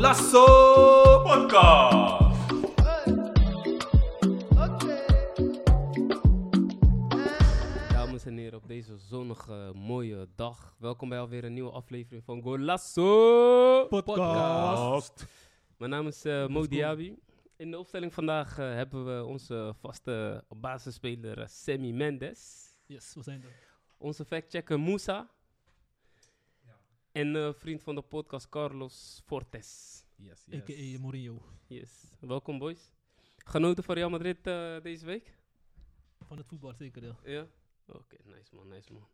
Golasso 0.00 0.44
Podcast. 1.22 2.20
Dames 7.92 8.24
en 8.24 8.36
heren, 8.36 8.58
op 8.58 8.68
deze 8.68 8.96
zonnige, 8.96 9.72
mooie 9.74 10.28
dag. 10.34 10.74
Welkom 10.78 11.08
bij 11.08 11.18
alweer 11.18 11.44
een 11.44 11.52
nieuwe 11.52 11.70
aflevering 11.70 12.24
van 12.24 12.42
Golasso 12.42 13.86
Podcast. 13.86 15.26
Mijn 15.76 15.90
naam 15.90 16.06
is 16.06 16.24
eh, 16.24 16.46
Mo 16.46 16.66
Diaby. 16.66 17.14
In 17.56 17.70
de 17.70 17.78
opstelling 17.78 18.14
vandaag 18.14 18.58
eh, 18.58 18.74
hebben 18.74 19.16
we 19.16 19.24
onze 19.24 19.74
vaste 19.80 20.44
basisspeler 20.48 21.38
uh, 21.38 21.44
Sammy 21.46 21.90
Mendes. 21.90 22.69
Yes, 22.90 23.14
we 23.14 23.22
zijn 23.22 23.42
er. 23.42 23.52
Onze 23.98 24.24
factchecker 24.24 24.80
Moussa. 24.80 25.30
En 27.12 27.36
eh, 27.36 27.52
vriend 27.52 27.82
van 27.82 27.94
de 27.94 28.02
podcast 28.02 28.48
Carlos 28.48 29.22
Fortes. 29.24 30.02
Yes, 30.16 30.44
yes. 30.46 30.60
A.k.a. 30.60 31.00
Mourinho. 31.00 31.42
Yes. 31.66 32.04
Welkom 32.20 32.58
boys. 32.58 32.90
Genoten 33.36 33.84
van 33.84 33.94
Real 33.94 34.10
Madrid 34.10 34.46
eh, 34.46 34.80
deze 34.82 35.06
week? 35.06 35.38
Van 36.20 36.36
het 36.36 36.46
voetbal 36.46 36.74
zeker, 36.74 37.04
ja. 37.04 37.16
Ja? 37.24 37.46
Oké, 37.86 38.16
nice 38.24 38.54
man, 38.54 38.68
nice 38.68 38.92
man. 38.92 39.08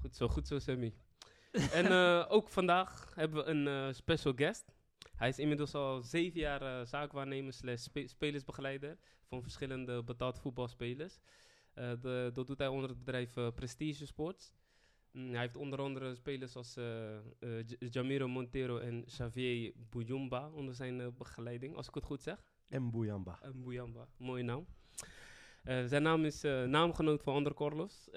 Goed 0.00 0.16
zo, 0.16 0.28
goed 0.28 0.46
zo 0.46 0.58
Sammy. 0.58 0.94
en 1.78 1.86
eh, 1.86 2.26
ook 2.28 2.48
vandaag 2.48 3.12
hebben 3.14 3.44
we 3.44 3.50
een 3.50 3.66
eh, 3.66 3.94
special 3.94 4.32
guest. 4.36 4.72
Hij 5.16 5.28
is 5.28 5.38
inmiddels 5.38 5.74
al 5.74 6.02
zeven 6.02 6.40
jaar 6.40 6.62
eh, 6.62 6.86
zaakwaarnemer 6.86 7.52
slash 7.52 7.82
spe- 7.82 8.06
spelersbegeleider 8.06 8.98
van 9.24 9.42
verschillende 9.42 10.02
betaald 10.02 10.38
voetbalspelers. 10.38 11.18
Eh, 11.76 11.90
de, 12.00 12.30
dat 12.32 12.46
doet 12.46 12.58
hij 12.58 12.68
onder 12.68 12.88
het 12.88 12.98
bedrijf 12.98 13.36
eh, 13.36 13.48
Prestige 13.54 14.06
Sports. 14.06 14.52
Mm, 15.10 15.30
hij 15.30 15.40
heeft 15.40 15.56
onder 15.56 15.78
andere 15.78 16.14
spelers 16.14 16.56
als 16.56 16.76
eh, 16.76 17.62
Jamiro 17.78 18.28
Montero 18.28 18.78
en 18.78 19.04
Xavier 19.04 19.72
Bouyamba 19.90 20.50
onder 20.50 20.74
zijn 20.74 21.14
begeleiding, 21.16 21.76
als 21.76 21.88
ik 21.88 21.94
het 21.94 22.04
goed 22.04 22.22
zeg. 22.22 22.44
En 22.68 22.90
Bouyamba. 22.90 23.38
Uh, 23.44 23.50
Bouyamba, 23.54 24.08
mooie 24.16 24.42
naam. 24.42 24.66
Zijn 25.86 26.02
naam 26.02 26.24
is 26.24 26.42
naamgenoot 26.42 27.22
van 27.22 27.34
andere 27.34 27.54
Carlos. 27.54 28.08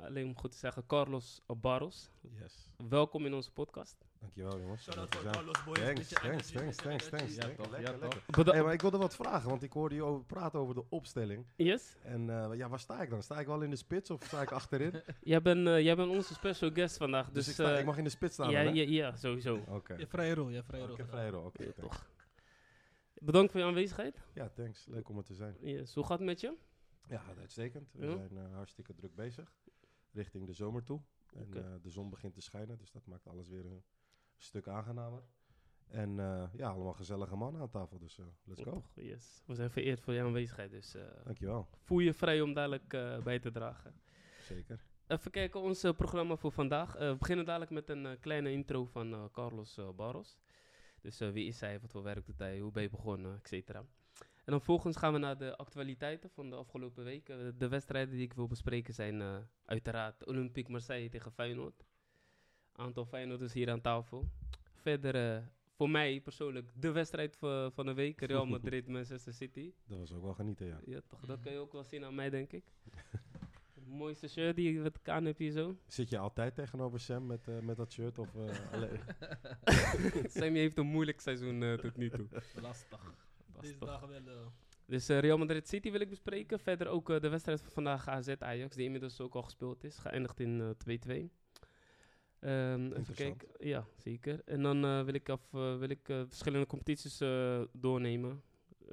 Alleen 0.00 0.26
om 0.26 0.36
goed 0.36 0.50
te 0.50 0.58
zeggen, 0.58 0.86
Carlos 0.86 1.42
Barros. 1.60 2.10
Yes. 2.20 2.68
Welkom 2.88 3.26
in 3.26 3.34
onze 3.34 3.52
podcast. 3.52 4.06
Dankjewel 4.34 4.60
jongens. 4.60 4.82
Shout-out 4.82 5.14
voor. 5.14 5.30
Carlos, 5.30 5.64
boys. 5.64 5.78
Thanks, 5.78 6.08
thanks, 6.08 6.50
thanks, 6.50 6.76
thanks, 6.76 7.08
thanks, 7.08 7.12
energy. 7.12 7.34
Ja, 7.34 7.40
thanks. 7.40 7.56
toch, 7.56 7.70
Lekker, 7.70 7.92
ja, 7.92 7.98
lekker. 7.98 8.22
toch. 8.26 8.36
Beda- 8.36 8.52
Hey, 8.52 8.62
maar 8.62 8.72
ik 8.72 8.80
wilde 8.80 8.98
wat 8.98 9.14
vragen, 9.14 9.48
want 9.48 9.62
ik 9.62 9.72
hoorde 9.72 9.94
je 9.94 10.02
over 10.02 10.24
praten 10.24 10.58
over 10.58 10.74
de 10.74 10.84
opstelling. 10.88 11.46
yes? 11.56 11.96
En 12.02 12.30
eh, 12.30 12.56
ja, 12.56 12.68
waar 12.68 12.80
sta 12.80 13.02
ik 13.02 13.10
dan? 13.10 13.22
Sta 13.22 13.40
ik 13.40 13.46
wel 13.46 13.60
in 13.62 13.70
de 13.70 13.76
spits 13.76 14.10
of 14.10 14.22
sta 14.24 14.42
ik 14.42 14.50
achterin? 14.50 15.02
Jij 15.20 15.42
bent, 15.42 15.66
eh, 15.66 15.80
jij 15.80 15.96
bent 15.96 16.10
onze 16.10 16.34
special 16.34 16.70
guest 16.70 16.96
vandaag. 16.96 17.24
Dus, 17.26 17.34
Dus, 17.34 17.48
ik, 17.48 17.52
sta, 17.52 17.72
eh, 17.74 17.78
ik 17.78 17.84
mag 17.84 17.98
in 17.98 18.04
de 18.04 18.10
spits 18.10 18.34
staan 18.34 18.50
ja, 18.50 18.64
dan, 18.64 18.74
ja, 18.74 18.84
ja, 18.88 19.16
sowieso. 19.16 19.56
Oké. 19.68 19.92
Je 19.92 19.98
hebt 19.98 20.10
vrije 20.10 20.34
rol, 20.34 20.48
je 20.48 20.54
hebt 20.54 20.66
vrije 20.66 20.82
Oh, 20.82 20.88
rol. 20.88 20.98
Ik 20.98 21.02
heb 21.02 21.10
gedaan. 21.10 21.26
vrij 21.30 21.40
rol, 21.40 21.46
oké. 21.46 21.72
Toch. 21.80 22.06
Bedankt 23.14 23.50
voor 23.50 23.60
je 23.60 23.66
aanwezigheid. 23.66 24.20
Ja, 24.34 24.48
thanks. 24.48 24.86
Leuk 24.86 25.08
om 25.08 25.16
er 25.18 25.24
te 25.24 25.34
zijn. 25.34 25.56
Yes. 25.60 25.94
Hoe 25.94 26.04
gaat 26.04 26.18
het 26.18 26.26
met 26.26 26.40
je? 26.40 26.54
Ja, 27.08 27.22
uitstekend. 27.38 27.92
We 27.92 28.06
Ja. 28.06 28.12
zijn 28.12 28.36
eh, 28.36 28.54
hartstikke 28.54 28.94
druk 28.94 29.14
bezig. 29.14 29.52
Richting 30.12 30.46
de 30.46 30.52
zomer 30.52 30.82
toe. 30.84 31.00
En 31.34 31.48
eh, 31.54 31.62
de 31.82 31.90
zon 31.90 32.10
begint 32.10 32.34
te 32.34 32.40
schijnen, 32.40 32.78
dus 32.78 32.90
dat 32.90 33.06
maakt 33.06 33.26
alles 33.28 33.48
weer 33.48 33.64
een 33.66 33.82
stuk 34.36 34.68
aangenamer. 34.68 35.22
En 35.88 36.20
eh, 36.20 36.48
ja, 36.52 36.68
allemaal 36.70 36.92
gezellige 36.92 37.36
mannen 37.36 37.60
aan 37.60 37.70
tafel, 37.70 37.98
dus 37.98 38.18
eh, 38.18 38.26
let's 38.44 38.62
go. 38.62 38.70
Toch, 38.70 38.90
Yes. 38.94 39.42
We 39.46 39.54
zijn 39.54 39.70
vereerd 39.70 40.00
voor 40.00 40.14
je 40.14 40.20
aanwezigheid. 40.22 40.70
Dus 40.70 40.94
eh, 40.94 41.02
Dankjewel. 41.24 41.68
voel 41.82 41.98
je 41.98 42.14
vrij 42.14 42.40
om 42.40 42.52
dadelijk 42.54 42.88
bij 43.24 43.38
te 43.38 43.50
dragen. 43.50 44.00
Zeker. 44.40 44.84
Even 45.06 45.30
kijken, 45.30 45.60
ons 45.60 45.80
programma 45.80 46.36
voor 46.36 46.52
vandaag. 46.52 46.92
We 46.92 47.16
beginnen 47.18 47.44
dadelijk 47.44 47.70
met 47.70 47.88
een 47.88 48.18
kleine 48.20 48.52
intro 48.52 48.84
van 48.84 49.28
Carlos 49.32 49.78
Barros. 49.96 50.38
Dus 51.00 51.18
wie 51.18 51.46
is 51.46 51.60
hij, 51.60 51.80
wat 51.80 51.90
voor 51.92 52.02
werk 52.02 52.26
doet 52.26 52.38
hij, 52.38 52.58
hoe 52.58 52.72
ben 52.72 52.82
je 52.82 52.90
begonnen, 52.90 53.34
et 53.34 53.48
cetera. 53.48 53.84
En 54.46 54.52
dan 54.52 54.60
volgens 54.60 54.96
gaan 54.96 55.12
we 55.12 55.18
naar 55.18 55.38
de 55.38 55.56
actualiteiten 55.56 56.30
van 56.30 56.50
de 56.50 56.56
afgelopen 56.56 57.04
week. 57.04 57.28
Eh, 57.28 57.36
de 57.58 57.68
wedstrijden 57.68 58.14
die 58.14 58.24
ik 58.24 58.32
wil 58.32 58.46
bespreken 58.46 58.94
zijn 58.94 59.46
uiteraard 59.64 60.26
Olympique 60.26 60.72
Marseille 60.72 61.08
tegen 61.08 61.32
Feyenoord. 61.32 61.84
Aantal 62.76 63.04
Feyenoorders 63.04 63.52
hier 63.52 63.70
aan 63.70 63.80
tafel. 63.80 64.28
Verder, 64.74 65.36
eh, 65.36 65.42
voor 65.76 65.90
mij 65.90 66.20
persoonlijk, 66.20 66.70
de 66.80 66.90
wedstrijd 66.92 67.36
va- 67.36 67.70
van 67.70 67.86
de 67.86 67.94
week. 67.94 68.20
Real 68.20 68.46
Madrid, 68.56 68.86
Manchester 68.88 69.32
City. 69.32 69.72
Dat 69.86 69.98
was 69.98 70.12
ook 70.12 70.22
wel 70.22 70.34
genieten, 70.34 70.66
ja. 70.66 70.80
Ja, 70.84 71.00
toch, 71.06 71.20
dat 71.20 71.40
kan 71.40 71.52
je 71.52 71.58
ook 71.58 71.72
wel 71.72 71.84
zien 71.84 72.04
aan 72.04 72.14
mij, 72.14 72.30
denk 72.30 72.52
ik. 72.52 72.64
Het 73.74 73.88
mooiste 74.02 74.28
shirt 74.28 74.56
die 74.56 74.72
ik 74.76 74.82
met 74.82 75.08
aan 75.08 75.24
heb 75.24 75.38
hier 75.38 75.50
zo. 75.50 75.76
Zit 75.86 76.10
je 76.10 76.18
altijd 76.18 76.54
tegenover 76.54 77.00
Sam 77.00 77.26
met, 77.26 77.48
eh, 77.48 77.58
met 77.58 77.76
dat 77.76 77.92
shirt? 77.92 78.18
Of, 78.18 78.34
eh, 78.34 78.72
alleen? 78.74 79.00
Sammy 80.28 80.58
heeft 80.58 80.78
een 80.78 80.86
moeilijk 80.86 81.20
seizoen 81.20 81.78
tot 81.80 81.96
nu 81.96 82.10
toe. 82.10 82.26
Lastig. 82.60 83.14
Deze 83.60 83.78
dagen 83.78 84.08
wel... 84.08 84.52
Dus 84.86 85.08
Real 85.08 85.38
Madrid 85.38 85.68
City 85.68 85.90
wil 85.90 86.00
ik 86.00 86.08
bespreken. 86.08 86.60
Verder 86.60 86.86
ook 86.88 87.20
de 87.20 87.28
wedstrijd 87.28 87.60
van 87.60 87.70
vandaag 87.70 88.08
AZ 88.08 88.28
Ajax, 88.38 88.76
die 88.76 88.84
inmiddels 88.84 89.20
ook 89.20 89.34
al 89.34 89.42
gespeeld 89.42 89.84
is. 89.84 89.98
Geëindigd 89.98 90.40
in 90.40 90.74
eh, 90.86 91.28
2-2. 91.28 91.30
Ehm, 92.40 92.92
even 92.92 93.14
kijken. 93.14 93.48
Ja, 93.58 93.86
zeker. 93.96 94.42
En 94.44 94.62
dan 94.62 94.84
eh, 94.84 95.04
wil 95.04 95.14
ik, 95.14 95.28
af, 95.28 95.54
eh, 95.54 95.78
wil 95.78 95.88
ik 95.90 96.08
eh, 96.08 96.22
verschillende 96.28 96.66
competities 96.66 97.20
eh, 97.20 97.62
doornemen. 97.72 98.42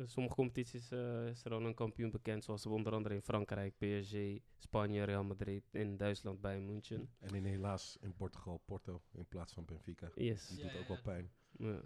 Sommige 0.05 0.35
competities 0.35 0.91
eh, 0.91 1.27
is 1.27 1.45
er 1.45 1.51
al 1.53 1.65
een 1.65 1.73
kampioen 1.73 2.11
bekend, 2.11 2.43
zoals 2.43 2.65
onder 2.65 2.93
andere 2.93 3.15
in 3.15 3.21
Frankrijk, 3.21 3.73
PSG, 3.77 4.15
Spanje, 4.57 5.03
Real 5.03 5.23
Madrid, 5.23 5.63
in 5.71 5.97
Duitsland 5.97 6.41
bij 6.41 6.59
München. 6.59 7.09
en 7.19 7.35
in 7.35 7.45
helaas 7.45 7.97
in 8.01 8.13
Portugal 8.13 8.61
Porto 8.65 9.01
in 9.11 9.25
plaats 9.27 9.53
van 9.53 9.65
Benfica. 9.65 10.09
Yes. 10.15 10.47
Dat 10.47 10.57
Ja, 10.57 10.63
doet 10.63 10.73
ja, 10.73 10.79
ook 10.79 10.87
wel 10.87 11.01
pijn. 11.01 11.31
Ja. 11.57 11.81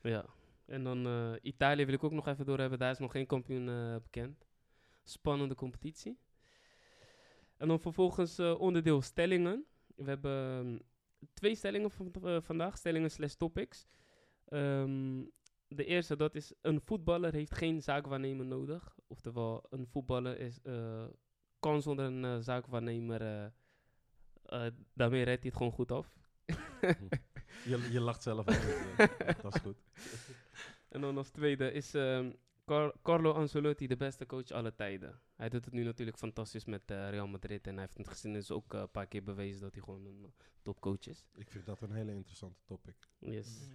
Ja. 0.00 0.26
En 0.66 0.84
dan 0.84 1.06
eh, 1.06 1.32
Italië 1.42 1.84
wil 1.84 1.94
ik 1.94 2.04
ook 2.04 2.12
nog 2.12 2.26
even 2.28 2.46
door 2.46 2.58
hebben. 2.58 2.78
Daar 2.78 2.90
is 2.90 2.98
nog 2.98 3.12
geen 3.12 3.26
kampioen 3.26 3.68
eh, 3.68 3.96
bekend. 4.02 4.46
Spannende 5.02 5.54
competitie. 5.54 6.18
En 7.56 7.68
dan 7.68 7.80
vervolgens 7.80 8.38
eh, 8.38 8.60
onderdeel 8.60 9.02
stellingen. 9.02 9.64
We 9.94 10.04
hebben 10.04 10.32
ehm, 10.32 10.78
twee 11.34 11.54
stellingen 11.54 11.90
van, 11.90 12.12
eh, 12.22 12.40
vandaag. 12.40 12.76
Stellingen 12.76 13.10
slash 13.10 13.34
topics. 13.34 13.86
Ehm, 14.44 15.22
de 15.68 15.84
eerste, 15.84 16.16
dat 16.16 16.34
is 16.34 16.52
een 16.60 16.80
voetballer 16.80 17.32
heeft 17.32 17.54
geen 17.54 17.82
zaakwaarnemer 17.82 18.46
nodig. 18.46 18.98
Oftewel, 19.06 19.66
een 19.70 19.86
voetballer 19.86 20.38
is, 20.38 20.62
eh, 20.62 21.04
kan 21.58 21.82
zonder 21.82 22.04
een 22.04 22.24
eh, 22.24 22.38
zaakwaarnemer... 22.38 23.52
daarmee 24.92 25.22
redt 25.22 25.42
hij 25.42 25.50
het 25.50 25.56
gewoon 25.56 25.72
goed 25.72 25.92
af. 25.92 26.16
Je, 27.64 27.88
je 27.92 28.00
lacht 28.00 28.22
zelf 28.22 28.46
al. 28.46 28.54
dat 29.42 29.54
is 29.54 29.60
goed. 29.60 29.82
En 30.88 31.00
dan 31.00 31.16
als 31.16 31.30
tweede 31.30 31.72
is 31.72 31.94
ehm, 31.94 32.30
Car- 32.64 32.94
Carlo 33.02 33.32
Ancelotti 33.32 33.86
de 33.86 33.96
beste 33.96 34.26
coach 34.26 34.50
aller 34.50 34.74
tijden. 34.74 35.20
Hij 35.34 35.48
doet 35.48 35.64
het 35.64 35.74
nu 35.74 35.82
natuurlijk 35.84 36.18
fantastisch 36.18 36.64
met 36.64 36.90
eh, 36.90 37.10
Real 37.10 37.26
Madrid. 37.26 37.66
En 37.66 37.72
hij 37.72 37.80
heeft 37.82 37.96
in 37.96 38.02
het 38.02 38.10
geschiedenis 38.10 38.50
ook 38.50 38.74
eh, 38.74 38.80
een 38.80 38.90
paar 38.90 39.06
keer 39.06 39.22
bewezen 39.22 39.60
dat 39.60 39.72
hij 39.74 39.82
gewoon 39.82 40.06
een 40.06 40.24
eh, 40.24 40.30
topcoach 40.62 41.06
is. 41.06 41.26
Ik 41.34 41.50
vind 41.50 41.66
dat 41.66 41.80
een 41.80 41.92
hele 41.92 42.12
interessante 42.12 42.60
topic. 42.64 42.94
Yes. 43.18 43.66
ja. 43.68 43.74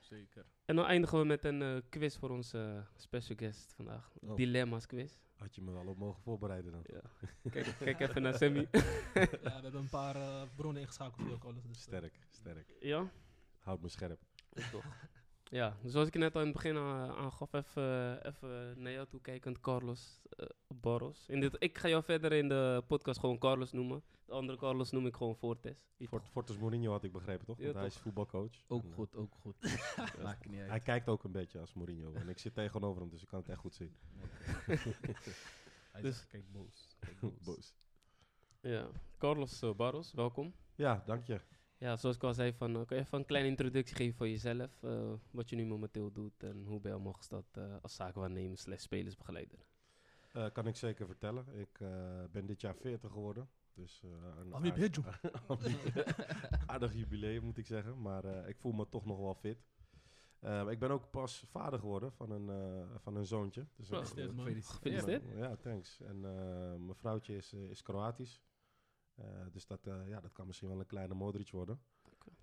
Zeker. 0.00 0.46
En 0.64 0.76
dan 0.76 0.84
eindigen 0.84 1.18
we 1.18 1.24
met 1.24 1.44
een 1.44 1.62
eh, 1.62 1.76
quiz 1.88 2.16
voor 2.18 2.30
onze 2.30 2.86
special 2.96 3.36
guest 3.36 3.72
vandaag. 3.72 4.12
Oh. 4.20 4.36
Dilemma's 4.36 4.86
quiz. 4.86 5.16
Had 5.36 5.54
je 5.54 5.62
me 5.62 5.72
wel 5.72 5.86
op 5.86 5.96
mogen 5.98 6.22
voorbereiden 6.22 6.72
dan. 6.72 6.84
Ja. 6.86 7.02
Kijk, 7.50 7.74
kijk 7.78 8.00
even 8.00 8.22
naar 8.22 8.34
Sammy. 8.34 8.68
Ja, 8.72 8.80
we 9.12 9.50
hebben 9.50 9.74
een 9.74 9.88
paar 9.88 10.48
bronnen 10.56 10.82
ingeschakeld 10.82 11.16
voor 11.16 11.26
jou, 11.26 11.38
Carlos. 11.38 11.62
Dus, 11.66 11.80
Sterk, 11.82 12.26
sterk. 12.30 12.74
ja? 12.80 13.10
Houd 13.58 13.80
me 13.82 13.88
scherp. 13.88 14.20
Toch. 14.70 14.84
Ja, 15.52 15.76
zoals 15.84 16.08
ik 16.08 16.14
net 16.14 16.34
al 16.34 16.40
in 16.40 16.46
het 16.46 16.56
begin 16.56 16.76
a- 16.76 17.14
aangaf, 17.14 17.52
even, 17.52 18.26
even 18.26 18.82
naar 18.82 18.92
jou 18.92 19.06
toe 19.06 19.20
kijkend, 19.20 19.60
Carlos 19.60 20.20
eh, 20.30 20.46
Barros. 20.68 21.28
In 21.28 21.40
dit, 21.40 21.56
ik 21.58 21.78
ga 21.78 21.88
jou 21.88 22.02
verder 22.04 22.32
in 22.32 22.48
de 22.48 22.84
podcast 22.86 23.20
gewoon 23.20 23.38
Carlos 23.38 23.72
noemen. 23.72 24.02
De 24.24 24.32
andere 24.32 24.58
Carlos 24.58 24.90
noem 24.90 25.06
ik 25.06 25.16
gewoon 25.16 25.36
Fortes. 25.36 25.76
Die 25.96 26.08
Fort, 26.08 26.28
Fortus 26.28 26.58
Mourinho 26.58 26.90
had 26.90 27.04
ik 27.04 27.12
begrepen, 27.12 27.46
toch? 27.46 27.58
Ja, 27.58 27.64
hij 27.64 27.72
toch. 27.72 27.84
is 27.84 27.96
voetbalcoach. 27.96 28.52
Ook 28.66 28.82
En, 28.82 28.88
eh, 28.88 28.94
goed, 28.94 29.14
ook 29.16 29.34
goed. 29.40 29.56
Maakt 30.22 30.48
niet 30.48 30.60
Hij 30.60 30.80
kijkt 30.80 31.08
ook 31.08 31.24
een 31.24 31.32
beetje 31.32 31.58
als 31.60 31.74
Mourinho. 31.74 32.12
En 32.12 32.28
ik 32.28 32.38
zit 32.38 32.54
tegenover 32.54 33.00
hem, 33.00 33.10
dus 33.10 33.22
ik 33.22 33.28
kan 33.28 33.38
het 33.38 33.48
echt 33.48 33.58
goed 33.60 33.74
zien. 33.74 33.96
Hij 35.92 36.02
Dus- 36.02 36.26
kijk 36.26 36.52
boos. 36.52 36.96
Kijk 37.00 37.20
boos. 37.20 37.40
Boos. 37.44 37.74
Ja, 38.60 38.88
Carlos 39.18 39.62
eh, 39.62 39.74
Barros, 39.74 40.12
welkom. 40.12 40.54
Ja, 40.74 41.02
dank 41.06 41.26
je. 41.26 41.40
Ja, 41.82 41.96
zoals 41.96 42.16
ik 42.16 42.22
al 42.22 42.34
zei, 42.34 42.52
van, 42.52 42.76
eh, 42.76 42.86
kan 42.86 42.96
je 42.96 43.02
even 43.02 43.18
een 43.18 43.26
kleine 43.26 43.48
introductie 43.48 43.96
geven 43.96 44.14
voor 44.16 44.28
jezelf? 44.28 44.82
eh, 44.82 45.12
wat 45.30 45.50
je 45.50 45.56
nu 45.56 45.64
momenteel 45.66 46.12
doet 46.12 46.42
en 46.42 46.64
hoe 46.66 46.80
ben 46.80 46.90
je 46.90 46.94
allemaal 46.96 47.12
gestart 47.12 47.56
eh, 47.56 47.76
als 47.82 47.94
zaakwaarnemer 47.94 48.58
slash 48.58 48.82
spelersbegeleider? 48.82 49.58
Eh, 50.32 50.46
kan 50.52 50.66
ik 50.66 50.76
zeker 50.76 51.06
vertellen. 51.06 51.46
Ik 51.58 51.80
eh, 51.80 51.88
ben 52.30 52.46
dit 52.46 52.60
jaar 52.60 52.74
40 52.74 53.10
geworden. 53.10 53.48
Dus 53.74 54.02
eh, 54.04 54.10
een 54.40 54.54
Ami 54.54 54.70
aard- 54.70 54.78
Bejo. 54.78 55.02
aardig 56.66 56.94
jubileum 56.94 57.44
moet 57.44 57.58
ik 57.58 57.66
zeggen. 57.66 58.02
Maar 58.02 58.24
eh, 58.24 58.48
ik 58.48 58.56
voel 58.58 58.72
me 58.72 58.88
toch 58.88 59.04
nog 59.04 59.18
wel 59.18 59.34
fit. 59.34 59.58
Eh, 60.40 60.66
ik 60.70 60.78
ben 60.78 60.90
ook 60.90 61.10
pas 61.10 61.44
vader 61.50 61.78
geworden 61.78 62.12
van 62.12 62.30
een, 62.30 62.48
eh, 62.50 62.96
van 62.98 63.16
een 63.16 63.26
zoontje. 63.26 63.66
Dus 63.76 63.90
Oh, 63.90 63.96
Gefeliciteerd, 63.98 64.36
man. 64.36 64.44
Gefeliciteerd. 64.62 65.22
Ja, 65.36 65.56
thanks. 65.56 66.00
En 66.00 66.16
eh, 66.24 66.74
mijn 66.80 66.94
vrouwtje 66.94 67.36
is, 67.36 67.52
eh, 67.52 67.70
is 67.70 67.82
Kroatisch. 67.82 68.42
Eh, 69.22 69.46
dus 69.52 69.66
dat, 69.66 69.86
eh, 69.86 70.08
ja, 70.08 70.20
dat 70.20 70.32
kan 70.32 70.46
misschien 70.46 70.68
wel 70.68 70.78
een 70.80 70.86
kleine 70.86 71.14
Modric 71.14 71.50
worden. 71.50 71.80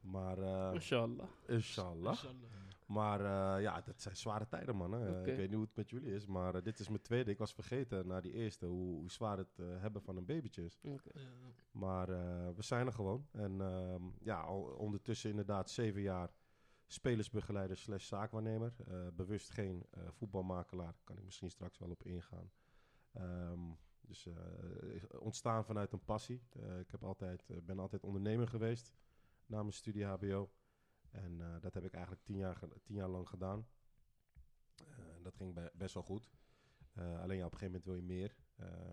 Maar, 0.01 0.37
eh, 0.37 0.73
Inshallah. 0.73 1.27
inshallah. 1.47 2.11
Inshallah. 2.13 2.49
Maar 2.85 3.19
eh, 3.19 3.61
ja, 3.63 3.81
dat 3.81 4.01
zijn 4.01 4.15
zware 4.15 4.47
tijden, 4.47 4.75
man. 4.75 4.91
Hè. 4.91 5.19
Ik 5.19 5.35
weet 5.35 5.47
niet 5.47 5.53
hoe 5.55 5.65
het 5.65 5.75
met 5.75 5.89
jullie 5.89 6.13
is, 6.13 6.25
maar 6.25 6.63
dit 6.63 6.79
is 6.79 6.87
mijn 6.87 7.01
tweede. 7.01 7.31
Ik 7.31 7.37
was 7.37 7.53
vergeten 7.53 8.07
na 8.07 8.21
die 8.21 8.31
eerste 8.33 8.65
hoe, 8.65 8.99
hoe 8.99 9.11
zwaar 9.11 9.37
het 9.37 9.59
eh, 9.59 9.65
hebben 9.81 10.01
van 10.01 10.17
een 10.17 10.25
babytje 10.25 10.63
is. 10.63 10.79
Oké. 10.83 11.19
Ja, 11.19 11.27
Maar 11.71 12.09
eh, 12.09 12.49
we 12.55 12.61
zijn 12.61 12.85
er 12.87 12.93
gewoon. 12.93 13.27
En 13.31 13.61
ehm, 13.61 14.03
ja, 14.19 14.41
al 14.41 14.61
ondertussen 14.61 15.29
inderdaad 15.29 15.69
zeven 15.69 16.01
jaar 16.01 16.31
spelersbegeleider 16.87 17.77
slash 17.77 18.05
zaakwaarnemer. 18.07 18.73
Eh, 18.87 19.07
bewust 19.13 19.49
geen 19.49 19.85
eh, 19.89 20.03
voetbalmakelaar. 20.11 20.95
Kan 21.03 21.17
ik 21.17 21.23
misschien 21.23 21.49
straks 21.51 21.77
wel 21.77 21.89
op 21.89 22.03
ingaan. 22.03 22.51
Ehm, 23.11 23.59
dus 24.09 24.25
eh, 24.25 25.19
ontstaan 25.19 25.65
vanuit 25.65 25.91
een 25.93 26.03
passie. 26.05 26.41
Eh, 26.49 26.79
ik 26.79 26.91
heb 26.91 27.03
altijd, 27.03 27.49
eh, 27.49 27.57
ben 27.61 27.79
altijd 27.79 28.03
ondernemer 28.03 28.47
geweest 28.47 28.93
na 29.45 29.61
mijn 29.61 29.73
studie 29.73 30.05
HBO. 30.05 30.51
En 31.11 31.59
dat 31.61 31.73
heb 31.73 31.83
ik 31.83 31.93
eigenlijk 31.93 32.23
tien 32.23 32.37
jaar, 32.37 32.59
tien 32.83 32.95
jaar 32.95 33.09
lang 33.09 33.29
gedaan. 33.29 33.67
Dat 35.21 35.35
ging 35.35 35.53
be- 35.53 35.71
best 35.73 35.93
wel 35.93 36.03
goed. 36.03 36.31
Alleen 36.95 37.45
op 37.45 37.51
een 37.51 37.57
gegeven 37.57 37.65
moment 37.65 37.83
wil 37.83 37.95
je 37.95 38.01
meer. 38.01 38.35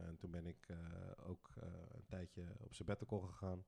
En 0.06 0.16
toen 0.16 0.30
ben 0.30 0.46
ik 0.46 0.68
ook 1.16 1.50
een 1.94 2.06
tijdje 2.06 2.46
op 2.60 2.74
sabbatical 2.74 3.20
gegaan. 3.20 3.64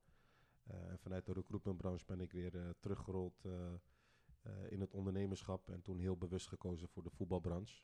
En 0.63 0.99
vanuit 0.99 1.25
de 1.25 1.33
recruitmentbranche 1.33 2.05
ben 2.05 2.19
ik 2.19 2.31
weer 2.31 2.75
teruggerold 2.79 3.45
in 4.69 4.81
het 4.81 4.93
ondernemerschap. 4.93 5.69
En 5.69 5.81
toen 5.81 5.99
heel 5.99 6.17
bewust 6.17 6.47
gekozen 6.47 6.87
voor 6.87 7.03
de 7.03 7.09
voetbalbranche. 7.09 7.81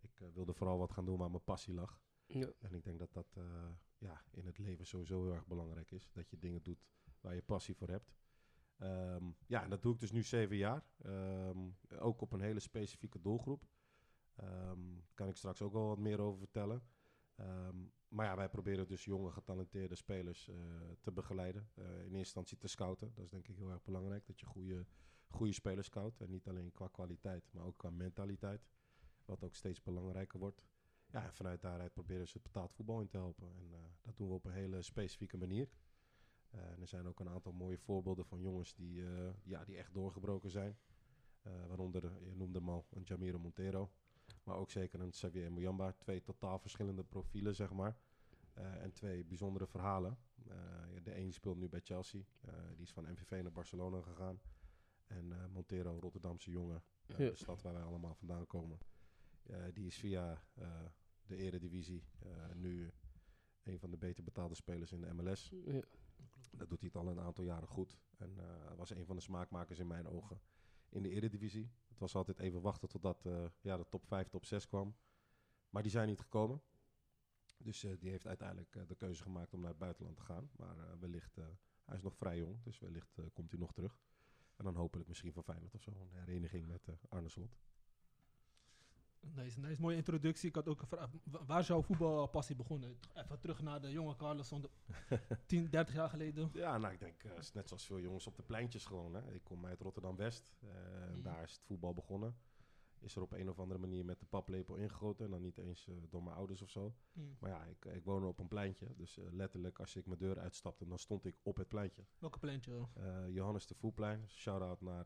Ik 0.00 0.18
wilde 0.34 0.54
vooral 0.54 0.78
wat 0.78 0.92
gaan 0.92 1.04
doen 1.04 1.18
waar 1.18 1.30
mijn 1.30 1.44
passie 1.44 1.74
lag. 1.74 2.00
Ja. 2.28 2.52
En 2.58 2.74
ik 2.74 2.84
denk 2.84 2.98
dat 2.98 3.12
dat 3.12 3.36
eh, 3.36 3.68
ja, 3.98 4.22
in 4.30 4.46
het 4.46 4.58
leven 4.58 4.86
sowieso 4.86 5.22
heel 5.22 5.34
erg 5.34 5.46
belangrijk 5.46 5.90
is. 5.90 6.10
Dat 6.12 6.30
je 6.30 6.38
dingen 6.38 6.62
doet 6.62 6.86
waar 7.20 7.34
je 7.34 7.42
passie 7.42 7.74
voor 7.74 7.88
hebt. 7.88 8.14
Ehm, 8.76 9.30
ja, 9.46 9.62
en 9.62 9.70
dat 9.70 9.82
doe 9.82 9.94
ik 9.94 10.00
dus 10.00 10.12
nu 10.12 10.22
zeven 10.22 10.56
jaar. 10.56 10.84
Ehm, 10.98 11.68
ook 11.98 12.20
op 12.20 12.32
een 12.32 12.40
hele 12.40 12.60
specifieke 12.60 13.20
doelgroep. 13.20 13.68
Ehm 14.34 14.78
kan 15.14 15.28
ik 15.28 15.36
straks 15.36 15.62
ook 15.62 15.72
wel 15.72 15.86
wat 15.86 15.98
meer 15.98 16.20
over 16.20 16.38
vertellen. 16.38 16.82
Maar 18.08 18.26
ja, 18.26 18.36
wij 18.36 18.48
proberen 18.48 18.88
dus 18.88 19.04
jonge, 19.04 19.30
getalenteerde 19.30 19.94
spelers 19.94 20.48
eh, 20.48 20.56
te 21.00 21.12
begeleiden. 21.12 21.70
Eh, 21.74 21.84
in 21.84 22.00
eerste 22.00 22.16
instantie 22.16 22.58
te 22.58 22.68
scouten. 22.68 23.12
Dat 23.14 23.24
is 23.24 23.30
denk 23.30 23.48
ik 23.48 23.56
heel 23.56 23.70
erg 23.70 23.82
belangrijk. 23.82 24.26
Dat 24.26 24.40
je 24.40 24.46
goede, 24.46 24.86
goede 25.28 25.52
spelers 25.52 25.86
scout. 25.86 26.20
En 26.20 26.30
niet 26.30 26.48
alleen 26.48 26.72
qua 26.72 26.88
kwaliteit, 26.88 27.52
maar 27.52 27.64
ook 27.64 27.76
qua 27.76 27.90
mentaliteit. 27.90 28.68
Wat 29.24 29.44
ook 29.44 29.54
steeds 29.54 29.82
belangrijker 29.82 30.38
wordt. 30.38 30.62
Ja, 31.12 31.32
vanuit 31.32 31.60
daaruit 31.60 31.92
proberen 31.92 32.26
ze 32.26 32.32
het 32.32 32.42
betaald 32.42 32.72
voetbal 32.72 33.00
in 33.00 33.08
te 33.08 33.16
helpen. 33.16 33.48
En 33.56 33.68
eh, 33.72 33.78
dat 34.02 34.16
doen 34.16 34.28
we 34.28 34.34
op 34.34 34.44
een 34.44 34.52
hele 34.52 34.82
specifieke 34.82 35.36
manier. 35.36 35.68
Eh, 36.50 36.80
er 36.80 36.88
zijn 36.88 37.06
ook 37.06 37.20
een 37.20 37.28
aantal 37.28 37.52
mooie 37.52 37.78
voorbeelden 37.78 38.26
van 38.26 38.40
jongens 38.40 38.74
die, 38.74 39.04
eh, 39.04 39.30
ja, 39.42 39.64
die 39.64 39.76
echt 39.76 39.94
doorgebroken 39.94 40.50
zijn. 40.50 40.78
Waaronder, 41.66 42.24
je 42.24 42.34
noemde 42.34 42.58
hem 42.58 42.68
al, 42.68 42.86
een 42.90 43.02
Jamiro 43.02 43.38
Montero. 43.38 43.90
Maar 44.44 44.56
ook 44.56 44.70
zeker 44.70 45.00
een 45.00 45.10
Xavier 45.10 45.52
Muyamba. 45.52 45.92
Twee 45.92 46.22
totaal 46.22 46.58
verschillende 46.58 47.04
profielen, 47.04 47.54
zeg 47.54 47.72
maar. 47.72 47.96
En 48.54 48.92
twee 48.92 49.24
bijzondere 49.24 49.66
verhalen. 49.66 50.18
De 51.02 51.16
een 51.16 51.32
speelt 51.32 51.58
nu 51.58 51.68
bij 51.68 51.80
Chelsea. 51.80 52.22
Die 52.74 52.84
is 52.84 52.92
van 52.92 53.10
MVV 53.10 53.42
naar 53.42 53.52
Barcelona 53.52 54.00
gegaan. 54.00 54.40
En 55.06 55.50
Montero, 55.52 55.98
Rotterdamse 55.98 56.50
jongen. 56.50 56.82
Ja. 57.06 57.16
De 57.16 57.34
stad 57.34 57.62
waar 57.62 57.72
wij 57.72 57.82
allemaal 57.82 58.14
vandaan 58.14 58.46
komen. 58.46 58.78
Eh, 59.48 59.64
die 59.72 59.86
is 59.86 59.96
via 59.96 60.42
eh, 60.54 60.84
de 61.26 61.36
eredivisie 61.36 62.04
eh, 62.18 62.52
nu 62.54 62.92
een 63.62 63.78
van 63.78 63.90
de 63.90 63.96
beter 63.96 64.24
betaalde 64.24 64.54
spelers 64.54 64.92
in 64.92 65.00
de 65.00 65.12
MLS. 65.12 65.52
Ja. 65.64 65.82
Dat 66.50 66.68
doet 66.68 66.80
hij 66.80 66.90
het 66.92 66.96
al 66.96 67.08
een 67.08 67.20
aantal 67.20 67.44
jaren 67.44 67.68
goed. 67.68 67.98
En 68.18 68.36
was 68.76 68.90
een 68.90 69.06
van 69.06 69.16
de 69.16 69.22
smaakmakers 69.22 69.78
in 69.78 69.86
mijn 69.86 70.08
ogen 70.08 70.40
in 70.88 71.02
de 71.02 71.08
Eredivisie. 71.08 71.70
Het 71.88 71.98
was 71.98 72.14
altijd 72.14 72.38
even 72.38 72.60
wachten 72.60 72.88
totdat 72.88 73.28
ja, 73.60 73.76
de 73.76 73.88
top 73.88 74.06
5, 74.06 74.28
top 74.28 74.44
6 74.44 74.66
kwam. 74.66 74.96
Maar 75.70 75.82
die 75.82 75.90
zijn 75.90 76.08
niet 76.08 76.20
gekomen. 76.20 76.62
Dus 77.58 77.80
die 77.80 78.10
heeft 78.10 78.26
uiteindelijk 78.26 78.88
de 78.88 78.94
keuze 78.94 79.22
gemaakt 79.22 79.54
om 79.54 79.60
naar 79.60 79.70
het 79.70 79.78
buitenland 79.78 80.16
te 80.16 80.22
gaan. 80.22 80.50
Maar 80.56 80.98
wellicht, 80.98 81.36
hij 81.84 81.96
is 81.96 82.02
nog 82.02 82.16
vrij 82.16 82.38
jong, 82.38 82.62
dus 82.62 82.78
wellicht 82.78 83.18
komt 83.32 83.50
hij 83.50 83.60
nog 83.60 83.72
terug. 83.72 83.98
En 84.56 84.64
dan 84.64 84.74
hopelijk 84.74 85.08
misschien 85.08 85.32
van 85.32 85.44
Feyenoord 85.44 85.74
of 85.74 85.82
zo, 85.82 85.90
een 85.90 86.24
hereniging 86.24 86.66
met 86.66 86.88
Arne 87.08 87.28
Slot. 87.28 87.58
Nice, 89.20 89.60
nice. 89.60 89.80
Mooie 89.80 89.96
introductie. 89.96 90.48
Ik 90.48 90.54
had 90.54 90.68
ook 90.68 90.80
gevraagd, 90.80 91.12
wa- 91.24 91.44
waar 91.44 91.58
is 91.60 91.66
jouw 91.66 91.82
voetbalpassie 91.82 92.56
begonnen? 92.56 92.98
Even 93.14 93.38
terug 93.40 93.62
naar 93.62 93.80
de 93.80 93.90
jonge 93.90 94.16
Carlos 94.16 94.48
van 94.48 94.60
de 94.62 94.70
10, 95.46 95.70
30 95.70 95.94
jaar 95.94 96.08
geleden. 96.10 96.50
Ja, 96.52 96.78
nou 96.78 96.92
ik 96.92 97.00
denk, 97.00 97.22
is 97.22 97.52
net 97.52 97.68
zoals 97.68 97.86
veel 97.86 98.00
jongens 98.00 98.26
op 98.26 98.36
de 98.36 98.42
pleintjes 98.42 98.84
gewoon. 98.84 99.14
Hè. 99.14 99.32
Ik 99.32 99.44
kom 99.44 99.66
uit 99.66 99.80
Rotterdam-West. 99.80 100.44
eh, 100.60 100.68
Mhm. 101.10 101.22
Daar 101.22 101.42
is 101.42 101.52
het 101.52 101.62
voetbal 101.64 101.94
begonnen. 101.94 102.36
Is 103.00 103.16
er 103.16 103.22
op 103.22 103.32
een 103.32 103.48
of 103.48 103.58
andere 103.58 103.80
manier 103.80 104.04
met 104.04 104.20
de 104.20 104.26
paplepel 104.26 104.74
ingegoten. 104.76 105.24
En 105.24 105.30
dan 105.30 105.42
niet 105.42 105.58
eens 105.58 105.88
eh, 105.88 105.94
door 106.10 106.22
mijn 106.22 106.36
ouders 106.36 106.62
of 106.62 106.70
zo. 106.70 106.94
Hmm. 107.12 107.36
Maar 107.38 107.50
ja, 107.50 107.64
ik, 107.64 107.84
ik 107.84 108.04
woon 108.04 108.24
op 108.24 108.38
een 108.38 108.48
pleintje. 108.48 108.86
Dus 108.96 109.18
letterlijk, 109.30 109.78
als 109.78 109.96
ik 109.96 110.06
mijn 110.06 110.18
deur 110.18 110.38
uitstapte, 110.38 110.86
dan 110.86 110.98
stond 110.98 111.24
ik 111.24 111.36
op 111.42 111.56
het 111.56 111.68
pleintje. 111.68 112.04
Welke 112.18 112.38
pleintje? 112.38 112.86
Johannes 113.28 113.66
de 113.66 113.74
Voetplein. 113.74 114.28
Shout-out 114.28 114.80
naar, 114.80 115.04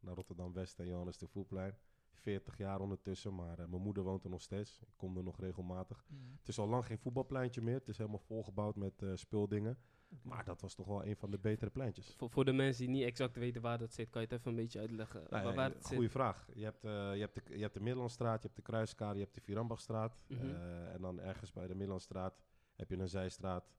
naar 0.00 0.14
Rotterdam-West 0.14 0.78
en 0.78 0.86
Johannes 0.86 1.18
de 1.18 1.26
Voetplein. 1.28 1.76
40 2.16 2.58
jaar 2.58 2.80
ondertussen, 2.80 3.34
maar 3.34 3.58
eh, 3.58 3.66
mijn 3.66 3.82
moeder 3.82 4.02
woont 4.02 4.24
er 4.24 4.30
nog 4.30 4.42
steeds. 4.42 4.80
Ik 4.80 4.94
kom 4.96 5.16
er 5.16 5.22
nog 5.24 5.40
regelmatig. 5.40 6.04
Hmm. 6.08 6.36
Het 6.38 6.48
is 6.48 6.58
al 6.58 6.68
lang 6.68 6.86
geen 6.86 6.98
voetbalpleintje 6.98 7.62
meer. 7.62 7.78
Het 7.78 7.88
is 7.88 7.98
helemaal 7.98 8.18
volgebouwd 8.18 8.76
met 8.76 9.02
eh, 9.02 9.10
speeldingen. 9.14 9.78
Maar 10.22 10.44
dat 10.44 10.60
was 10.60 10.74
toch 10.74 10.86
wel 10.86 11.04
een 11.04 11.16
van 11.16 11.30
de 11.30 11.38
betere 11.38 11.70
pleintjes. 11.70 12.14
Voor, 12.16 12.30
voor 12.30 12.44
de 12.44 12.52
mensen 12.52 12.86
die 12.86 12.94
niet 12.94 13.04
exact 13.04 13.36
weten 13.36 13.62
waar 13.62 13.78
dat 13.78 13.92
zit, 13.92 14.10
kan 14.10 14.20
je 14.20 14.26
het 14.26 14.38
even 14.38 14.50
een 14.50 14.56
beetje 14.56 14.78
uitleggen? 14.78 15.20
Nou, 15.20 15.42
waar, 15.42 15.44
ja, 15.44 15.54
waar 15.54 15.70
het 15.70 15.86
zit? 15.86 15.94
goeie 15.94 16.10
vraag. 16.10 16.48
Je 16.54 16.64
hebt, 16.64 16.84
eh, 16.84 17.14
je, 17.14 17.20
hebt 17.20 17.34
de, 17.34 17.42
je 17.56 17.62
hebt 17.62 17.74
de 17.74 17.80
Middellandstraat, 17.80 18.42
je 18.42 18.46
hebt 18.46 18.56
de 18.56 18.62
Kruiskade, 18.62 19.14
je 19.14 19.22
hebt 19.22 19.34
de 19.34 19.40
Virambachstraat. 19.40 20.22
Mhm. 20.26 20.44
Eh, 20.44 20.92
en 20.94 21.00
dan 21.00 21.20
ergens 21.20 21.52
bij 21.52 21.66
de 21.66 21.74
Middellandstraat 21.74 22.42
heb 22.76 22.90
je 22.90 22.96
een 22.96 23.08
zijstraat. 23.08 23.70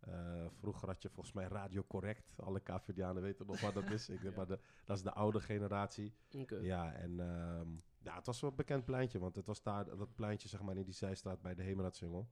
Eh, 0.00 0.46
vroeger 0.50 0.88
had 0.88 1.02
je 1.02 1.08
volgens 1.08 1.34
mij 1.34 1.46
Radio 1.46 1.84
Correct. 1.88 2.32
Alle 2.36 2.60
KVD'anen 2.60 3.22
weten 3.22 3.46
nog 3.46 3.60
wat 3.60 3.74
dat 3.74 3.90
is. 3.90 4.08
Ik, 4.10 4.22
Ja. 4.22 4.30
maar 4.36 4.46
de, 4.46 4.58
dat 4.84 4.96
is 4.96 5.02
de 5.02 5.12
oude 5.12 5.40
generatie. 5.40 6.14
Ja, 6.62 6.92
en 6.92 7.20
ehm, 7.20 7.68
ja, 8.02 8.14
het 8.14 8.26
was 8.26 8.40
wel 8.40 8.50
een 8.50 8.56
bekend 8.56 8.84
pleintje. 8.84 9.18
Want 9.18 9.34
het 9.36 9.46
was 9.46 9.62
daar, 9.62 9.84
dat 9.96 10.14
pleintje 10.14 10.48
zeg 10.48 10.62
maar 10.62 10.76
in 10.76 10.84
die 10.84 10.94
zijstraat 10.94 11.42
bij 11.42 11.54
de 11.54 11.62
Hemelraadsingel. 11.62 12.28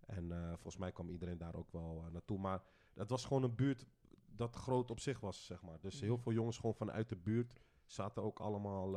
En 0.00 0.32
eh, 0.32 0.48
volgens 0.48 0.76
mij 0.76 0.92
kwam 0.92 1.08
iedereen 1.08 1.38
daar 1.38 1.54
ook 1.54 1.72
wel 1.72 2.02
eh, 2.06 2.12
naartoe. 2.12 2.38
Maar 2.38 2.62
het 2.94 3.10
was 3.10 3.24
gewoon 3.24 3.42
een 3.42 3.54
buurt 3.54 3.86
dat 4.26 4.56
groot 4.56 4.90
op 4.90 5.00
zich 5.00 5.20
was, 5.20 5.46
zeg 5.46 5.62
maar. 5.62 5.80
Dus 5.80 6.00
heel 6.00 6.18
veel 6.18 6.32
jongens 6.32 6.56
gewoon 6.56 6.74
vanuit 6.74 7.08
de 7.08 7.16
buurt 7.16 7.60
zaten 7.86 8.22
ook 8.22 8.40
allemaal 8.40 8.94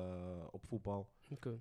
op 0.52 0.66
voetbal. 0.66 1.10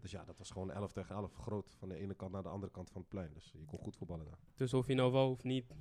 Dus 0.01 0.11
ja, 0.11 0.25
dat 0.25 0.39
was 0.39 0.51
gewoon 0.51 0.71
11 0.71 0.93
tegen 0.93 1.15
11 1.15 1.35
groot. 1.35 1.75
Van 1.75 1.89
de 1.89 1.97
ene 1.97 2.15
kant 2.15 2.33
naar 2.33 2.43
de 2.43 2.49
andere 2.49 2.73
kant 2.73 2.91
van 2.91 3.01
het 3.01 3.11
plein. 3.11 3.33
Dus 3.33 3.53
je 3.53 3.65
kon 3.65 3.79
goed 3.79 3.97
voetballen 3.97 4.25
daar. 4.25 4.39
Dus 4.55 4.75
of 4.75 4.87
je 4.87 4.95
nou 4.95 5.13
wou 5.13 5.31
of 5.31 5.45
niet, 5.45 5.75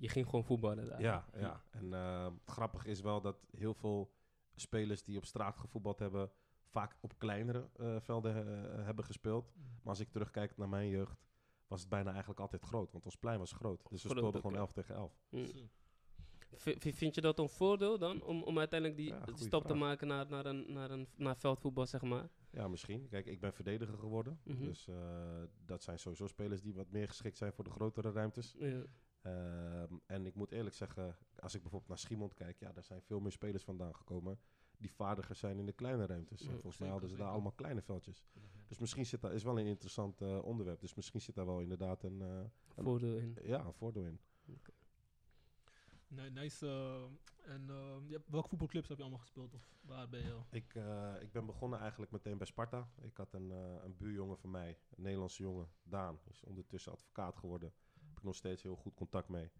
je 0.00 0.08
ging 0.08 0.26
gewoon 0.26 0.44
voetballen 0.44 0.86
daar. 0.88 1.00
Ja, 1.00 1.26
ja. 1.38 1.62
En 1.70 1.94
eh, 1.94 2.24
het 2.24 2.50
grappige 2.50 2.88
is 2.88 3.00
wel 3.00 3.20
dat 3.20 3.36
heel 3.56 3.74
veel 3.74 4.12
spelers 4.54 5.02
die 5.02 5.16
op 5.16 5.24
straat 5.24 5.56
gevoetbald 5.56 5.98
hebben... 5.98 6.30
vaak 6.66 6.96
op 7.00 7.18
kleinere 7.18 7.70
eh, 7.76 7.96
velden 8.00 8.36
eh, 8.36 8.84
hebben 8.84 9.04
gespeeld. 9.04 9.52
Hmm. 9.54 9.62
Maar 9.62 9.88
als 9.88 10.00
ik 10.00 10.10
terugkijk 10.10 10.56
naar 10.56 10.68
mijn 10.68 10.88
jeugd... 10.88 11.24
was 11.66 11.80
het 11.80 11.88
bijna 11.88 12.10
eigenlijk 12.10 12.40
altijd 12.40 12.62
groot. 12.62 12.92
Want 12.92 13.04
ons 13.04 13.16
plein 13.16 13.38
was 13.38 13.52
groot. 13.52 13.82
Dus 13.90 14.02
we 14.02 14.08
speelden 14.08 14.40
gewoon 14.40 14.56
11 14.56 14.72
tegen 14.72 14.94
11. 14.94 15.20
Hm. 15.28 15.44
Zo. 15.44 15.58
V- 16.54 16.76
v- 16.78 16.94
vind 16.96 17.14
je 17.14 17.20
dat 17.20 17.38
een 17.38 17.48
voordeel 17.48 17.98
dan? 17.98 18.22
Om, 18.22 18.42
om 18.42 18.58
uiteindelijk 18.58 18.98
die 19.00 19.08
Ja, 19.08 19.24
stap 19.34 19.66
te 19.66 19.74
maken 19.74 20.06
naar, 20.08 20.26
naar, 20.28 20.46
een, 20.46 20.72
naar, 20.72 20.90
een, 20.90 21.08
naar 21.16 21.36
veldvoetbal, 21.36 21.86
zeg 21.86 22.02
maar? 22.02 22.28
Ja, 22.50 22.68
misschien. 22.68 23.08
Kijk, 23.08 23.26
ik 23.26 23.40
ben 23.40 23.52
verdediger 23.52 23.98
geworden. 23.98 24.40
Mhm. 24.44 24.64
Dus 24.64 24.88
eh, 24.88 25.42
dat 25.64 25.82
zijn 25.82 25.98
sowieso 25.98 26.26
spelers 26.26 26.62
die 26.62 26.74
wat 26.74 26.90
meer 26.90 27.08
geschikt 27.08 27.36
zijn 27.36 27.52
voor 27.52 27.64
de 27.64 27.70
grotere 27.70 28.10
ruimtes. 28.12 28.54
Ja. 28.58 28.82
Ehm, 29.22 29.94
en 30.06 30.26
ik 30.26 30.34
moet 30.34 30.50
eerlijk 30.52 30.74
zeggen, 30.76 31.16
als 31.38 31.54
ik 31.54 31.60
bijvoorbeeld 31.60 31.90
naar 31.90 31.98
Schiemond 31.98 32.34
kijk, 32.34 32.58
ja, 32.58 32.72
daar 32.72 32.84
zijn 32.84 33.02
veel 33.02 33.20
meer 33.20 33.32
spelers 33.32 33.64
vandaan 33.64 33.94
gekomen 33.94 34.38
die 34.78 34.92
vaardiger 34.92 35.34
zijn 35.34 35.58
in 35.58 35.66
de 35.66 35.72
kleine 35.72 36.06
ruimtes. 36.06 36.40
Ja, 36.40 36.46
volgens 36.46 36.64
mij 36.64 36.72
zeker, 36.72 36.90
hadden 36.92 37.10
ze 37.10 37.16
daar 37.16 37.32
allemaal 37.32 37.52
kleine 37.52 37.82
veldjes. 37.82 38.24
Dus 38.68 38.78
misschien 38.78 39.06
zit 39.06 39.20
daar, 39.20 39.32
is 39.32 39.42
wel 39.42 39.58
een 39.58 39.66
interessant 39.66 40.20
eh, 40.20 40.44
onderwerp. 40.44 40.80
Dus 40.80 40.94
misschien 40.94 41.20
zit 41.20 41.34
daar 41.34 41.46
wel 41.46 41.60
inderdaad 41.60 42.02
een, 42.02 42.20
eh, 42.22 42.28
een- 42.76 42.84
Voordeel 42.84 43.16
in. 43.16 43.36
ja, 43.42 43.64
een 43.64 43.72
voordeel 43.74 44.04
in. 44.04 44.20
Nee, 46.08 46.30
nice. 46.30 46.66
eh, 46.66 47.52
en 47.54 47.70
eh, 47.70 47.96
je 48.06 48.12
hebt- 48.12 48.28
welke 48.30 48.48
voetbalclubs 48.48 48.88
heb 48.88 48.96
je 48.96 49.02
allemaal 49.02 49.20
gespeeld? 49.22 49.54
Of 49.54 49.74
waar 49.80 50.08
ben 50.08 50.20
je? 50.20 50.38
Ik, 50.50 50.74
eh, 50.74 51.14
ik 51.20 51.32
ben 51.32 51.46
begonnen 51.46 51.78
eigenlijk 51.78 52.10
meteen 52.12 52.38
bij 52.38 52.46
Sparta. 52.46 52.88
Ik 53.02 53.16
had 53.16 53.32
een, 53.32 53.50
eh, 53.50 53.74
een 53.84 53.96
buurjongen 53.96 54.38
van 54.38 54.50
mij, 54.50 54.78
een 54.90 55.02
Nederlandse 55.02 55.42
jongen, 55.42 55.68
Daan. 55.82 56.18
Is 56.30 56.44
ondertussen 56.44 56.92
advocaat 56.92 57.36
geworden. 57.36 57.72
Ik 58.20 58.26
nog 58.26 58.34
steeds 58.36 58.62
heel 58.62 58.76
goed 58.76 58.94
contact 58.94 59.28
mee. 59.28 59.50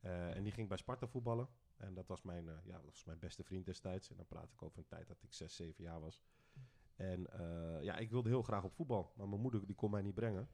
Eh, 0.00 0.36
en 0.36 0.42
die 0.42 0.52
ging 0.52 0.68
bij 0.68 0.76
Sparta 0.76 1.06
voetballen. 1.06 1.48
En 1.76 1.94
dat 1.94 2.06
was, 2.06 2.22
mijn, 2.22 2.48
eh, 2.48 2.54
ja, 2.64 2.72
dat 2.76 2.84
was 2.84 3.04
mijn 3.04 3.18
beste 3.18 3.44
vriend 3.44 3.66
destijds. 3.66 4.10
En 4.10 4.16
dan 4.16 4.26
praat 4.26 4.52
ik 4.52 4.62
over 4.62 4.78
een 4.78 4.86
tijd 4.86 5.08
dat 5.08 5.22
ik 5.22 5.32
6, 5.32 5.56
7 5.56 5.84
jaar 5.84 6.00
was. 6.00 6.22
En 6.94 7.26
eh, 7.32 7.82
ja, 7.82 7.96
ik 7.96 8.10
wilde 8.10 8.28
heel 8.28 8.42
graag 8.42 8.64
op 8.64 8.72
voetbal. 8.72 9.12
Maar 9.16 9.28
mijn 9.28 9.40
moeder 9.40 9.66
die 9.66 9.74
kon 9.74 9.90
mij 9.90 10.02
niet 10.02 10.14
brengen. 10.14 10.48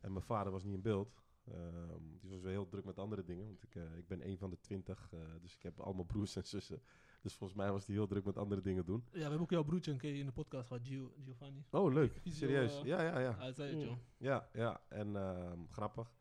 En 0.00 0.12
mijn 0.12 0.24
vader 0.24 0.52
was 0.52 0.64
niet 0.64 0.74
in 0.74 0.82
beeld. 0.82 1.14
Ehm, 1.44 2.02
die 2.20 2.30
was 2.30 2.40
weer 2.40 2.50
heel 2.50 2.68
druk 2.68 2.84
met 2.84 2.98
andere 2.98 3.24
dingen. 3.24 3.46
Want 3.46 3.62
ik, 3.62 3.74
ik 3.74 4.06
ben 4.08 4.26
een 4.28 4.38
van 4.38 4.50
de 4.50 4.60
twintig, 4.60 5.12
dus 5.40 5.54
ik 5.54 5.62
heb 5.62 5.80
allemaal 5.80 6.04
broers 6.12 6.36
en 6.36 6.44
zussen. 6.46 6.82
Dus 7.20 7.34
volgens 7.34 7.58
mij 7.58 7.72
was 7.72 7.84
die 7.86 7.94
heel 7.94 8.06
druk 8.06 8.24
met 8.24 8.36
andere 8.38 8.60
dingen 8.60 8.84
doen. 8.84 9.04
Ja, 9.06 9.10
we 9.12 9.20
hebben 9.20 9.40
ook 9.40 9.50
jouw 9.50 9.64
broertje 9.64 9.92
een 9.92 9.98
keer 9.98 10.14
in 10.18 10.26
de 10.26 10.32
podcast 10.32 10.66
gehad, 10.68 10.86
Gio, 10.86 11.12
Giovanni. 11.24 11.64
Oh, 11.70 11.92
leuk. 11.92 12.20
Serieus. 12.24 12.80
Ja, 12.82 13.02
ja, 13.02 13.18
ja. 13.18 13.36
Hij 13.38 13.52
zei 13.52 13.68
het, 13.70 13.78
Mm. 13.78 13.84
joh. 13.84 13.96
Ja, 14.16 14.48
ja. 14.52 14.80
En 14.88 15.16
ehm, 15.16 15.58
grappig. 15.70 16.18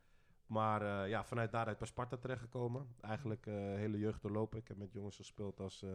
Maar 0.49 0.81
eh, 0.81 1.09
ja, 1.09 1.23
vanuit 1.23 1.51
daaruit 1.51 1.77
bij 1.77 1.87
Sparta 1.87 2.17
terechtgekomen. 2.17 2.87
Eigenlijk 3.01 3.45
eh 3.45 3.53
hele 3.53 3.99
jeugd 3.99 4.21
doorlopen. 4.21 4.59
Ik 4.59 4.67
heb 4.67 4.77
met 4.77 4.93
jongens 4.93 5.15
gespeeld 5.15 5.59
als 5.59 5.83
eh, 5.83 5.89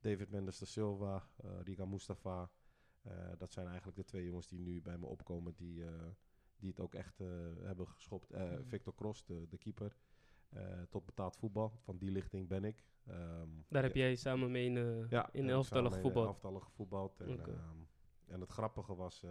David 0.00 0.30
Mendes 0.30 0.58
da 0.58 0.66
Silva, 0.66 1.22
Riga 1.62 1.84
Mustafa. 1.84 2.50
Dat 3.38 3.52
zijn 3.52 3.66
eigenlijk 3.66 3.96
de 3.96 4.04
twee 4.04 4.24
jongens 4.24 4.48
die 4.48 4.60
nu 4.60 4.82
bij 4.82 4.98
me 4.98 5.06
opkomen. 5.06 5.54
Die, 5.54 5.84
die 6.56 6.68
het 6.68 6.80
ook 6.80 6.94
echt 6.94 7.18
hebben 7.62 7.88
geschopt. 7.88 8.30
Mm. 8.30 8.64
Victor 8.64 8.94
Cross, 8.94 9.24
de, 9.24 9.46
de 9.48 9.58
keeper. 9.58 9.96
tot 10.88 11.04
betaald 11.04 11.36
voetbal. 11.36 11.72
Van 11.78 11.98
die 11.98 12.10
lichting 12.10 12.48
ben 12.48 12.64
ik. 12.64 12.84
Ehm, 13.06 13.48
Daar 13.68 13.82
heb 13.82 13.94
ja, 13.94 14.00
jij 14.00 14.14
samen 14.14 14.50
mee 14.50 14.64
in, 14.64 15.06
ja, 15.08 15.32
in 15.32 15.48
elftallen 15.48 15.92
gevoetbald. 16.62 17.20
En, 17.20 17.40
ehm, 17.40 17.78
en 18.26 18.40
het 18.40 18.50
grappige 18.50 18.94
was 18.94 19.24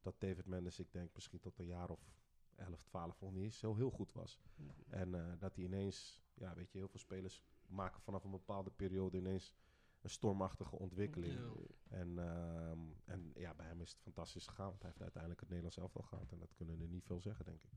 dat 0.00 0.14
David 0.20 0.46
Mendes, 0.46 0.78
ik 0.78 0.92
denk 0.92 1.10
misschien 1.14 1.40
tot 1.40 1.58
een 1.58 1.66
jaar 1.66 1.90
of 1.90 2.21
11, 2.62 2.82
12 2.82 3.20
nog 3.20 3.32
niet 3.32 3.42
eens 3.44 3.58
zo 3.58 3.74
heel 3.74 3.90
goed 3.90 4.12
was. 4.12 4.40
En 4.88 5.14
eh, 5.14 5.32
dat 5.38 5.54
hij 5.56 5.64
ineens, 5.64 6.22
ja, 6.34 6.54
weet 6.54 6.72
je, 6.72 6.78
heel 6.78 6.88
veel 6.88 6.98
spelers 7.00 7.42
maken 7.68 8.00
vanaf 8.00 8.24
een 8.24 8.30
bepaalde 8.30 8.70
periode 8.70 9.16
ineens 9.18 9.54
een 10.00 10.10
stormachtige 10.10 10.78
ontwikkeling. 10.78 11.32
Ja. 11.32 11.50
En, 11.88 12.18
ehm, 12.18 12.78
en 13.04 13.32
ja, 13.34 13.54
bij 13.54 13.66
hem 13.66 13.80
is 13.80 13.90
het 13.90 14.00
fantastisch 14.00 14.46
gegaan. 14.46 14.66
Want 14.68 14.78
hij 14.80 14.88
heeft 14.88 15.02
uiteindelijk 15.02 15.40
het 15.40 15.48
Nederlands 15.48 15.78
elftal 15.78 16.02
gehaald. 16.02 16.32
En 16.32 16.38
dat 16.38 16.54
kunnen 16.54 16.80
er 16.80 16.88
niet 16.88 17.04
veel 17.04 17.20
zeggen, 17.20 17.44
denk 17.44 17.62
ik. 17.62 17.70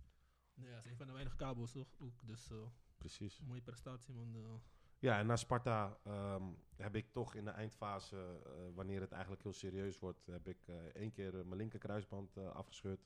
Hij 0.62 0.78
is 0.78 0.86
een 0.86 0.98
van 0.98 1.06
de 1.08 1.14
weinige 1.14 1.36
kabels 1.36 1.72
toch? 1.72 1.88
ook. 2.00 2.28
Dus 2.28 2.52
eh, 2.52 2.58
Precies. 2.98 3.42
mooie 3.42 3.62
prestatie, 3.62 4.14
man. 4.14 4.36
eh. 4.36 4.54
Ja, 5.00 5.20
en 5.20 5.26
na 5.26 5.36
Sparta 5.36 5.98
ehm, 6.04 6.44
heb 6.76 6.96
ik 6.96 7.12
toch 7.12 7.36
in 7.36 7.46
de 7.46 7.52
eindfase, 7.52 8.42
wanneer 8.74 9.02
het 9.02 9.12
eigenlijk 9.12 9.44
heel 9.44 9.54
serieus 9.54 10.00
wordt, 10.00 10.26
heb 10.26 10.48
ik 10.48 10.68
één 10.94 11.12
keer 11.12 11.32
mijn 11.34 11.56
linkerkruisband 11.56 12.38
eh 12.38 12.50
afgescheurd. 12.50 13.06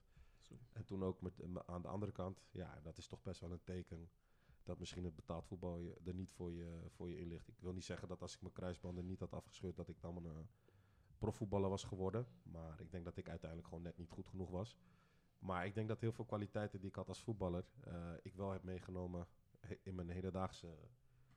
En 0.73 0.85
toen 0.85 1.03
ook 1.03 1.21
met, 1.21 1.39
eh, 1.39 1.55
aan 1.65 1.81
de 1.81 1.87
andere 1.87 2.11
kant. 2.11 2.41
Ja, 2.51 2.79
dat 2.83 2.97
is 2.97 3.07
toch 3.07 3.21
best 3.21 3.39
wel 3.39 3.51
een 3.51 3.63
teken 3.63 4.09
dat 4.69 4.79
misschien 4.79 5.03
het 5.03 5.15
betaald 5.15 5.45
voetbal 5.45 5.77
je, 5.77 5.97
er 6.05 6.13
niet 6.13 6.31
voor 6.31 6.51
je, 6.51 6.81
voor 6.87 7.09
je 7.09 7.19
in 7.19 7.27
ligt. 7.27 7.47
Ik 7.47 7.59
wil 7.59 7.73
niet 7.73 7.85
zeggen 7.85 8.07
dat 8.07 8.21
als 8.21 8.33
ik 8.33 8.41
mijn 8.41 8.53
kruisbanden 8.53 9.05
niet 9.05 9.19
had 9.19 9.33
afgescheurd, 9.33 9.75
dat 9.75 9.89
ik 9.89 10.01
dan 10.01 10.17
een 10.17 10.25
eh, 10.25 10.43
profvoetballer 11.17 11.69
was 11.69 11.83
geworden. 11.83 12.27
Maar 12.43 12.81
ik 12.81 12.91
denk 12.91 13.05
dat 13.05 13.17
ik 13.17 13.29
uiteindelijk 13.29 13.69
gewoon 13.69 13.83
net 13.83 13.97
niet 13.97 14.09
goed 14.09 14.27
genoeg 14.27 14.49
was. 14.49 14.77
Maar 15.39 15.65
ik 15.65 15.73
denk 15.73 15.87
dat 15.87 15.99
heel 15.99 16.11
veel 16.11 16.25
kwaliteiten 16.25 16.79
die 16.79 16.89
ik 16.89 16.95
had 16.95 17.07
als 17.07 17.23
voetballer, 17.23 17.65
eh, 17.79 18.13
ik 18.21 18.35
wel 18.35 18.51
heb 18.51 18.63
meegenomen 18.63 19.27
in 19.83 19.95
mijn 19.95 20.09
hedendaagse 20.09 20.77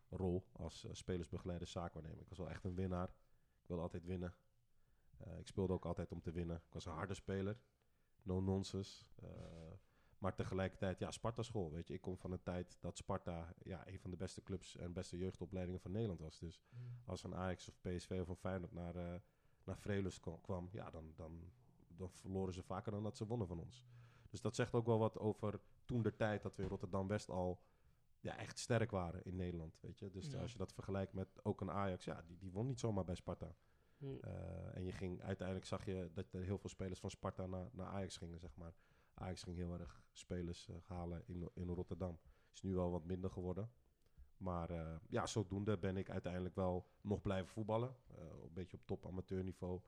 rol 0.08 0.46
als 0.52 0.86
spelersbegeleider, 0.90 1.66
zaakwaarnemer. 1.66 2.20
Ik 2.20 2.28
was 2.28 2.38
wel 2.38 2.50
echt 2.50 2.64
een 2.64 2.74
winnaar. 2.74 3.08
Ik 3.60 3.68
wilde 3.68 3.82
altijd 3.82 4.04
winnen. 4.04 4.34
Ik 5.38 5.46
speelde 5.46 5.72
ook 5.72 5.84
altijd 5.84 6.12
om 6.12 6.20
te 6.20 6.32
winnen. 6.32 6.56
Ik 6.56 6.72
was 6.72 6.86
een 6.86 6.92
harde 6.92 7.14
speler. 7.14 7.58
No 8.22 8.40
nonsense. 8.40 9.04
Eh, 9.22 9.28
maar 10.18 10.34
tegelijkertijd, 10.34 10.98
ja, 10.98 11.10
Sparta 11.10 11.42
school. 11.42 11.72
Weet 11.72 11.88
je, 11.88 11.94
ik 11.94 12.00
kom 12.00 12.16
van 12.18 12.32
een 12.32 12.42
tijd 12.42 12.76
dat 12.80 12.96
Sparta 12.96 13.54
ja, 13.62 13.88
een 13.88 13.98
van 14.00 14.10
de 14.10 14.16
beste 14.16 14.42
clubs 14.42 14.76
en 14.76 14.92
beste 14.92 15.18
jeugdopleidingen 15.18 15.80
van 15.80 15.90
Nederland 15.92 16.20
was. 16.20 16.38
Dus 16.38 16.60
als 17.04 17.24
een 17.24 17.34
Ajax 17.34 17.68
of 17.68 17.80
PSV 17.80 18.18
of 18.20 18.28
een 18.28 18.36
Feyenoord 18.36 18.72
naar, 18.72 18.96
eh 18.96 19.20
naar 19.64 19.78
Vreelust 19.78 20.20
kwam, 20.42 20.68
ja, 20.72 20.90
dan, 20.90 21.12
dan, 21.16 21.52
dan 21.88 22.10
verloren 22.10 22.54
ze 22.54 22.62
vaker 22.62 22.92
dan 22.92 23.02
dat 23.02 23.16
ze 23.16 23.26
wonnen 23.26 23.46
van 23.46 23.58
ons. 23.60 23.84
Dus 24.30 24.40
dat 24.40 24.54
zegt 24.54 24.74
ook 24.74 24.86
wel 24.86 24.98
wat 24.98 25.18
over 25.18 25.60
toen 25.84 26.02
de 26.02 26.16
tijd 26.16 26.42
dat 26.42 26.56
we 26.56 26.62
in 26.62 26.68
Rotterdam-West 26.68 27.28
al 27.30 27.60
ja, 28.20 28.36
echt 28.36 28.58
sterk 28.58 28.90
waren 28.90 29.24
in 29.24 29.36
Nederland. 29.36 29.78
Weet 29.80 29.98
je? 29.98 30.10
Dus 30.10 30.30
Ja. 30.30 30.40
als 30.40 30.52
je 30.52 30.58
dat 30.58 30.72
vergelijkt 30.72 31.12
met 31.12 31.44
ook 31.44 31.60
een 31.60 31.70
Ajax, 31.70 32.04
ja, 32.04 32.22
die, 32.22 32.38
die 32.38 32.52
won 32.52 32.66
niet 32.66 32.80
zomaar 32.80 33.04
bij 33.04 33.14
Sparta. 33.14 33.54
Mm. 34.02 34.18
Eh, 34.20 34.76
en 34.76 34.84
je 34.84 34.92
ging, 34.92 35.22
uiteindelijk 35.22 35.66
zag 35.66 35.84
je 35.84 36.10
dat 36.14 36.32
er 36.32 36.42
heel 36.42 36.58
veel 36.58 36.70
spelers 36.70 37.00
van 37.00 37.10
Sparta 37.10 37.46
naar, 37.46 37.68
naar 37.72 37.86
Ajax 37.86 38.16
gingen, 38.16 38.38
zeg 38.38 38.56
maar. 38.56 38.72
Ajax 39.14 39.42
ging 39.42 39.56
heel 39.56 39.72
erg 39.78 40.02
spelers 40.12 40.68
eh, 40.68 40.76
halen 40.82 41.22
in, 41.26 41.50
in 41.54 41.68
Rotterdam. 41.68 42.18
Is 42.52 42.62
nu 42.62 42.74
wel 42.74 42.90
wat 42.90 43.04
minder 43.04 43.30
geworden. 43.30 43.70
Maar 44.36 44.70
eh, 44.70 44.96
ja, 45.08 45.26
zodoende 45.26 45.78
ben 45.78 45.96
ik 45.96 46.10
uiteindelijk 46.10 46.54
wel 46.54 46.86
nog 47.00 47.20
blijven 47.22 47.48
voetballen. 47.52 47.96
Eh, 48.08 48.16
een 48.42 48.52
beetje 48.52 48.76
op 48.76 48.86
top 48.86 49.06
amateurniveau. 49.06 49.80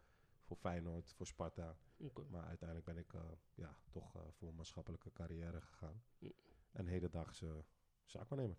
Voor 0.42 0.56
Feyenoord, 0.56 1.12
voor 1.12 1.26
Sparta. 1.26 1.76
Oké. 1.96 2.22
Maar 2.30 2.44
uiteindelijk 2.44 2.86
ben 2.88 2.96
ik 2.98 3.12
eh, 3.14 3.20
ja, 3.54 3.76
toch 3.90 4.14
eh, 4.16 4.22
voor 4.30 4.48
een 4.48 4.54
maatschappelijke 4.54 5.12
carrière 5.12 5.60
gegaan. 5.60 6.02
Mm. 6.18 6.32
En 6.72 6.86
hedendaagse 6.86 7.64
zaakwaarnemer. 8.04 8.56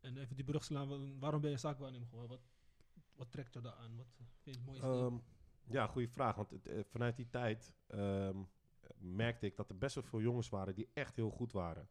En 0.00 0.16
even 0.16 0.36
die 0.36 0.44
brug 0.44 0.64
slaan, 0.64 0.88
wa- 0.88 1.18
waarom 1.18 1.40
ben 1.40 1.50
je 1.50 1.56
zaakwaarnemer 1.56 2.08
geworden? 2.08 2.30
Wat, 2.36 2.46
wat 3.20 3.30
trekt 3.30 3.52
je 3.52 3.60
daar 3.60 3.74
aan? 3.74 3.96
Wat 3.96 4.06
vind 4.16 4.34
je 4.42 4.50
het 4.50 4.64
mooiste? 4.64 4.86
Ehm, 4.86 5.16
ja, 5.72 5.86
goede 5.86 6.08
vraag. 6.08 6.36
Want 6.36 6.50
het, 6.50 6.66
eh, 6.66 6.80
vanuit 6.84 7.16
die 7.16 7.28
tijd 7.30 7.74
ehm, 7.86 8.42
merkte 8.98 9.46
ik 9.46 9.56
dat 9.56 9.70
er 9.70 9.78
best 9.78 9.94
wel 9.94 10.04
veel 10.04 10.20
jongens 10.20 10.48
waren 10.48 10.74
die 10.74 10.90
echt 10.92 11.16
heel 11.16 11.30
goed 11.30 11.52
waren. 11.52 11.88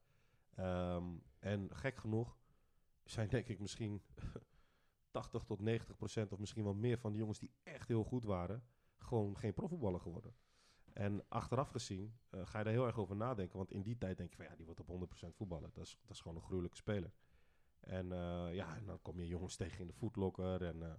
Ehm, 0.55 1.05
en 1.39 1.75
gek 1.75 1.98
genoeg 1.98 2.38
zijn 3.03 3.29
denk 3.29 3.48
ik 3.48 3.59
misschien 3.59 4.01
80 5.12 5.43
tot 5.43 5.59
90 5.59 5.98
procent 5.98 6.31
of 6.31 6.39
misschien 6.39 6.63
wel 6.63 6.74
meer 6.74 6.98
van 6.98 7.12
die 7.12 7.19
jongens 7.19 7.39
die 7.39 7.53
echt 7.63 7.88
heel 7.88 8.03
goed 8.03 8.24
waren, 8.24 8.63
gewoon 8.98 9.38
geen 9.38 9.53
profvoetballer 9.53 10.00
geworden. 10.00 10.36
En 10.93 11.25
achteraf 11.27 11.69
gezien 11.69 12.19
eh, 12.29 12.45
ga 12.45 12.57
je 12.57 12.63
daar 12.63 12.74
heel 12.74 12.86
erg 12.86 12.98
over 12.98 13.15
nadenken. 13.15 13.57
Want 13.57 13.71
in 13.71 13.81
die 13.81 13.98
tijd 13.98 14.17
denk 14.17 14.29
je 14.29 14.36
van 14.36 14.45
ja, 14.45 14.55
die 14.55 14.65
wordt 14.65 14.79
op 14.79 14.88
100% 14.88 15.36
voetballen. 15.36 15.71
Dat 15.74 15.86
is, 15.86 15.98
dat 16.01 16.12
is 16.12 16.21
gewoon 16.21 16.38
een 16.38 16.43
gruwelijke 16.43 16.77
speler. 16.77 17.12
En 17.79 18.12
eh, 18.12 18.53
ja, 18.53 18.75
en 18.75 18.86
dan 18.86 19.01
kom 19.01 19.19
je 19.19 19.27
jongens 19.27 19.55
tegen 19.55 19.79
in 19.79 19.88
de 19.88 19.93
voetlokker 19.93 20.63
en, 20.63 20.83
eh, 20.83 20.93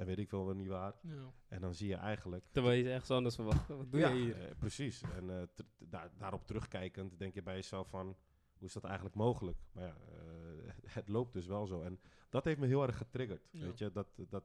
en 0.00 0.06
weet 0.06 0.18
ik 0.18 0.28
veel 0.28 0.44
wel 0.44 0.54
niet 0.54 0.68
waar. 0.68 0.94
ja. 1.02 1.32
En 1.48 1.60
dan 1.60 1.74
zie 1.74 1.88
je 1.88 1.94
eigenlijk... 1.94 2.44
Terwijl 2.50 2.84
je 2.84 2.90
ergens 2.90 3.10
anders 3.10 3.34
verwacht. 3.34 3.68
Wat 3.68 3.92
doe 3.92 4.00
ja, 4.00 4.08
je 4.08 4.22
hier? 4.22 4.48
eh, 4.48 4.56
precies. 4.58 5.02
En 5.02 5.40
eh, 5.40 5.46
daar, 5.78 6.10
daarop 6.18 6.46
terugkijkend 6.46 7.18
denk 7.18 7.34
je 7.34 7.42
bij 7.42 7.54
jezelf 7.54 7.88
van... 7.88 8.16
Hoe 8.52 8.68
is 8.68 8.72
dat 8.72 8.84
eigenlijk 8.84 9.14
mogelijk? 9.14 9.58
Maar 9.72 9.84
ja, 9.84 9.94
eh, 9.94 10.72
het 10.98 11.08
loopt 11.08 11.32
dus 11.32 11.46
wel 11.46 11.66
zo. 11.66 11.82
En 11.82 12.00
dat 12.28 12.44
heeft 12.44 12.60
me 12.60 12.66
heel 12.66 12.82
erg 12.82 12.96
getriggerd. 12.96 13.48
Ja. 13.50 13.64
Weet 13.64 13.78
je, 13.78 13.92
dat... 13.92 14.06
dat 14.28 14.44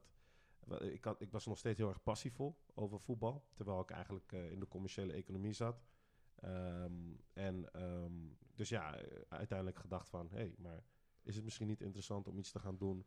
ik, 0.81 1.03
had, 1.03 1.21
ik 1.21 1.31
was 1.31 1.45
nog 1.45 1.57
steeds 1.57 1.77
heel 1.77 1.89
erg 1.89 2.03
passievol 2.03 2.57
over 2.74 3.00
voetbal. 3.00 3.47
Terwijl 3.53 3.79
ik 3.79 3.89
eigenlijk 3.89 4.31
eh, 4.31 4.51
in 4.51 4.59
de 4.59 4.67
commerciële 4.67 5.13
economie 5.13 5.53
zat. 5.53 5.83
Ehm, 6.35 6.93
en 7.33 7.74
ehm, 7.74 8.13
dus 8.55 8.69
ja, 8.69 9.01
uiteindelijk 9.29 9.79
gedacht 9.79 10.09
van... 10.09 10.27
Hé, 10.31 10.38
hey, 10.38 10.55
maar 10.57 10.83
is 11.21 11.35
het 11.35 11.43
misschien 11.43 11.67
niet 11.67 11.81
interessant 11.81 12.27
om 12.27 12.38
iets 12.38 12.51
te 12.51 12.59
gaan 12.59 12.77
doen... 12.77 13.05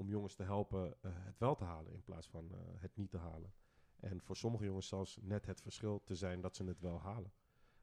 om 0.00 0.08
jongens 0.08 0.34
te 0.34 0.42
helpen 0.42 1.02
eh, 1.02 1.10
het 1.14 1.38
wel 1.38 1.54
te 1.54 1.64
halen... 1.64 1.92
in 1.92 2.02
plaats 2.02 2.28
van 2.28 2.54
eh, 2.54 2.58
het 2.76 2.96
niet 2.96 3.10
te 3.10 3.18
halen. 3.18 3.52
En 3.96 4.20
voor 4.20 4.36
sommige 4.36 4.64
jongens 4.64 4.88
zelfs 4.88 5.18
net 5.20 5.46
het 5.46 5.60
verschil 5.60 6.02
te 6.04 6.14
zijn 6.14 6.40
dat 6.40 6.56
ze 6.56 6.64
het 6.64 6.80
wel 6.80 7.00
halen. 7.00 7.32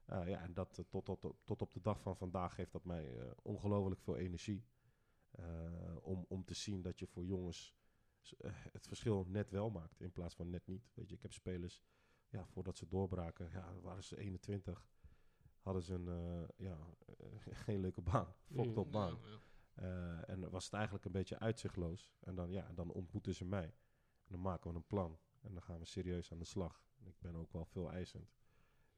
Uh, 0.10 0.28
ja, 0.28 0.42
en 0.42 0.54
dat 0.54 0.84
tot, 0.90 1.06
tot, 1.06 1.34
tot 1.44 1.62
op 1.62 1.74
de 1.74 1.82
dag 1.82 2.02
van 2.02 2.18
vandaag 2.18 2.56
geeft 2.56 2.72
dat 2.72 2.84
mij 2.84 3.16
uh, 3.16 3.32
ongelooflijk 3.42 4.02
veel 4.02 4.18
energie. 4.18 4.66
Uh, 5.40 5.46
om, 6.02 6.26
om 6.28 6.46
te 6.46 6.54
zien 6.54 6.82
dat 6.82 7.00
je 7.00 7.08
voor 7.08 7.26
jongens 7.26 7.76
het 8.72 8.88
verschil 8.88 9.26
net 9.28 9.50
wel 9.50 9.70
maakt 9.70 10.02
in 10.02 10.12
plaats 10.12 10.36
van 10.36 10.50
net 10.50 10.68
niet. 10.68 10.92
Weet 10.94 11.10
je, 11.10 11.16
ik 11.16 11.22
heb 11.22 11.34
spelers, 11.34 11.82
ja, 12.30 12.46
voordat 12.46 12.78
ze 12.78 12.88
doorbraken, 12.88 13.50
ja, 13.52 13.74
waren 13.82 14.04
ze 14.04 14.18
21, 14.18 14.88
hadden 15.60 15.84
ze 15.84 15.94
een, 15.94 16.48
ja, 16.58 16.78
geen 17.66 17.80
leuke 17.80 18.02
baan, 18.02 18.36
fokt 18.52 18.78
op 18.78 18.92
baan. 18.92 19.20
Ja, 19.24 19.30
ja. 19.30 19.40
Uh, 19.80 20.30
en 20.30 20.50
was 20.50 20.66
het 20.66 20.74
eigenlijk 20.74 21.06
een 21.06 21.12
beetje 21.12 21.40
uitzichtloos. 21.40 22.14
En 22.20 22.36
dan, 22.36 22.52
ja, 22.52 22.72
dan 22.76 22.92
ontmoeten 22.92 23.36
ze 23.36 23.46
mij. 23.46 23.66
En 24.24 24.34
dan 24.34 24.42
maken 24.42 24.70
we 24.70 24.76
een 24.76 24.88
plan. 24.88 25.20
En 25.42 25.54
dan 25.54 25.64
gaan 25.64 25.80
we 25.80 25.86
serieus 25.86 26.32
aan 26.32 26.40
de 26.40 26.46
slag. 26.46 26.84
En 27.00 27.08
ik 27.08 27.20
ben 27.20 27.36
ook 27.36 27.52
wel 27.52 27.66
veel 27.66 27.92
eisend. 27.92 28.36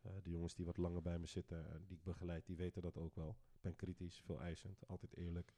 Uh, 0.05 0.11
de 0.23 0.29
jongens 0.29 0.55
die 0.55 0.65
wat 0.65 0.77
langer 0.77 1.01
bij 1.01 1.19
me 1.19 1.25
zitten, 1.25 1.65
uh, 1.65 1.71
die 1.87 1.97
ik 1.97 2.03
begeleid, 2.03 2.45
die 2.45 2.55
weten 2.55 2.81
dat 2.81 2.97
ook 2.97 3.15
wel. 3.15 3.37
Ik 3.51 3.61
ben 3.61 3.75
kritisch, 3.75 4.21
veel 4.21 4.41
eisend, 4.41 4.87
altijd 4.87 5.15
eerlijk. 5.15 5.55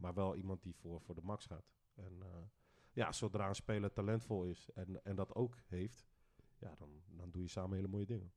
Maar 0.00 0.14
wel 0.14 0.36
iemand 0.36 0.62
die 0.62 0.74
voor, 0.74 1.00
voor 1.00 1.14
de 1.14 1.22
max 1.22 1.46
gaat. 1.46 1.72
En 1.94 2.22
ja, 2.92 3.12
zodra 3.12 3.48
een 3.48 3.54
speler 3.54 3.92
talentvol 3.92 4.44
is 4.44 4.70
en, 4.74 5.04
en 5.04 5.16
dat 5.16 5.34
ook 5.34 5.56
heeft, 5.66 6.06
ja, 6.58 6.74
dan, 6.76 7.02
dan 7.06 7.30
doe 7.30 7.42
je 7.42 7.48
samen 7.48 7.76
hele 7.76 7.88
mooie 7.88 8.06
dingen. 8.06 8.32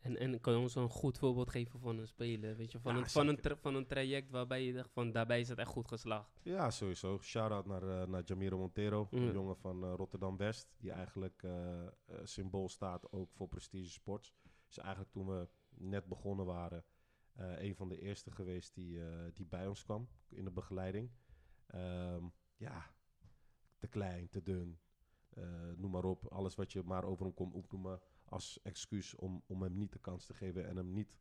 En, 0.00 0.16
en 0.16 0.40
kan 0.40 0.52
je 0.52 0.58
ons 0.58 0.74
een 0.74 0.88
goed 0.88 1.18
voorbeeld 1.18 1.50
geven 1.50 1.80
van 1.80 1.98
een 1.98 2.06
speler? 2.06 2.56
Weet 2.56 2.72
je, 2.72 2.80
van, 2.80 2.94
Ja, 2.94 3.00
een, 3.00 3.08
van, 3.08 3.28
een, 3.28 3.38
van 3.60 3.74
een 3.74 3.86
traject 3.86 4.30
waarbij 4.30 4.64
je 4.64 4.72
dacht 4.72 4.92
van 4.92 5.12
daarbij 5.12 5.40
is 5.40 5.48
het 5.48 5.58
echt 5.58 5.68
goed 5.70 5.88
geslaagd. 5.88 6.40
Ja, 6.42 6.70
sowieso. 6.70 7.18
Shout-out 7.20 7.66
naar, 7.66 7.82
uh, 7.82 8.06
naar 8.06 8.22
Jamiro 8.22 8.58
Montero, 8.58 9.08
Mm. 9.10 9.22
een 9.22 9.32
jongen 9.32 9.56
van 9.56 9.84
uh, 9.84 9.92
Rotterdam-West. 9.96 10.74
Die 10.78 10.90
eigenlijk 10.90 11.42
uh, 11.42 11.86
symbool 12.22 12.68
staat 12.68 13.12
ook 13.12 13.32
voor 13.32 13.48
Prestige 13.48 13.90
Sports. 13.90 14.34
Is 14.68 14.78
eigenlijk 14.78 15.10
toen 15.12 15.26
we 15.26 15.48
net 15.70 16.06
begonnen 16.06 16.46
waren, 16.46 16.84
een 17.34 17.74
van 17.74 17.88
de 17.88 17.98
eerste 17.98 18.30
geweest 18.30 18.74
die, 18.74 19.00
die 19.34 19.46
bij 19.46 19.66
ons 19.66 19.82
kwam 19.84 20.08
in 20.28 20.44
de 20.44 20.50
begeleiding. 20.50 21.10
Um, 21.74 22.32
ja, 22.56 22.90
te 23.78 23.86
klein, 23.86 24.28
te 24.28 24.42
dun, 24.42 24.80
noem 25.76 25.90
maar 25.90 26.04
op. 26.04 26.26
Alles 26.26 26.54
wat 26.54 26.72
je 26.72 26.82
maar 26.82 27.04
over 27.04 27.24
hem 27.24 27.34
kon 27.34 27.52
opnoemen 27.52 28.00
als 28.30 28.58
excuus 28.62 29.14
om, 29.14 29.42
om 29.46 29.62
hem 29.62 29.78
niet 29.78 29.92
de 29.92 29.98
kans 29.98 30.26
te 30.26 30.34
geven 30.34 30.66
en 30.66 30.76
hem 30.76 30.92
niet 30.92 31.18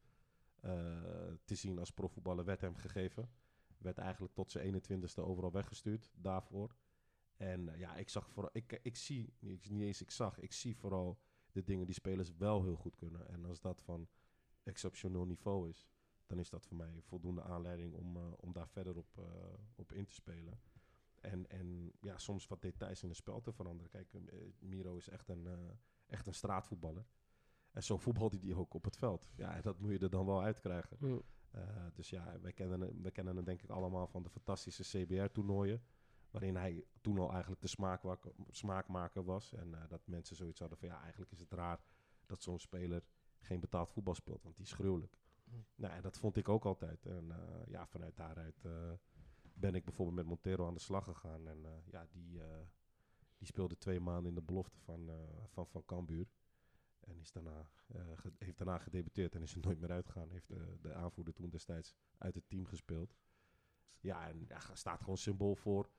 eh, 0.60 1.32
te 1.46 1.56
zien 1.56 1.80
als 1.80 1.92
profvoetballer 1.92 2.46
werd 2.46 2.62
hem 2.62 2.76
gegeven. 2.76 3.30
Werd 3.78 3.98
eigenlijk 3.98 4.34
tot 4.34 4.52
zijn 4.52 4.82
21ste 4.82 5.24
overal 5.24 5.52
weggestuurd 5.52 6.12
daarvoor. 6.16 6.76
En 7.36 7.70
eh, 7.70 7.80
ja, 7.80 7.96
ik 7.96 8.10
zag 8.10 8.30
vooral, 8.30 8.52
ik, 8.54 8.80
ik 8.84 8.96
zie, 8.96 9.34
niet, 9.40 9.70
niet 9.70 9.82
eens 9.82 10.02
ik 10.02 10.12
zag, 10.12 10.40
ik 10.40 10.54
zie 10.54 10.78
vooral 10.78 11.20
de 11.52 11.64
dingen 11.64 11.86
die 11.86 11.96
spelers 11.96 12.36
wel 12.38 12.64
heel 12.64 12.76
goed 12.76 12.96
kunnen. 12.96 13.28
En 13.28 13.46
als 13.46 13.62
dat 13.62 13.82
van 13.82 14.08
exceptioneel 14.64 15.26
niveau 15.26 15.70
is, 15.70 15.88
dan 16.26 16.40
is 16.40 16.50
dat 16.50 16.66
voor 16.66 16.78
mij 16.78 17.02
voldoende 17.02 17.44
aanleiding 17.44 17.94
om, 17.94 18.18
eh, 18.18 18.32
om 18.36 18.54
daar 18.54 18.70
verder 18.70 18.98
op, 18.98 19.24
op 19.76 19.94
in 19.94 20.06
te 20.06 20.14
spelen. 20.14 20.60
En, 21.22 21.50
en 21.50 21.92
ja, 22.02 22.18
soms 22.18 22.48
wat 22.48 22.62
details 22.62 23.02
in 23.04 23.08
het 23.10 23.18
spel 23.18 23.42
te 23.42 23.52
veranderen. 23.54 23.92
Kijk, 23.92 24.14
eh, 24.14 24.40
Miro 24.60 24.96
is 24.98 25.10
echt 25.10 25.30
een, 25.30 25.48
eh, 25.48 25.54
echt 26.08 26.28
een 26.28 26.34
straatvoetballer. 26.34 27.06
En 27.72 27.84
zo 27.84 27.98
voetbalt 27.98 28.32
hij 28.32 28.40
die 28.42 28.56
ook 28.56 28.74
op 28.74 28.84
het 28.84 28.98
veld. 28.98 29.30
Ja, 29.36 29.62
dat 29.62 29.80
moet 29.80 29.92
je 29.92 30.00
er 30.00 30.10
dan 30.10 30.26
wel 30.26 30.42
uitkrijgen. 30.44 30.98
Eh, 31.52 31.86
dus 31.94 32.10
ja, 32.10 32.40
wij 32.42 32.54
kennen, 32.54 32.82
hem- 32.82 33.02
we 33.02 33.12
kennen 33.12 33.36
hem 33.36 33.46
denk 33.46 33.62
ik 33.62 33.70
allemaal 33.70 34.08
van 34.08 34.24
de 34.24 34.30
fantastische 34.30 34.84
CBR-toernooien. 34.84 35.82
Waarin 36.32 36.56
hij 36.56 36.86
toen 37.02 37.18
al 37.20 37.32
eigenlijk 37.32 37.62
de 37.62 37.68
smaakmak- 37.68 38.34
smaakmaker 38.50 39.24
was. 39.24 39.54
En 39.54 39.72
dat 39.88 40.02
mensen 40.08 40.36
zoiets 40.36 40.60
hadden 40.60 40.78
van 40.78 40.88
ja, 40.88 41.02
eigenlijk 41.02 41.32
is 41.32 41.40
het 41.40 41.52
raar 41.52 41.80
dat 42.26 42.44
zo'n 42.44 42.60
speler 42.60 43.04
geen 43.40 43.60
betaald 43.60 43.92
voetbal 43.92 44.16
speelt. 44.16 44.44
Want 44.44 44.56
die 44.56 44.66
is 44.66 44.74
gruwelijk. 44.74 45.18
Mm. 45.44 45.66
Nou, 45.76 45.94
en 45.94 46.02
dat 46.02 46.18
vond 46.18 46.36
ik 46.36 46.50
ook 46.50 46.66
altijd. 46.66 47.06
En 47.06 47.32
ja, 47.68 47.88
vanuit 47.88 48.16
daaruit 48.16 48.66
ben 49.60 49.76
ik 49.76 49.86
bijvoorbeeld 49.86 50.18
met 50.18 50.26
Montero 50.26 50.68
aan 50.68 50.74
de 50.74 50.80
slag 50.80 51.04
gegaan. 51.04 51.48
En 51.48 51.66
eh, 51.66 51.72
ja, 51.92 52.08
die, 52.12 52.42
eh, 52.42 52.60
die 53.38 53.48
speelde 53.48 53.78
twee 53.78 54.00
maanden 54.00 54.30
in 54.30 54.36
de 54.36 54.42
belofte 54.42 54.80
van, 54.80 55.10
eh 55.10 55.16
van, 55.48 55.68
van 55.68 55.86
Cambuur. 55.86 56.28
En 57.00 57.20
is 57.20 57.32
daarna, 57.32 57.72
heeft 58.38 58.58
daarna 58.58 58.78
gedebuteerd 58.78 59.36
en 59.36 59.42
is 59.42 59.54
er 59.54 59.62
nooit 59.62 59.80
meer 59.80 59.92
uitgegaan. 59.92 60.30
Heeft 60.30 60.48
de, 60.48 60.78
de 60.82 60.94
aanvoerder 60.94 61.34
toen 61.34 61.50
destijds 61.50 61.96
uit 62.18 62.36
het 62.36 62.50
team 62.50 62.66
gespeeld. 62.66 63.16
Ja, 64.00 64.28
en 64.28 64.46
ja, 64.48 64.60
staat 64.74 65.00
gewoon 65.00 65.18
symbool 65.18 65.56
voor 65.56 65.90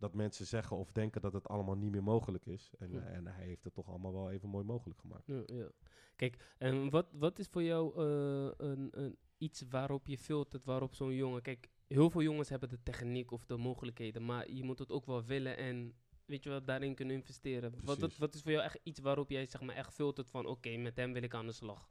dat 0.00 0.14
mensen 0.14 0.46
zeggen 0.46 0.76
of 0.76 0.92
denken 0.92 1.20
dat 1.20 1.32
het 1.32 1.48
allemaal 1.48 1.76
niet 1.76 1.90
meer 1.90 2.02
mogelijk 2.02 2.46
is. 2.46 2.72
En, 2.78 2.92
Ja. 2.92 3.00
en 3.00 3.26
hij 3.26 3.44
heeft 3.44 3.64
het 3.64 3.74
toch 3.74 3.88
allemaal 3.88 4.12
wel 4.12 4.30
even 4.30 4.48
mooi 4.48 4.64
mogelijk 4.64 5.00
gemaakt. 5.00 5.26
Ja, 5.26 5.42
ja. 5.46 5.68
Kijk, 6.16 6.54
en 6.58 6.90
wat, 6.90 7.06
wat 7.12 7.38
is 7.38 7.46
voor 7.46 7.62
jou 7.62 7.96
eh, 7.96 8.50
een, 8.68 8.88
een, 8.90 9.16
iets 9.38 9.64
waarop 9.68 10.06
je 10.06 10.18
filtert, 10.18 10.64
waarop 10.64 10.94
zo'n 10.94 11.14
jongen... 11.14 11.42
Kijk, 11.42 11.68
heel 11.86 12.10
veel 12.10 12.22
jongens 12.22 12.48
hebben 12.48 12.68
de 12.68 12.82
techniek 12.82 13.30
of 13.30 13.44
de 13.44 13.56
mogelijkheden, 13.56 14.24
maar 14.24 14.50
je 14.50 14.64
moet 14.64 14.78
het 14.78 14.90
ook 14.90 15.06
wel 15.06 15.24
willen 15.24 15.56
en, 15.56 15.94
weet 16.24 16.42
je 16.42 16.48
wel, 16.50 16.64
daarin 16.64 16.94
kunnen 16.94 17.16
investeren. 17.16 17.74
Wat, 17.84 17.98
wat, 17.98 18.16
wat 18.16 18.34
is 18.34 18.42
voor 18.42 18.50
jou 18.52 18.64
echt 18.64 18.78
iets 18.82 19.00
waarop 19.00 19.30
jij, 19.30 19.46
zeg 19.46 19.60
maar, 19.60 19.74
echt 19.74 19.94
filtert 19.94 20.30
van, 20.30 20.46
oké, 20.46 20.76
met 20.76 20.96
hem 20.96 21.12
wil 21.12 21.22
ik 21.22 21.34
aan 21.34 21.46
de 21.46 21.52
slag? 21.52 21.88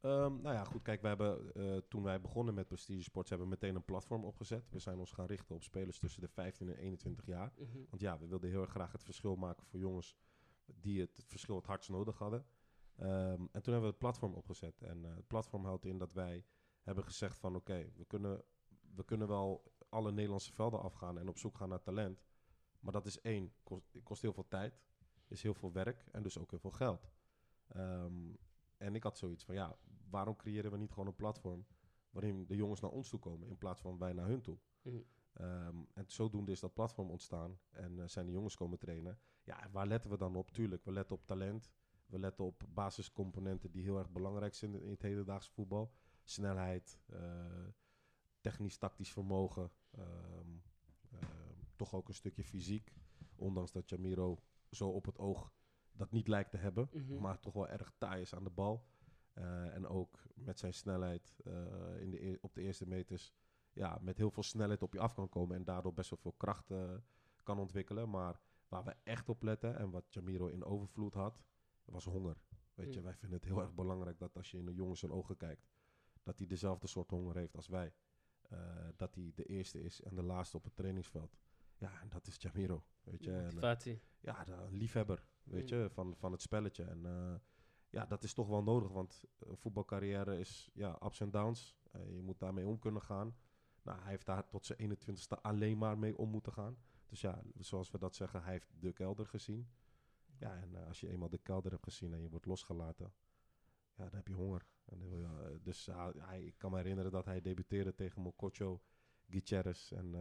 Ehm, 0.00 0.40
nou 0.40 0.54
ja, 0.54 0.64
goed. 0.64 0.82
Kijk, 0.82 1.00
we 1.00 1.08
hebben, 1.08 1.54
eh, 1.54 1.76
toen 1.88 2.02
wij 2.02 2.20
begonnen 2.20 2.54
met 2.54 2.68
Prestige 2.68 3.02
Sports, 3.02 3.28
hebben 3.28 3.48
we 3.48 3.54
meteen 3.54 3.74
een 3.74 3.84
platform 3.84 4.24
opgezet. 4.24 4.70
We 4.70 4.78
zijn 4.78 4.98
ons 4.98 5.12
gaan 5.12 5.26
richten 5.26 5.54
op 5.54 5.62
spelers 5.62 5.98
tussen 5.98 6.20
de 6.20 6.28
15 6.28 6.68
en 6.68 6.76
21 6.76 7.26
jaar. 7.26 7.52
Mhm. 7.56 7.78
Want 7.88 8.00
ja, 8.00 8.18
we 8.18 8.26
wilden 8.26 8.50
heel 8.50 8.60
erg 8.60 8.70
graag 8.70 8.92
het 8.92 9.04
verschil 9.04 9.36
maken 9.36 9.66
voor 9.66 9.78
jongens 9.78 10.16
die 10.64 11.00
het, 11.00 11.24
verschil 11.26 11.56
het 11.56 11.66
hardst 11.66 11.90
nodig 11.90 12.18
hadden. 12.18 12.46
Ehm, 12.96 13.42
en 13.52 13.62
toen 13.62 13.72
hebben 13.72 13.80
we 13.80 13.86
het 13.86 13.98
platform 13.98 14.34
opgezet. 14.34 14.82
En 14.82 15.04
eh, 15.04 15.14
het 15.14 15.26
platform 15.26 15.64
houdt 15.64 15.84
in 15.84 15.98
dat 15.98 16.12
wij 16.12 16.44
hebben 16.82 17.04
gezegd 17.04 17.38
van 17.38 17.56
oké, 17.56 17.92
we, 17.96 18.04
kunnen, 18.04 18.42
we 18.94 19.04
kunnen 19.04 19.28
wel 19.28 19.72
alle 19.88 20.12
Nederlandse 20.12 20.52
velden 20.52 20.80
afgaan 20.80 21.18
en 21.18 21.28
op 21.28 21.38
zoek 21.38 21.56
gaan 21.56 21.68
naar 21.68 21.82
talent. 21.82 22.24
Maar 22.80 22.92
dat 22.92 23.06
is 23.06 23.20
één, 23.20 23.52
kost, 23.62 23.96
kost 24.02 24.22
heel 24.22 24.32
veel 24.32 24.48
tijd, 24.48 24.80
is 25.26 25.42
heel 25.42 25.54
veel 25.54 25.72
werk 25.72 26.04
en 26.12 26.22
dus 26.22 26.38
ook 26.38 26.50
heel 26.50 26.58
veel 26.58 26.70
geld. 26.70 27.10
Ehm, 27.68 28.32
en 28.78 28.94
ik 28.94 29.02
had 29.02 29.18
zoiets 29.18 29.44
van 29.44 29.54
ja, 29.54 29.76
waarom 30.10 30.36
creëren 30.36 30.70
we 30.70 30.76
niet 30.76 30.92
gewoon 30.92 31.06
een 31.06 31.16
platform 31.16 31.66
waarin 32.10 32.46
de 32.46 32.56
jongens 32.56 32.80
naar 32.80 32.90
ons 32.90 33.08
toe 33.08 33.18
komen 33.18 33.48
in 33.48 33.58
plaats 33.58 33.80
van 33.80 33.98
wij 33.98 34.12
naar 34.12 34.26
hun 34.26 34.40
toe? 34.40 34.58
Mhm. 34.82 34.96
Ehm, 35.32 35.76
en 35.94 36.04
zodoende 36.06 36.52
is 36.52 36.60
dat 36.60 36.74
platform 36.74 37.10
ontstaan 37.10 37.58
en 37.70 37.98
eh, 37.98 38.08
zijn 38.08 38.26
de 38.26 38.32
jongens 38.32 38.56
komen 38.56 38.78
trainen. 38.78 39.18
Ja, 39.42 39.68
waar 39.70 39.86
letten 39.86 40.10
we 40.10 40.16
dan 40.16 40.36
op? 40.36 40.50
Tuurlijk, 40.50 40.84
we 40.84 40.92
letten 40.92 41.16
op 41.16 41.26
talent. 41.26 41.70
We 42.06 42.18
letten 42.18 42.44
op 42.44 42.62
basiscomponenten 42.68 43.70
die 43.70 43.82
heel 43.82 43.98
erg 43.98 44.10
belangrijk 44.10 44.54
zijn 44.54 44.74
in 44.74 44.90
het 44.90 45.02
hedendaagse 45.02 45.50
voetbal. 45.50 45.92
Snelheid, 46.22 46.98
eh, 47.06 47.66
technisch-tactisch 48.40 49.12
vermogen, 49.12 49.70
ehm, 49.90 50.56
ehm, 51.10 51.54
toch 51.76 51.94
ook 51.94 52.08
een 52.08 52.14
stukje 52.14 52.44
fysiek. 52.44 52.92
Ondanks 53.36 53.72
dat 53.72 53.88
Jamiro 53.88 54.38
zo 54.70 54.88
op 54.88 55.04
het 55.04 55.18
oog 55.18 55.52
dat 55.98 56.10
niet 56.10 56.28
lijkt 56.28 56.50
te 56.50 56.56
hebben, 56.56 56.88
Mhm. 56.92 57.20
maar 57.20 57.40
toch 57.40 57.52
wel 57.54 57.68
erg 57.68 57.92
taai 57.98 58.20
is 58.20 58.34
aan 58.34 58.44
de 58.44 58.50
bal. 58.50 58.84
Eh, 59.32 59.74
en 59.74 59.86
ook 59.86 60.22
met 60.34 60.58
zijn 60.58 60.74
snelheid 60.74 61.34
eh, 61.44 62.00
in 62.00 62.10
de 62.10 62.22
eer- 62.22 62.38
op 62.40 62.54
de 62.54 62.62
eerste 62.62 62.86
meters 62.86 63.32
ja, 63.72 63.98
met 64.02 64.16
heel 64.16 64.30
veel 64.30 64.42
snelheid 64.42 64.82
op 64.82 64.92
je 64.92 64.98
af 65.00 65.14
kan 65.14 65.28
komen 65.28 65.56
en 65.56 65.64
daardoor 65.64 65.92
best 65.94 66.10
wel 66.10 66.18
veel 66.18 66.32
kracht 66.36 66.70
eh, 66.70 66.94
kan 67.42 67.58
ontwikkelen. 67.58 68.10
Maar 68.10 68.40
waar 68.68 68.84
we 68.84 68.94
echt 69.02 69.28
op 69.28 69.42
letten 69.42 69.76
en 69.78 69.90
wat 69.90 70.04
Jamiro 70.14 70.46
in 70.46 70.64
overvloed 70.64 71.14
had, 71.14 71.42
was 71.84 72.04
honger. 72.04 72.36
Weet 72.74 72.92
je, 72.92 72.98
Mm. 72.98 73.04
wij 73.04 73.14
vinden 73.14 73.38
het 73.38 73.48
heel 73.48 73.60
erg 73.60 73.74
belangrijk 73.74 74.18
dat 74.18 74.36
als 74.36 74.50
je 74.50 74.58
in 74.58 74.66
een 74.66 74.74
jongen 74.74 74.96
zijn 74.96 75.12
ogen 75.12 75.36
kijkt, 75.36 75.66
dat 76.22 76.38
hij 76.38 76.46
dezelfde 76.46 76.86
soort 76.86 77.10
honger 77.10 77.36
heeft 77.36 77.56
als 77.56 77.68
wij. 77.68 77.92
Dat 78.96 79.14
hij 79.14 79.32
de 79.34 79.44
eerste 79.44 79.82
is 79.82 80.02
en 80.02 80.14
de 80.14 80.22
laatste 80.22 80.56
op 80.56 80.64
het 80.64 80.74
trainingsveld. 80.76 81.36
Ja, 81.76 82.00
en 82.00 82.08
dat 82.08 82.26
is 82.26 82.36
Jamiro. 82.38 82.84
Weet 83.02 83.24
je, 83.24 83.32
en, 83.32 83.50
ja, 84.20 84.46
een 84.48 84.76
liefhebber, 84.76 85.24
weet 85.50 85.70
Mm. 85.70 85.78
je, 85.78 85.90
van, 85.90 86.16
van 86.16 86.32
het 86.32 86.42
spelletje. 86.42 86.84
En 86.84 87.06
eh, 87.06 87.34
ja, 87.90 88.06
dat 88.06 88.22
is 88.24 88.32
toch 88.34 88.48
wel 88.48 88.62
nodig, 88.62 88.90
want 88.90 89.24
een 89.38 89.56
voetbalcarrière 89.56 90.38
is 90.38 90.70
ja, 90.74 90.98
ups 91.04 91.20
en 91.20 91.30
downs. 91.30 91.76
Eh, 91.90 92.14
je 92.14 92.22
moet 92.22 92.38
daarmee 92.38 92.66
om 92.66 92.78
kunnen 92.78 93.02
gaan. 93.02 93.36
Nou, 93.82 94.00
hij 94.00 94.10
heeft 94.10 94.26
daar 94.26 94.48
tot 94.48 94.66
zijn 94.66 94.78
21ste 94.78 95.40
alleen 95.42 95.78
maar 95.78 95.98
mee 95.98 96.18
om 96.18 96.30
moeten 96.30 96.52
gaan. 96.52 96.76
Dus 97.06 97.20
ja, 97.20 97.42
zoals 97.58 97.90
we 97.90 97.98
dat 97.98 98.14
zeggen, 98.14 98.42
hij 98.42 98.52
heeft 98.52 98.70
de 98.80 98.92
kelder 98.92 99.26
gezien. 99.26 99.70
Ja, 100.38 100.56
en 100.56 100.74
eh, 100.74 100.86
als 100.86 101.00
je 101.00 101.08
eenmaal 101.08 101.28
de 101.28 101.38
kelder 101.38 101.70
hebt 101.70 101.84
gezien 101.84 102.12
en 102.12 102.20
je 102.20 102.28
wordt 102.30 102.46
losgelaten, 102.46 103.12
ja, 103.94 104.04
dan 104.04 104.14
heb 104.14 104.28
je 104.28 104.34
honger. 104.34 104.66
En 104.84 105.00
dus 105.62 105.88
hij, 106.18 106.44
ik 106.44 106.58
kan 106.58 106.70
me 106.70 106.76
herinneren 106.76 107.10
dat 107.12 107.24
hij 107.24 107.40
debuteerde 107.40 107.94
tegen 107.94 108.22
Mokocho, 108.22 108.80
Gutierrez 109.28 109.92
en 109.92 110.14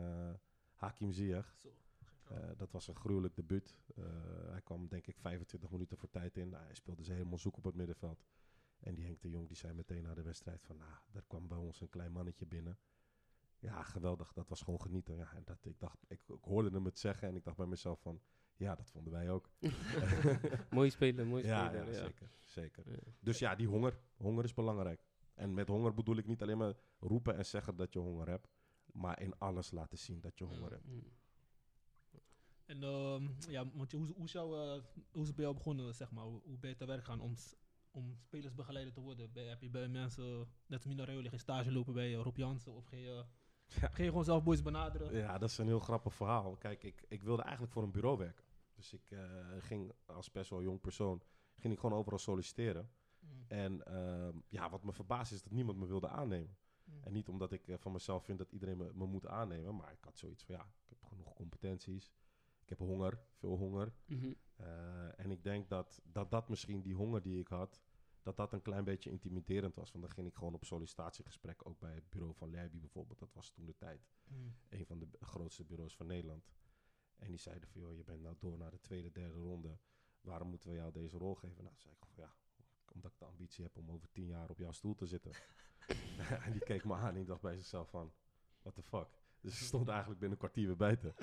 Hakim 0.73 1.11
Ziyech. 1.11 1.55
Zo. 1.57 1.69
Eh, 2.29 2.49
dat 2.57 2.71
was 2.71 2.87
een 2.87 2.95
gruwelijk 2.95 3.35
debuut. 3.35 3.75
Eh, 3.95 4.03
hij 4.49 4.61
kwam 4.61 4.87
denk 4.87 5.07
ik 5.07 5.17
25 5.17 5.69
minuten 5.69 5.97
voor 5.97 6.09
tijd 6.09 6.37
in. 6.37 6.49
Nou, 6.49 6.63
hij 6.63 6.75
speelde 6.75 7.03
ze 7.03 7.11
helemaal 7.11 7.37
zoek 7.37 7.57
op 7.57 7.63
het 7.63 7.75
middenveld. 7.75 8.25
En 8.79 8.95
die 8.95 9.05
Henk 9.05 9.21
de 9.21 9.29
Jong 9.29 9.47
die 9.47 9.57
zei 9.57 9.73
meteen 9.73 10.03
na 10.03 10.13
de 10.13 10.21
wedstrijd 10.21 10.63
van... 10.63 10.77
Nou, 10.77 10.91
er 11.13 11.23
kwam 11.27 11.47
bij 11.47 11.57
ons 11.57 11.81
een 11.81 11.89
klein 11.89 12.11
mannetje 12.11 12.45
binnen. 12.45 12.77
Ja, 13.59 13.83
geweldig. 13.83 14.33
Dat 14.33 14.49
was 14.49 14.61
gewoon 14.61 14.81
genieten. 14.81 15.15
Ja, 15.15 15.33
en 15.33 15.41
dat, 15.45 15.65
ik, 15.65 15.79
dacht, 15.79 15.97
ik, 16.07 16.21
ik 16.27 16.43
hoorde 16.43 16.69
hem 16.69 16.85
het 16.85 16.99
zeggen 16.99 17.27
en 17.27 17.35
ik 17.35 17.43
dacht 17.43 17.57
bij 17.57 17.65
mezelf 17.65 18.01
van... 18.01 18.21
Ja, 18.55 18.75
dat 18.75 18.89
vonden 18.89 19.13
wij 19.13 19.29
ook. 19.29 19.49
mooi 20.69 20.89
spelen, 20.89 21.27
mooi 21.27 21.43
spelen. 21.43 21.73
ja, 21.73 21.83
Ja, 21.85 21.93
zeker. 21.93 22.29
zeker. 22.43 22.83
Dus 23.19 23.39
ja, 23.39 23.55
die 23.55 23.67
honger. 23.67 23.99
Honger 24.15 24.43
is 24.43 24.53
belangrijk. 24.53 25.05
En 25.33 25.53
met 25.53 25.67
honger 25.67 25.93
bedoel 25.93 26.17
ik 26.17 26.25
niet 26.25 26.41
alleen 26.41 26.57
maar 26.57 26.73
roepen 26.99 27.35
en 27.35 27.45
zeggen 27.45 27.75
dat 27.75 27.93
je 27.93 27.99
honger 27.99 28.27
hebt. 28.27 28.49
Maar 28.85 29.21
in 29.21 29.37
alles 29.37 29.71
laten 29.71 29.97
zien 29.97 30.21
dat 30.21 30.37
je 30.37 30.43
honger 30.43 30.71
hebt. 30.71 30.87
Mm. 30.87 31.03
En 32.67 32.83
ehm, 32.83 33.27
ja, 33.49 33.65
hoe, 33.73 33.87
hoe, 34.15 34.23
is 34.23 34.35
eh, 34.35 34.41
hoe 35.11 35.21
is 35.21 35.27
het 35.27 35.35
bij 35.35 35.43
jou 35.45 35.53
begonnen, 35.55 35.95
zeg 35.95 36.11
maar? 36.11 36.23
Hoe, 36.23 36.41
hoe 36.43 36.57
ben 36.57 36.69
je 36.69 36.75
te 36.75 36.85
werk 36.85 37.03
gaan 37.03 37.19
om, 37.19 37.33
om 37.91 38.17
spelersbegeleider 38.19 38.93
te 38.93 38.99
worden? 39.01 39.31
Ben, 39.31 39.49
heb 39.49 39.61
je 39.61 39.69
bij 39.69 39.87
mensen, 39.87 40.37
net 40.65 40.77
als 40.77 40.85
Mino 40.85 41.03
Reoli, 41.03 41.29
geen 41.29 41.39
stage 41.39 41.71
lopen 41.71 41.93
bij 41.93 42.13
eh, 42.13 42.21
Rob 42.21 42.37
Jansen? 42.37 42.73
Of 42.73 42.85
ging 42.85 43.01
je, 43.03 43.25
Ja. 43.67 43.89
gewoon 43.93 44.23
zelf 44.23 44.43
boys 44.43 44.61
benaderen? 44.61 45.13
Ja, 45.17 45.37
dat 45.37 45.49
is 45.49 45.57
een 45.57 45.67
heel 45.67 45.79
grappig 45.79 46.13
verhaal. 46.13 46.55
Kijk, 46.55 46.83
ik, 46.83 47.05
ik 47.07 47.23
wilde 47.23 47.41
eigenlijk 47.41 47.73
voor 47.73 47.83
een 47.83 47.91
bureau 47.91 48.17
werken. 48.17 48.45
Dus 48.75 48.93
ik 48.93 49.11
eh, 49.11 49.19
ging 49.59 49.91
als 50.05 50.31
best 50.31 50.49
wel 50.49 50.61
jong 50.61 50.81
persoon, 50.81 51.21
ging 51.55 51.73
ik 51.73 51.79
gewoon 51.79 51.97
overal 51.97 52.19
solliciteren. 52.19 52.89
Mm. 53.19 53.45
En 53.47 53.83
ehm, 53.85 54.37
ja, 54.47 54.69
wat 54.69 54.83
me 54.83 54.93
verbaasde 54.93 55.35
is 55.35 55.43
dat 55.43 55.51
niemand 55.51 55.77
me 55.77 55.85
wilde 55.85 56.07
aannemen. 56.07 56.57
Mm. 56.83 57.03
En 57.03 57.13
niet 57.13 57.29
omdat 57.29 57.51
ik 57.51 57.63
van 57.77 57.91
mezelf 57.91 58.23
vind 58.23 58.37
dat 58.37 58.51
iedereen 58.51 58.77
me, 58.77 58.91
me 58.93 59.05
moet 59.05 59.27
aannemen, 59.27 59.75
maar 59.75 59.91
ik 59.91 60.03
had 60.03 60.17
zoiets 60.17 60.43
van 60.43 60.55
ja, 60.55 60.61
ik 60.83 60.89
heb 60.89 61.03
genoeg 61.03 61.33
competenties. 61.33 62.11
Ik 62.67 62.77
heb 62.77 62.87
honger, 62.87 63.19
veel 63.33 63.57
honger. 63.57 63.93
Mhm. 64.05 64.33
Eh, 64.55 65.19
en 65.19 65.31
ik 65.31 65.43
denk 65.43 65.69
dat, 65.69 66.01
dat 66.03 66.31
dat 66.31 66.49
misschien 66.49 66.81
die 66.81 66.93
honger 66.93 67.21
die 67.21 67.39
ik 67.39 67.47
had, 67.47 67.81
dat 68.21 68.37
dat 68.37 68.53
een 68.53 68.61
klein 68.61 68.83
beetje 68.83 69.09
intimiderend 69.09 69.75
was. 69.75 69.91
Want 69.91 70.03
dan 70.03 70.13
ging 70.13 70.27
ik 70.27 70.35
gewoon 70.35 70.53
op 70.53 70.63
sollicitatiegesprek, 70.65 71.67
ook 71.67 71.79
bij 71.79 71.93
het 71.93 72.09
bureau 72.09 72.35
van 72.35 72.49
Lerby 72.49 72.79
bijvoorbeeld. 72.79 73.19
Dat 73.19 73.33
was 73.33 73.49
toen 73.49 73.65
de 73.65 73.75
tijd 73.75 74.07
Mm. 74.27 74.55
een 74.69 74.85
van 74.85 74.99
de 74.99 75.07
grootste 75.19 75.63
bureaus 75.63 75.95
van 75.95 76.07
Nederland. 76.07 76.49
En 77.15 77.29
die 77.29 77.39
zeiden 77.39 77.69
van, 77.69 77.81
joh, 77.81 77.95
je 77.95 78.03
bent 78.03 78.21
nou 78.21 78.35
door 78.39 78.57
naar 78.57 78.71
de 78.71 78.79
tweede, 78.79 79.11
derde 79.11 79.39
ronde. 79.39 79.77
Waarom 80.21 80.49
moeten 80.49 80.69
we 80.69 80.75
jou 80.75 80.91
deze 80.91 81.17
rol 81.17 81.35
geven? 81.35 81.63
Nou, 81.63 81.75
zei 81.77 81.93
ik 81.93 82.05
van, 82.05 82.15
ja, 82.15 82.35
omdat 82.93 83.11
ik 83.11 83.19
de 83.19 83.25
ambitie 83.25 83.63
heb 83.63 83.77
om 83.77 83.91
over 83.91 84.11
tien 84.11 84.27
jaar 84.27 84.49
op 84.49 84.57
jouw 84.57 84.71
stoel 84.71 84.95
te 84.95 85.05
zitten. 85.05 85.31
en 86.45 86.51
die 86.51 86.63
keek 86.63 86.85
me 86.85 86.93
aan 86.93 87.15
en 87.15 87.25
dacht 87.25 87.41
bij 87.41 87.55
zichzelf 87.55 87.89
van, 87.89 88.13
what 88.61 88.73
the 88.75 88.83
fuck? 88.83 89.07
Dus 89.41 89.57
ze 89.57 89.63
stond 89.63 89.87
eigenlijk 89.87 90.19
binnen 90.19 90.37
een 90.37 90.43
kwartier 90.43 90.67
weer 90.67 90.77
buiten. 90.77 91.15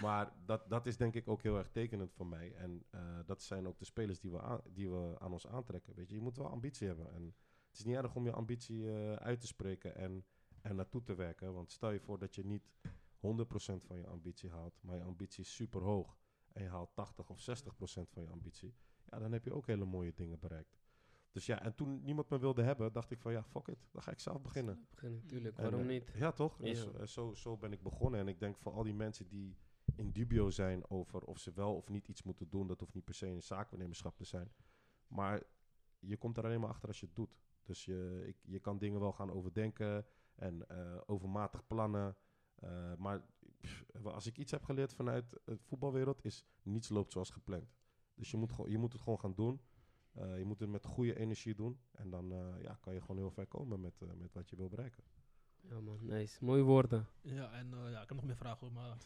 Maar 0.00 0.32
dat, 0.46 0.68
dat 0.68 0.86
is 0.86 0.96
denk 0.96 1.14
ik 1.14 1.28
ook 1.28 1.42
heel 1.42 1.56
erg 1.56 1.70
tekenend 1.70 2.12
voor 2.12 2.26
mij. 2.26 2.54
En 2.54 2.84
eh, 2.90 3.18
dat 3.26 3.42
zijn 3.42 3.68
ook 3.68 3.78
de 3.78 3.84
spelers 3.84 4.20
die 4.20 4.30
we, 4.30 4.40
aan, 4.40 4.60
die 4.72 4.90
we 4.90 5.16
aan 5.18 5.32
ons 5.32 5.46
aantrekken. 5.46 5.94
Weet 5.94 6.08
je, 6.08 6.14
je 6.14 6.20
moet 6.20 6.36
wel 6.36 6.50
ambitie 6.50 6.86
hebben. 6.86 7.12
En 7.12 7.34
het 7.68 7.78
is 7.78 7.84
niet 7.84 7.96
erg 7.96 8.14
om 8.14 8.24
je 8.24 8.32
ambitie 8.32 8.90
eh, 8.90 9.12
uit 9.12 9.40
te 9.40 9.46
spreken 9.46 9.94
en 9.94 10.24
er 10.62 10.74
naartoe 10.74 11.02
te 11.02 11.14
werken. 11.14 11.52
Want 11.52 11.72
stel 11.72 11.90
je 11.90 12.00
voor 12.00 12.18
dat 12.18 12.34
je 12.34 12.44
niet 12.44 12.70
100% 13.18 13.20
van 13.86 13.98
je 13.98 14.06
ambitie 14.06 14.50
haalt, 14.50 14.78
maar 14.82 14.96
je 14.96 15.02
ambitie 15.02 15.44
is 15.44 15.54
super 15.54 15.80
hoog 15.80 16.18
en 16.52 16.62
je 16.62 16.68
haalt 16.68 16.94
80 16.94 17.30
of 17.30 17.40
60% 17.40 17.42
van 18.08 18.22
je 18.22 18.28
ambitie, 18.28 18.74
ja, 19.04 19.18
dan 19.18 19.32
heb 19.32 19.44
je 19.44 19.54
ook 19.54 19.66
hele 19.66 19.84
mooie 19.84 20.12
dingen 20.14 20.38
bereikt. 20.38 20.78
Dus 21.38 21.46
ja, 21.46 21.62
en 21.62 21.74
toen 21.74 22.02
niemand 22.02 22.28
me 22.30 22.38
wilde 22.38 22.62
hebben, 22.62 22.92
dacht 22.92 23.10
ik 23.10 23.20
van 23.20 23.32
ja, 23.32 23.42
fuck 23.44 23.66
it, 23.68 23.88
dan 23.92 24.02
ga 24.02 24.10
ik 24.10 24.18
zelf 24.20 24.42
beginnen. 24.42 24.86
Beginnen, 24.90 25.20
natuurlijk. 25.22 25.56
En, 25.56 25.62
Waarom 25.62 25.80
eh, 25.80 25.86
niet? 25.86 26.10
Ja, 26.14 26.32
toch? 26.32 26.58
Ja. 26.62 26.74
zo, 26.74 27.04
zo, 27.04 27.34
zo 27.34 27.56
ben 27.56 27.72
ik 27.72 27.82
begonnen. 27.82 28.20
En 28.20 28.28
ik 28.28 28.40
denk 28.40 28.58
voor 28.58 28.72
al 28.72 28.82
die 28.82 28.94
mensen 28.94 29.28
die 29.28 29.56
in 29.96 30.12
dubio 30.12 30.50
zijn 30.50 30.90
over 30.90 31.20
of 31.24 31.38
ze 31.38 31.52
wel 31.52 31.74
of 31.74 31.88
niet 31.88 32.08
iets 32.08 32.22
moeten 32.22 32.48
doen, 32.48 32.66
dat 32.66 32.80
hoeft 32.80 32.94
niet 32.94 33.04
per 33.04 33.14
se 33.14 33.26
een 33.26 33.42
zaakwaarnemerschap 33.42 34.16
te 34.16 34.24
zijn. 34.24 34.52
Maar 35.06 35.42
je 35.98 36.16
komt 36.16 36.36
er 36.36 36.44
alleen 36.44 36.60
maar 36.60 36.68
achter 36.68 36.88
als 36.88 37.00
je 37.00 37.06
het 37.06 37.14
doet. 37.16 37.38
Dus 37.62 37.84
je, 37.84 38.22
ik, 38.26 38.36
je 38.42 38.58
kan 38.58 38.78
dingen 38.78 39.00
wel 39.00 39.12
gaan 39.12 39.30
overdenken 39.32 40.06
en 40.34 40.68
eh, 40.68 41.00
overmatig 41.06 41.66
plannen. 41.66 42.16
Eh, 42.54 42.94
maar 42.94 43.24
pff, 43.60 43.84
als 44.04 44.26
ik 44.26 44.38
iets 44.38 44.50
heb 44.50 44.64
geleerd 44.64 44.94
vanuit 44.94 45.30
de 45.44 45.58
voetbalwereld, 45.58 46.24
is 46.24 46.44
niets 46.62 46.88
loopt 46.88 47.12
zoals 47.12 47.30
gepland. 47.30 47.76
Dus 48.14 48.30
je 48.30 48.36
moet, 48.36 48.52
gewoon- 48.52 48.70
je 48.70 48.78
moet 48.78 48.92
het 48.92 49.02
gewoon 49.02 49.18
gaan 49.20 49.34
doen. 49.34 49.60
Eh, 50.18 50.38
je 50.38 50.44
moet 50.44 50.60
het 50.60 50.68
met 50.68 50.84
goede 50.84 51.18
energie 51.18 51.54
doen. 51.54 51.78
En 51.92 52.10
dan 52.10 52.32
eh, 52.32 52.62
ja, 52.62 52.78
kan 52.80 52.94
je 52.94 53.00
gewoon 53.00 53.16
heel 53.16 53.30
ver 53.30 53.46
komen 53.46 53.80
met, 53.80 54.02
eh, 54.02 54.08
met 54.16 54.32
wat 54.32 54.50
je 54.50 54.56
wil 54.56 54.68
bereiken. 54.68 55.04
Ja, 55.60 55.80
man. 55.80 55.98
Nice. 56.02 56.44
Mooie 56.44 56.62
woorden. 56.62 57.06
Ja, 57.20 57.52
en 57.52 57.74
eh, 57.74 57.90
ja, 57.90 58.02
ik 58.02 58.08
heb 58.08 58.16
nog 58.16 58.24
meer 58.26 58.36
vragen, 58.36 58.72
maar... 58.72 58.96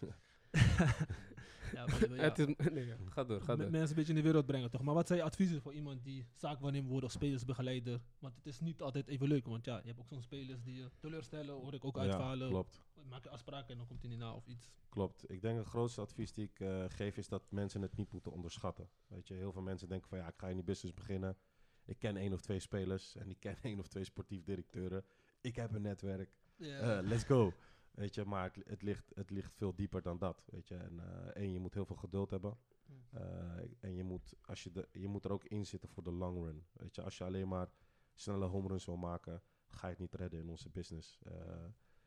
ja, 1.73 1.87
maar, 1.87 2.15
ja, 2.15 2.23
Het 2.29 2.39
is, 2.39 2.47
nee, 2.71 2.87
ja. 2.87 2.97
Ga 3.09 3.25
door, 3.25 3.41
ga 3.41 3.57
door. 3.57 3.71
mensen 3.71 3.89
een 3.89 3.95
beetje 3.95 4.11
in 4.13 4.19
de 4.19 4.23
wereld 4.25 4.47
brengen, 4.47 4.71
toch? 4.71 4.83
Maar 4.83 4.95
wat 4.95 5.07
zijn 5.07 5.19
je 5.19 5.25
adviezen 5.25 5.63
voor 5.63 5.73
iemand 5.75 6.05
die 6.05 6.27
zaakwaarnemer 6.35 6.91
wordt 6.91 7.05
of 7.07 7.13
spelersbegeleider? 7.13 8.01
Want 8.19 8.37
het 8.37 8.47
is 8.47 8.61
niet 8.61 8.83
altijd 8.83 9.09
even 9.09 9.29
leuk, 9.29 9.47
want 9.47 9.65
ja, 9.65 9.77
je 9.79 9.87
hebt 9.87 9.99
ook 9.99 10.09
zo'n 10.09 10.23
spelers 10.23 10.63
die 10.63 10.75
je 10.75 10.91
teleurstellen, 10.99 11.55
hoor 11.55 11.75
ik 11.75 11.85
ook 11.85 11.97
Ja, 11.97 12.03
uitfalen. 12.03 12.49
klopt. 12.49 12.83
Maak 13.09 13.23
je 13.25 13.31
afspraken 13.31 13.69
en 13.71 13.77
dan 13.77 13.87
komt 13.87 14.01
hij 14.01 14.11
niet 14.11 14.19
na 14.19 14.33
of 14.35 14.47
iets. 14.47 14.71
Klopt. 14.89 15.31
Ik 15.31 15.41
denk 15.43 15.59
het 15.59 15.67
grootste 15.67 16.01
advies 16.01 16.33
die 16.33 16.45
ik 16.45 16.61
eh, 16.61 16.85
geef 16.89 17.17
is 17.17 17.29
dat 17.29 17.43
mensen 17.51 17.83
het 17.83 17.97
niet 17.97 18.13
moeten 18.13 18.33
onderschatten. 18.33 18.89
Weet 19.07 19.29
je, 19.29 19.35
heel 19.35 19.53
veel 19.53 19.63
mensen 19.63 19.89
denken 19.89 20.09
van 20.09 20.19
ja, 20.19 20.27
ik 20.29 20.35
ga 20.37 20.49
in 20.49 20.55
die 20.55 20.65
business 20.65 20.95
beginnen. 20.95 21.37
Ik 21.85 21.99
ken 21.99 22.17
één 22.17 22.33
of 22.33 22.41
twee 22.41 22.59
spelers 22.61 23.17
en 23.17 23.31
ik 23.31 23.37
ken 23.41 23.57
één 23.63 23.79
of 23.79 23.87
twee 23.89 24.05
sportief 24.05 24.43
directeuren. 24.45 25.05
Ik 25.41 25.57
heb 25.57 25.73
een 25.75 25.83
netwerk. 25.83 26.31
Ja. 26.57 26.79
Eh, 26.99 27.07
let's 27.09 27.25
go. 27.25 27.53
Weet 27.92 28.14
je, 28.14 28.24
maar 28.24 28.44
het, 28.44 28.64
het, 28.66 28.83
ligt, 28.83 29.12
het 29.14 29.31
ligt 29.31 29.55
veel 29.55 29.74
dieper 29.74 30.02
dan 30.02 30.18
dat. 30.18 30.44
Weet 30.46 30.68
je, 30.68 30.76
en 30.76 31.00
eh, 31.00 31.42
één, 31.42 31.52
je 31.52 31.59
moet 31.59 31.74
heel 31.74 31.85
veel 31.85 31.96
geduld 31.96 32.31
hebben. 32.31 32.59
Mm. 32.87 32.96
Eh, 33.11 33.59
en 33.81 33.94
je 33.94 34.02
moet, 34.02 34.35
als 34.42 34.62
je, 34.62 34.72
de, 34.72 34.88
je 34.92 35.09
moet 35.09 35.24
er 35.24 35.33
ook 35.33 35.44
in 35.44 35.66
zitten 35.66 35.88
voor 35.88 36.02
de 36.02 36.12
long 36.12 36.44
run. 36.44 36.66
Weet 36.72 36.94
je, 36.94 37.02
als 37.02 37.18
je 37.18 37.24
alleen 37.24 37.48
maar 37.48 37.70
snelle 38.14 38.46
home 38.46 38.68
runs 38.68 38.85
wil 38.85 38.96
maken, 38.96 39.42
ga 39.68 39.87
je 39.87 39.92
het 39.92 40.02
niet 40.02 40.14
redden 40.14 40.40
in 40.40 40.48
onze 40.48 40.68
business. 40.68 41.18
Eh, 41.22 41.66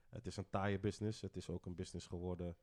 het 0.10 0.28
is 0.28 0.38
een 0.38 0.50
taaie 0.50 0.80
business. 0.80 1.22
Het 1.22 1.36
is 1.36 1.50
ook 1.50 1.66
een 1.66 1.76
business 1.76 2.08
geworden 2.08 2.58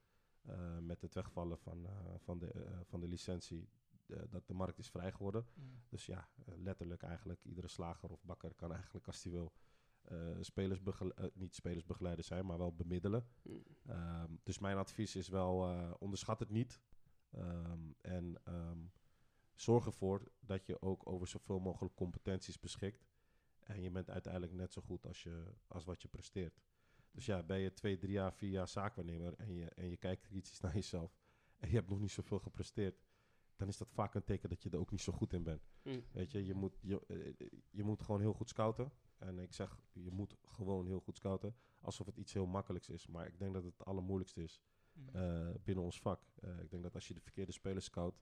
met 0.81 1.01
het 1.01 1.15
wegvallen 1.15 1.59
van, 1.59 1.89
van, 2.17 2.39
de, 2.39 2.83
van 2.85 3.01
de 3.01 3.09
licentie. 3.09 3.69
dat 4.07 4.47
de 4.47 4.55
markt 4.55 4.79
is 4.79 4.91
vrij 4.91 5.13
geworden. 5.13 5.47
Mm. 5.55 5.83
Dus 5.89 6.07
ja, 6.07 6.29
letterlijk 6.45 7.03
eigenlijk 7.03 7.45
iedere 7.45 7.69
slager 7.69 8.11
of 8.11 8.25
bakker 8.25 8.55
kan 8.55 8.73
eigenlijk 8.73 9.07
als 9.07 9.23
hij 9.23 9.33
wil 9.33 9.53
spelers 10.41 10.83
begele- 10.83 11.15
eh, 11.15 11.25
niet 11.35 11.55
spelersbegeleider 11.55 12.25
zijn, 12.25 12.47
maar 12.47 12.59
wel 12.59 12.75
bemiddelen. 12.75 13.27
Mm. 13.43 13.63
Ehm, 13.87 14.31
dus 14.43 14.59
mijn 14.59 14.77
advies 14.77 15.17
is 15.17 15.29
wel, 15.29 15.69
eh, 15.69 15.95
onderschat 15.99 16.39
het 16.39 16.51
niet. 16.51 16.81
Ehm, 17.31 17.93
en 18.01 18.41
ehm, 18.45 18.79
zorg 19.55 19.87
ervoor 19.87 20.33
dat 20.41 20.67
je 20.67 20.83
ook 20.83 21.09
over 21.09 21.27
zoveel 21.27 21.59
mogelijk 21.61 21.95
competenties 21.95 22.59
beschikt. 22.59 23.07
En 23.61 23.81
je 23.81 23.91
bent 23.91 24.11
uiteindelijk 24.11 24.53
net 24.53 24.73
zo 24.73 24.83
goed 24.83 25.07
als, 25.07 25.23
je, 25.23 25.55
als 25.67 25.85
wat 25.85 26.03
je 26.03 26.09
presteert. 26.09 26.61
Dus 27.11 27.27
ja, 27.27 27.43
ben 27.43 27.59
je 27.59 27.73
twee, 27.73 27.99
drie 27.99 28.13
jaar, 28.13 28.33
vier 28.33 28.51
jaar 28.51 28.69
zaakwaarnemer 28.69 29.35
en 29.35 29.55
je, 29.55 29.69
en 29.69 29.89
je 29.89 29.97
kijkt 29.97 30.27
kritisch 30.27 30.61
naar 30.61 30.75
jezelf 30.75 31.21
en 31.59 31.69
je 31.69 31.75
hebt 31.75 31.89
nog 31.89 32.01
niet 32.01 32.11
zoveel 32.11 32.39
gepresteerd, 32.39 33.01
dan 33.57 33.69
is 33.69 33.77
dat 33.77 33.93
vaak 33.93 34.15
een 34.15 34.25
teken 34.25 34.49
dat 34.49 34.63
je 34.63 34.71
er 34.71 34.79
ook 34.79 34.91
niet 34.91 35.01
zo 35.01 35.13
goed 35.13 35.33
in 35.33 35.43
bent. 35.43 35.69
Mm. 35.83 36.05
Weet 36.13 36.31
je, 36.31 36.47
je 36.47 36.55
moet, 36.55 36.79
je, 36.81 37.07
eh, 37.07 37.49
je 37.71 37.83
moet 37.83 38.03
gewoon 38.03 38.21
heel 38.21 38.33
goed 38.33 38.49
scouten. 38.49 38.93
En 39.23 39.39
ik 39.39 39.53
zeg, 39.53 39.79
je 39.93 40.11
moet 40.11 40.37
gewoon 40.45 40.87
heel 40.87 41.01
goed 41.01 41.17
scouten. 41.17 41.55
Alsof 41.81 42.07
het 42.07 42.17
iets 42.17 42.33
heel 42.33 42.47
makkelijks 42.47 42.89
is. 42.89 43.07
Maar 43.07 43.27
ik 43.27 43.39
denk 43.39 43.55
dat 43.55 43.65
het 43.65 43.79
het 43.79 43.87
allermoeilijkste 43.87 44.43
is 44.43 44.63
Mm. 44.95 45.09
eh, 45.13 45.49
binnen 45.65 45.85
ons 45.85 46.01
vak. 46.01 46.23
Eh, 46.41 46.59
ik 46.61 46.71
denk 46.71 46.83
dat 46.83 46.95
als 46.95 47.09
je 47.09 47.15
de 47.15 47.21
verkeerde 47.21 47.53
spelers 47.53 47.85
scout, 47.85 48.21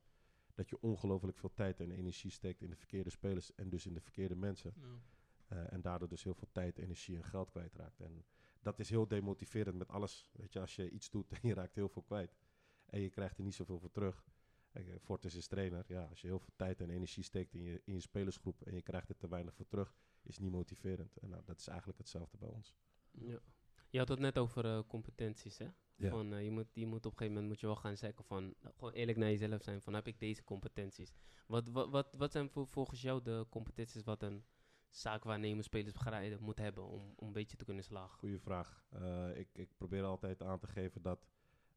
dat 0.54 0.68
je 0.68 0.80
ongelooflijk 0.80 1.36
veel 1.38 1.54
tijd 1.54 1.80
en 1.80 1.90
energie 1.90 2.30
steekt 2.30 2.62
in 2.62 2.70
de 2.70 2.76
verkeerde 2.76 3.10
spelers 3.10 3.54
en 3.54 3.68
dus 3.68 3.86
in 3.86 3.94
de 3.94 4.00
verkeerde 4.00 4.34
mensen. 4.36 4.74
Eh, 5.46 5.72
en 5.72 5.80
daardoor 5.80 6.08
dus 6.08 6.22
heel 6.22 6.34
veel 6.34 6.48
tijd, 6.52 6.78
energie 6.78 7.16
en 7.16 7.24
geld 7.24 7.50
kwijtraakt. 7.50 8.00
En 8.00 8.24
dat 8.62 8.78
is 8.78 8.90
heel 8.90 9.08
demotiverend 9.08 9.76
met 9.78 9.88
alles. 9.88 10.28
Weet 10.32 10.52
je, 10.52 10.60
als 10.60 10.76
je 10.76 10.90
iets 10.90 11.10
doet 11.10 11.30
en 11.42 11.48
je 11.48 11.54
raakt 11.54 11.74
heel 11.74 11.88
veel 11.88 12.02
kwijt 12.02 12.36
en 12.86 13.00
je 13.00 13.10
krijgt 13.10 13.38
er 13.38 13.44
niet 13.44 13.54
zoveel 13.54 13.78
voor 13.78 13.90
terug. 13.90 14.24
Fortis 15.00 15.34
is 15.34 15.46
trainer. 15.46 15.84
Ja, 15.88 16.04
als 16.04 16.20
je 16.20 16.26
heel 16.26 16.38
veel 16.38 16.52
tijd 16.56 16.80
en 16.80 16.90
energie 16.90 17.22
steekt 17.24 17.54
in 17.54 17.62
je, 17.62 17.82
in 17.84 17.94
je 17.94 18.00
spelersgroep 18.00 18.62
en 18.62 18.74
je 18.74 18.82
krijgt 18.82 19.08
er 19.08 19.16
te 19.16 19.28
weinig 19.28 19.54
voor 19.54 19.66
terug, 19.66 19.94
is 20.22 20.38
niet 20.38 20.50
motiverend. 20.50 21.16
En 21.16 21.28
nou, 21.28 21.42
dat 21.44 21.58
is 21.58 21.66
eigenlijk 21.68 21.98
hetzelfde 21.98 22.38
bij 22.38 22.48
ons. 22.48 22.74
Ja. 23.10 23.38
Je 23.88 23.98
had 23.98 24.08
het 24.08 24.18
net 24.18 24.38
over 24.38 24.64
eh, 24.64 24.80
competenties, 24.86 25.58
hè? 25.58 25.68
Ja. 25.96 26.10
Van, 26.10 26.32
eh, 26.34 26.44
je, 26.44 26.50
moet, 26.50 26.66
je 26.72 26.86
moet 26.86 27.06
op 27.06 27.12
een 27.12 27.18
gegeven 27.18 27.32
moment 27.32 27.48
moet 27.48 27.60
je 27.60 27.66
wel 27.66 27.76
gaan 27.76 27.96
zeggen 27.96 28.24
van, 28.24 28.54
nou, 28.60 28.74
gewoon 28.74 28.92
eerlijk 28.92 29.18
naar 29.18 29.28
jezelf 29.30 29.62
zijn 29.62 29.82
van, 29.82 29.94
heb 29.94 30.06
ik 30.06 30.20
deze 30.20 30.44
competenties? 30.44 31.12
Wat, 31.46 31.68
wat, 31.68 31.88
wat, 31.90 32.14
wat 32.16 32.32
zijn 32.32 32.50
voor, 32.50 32.66
volgens 32.66 33.02
jou 33.02 33.22
de 33.22 33.46
competenties 33.48 34.04
wat 34.04 34.22
een 34.22 34.44
zaakwaarnemer, 34.88 35.64
spelersbegeleider 35.64 36.42
moet 36.42 36.58
hebben 36.58 36.84
om, 36.84 37.12
om 37.16 37.26
een 37.26 37.32
beetje 37.32 37.56
te 37.56 37.64
kunnen 37.64 37.84
slagen? 37.84 38.18
Goeie 38.18 38.38
vraag. 38.38 38.84
Eh, 38.88 39.38
ik, 39.38 39.48
ik 39.52 39.76
probeer 39.76 40.04
altijd 40.04 40.42
aan 40.42 40.58
te 40.58 40.66
geven 40.66 41.02
dat, 41.02 41.26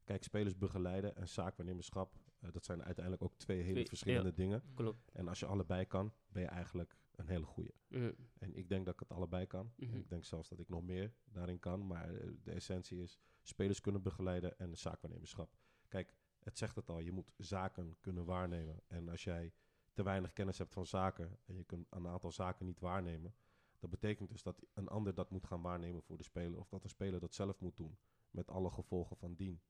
kijk, 0.03 0.23
spelers 0.23 0.58
begeleiden 0.58 1.15
en 1.15 1.29
zaakwaarnemerschap, 1.29 2.15
eh, 2.39 2.51
dat 2.51 2.65
zijn 2.65 2.84
uiteindelijk 2.84 3.23
ook 3.23 3.36
twee 3.38 3.62
hele 3.62 3.73
Twee- 3.73 3.86
verschillende 3.88 4.34
dingen. 4.34 4.63
Klopt. 4.75 5.10
En 5.12 5.27
als 5.27 5.39
je 5.39 5.45
allebei 5.45 5.86
kan, 5.86 6.13
ben 6.27 6.41
je 6.41 6.47
eigenlijk 6.49 6.95
een 7.15 7.28
hele 7.28 7.45
goeie. 7.45 7.73
Mm. 7.88 8.15
En 8.38 8.56
ik 8.56 8.69
denk 8.69 8.86
dat 8.86 8.93
ik 8.93 8.99
het 8.99 9.12
allebei 9.12 9.47
kan. 9.47 9.73
Mhm. 9.76 9.97
Ik 9.97 10.10
denk 10.10 10.26
zelfs 10.26 10.49
dat 10.49 10.60
ik 10.60 10.69
nog 10.69 10.84
meer 10.84 11.13
daarin 11.23 11.60
kan. 11.60 11.88
Maar 11.88 12.13
eh, 12.13 12.28
de 12.43 12.52
essentie 12.52 13.02
is 13.02 13.19
spelers 13.41 13.82
kunnen 13.82 14.02
begeleiden 14.02 14.60
en 14.60 14.78
zaakwaarnemerschap. 14.78 15.56
Kijk, 15.88 16.15
het 16.39 16.58
zegt 16.58 16.76
het 16.76 16.89
al, 16.89 16.99
je 16.99 17.12
moet 17.12 17.32
zaken 17.38 17.97
kunnen 17.99 18.26
waarnemen. 18.26 18.82
En 18.88 19.10
als 19.10 19.23
jij 19.23 19.54
te 19.93 20.04
weinig 20.04 20.34
kennis 20.34 20.58
hebt 20.58 20.73
van 20.73 20.86
zaken 20.86 21.39
en 21.45 21.56
je 21.56 21.63
kunt 21.63 21.88
een 21.89 22.08
aantal 22.08 22.32
zaken 22.32 22.65
niet 22.65 22.80
waarnemen, 22.80 23.36
dat 23.80 23.89
betekent 23.89 24.30
dus 24.30 24.43
dat 24.43 24.65
een 24.73 24.88
ander 24.88 25.13
dat 25.13 25.30
moet 25.30 25.45
gaan 25.45 25.62
waarnemen 25.62 26.04
voor 26.04 26.17
de 26.17 26.23
speler. 26.23 26.60
Of 26.60 26.69
dat 26.69 26.82
de 26.82 26.88
speler 26.88 27.19
dat 27.19 27.34
zelf 27.34 27.60
moet 27.60 27.78
doen, 27.78 27.97
met 28.32 28.49
alle 28.49 28.71
gevolgen 28.71 29.17
van 29.17 29.36
dien. 29.36 29.62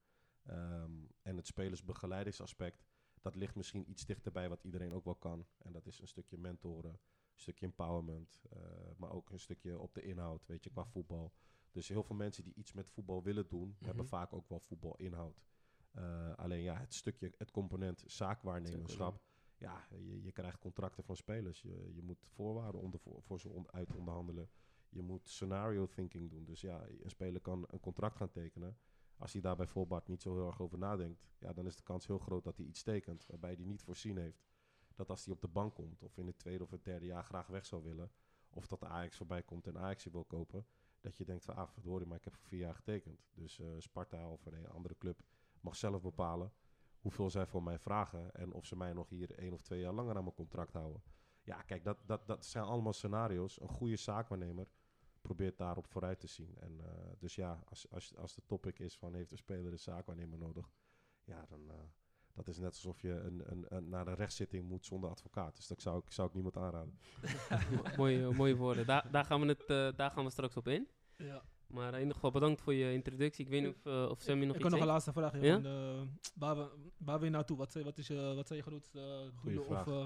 Ehm, 0.44 0.92
en 1.22 1.38
het 1.38 1.48
spelersbegeleidingsaspect, 1.48 2.86
dat 3.22 3.36
ligt 3.36 3.56
misschien 3.56 3.90
iets 3.90 4.06
dichterbij 4.06 4.50
wat 4.50 4.64
iedereen 4.64 4.94
ook 4.94 5.06
wel 5.06 5.16
kan. 5.16 5.48
En 5.58 5.72
dat 5.72 5.86
is 5.86 6.00
een 6.00 6.08
stukje 6.08 6.38
mentoren, 6.38 7.00
stukje 7.36 7.66
empowerment, 7.66 8.44
eh, 8.52 8.60
maar 8.98 9.12
ook 9.12 9.30
een 9.30 9.40
stukje 9.40 9.80
op 9.80 9.94
de 9.94 10.02
inhoud, 10.02 10.46
weet 10.46 10.64
je, 10.64 10.70
qua 10.70 10.86
voetbal. 10.86 11.34
Dus 11.72 11.88
heel 11.88 12.04
veel 12.04 12.16
mensen 12.16 12.44
die 12.44 12.54
iets 12.54 12.74
met 12.74 12.90
voetbal 12.90 13.24
willen 13.24 13.48
doen, 13.48 13.76
hebben 13.80 14.06
Mhm. 14.06 14.14
vaak 14.14 14.34
ook 14.34 14.50
wel 14.50 14.60
voetbalinhoud. 14.60 15.44
Eh, 15.92 16.34
alleen 16.36 16.62
ja, 16.62 16.76
het 16.78 16.94
stukje, 16.94 17.34
het 17.38 17.52
component 17.52 18.04
zaakwaarnemerschap, 18.08 19.22
ja, 19.58 19.86
je, 19.90 20.24
je 20.24 20.32
krijgt 20.32 20.60
contracten 20.60 21.04
van 21.04 21.16
spelers. 21.16 21.62
Je, 21.62 21.92
je 21.96 22.02
moet 22.02 22.26
voorwaarden 22.28 22.82
onder, 22.82 23.00
voor, 23.00 23.22
voor 23.24 23.40
ze 23.40 23.50
on- 23.50 23.72
uit 23.72 23.94
onderhandelen. 23.96 24.50
Je 24.90 25.02
moet 25.02 25.30
scenario 25.30 25.88
thinking 25.88 26.30
doen. 26.30 26.46
Dus 26.46 26.62
ja, 26.62 26.86
een 27.02 27.10
speler 27.10 27.42
kan 27.42 27.66
een 27.70 27.80
contract 27.80 28.16
gaan 28.16 28.30
tekenen. 28.32 28.78
Als 29.18 29.34
hij 29.34 29.42
daar 29.42 29.56
bij 29.56 29.68
voorbaat 29.68 30.08
niet 30.08 30.22
zo 30.22 30.34
heel 30.36 30.48
erg 30.48 30.62
over 30.62 30.78
nadenkt, 30.78 31.28
ja, 31.40 31.54
dan 31.54 31.66
is 31.66 31.76
de 31.76 31.84
kans 31.84 32.08
heel 32.08 32.20
groot 32.20 32.44
dat 32.44 32.58
hij 32.58 32.66
iets 32.66 32.84
tekent 32.84 33.26
waarbij 33.26 33.54
hij 33.54 33.66
niet 33.66 33.82
voorzien 33.82 34.18
heeft. 34.18 34.44
Dat 34.96 35.10
als 35.10 35.26
hij 35.26 35.34
op 35.34 35.42
de 35.42 35.48
bank 35.48 35.74
komt, 35.74 36.04
of 36.04 36.18
in 36.18 36.28
het 36.28 36.40
tweede 36.40 36.64
of 36.64 36.72
het 36.72 36.84
derde 36.84 37.06
jaar 37.06 37.24
graag 37.24 37.48
weg 37.48 37.66
zou 37.66 37.84
willen, 37.84 38.12
of 38.50 38.68
dat 38.68 38.80
de 38.80 38.88
Ajax 38.88 39.18
voorbij 39.18 39.44
komt 39.44 39.68
en 39.68 39.78
Ajax 39.78 40.04
je 40.04 40.12
wil 40.12 40.24
kopen, 40.24 40.66
dat 41.02 41.18
je 41.18 41.26
denkt 41.26 41.46
van, 41.46 41.56
ah, 41.56 41.70
verdorie, 41.70 42.08
maar 42.08 42.18
ik 42.18 42.24
heb 42.24 42.36
voor 42.36 42.48
vier 42.48 42.60
jaar 42.60 42.76
getekend. 42.76 43.28
Dus 43.34 43.60
eh, 43.60 43.68
Sparta 43.78 44.30
of 44.30 44.46
een 44.46 44.68
andere 44.68 44.98
club 44.98 45.24
mag 45.62 45.76
zelf 45.76 46.02
bepalen 46.02 46.54
hoeveel 47.04 47.30
zij 47.30 47.46
voor 47.46 47.64
mij 47.64 47.80
vragen 47.80 48.34
en 48.34 48.54
of 48.54 48.66
ze 48.66 48.76
mij 48.76 48.94
nog 48.94 49.10
hier 49.10 49.32
één 49.32 49.54
of 49.54 49.62
twee 49.62 49.80
jaar 49.80 49.94
langer 49.94 50.16
aan 50.16 50.24
mijn 50.24 50.36
contract 50.36 50.74
houden. 50.74 51.04
Ja, 51.42 51.62
kijk, 51.62 51.84
dat, 51.84 51.98
dat, 52.06 52.28
dat 52.28 52.46
zijn 52.46 52.64
allemaal 52.64 52.94
scenario's. 52.94 53.62
Een 53.62 53.68
goede 53.68 53.96
zaakwaarnemer 53.96 54.68
probeert 55.22 55.58
daarop 55.58 55.88
vooruit 55.88 56.20
te 56.20 56.28
zien. 56.28 56.58
En 56.58 56.80
uh, 56.80 56.88
dus 57.20 57.36
ja, 57.36 57.64
als, 57.70 57.92
als, 57.92 58.18
als 58.18 58.36
de 58.36 58.42
topic 58.46 58.80
is 58.80 58.98
van 58.98 59.14
heeft 59.14 59.32
een 59.32 59.38
speler 59.38 59.72
een 59.72 59.80
zaakwaarnemer 59.80 60.38
nodig, 60.38 60.72
ja, 61.24 61.46
dan 61.50 61.62
uh, 61.62 61.74
dat 62.34 62.48
is 62.48 62.58
net 62.58 62.70
alsof 62.70 63.02
je 63.02 63.10
een, 63.10 63.42
een, 63.46 63.66
een, 63.70 63.90
naar 63.90 64.08
een 64.08 64.16
rechtszitting 64.16 64.70
moet 64.70 64.86
zonder 64.86 65.10
advocaat. 65.10 65.56
Dus 65.56 65.68
dat 65.68 65.82
zou 65.82 65.98
ik, 65.98 66.12
zou 66.12 66.28
ik 66.28 66.34
niemand 66.34 66.58
aanraden. 66.58 66.98
mooie, 67.98 68.32
mooie 68.32 68.56
woorden. 68.56 68.86
Daar, 68.86 69.12
daar, 69.12 69.26
gaan 69.26 69.42
we 69.42 69.48
het, 69.48 69.64
uh, 69.68 69.98
daar 69.98 70.12
gaan 70.12 70.24
we 70.24 70.30
straks 70.30 70.58
op 70.58 70.68
in. 70.68 70.88
Ja. 71.18 71.44
Maar 71.68 71.94
in 71.94 72.00
ieder 72.00 72.14
geval 72.14 72.32
bedankt 72.32 72.62
voor 72.62 72.74
je 72.74 72.94
introductie. 72.94 73.46
Ik 73.46 73.52
weet 73.52 73.62
niet 73.62 73.76
of, 73.76 73.86
uh, 73.86 74.10
of 74.10 74.22
Sammy 74.22 74.46
nog 74.46 74.56
ik 74.56 74.62
iets 74.62 74.62
kan 74.62 74.72
nog 74.72 74.80
een 74.82 74.94
laatste 74.94 75.14
vraag. 75.14 75.42
Ja? 75.42 75.62
Van, 75.62 75.66
uh, 75.66 76.02
waar, 76.36 76.58
we, 76.58 76.70
waar 76.98 77.18
wil 77.18 77.26
je 77.26 77.34
naartoe? 77.34 77.58
Wat, 77.58 77.72
zijn- 77.72 77.84
wat, 77.84 77.98
is 77.98 78.08
je, 78.08 78.34
wat 78.36 78.48
zijn 78.48 78.60
je 78.60 78.66
grootste 78.66 79.00
uh, 79.00 79.44
doelen? 79.44 79.62
Of 79.62 79.68
vraag. 79.68 79.88
uh, 79.88 80.06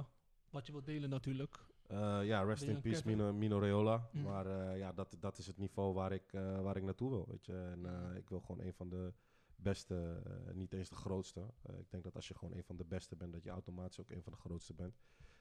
wat 0.50 0.66
je 0.66 0.72
wilt 0.72 0.86
delen 0.86 1.10
natuurlijk? 1.10 1.60
Eh, 1.88 2.20
ja, 2.24 2.44
rest 2.44 2.64
in 2.64 2.82
peace? 2.82 3.02
Mino, 3.06 3.34
Mino 3.34 3.60
Raiola. 3.60 4.10
Mm. 4.12 4.22
Maar 4.22 4.46
eh, 4.46 4.78
ja, 4.78 4.92
dat, 4.94 5.16
dat 5.20 5.38
is 5.38 5.48
het 5.48 5.58
niveau 5.58 5.94
waar 5.94 6.12
ik, 6.12 6.34
eh, 6.34 6.62
waar 6.62 6.76
ik 6.78 6.84
naartoe 6.84 7.10
wil. 7.10 7.26
Weet 7.30 7.46
je. 7.46 7.54
En 7.54 7.86
eh, 7.86 8.18
ik 8.18 8.30
wil 8.30 8.40
gewoon 8.40 8.66
een 8.66 8.74
van 8.74 8.90
de 8.90 9.14
beste, 9.58 10.22
eh, 10.26 10.54
niet 10.54 10.74
eens 10.74 10.90
de 10.90 10.96
grootste. 10.96 11.54
Eh, 11.62 11.80
ik 11.80 11.90
denk 11.90 12.04
dat 12.04 12.16
als 12.16 12.28
je 12.28 12.36
gewoon 12.36 12.58
een 12.58 12.64
van 12.64 12.78
de 12.78 12.86
beste 12.86 13.16
bent, 13.16 13.34
dat 13.34 13.44
je 13.44 13.50
automatisch 13.50 14.00
ook 14.00 14.10
een 14.10 14.24
van 14.24 14.34
de 14.34 14.40
grootste 14.40 14.74
bent. 14.74 14.98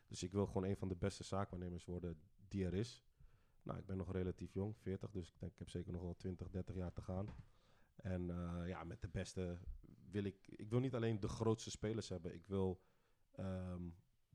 Dus 0.06 0.22
ik 0.22 0.32
wil 0.32 0.46
gewoon 0.46 0.64
een 0.64 0.76
van 0.76 0.88
de 0.88 0.96
beste 0.96 1.24
zaakwaarnemers 1.24 1.84
worden 1.84 2.20
die 2.48 2.64
er 2.64 2.74
is. 2.74 3.04
Nou, 3.62 3.78
ik 3.78 3.86
ben 3.86 3.96
nog 3.96 4.12
relatief 4.12 4.52
jong, 4.52 4.76
40, 4.76 5.10
dus 5.10 5.28
ik 5.28 5.38
denk 5.38 5.52
ik 5.52 5.58
heb 5.58 5.68
zeker 5.68 5.92
nog 5.92 6.02
wel 6.02 6.16
20, 6.16 6.50
30 6.50 6.74
jaar 6.74 6.92
te 6.92 7.02
gaan. 7.02 7.34
En 7.96 8.30
eh, 8.30 8.68
ja, 8.68 8.84
met 8.84 9.00
de 9.00 9.08
beste 9.08 9.58
wil 10.10 10.24
ik... 10.24 10.48
Ik 10.48 10.70
wil 10.70 10.80
niet 10.80 10.94
alleen 10.94 11.20
de 11.20 11.28
grootste 11.28 11.70
spelers 11.70 12.08
hebben, 12.08 12.34
ik 12.34 12.46
wil 12.46 12.82
ehm, 13.32 13.88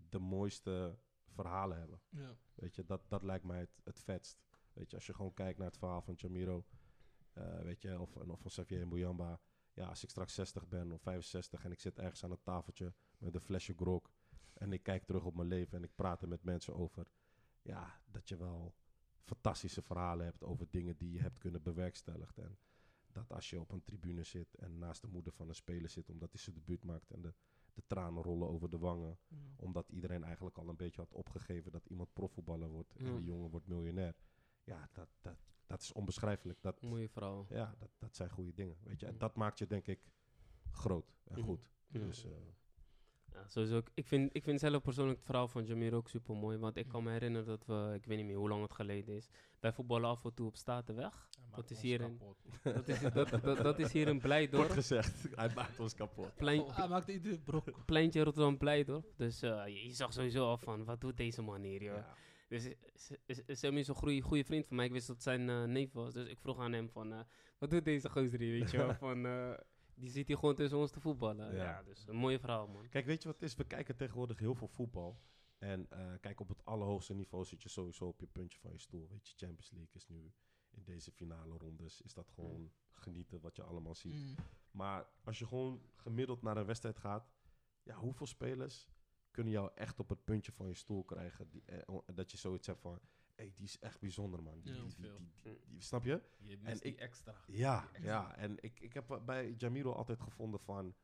de 0.09 0.19
mooiste 0.19 0.97
verhalen 1.25 1.77
hebben. 1.77 2.01
Ja. 2.09 2.35
Weet 2.53 2.75
je, 2.75 2.85
dat, 2.85 3.09
dat 3.09 3.23
lijkt 3.23 3.45
mij 3.45 3.59
het, 3.59 3.81
het 3.83 3.99
vetst. 3.99 4.43
Weet 4.73 4.89
je, 4.89 4.95
als 4.95 5.05
je 5.05 5.13
gewoon 5.13 5.33
kijkt 5.33 5.57
naar 5.57 5.67
het 5.67 5.77
verhaal 5.77 6.01
van 6.01 6.13
Jamiro, 6.13 6.65
weet 7.63 7.81
je, 7.81 7.99
of, 7.99 8.15
of 8.15 8.39
van 8.39 8.51
Xavier 8.51 8.87
Mbuyamba. 8.87 9.39
Ja, 9.81 9.87
als 9.87 10.03
ik 10.03 10.09
straks 10.09 10.33
60 10.33 10.67
ben 10.67 10.91
of 10.91 11.01
65 11.01 11.63
en 11.63 11.71
ik 11.71 11.79
zit 11.79 11.99
ergens 11.99 12.23
aan 12.23 12.31
het 12.31 12.43
tafeltje 12.43 12.93
met 13.17 13.35
een 13.35 13.41
flesje 13.41 13.73
grog 13.73 14.11
en 14.53 14.73
ik 14.73 14.83
kijk 14.83 15.03
terug 15.03 15.23
op 15.23 15.35
mijn 15.35 15.47
leven 15.47 15.77
en 15.77 15.83
ik 15.83 15.95
praat 15.95 16.21
er 16.21 16.27
met 16.27 16.43
mensen 16.43 16.75
over, 16.75 17.07
ja, 17.61 18.01
dat 18.11 18.29
je 18.29 18.37
wel 18.37 18.75
fantastische 19.23 19.81
verhalen 19.81 20.25
hebt 20.25 20.43
over 20.43 20.67
dingen 20.69 20.97
die 20.97 21.11
je 21.11 21.19
hebt 21.19 21.37
kunnen 21.37 21.61
bewerkstelligen. 21.61 22.43
En 22.43 22.57
dat 23.11 23.31
als 23.31 23.49
je 23.49 23.59
op 23.59 23.71
een 23.71 23.83
tribune 23.83 24.23
zit 24.23 24.55
en 24.55 24.77
naast 24.77 25.01
de 25.01 25.07
moeder 25.07 25.33
van 25.33 25.49
een 25.49 25.55
speler 25.55 25.89
zit 25.89 26.09
omdat 26.09 26.31
hij 26.31 26.41
zijn 26.41 26.55
debuut 26.55 26.83
maakt 26.83 27.11
en 27.11 27.21
de, 27.21 27.33
de 27.73 27.83
tranen 27.87 28.23
rollen 28.23 28.47
over 28.47 28.69
de 28.69 28.77
wangen, 28.77 29.19
Mm. 29.27 29.53
omdat 29.55 29.89
iedereen 29.89 30.23
eigenlijk 30.23 30.57
al 30.57 30.69
een 30.69 30.75
beetje 30.75 31.01
had 31.01 31.13
opgegeven 31.13 31.71
dat 31.71 31.85
iemand 31.85 32.13
profvoetballer 32.13 32.69
wordt 32.69 32.93
en 32.95 33.15
die 33.15 33.25
jongen 33.25 33.49
wordt 33.49 33.67
miljonair. 33.67 34.15
Ja, 34.63 34.89
dat, 34.91 35.09
dat, 35.21 35.37
dat 35.71 35.81
is 35.81 35.91
onbeschrijfelijk. 35.93 36.61
Dat, 36.61 36.81
Mooie 36.81 37.09
vrouw. 37.09 37.45
ja, 37.49 37.75
dat, 37.79 37.89
dat 37.99 38.15
zijn 38.15 38.29
goede 38.29 38.53
dingen. 38.53 38.77
Weet 38.83 38.99
je? 38.99 39.05
En 39.05 39.11
Mm. 39.13 39.19
dat 39.19 39.35
maakt 39.35 39.59
je 39.59 39.67
denk 39.67 39.87
ik 39.87 39.99
groot 40.71 41.13
en 41.25 41.37
Mhm. 41.39 41.47
goed. 41.47 41.71
Ja. 41.87 41.99
Dus 41.99 42.25
eh, 42.25 42.31
Ja, 43.33 43.47
sowieso. 43.47 43.77
Ik- 43.77 43.91
Ik 43.93 44.07
vind, 44.07 44.29
ik 44.35 44.43
vind 44.43 44.59
zelf 44.59 44.81
persoonlijk 44.81 45.17
het 45.17 45.25
verhaal 45.25 45.47
van 45.47 45.65
Jamir 45.65 45.93
ook 45.93 46.09
super 46.09 46.35
mooi. 46.35 46.57
Want 46.57 46.77
ik 46.77 46.87
kan 46.87 47.03
me 47.03 47.11
herinneren 47.11 47.47
dat 47.47 47.65
we, 47.65 47.91
ik 47.95 48.05
weet 48.05 48.17
niet 48.17 48.25
meer 48.25 48.35
hoe 48.35 48.49
lang 48.49 48.61
het 48.61 48.73
geleden 48.73 49.15
is. 49.15 49.29
Wij 49.59 49.73
voetballen 49.73 50.09
af 50.09 50.25
en 50.25 50.33
toe 50.33 50.47
op 50.47 50.55
Statenweg. 50.55 51.29
Dat 51.55 51.69
is 51.71 51.81
hier 51.81 52.01
in- 52.01 52.19
Dat 52.63 52.87
is, 52.87 52.99
dat, 52.99 53.29
dat, 53.29 53.57
dat 53.57 53.79
is 53.79 53.91
hier 53.93 54.01
in 54.07 54.11
kort 54.13 54.21
Blijdorp. 54.23 54.69
gezegd, 54.69 55.35
hij 55.35 55.53
maakt 55.55 55.79
ons 55.79 55.93
kapot. 55.93 56.35
Plein, 56.35 56.61
Oh, 56.61 56.75
hij 56.77 56.87
maakte 56.87 57.11
iedereen 57.13 57.43
brok. 57.43 57.85
pleintje 57.85 58.23
Rotterdam 58.23 58.57
Blijdorp. 58.57 59.13
Dus 59.17 59.41
eh, 59.41 59.63
je, 59.67 59.83
je 59.87 59.93
zag 59.93 60.13
sowieso 60.13 60.45
al 60.47 60.57
van, 60.57 60.83
wat 60.85 61.01
doet 61.01 61.17
deze 61.17 61.41
man 61.41 61.61
hier, 61.61 61.83
joh. 61.83 61.95
Ja. 61.95 62.15
Dus 62.51 62.73
Sammy 63.47 63.79
is 63.79 63.87
een 63.87 63.95
goede, 63.95 64.21
goede 64.21 64.43
vriend 64.43 64.67
van 64.67 64.75
mij. 64.75 64.85
Ik 64.85 64.91
wist 64.91 65.07
dat 65.07 65.15
het 65.15 65.25
zijn 65.25 65.49
eh, 65.49 65.63
neef 65.63 65.91
was. 65.91 66.13
Dus 66.13 66.27
ik 66.27 66.39
vroeg 66.39 66.59
aan 66.59 66.73
hem 66.73 66.89
van, 66.89 67.13
eh, 67.13 67.19
wat 67.57 67.69
doet 67.69 67.85
deze 67.85 68.09
gozer 68.09 68.39
hier, 68.39 68.59
weet 68.59 68.71
je 68.71 68.77
wel? 68.77 68.93
Van, 69.07 69.25
eh, 69.25 69.53
die 69.95 70.09
zit 70.09 70.27
hier 70.27 70.37
gewoon 70.37 70.55
tussen 70.55 70.77
ons 70.77 70.91
te 70.91 70.99
voetballen. 70.99 71.55
Ja. 71.55 71.63
Ja, 71.63 71.83
dus 71.83 72.07
een 72.07 72.15
mooie 72.15 72.39
verhaal, 72.39 72.67
man. 72.67 72.89
Kijk, 72.89 73.05
weet 73.05 73.21
je 73.21 73.27
wat 73.27 73.39
het 73.39 73.49
is? 73.49 73.55
We 73.55 73.63
kijken 73.63 73.95
tegenwoordig 73.95 74.39
heel 74.39 74.55
veel 74.55 74.67
voetbal. 74.67 75.19
En 75.57 75.89
eh, 75.89 76.13
kijk, 76.19 76.39
op 76.39 76.49
het 76.49 76.65
allerhoogste 76.65 77.13
niveau 77.13 77.45
zit 77.45 77.63
je 77.63 77.69
sowieso 77.69 78.05
op 78.05 78.19
je 78.19 78.27
puntje 78.27 78.59
van 78.59 78.71
je 78.71 78.79
stoel. 78.79 79.07
Weet 79.09 79.27
je, 79.27 79.33
Champions 79.37 79.71
League 79.71 79.93
is 79.93 80.07
nu 80.07 80.31
in 80.71 80.83
deze 80.83 81.11
finale 81.11 81.57
rondes. 81.57 82.01
Is 82.01 82.13
dat 82.13 82.29
gewoon 82.29 82.71
genieten 82.91 83.39
wat 83.41 83.55
je 83.55 83.63
allemaal 83.63 83.95
ziet. 83.95 84.13
Mm. 84.13 84.35
Maar 84.71 85.07
als 85.23 85.39
je 85.39 85.47
gewoon 85.47 85.81
gemiddeld 85.95 86.41
naar 86.41 86.57
een 86.57 86.65
wedstrijd 86.65 86.97
gaat, 86.97 87.29
ja, 87.83 87.95
hoeveel 87.95 88.27
spelers 88.27 88.89
kunnen 89.31 89.53
jou 89.53 89.71
echt 89.75 89.99
op 89.99 90.09
het 90.09 90.23
puntje 90.23 90.51
van 90.51 90.67
je 90.67 90.73
stoel 90.73 91.03
krijgen? 91.03 91.49
Die, 91.49 91.63
eh, 91.65 91.97
dat 92.13 92.31
je 92.31 92.37
zoiets 92.37 92.67
hebt 92.67 92.81
van, 92.81 92.99
hey, 93.35 93.51
die 93.55 93.65
is 93.65 93.79
echt 93.79 93.99
bijzonder, 93.99 94.43
man. 94.43 94.61
Die, 94.61 94.73
Ja, 94.73 94.79
die, 94.79 94.87
die, 94.95 95.05
veel. 95.05 95.17
die- 95.17 95.29
die- 95.41 95.59
die- 95.67 95.81
snap 95.81 96.03
je? 96.03 96.21
Je 96.37 96.57
En 96.63 96.81
ik- 96.81 96.97
extra. 96.99 97.35
Ja, 97.47 97.79
Die 97.79 97.89
extra. 97.89 98.11
ja. 98.11 98.35
En 98.35 98.57
ik, 98.63 98.79
ik 98.79 98.93
heb 98.93 99.21
bij 99.25 99.51
Jamiro 99.57 99.91
altijd 99.91 100.21
gevonden 100.21 100.59
van, 100.59 100.95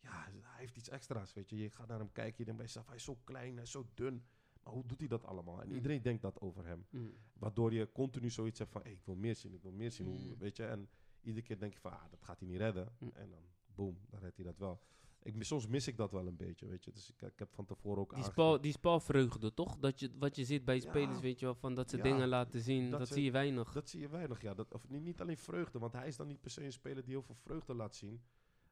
ja, 0.00 0.24
hij 0.42 0.58
heeft 0.60 0.76
iets 0.76 0.88
extra's, 0.88 1.32
weet 1.34 1.50
je. 1.50 1.56
Je 1.56 1.70
gaat 1.70 1.88
naar 1.88 1.98
hem 1.98 2.12
kijken, 2.12 2.34
je 2.38 2.44
denkt 2.44 2.56
bij 2.56 2.66
jezelf, 2.66 2.86
hij 2.86 2.96
is 2.96 3.04
zo 3.04 3.16
klein, 3.24 3.54
hij 3.54 3.62
is 3.62 3.70
zo 3.70 3.86
dun. 3.94 4.24
Maar 4.62 4.72
hoe 4.72 4.86
doet 4.86 4.98
hij 4.98 5.08
dat 5.08 5.24
allemaal? 5.24 5.60
En 5.60 5.68
Mm. 5.68 5.74
iedereen 5.74 6.02
denkt 6.02 6.22
dat 6.22 6.40
over 6.40 6.66
hem. 6.66 6.86
Mm. 6.90 7.14
Waardoor 7.32 7.72
je 7.72 7.92
continu 7.92 8.30
zoiets 8.30 8.58
hebt 8.58 8.72
van, 8.72 8.82
hey, 8.82 8.92
ik 8.92 9.04
wil 9.04 9.16
meer 9.16 9.36
zien, 9.36 9.54
ik 9.54 9.62
wil 9.62 9.72
meer 9.72 9.90
zien. 9.92 10.06
Hoe, 10.06 10.18
Mm. 10.18 10.38
weet 10.38 10.56
je? 10.56 10.64
En 10.66 10.88
iedere 11.20 11.46
keer 11.46 11.58
denk 11.58 11.72
je 11.72 11.78
van, 11.80 11.92
ah, 11.92 12.10
dat 12.10 12.22
gaat 12.22 12.38
hij 12.38 12.48
niet 12.48 12.58
redden. 12.58 12.92
Mm. 12.98 13.10
En 13.14 13.30
dan, 13.30 13.42
boom, 13.74 13.98
dan 14.10 14.20
redt 14.20 14.36
hij 14.36 14.44
dat 14.44 14.58
wel. 14.58 14.82
Ik, 15.28 15.34
mis- 15.34 15.46
soms 15.46 15.66
mis 15.66 15.86
ik 15.86 15.96
dat 15.96 16.12
wel 16.12 16.26
een 16.26 16.36
beetje, 16.36 16.66
weet 16.66 16.84
je. 16.84 16.92
Dus 16.92 17.10
ik, 17.10 17.22
ik 17.22 17.38
heb 17.38 17.52
van 17.54 17.64
tevoren 17.64 18.00
ook 18.00 18.14
Die, 18.14 18.24
spel, 18.24 18.60
die 18.60 18.72
spelvreugde, 18.72 19.54
toch? 19.54 19.76
Dat 19.78 20.00
je, 20.00 20.10
wat 20.18 20.36
je 20.36 20.44
ziet 20.44 20.64
bij 20.64 20.74
Ja. 20.74 20.80
spelers, 20.80 21.20
weet 21.20 21.38
je 21.38 21.44
wel, 21.44 21.54
van 21.54 21.74
dat 21.74 21.90
ze 21.90 21.96
Ja. 21.96 22.02
dingen 22.02 22.28
laten 22.28 22.60
zien, 22.60 22.90
Dat 22.90 22.98
dat, 22.98 23.08
ze- 23.08 23.14
zie 23.14 23.24
je 23.24 23.30
weinig. 23.30 23.72
Dat 23.72 23.88
zie 23.88 24.00
je 24.00 24.08
weinig, 24.08 24.42
ja. 24.42 24.54
Dat, 24.54 24.74
of 24.74 24.88
niet, 24.88 25.02
niet 25.02 25.20
alleen 25.20 25.36
vreugde, 25.38 25.78
want 25.78 25.92
hij 25.92 26.06
is 26.06 26.16
dan 26.16 26.26
niet 26.26 26.40
per 26.40 26.50
se 26.50 26.64
een 26.64 26.72
speler 26.72 27.02
die 27.04 27.12
heel 27.12 27.22
veel 27.22 27.34
vreugde 27.34 27.74
laat 27.74 27.94
zien. 27.94 28.22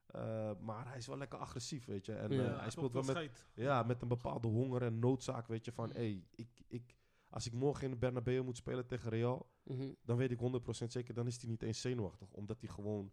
Eh, 0.07 0.51
maar 0.61 0.88
hij 0.88 0.97
is 0.97 1.07
wel 1.07 1.16
lekker 1.19 1.38
agressief, 1.38 1.85
weet 1.85 2.07
je. 2.07 2.12
En 2.12 2.31
Ja. 2.33 2.53
eh, 2.55 2.61
hij 2.61 2.71
speelt 2.71 2.92
wel 2.92 3.03
met, 3.03 3.47
ja, 3.55 3.83
met 3.83 4.03
een 4.03 4.09
bepaalde 4.09 4.49
honger 4.49 4.83
en 4.83 4.99
noodzaak, 4.99 5.47
weet 5.47 5.64
je. 5.64 5.73
Van, 5.73 5.88
Mm. 5.88 5.95
hey, 5.95 6.25
ik, 6.35 6.49
ik, 6.66 6.97
als 7.29 7.47
ik 7.47 7.53
morgen 7.53 7.85
in 7.85 7.90
de 7.90 7.97
Bernabeu 7.97 8.42
moet 8.42 8.57
spelen 8.57 8.87
tegen 8.87 9.11
Real... 9.11 9.51
Mhm. 9.62 9.92
dan 10.03 10.16
weet 10.16 10.31
ik 10.31 10.38
100% 10.38 10.92
zeker, 10.92 11.14
dan 11.14 11.27
is 11.27 11.40
hij 11.40 11.51
niet 11.51 11.62
eens 11.62 11.81
zenuwachtig. 11.81 12.33
Omdat 12.33 12.61
hij 12.61 12.69
gewoon 12.69 13.12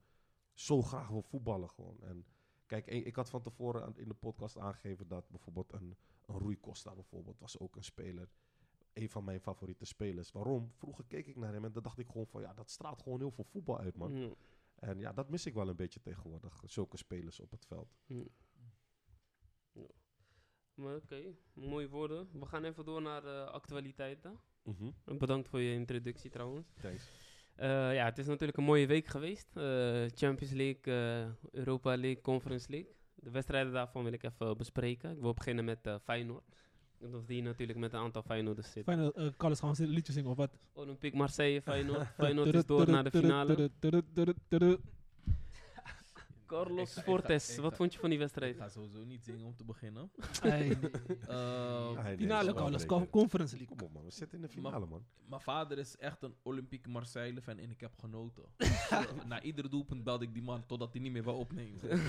zo 0.54 0.82
graag 0.82 1.08
wil 1.08 1.22
voetballen 1.22 1.70
gewoon. 1.70 1.98
En 2.02 2.26
kijk, 2.82 3.06
ik 3.06 3.16
had 3.16 3.30
van 3.30 3.42
tevoren 3.42 3.94
in 3.98 4.08
de 4.08 4.14
podcast 4.14 4.58
aangegeven 4.58 5.08
dat 5.08 5.30
bijvoorbeeld 5.30 5.74
een, 5.74 5.98
een 6.26 6.40
Rui 6.40 6.60
Costa 6.60 6.96
bijvoorbeeld 6.96 7.40
was 7.40 7.60
ook 7.60 7.76
een 7.76 7.84
speler. 7.84 8.30
Een 8.94 9.10
van 9.10 9.24
mijn 9.24 9.40
favoriete 9.40 9.86
spelers. 9.86 10.32
Waarom? 10.32 10.72
Vroeger 10.74 11.06
keek 11.08 11.28
ik 11.28 11.36
naar 11.36 11.54
hem 11.54 11.66
en 11.66 11.72
dan 11.72 11.84
dacht 11.84 11.98
ik 11.98 12.08
gewoon 12.08 12.28
van 12.28 12.42
ja, 12.42 12.54
dat 12.54 12.70
straalt 12.70 13.02
gewoon 13.02 13.20
heel 13.20 13.32
veel 13.32 13.44
voetbal 13.44 13.80
uit 13.80 13.98
man. 13.98 14.36
En 14.76 15.00
ja, 15.00 15.14
dat 15.14 15.30
mis 15.30 15.46
ik 15.46 15.54
wel 15.54 15.70
een 15.70 15.76
beetje 15.76 16.00
tegenwoordig. 16.00 16.64
Zulke 16.66 16.98
spelers 16.98 17.40
op 17.40 17.52
het 17.52 17.66
veld. 17.66 17.96
Ja. 18.06 18.24
Ja. 19.72 19.88
Maar 20.74 20.96
oké, 20.96 21.36
mooie 21.54 21.90
woorden. 21.90 22.30
We 22.40 22.46
gaan 22.46 22.64
even 22.64 22.86
door 22.86 23.02
naar 23.02 23.22
de 23.22 23.50
actualiteiten. 23.52 24.40
Mhm. 24.64 25.18
Bedankt 25.18 25.50
voor 25.50 25.60
je 25.60 25.74
introductie 25.74 26.30
trouwens. 26.30 26.74
Thanks. 26.82 27.33
Eh, 27.56 27.94
ja, 27.94 28.06
het 28.06 28.18
is 28.18 28.26
natuurlijk 28.28 28.58
een 28.58 28.64
mooie 28.64 28.88
week 28.88 29.08
geweest. 29.08 29.48
Eh, 29.54 29.64
Champions 30.16 30.54
League, 30.54 30.94
eh, 30.94 31.26
Europa 31.52 31.98
League, 31.98 32.22
Conference 32.22 32.70
League. 32.70 32.92
De 33.16 33.32
wedstrijden 33.32 33.74
daarvan 33.74 34.04
wil 34.04 34.14
ik 34.14 34.24
even 34.24 34.58
bespreken. 34.58 35.12
Ik 35.12 35.22
wil 35.22 35.34
beginnen 35.34 35.66
met 35.66 35.90
Feyenoord. 36.04 36.44
En 37.00 37.16
Of 37.16 37.26
die 37.26 37.42
natuurlijk 37.42 37.80
met 37.80 37.94
een 37.94 38.00
aantal 38.00 38.22
Feyenoorders 38.22 38.72
zit. 38.72 38.88
Uh, 38.88 39.08
Carlos 39.38 39.60
gaan 39.60 39.76
een 39.78 39.88
liedje 39.88 40.14
zingen 40.14 40.30
of 40.30 40.38
wat? 40.38 40.58
Olympique 40.74 41.18
Marseille, 41.18 41.62
Feyenoord. 41.62 42.08
Feyenoord 42.18 42.54
is 42.54 42.66
door 42.66 42.90
naar 42.90 43.04
de 43.04 43.12
finale. 43.12 43.72
Carlos 46.54 46.80
Ik 46.82 46.88
ga- 46.88 47.00
ik 47.00 47.06
ga- 47.06 47.12
Fortes, 47.12 47.56
ik 47.56 47.60
wat 47.62 47.72
ga- 47.72 47.78
vond 47.78 47.94
je 47.94 48.00
van 48.00 48.10
die 48.10 48.18
Ik 48.18 48.24
wedstrijd? 48.24 48.58
ga 48.58 48.70
sowieso 48.70 49.04
niet 49.04 49.24
zingen 49.24 49.46
om 49.46 49.56
te 49.56 49.64
beginnen. 49.64 50.12
Hey, 50.42 50.68
Ja, 50.68 52.02
nee, 52.02 52.18
Finale 52.18 52.18
dat 52.18 52.40
is 52.40 52.46
wel 52.46 52.54
Carlos, 52.54 52.82
beter. 52.86 53.10
Conference 53.10 53.58
League. 53.58 53.76
Kom 53.78 53.88
op 53.88 53.94
man, 53.94 54.04
we 54.04 54.12
zitten 54.12 54.38
in 54.38 54.44
de 54.44 54.50
finale 54.50 54.86
man. 54.86 55.06
Mijn 55.26 55.42
vader 55.42 55.78
is 55.78 55.98
echt 55.98 56.22
een 56.24 56.36
Olympique 56.44 56.90
Marseille 56.92 57.42
fan 57.42 57.58
en 57.58 57.70
ik 57.72 57.80
heb 57.80 57.92
genoten. 58.00 58.44
Na 59.28 59.42
iedere 59.42 59.70
doelpunt 59.70 60.04
belde 60.04 60.26
ik 60.26 60.34
die 60.34 60.44
man 60.44 60.66
totdat 60.66 60.94
hij 60.94 61.02
niet 61.02 61.12
meer 61.12 61.24
wou 61.24 61.38
opnemen. 61.38 61.80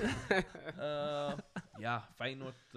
Eh, 0.77 1.33
ja, 1.79 2.09
Feyenoord, 2.15 2.55
eh, 2.67 2.73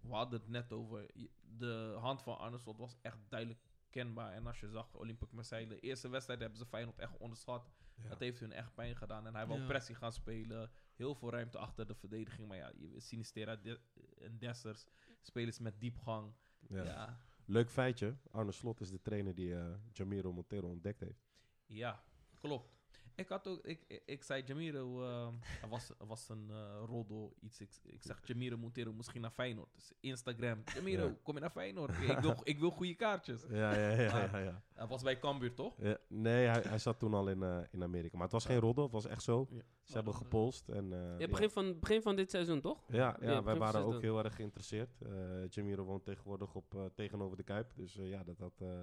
we 0.00 0.10
hadden 0.14 0.40
het 0.40 0.48
net 0.48 0.72
over. 0.72 1.06
Je- 1.14 1.30
De 1.58 1.96
hand 2.00 2.22
van 2.22 2.38
Arne 2.38 2.58
Slot 2.58 2.78
was 2.78 2.96
echt 3.02 3.16
duidelijk 3.28 3.60
kenbaar. 3.90 4.32
En 4.32 4.46
als 4.46 4.60
je 4.60 4.68
zag 4.68 4.94
Olympique 4.94 5.34
Marseille, 5.34 5.68
de 5.68 5.80
eerste 5.80 6.08
wedstrijd 6.08 6.40
hebben 6.40 6.58
ze 6.58 6.66
Feyenoord 6.66 6.98
echt 6.98 7.16
onderschat. 7.18 7.70
Ja. 8.02 8.08
Dat 8.08 8.18
heeft 8.18 8.40
hun 8.40 8.52
echt 8.52 8.74
pijn 8.74 8.96
gedaan. 8.96 9.26
En 9.26 9.34
hij 9.34 9.46
wou 9.46 9.60
Ja. 9.60 9.66
pressie 9.66 9.94
gaan 9.94 10.12
spelen. 10.12 10.70
Heel 10.94 11.14
veel 11.14 11.30
ruimte 11.30 11.58
achter 11.58 11.86
de 11.86 11.94
verdediging. 11.94 12.48
Maar 12.48 12.56
ja, 12.56 12.72
Sinistera 12.96 13.56
de- 13.56 13.80
en 14.20 14.38
Dessers. 14.38 14.86
Spelers 15.20 15.58
met 15.58 15.80
diepgang. 15.80 16.32
Ja. 16.68 16.82
Ja, 16.84 17.20
Leuk 17.44 17.70
feitje, 17.70 18.16
Arne 18.30 18.52
Slot 18.52 18.80
is 18.80 18.90
de 18.90 19.00
trainer 19.02 19.34
die 19.34 19.54
eh, 19.54 19.74
Jamiro 19.92 20.32
Montero 20.32 20.68
ontdekt 20.68 21.00
heeft. 21.00 21.26
Ja, 21.66 22.02
klopt. 22.38 22.77
Ik 23.18 23.28
had 23.28 23.46
ook, 23.48 23.66
ik, 23.66 24.02
ik, 24.04 24.22
zei 24.22 24.42
Jamiro, 24.46 25.02
eh, 25.02 25.62
er 25.62 25.68
was, 25.68 25.90
er 25.98 26.06
was 26.06 26.28
een 26.28 26.50
eh 26.50 26.82
roddel, 26.86 27.34
iets. 27.40 27.60
Ik, 27.60 27.70
ik 27.84 28.02
zeg 28.02 28.20
Jamiro 28.26 28.56
Montero 28.56 28.92
misschien 28.92 29.20
naar 29.20 29.30
Feyenoord. 29.30 29.74
Dus 29.74 29.92
Instagram, 30.00 30.62
Jamiro, 30.74 31.04
Ja. 31.06 31.14
kom 31.22 31.34
je 31.34 31.40
naar 31.40 31.50
Feyenoord? 31.50 31.90
ik, 31.90 32.18
wil, 32.18 32.34
ik 32.52 32.58
wil 32.58 32.70
goede 32.70 32.94
kaartjes. 32.94 33.42
Ja, 33.48 33.74
ja, 33.74 33.88
ja, 33.90 34.28
ja. 34.32 34.38
ja. 34.38 34.62
Hij 34.74 34.86
was 34.86 35.02
bij 35.02 35.18
Cambuur, 35.18 35.54
toch? 35.54 35.74
Ja, 35.78 35.96
nee, 36.08 36.46
hij, 36.46 36.62
hij 36.62 36.78
zat 36.78 36.98
toen 36.98 37.14
al 37.14 37.28
in, 37.28 37.42
eh, 37.42 37.58
in 37.70 37.82
Amerika. 37.82 38.14
Maar 38.14 38.24
het 38.24 38.32
was 38.32 38.44
geen 38.44 38.58
roddel, 38.58 38.84
het 38.84 38.92
was 38.92 39.06
echt 39.06 39.22
zo. 39.22 39.46
Ja. 39.50 39.62
Ze 39.84 39.94
hebben 39.94 40.14
gepolst. 40.14 40.68
En, 40.68 40.92
eh, 40.92 41.18
Ja, 41.18 41.28
begin, 41.28 41.50
van, 41.50 41.78
begin 41.78 42.02
van 42.02 42.16
dit 42.16 42.30
seizoen, 42.30 42.60
toch? 42.60 42.84
ja, 42.88 43.16
ja, 43.20 43.30
Ja, 43.30 43.42
wij 43.42 43.56
waren 43.56 43.84
ook 43.84 44.00
heel 44.02 44.24
erg 44.24 44.34
geïnteresseerd. 44.34 45.02
Eh 45.02 45.48
Jamiro 45.48 45.84
woont 45.84 46.04
tegenwoordig 46.04 46.54
op, 46.54 46.90
tegenover 46.94 47.36
de 47.36 47.42
Kuip. 47.42 47.72
Dus 47.76 47.96
eh, 47.96 48.08
ja, 48.08 48.24
dat 48.24 48.38
had, 48.38 48.60
eh, 48.60 48.82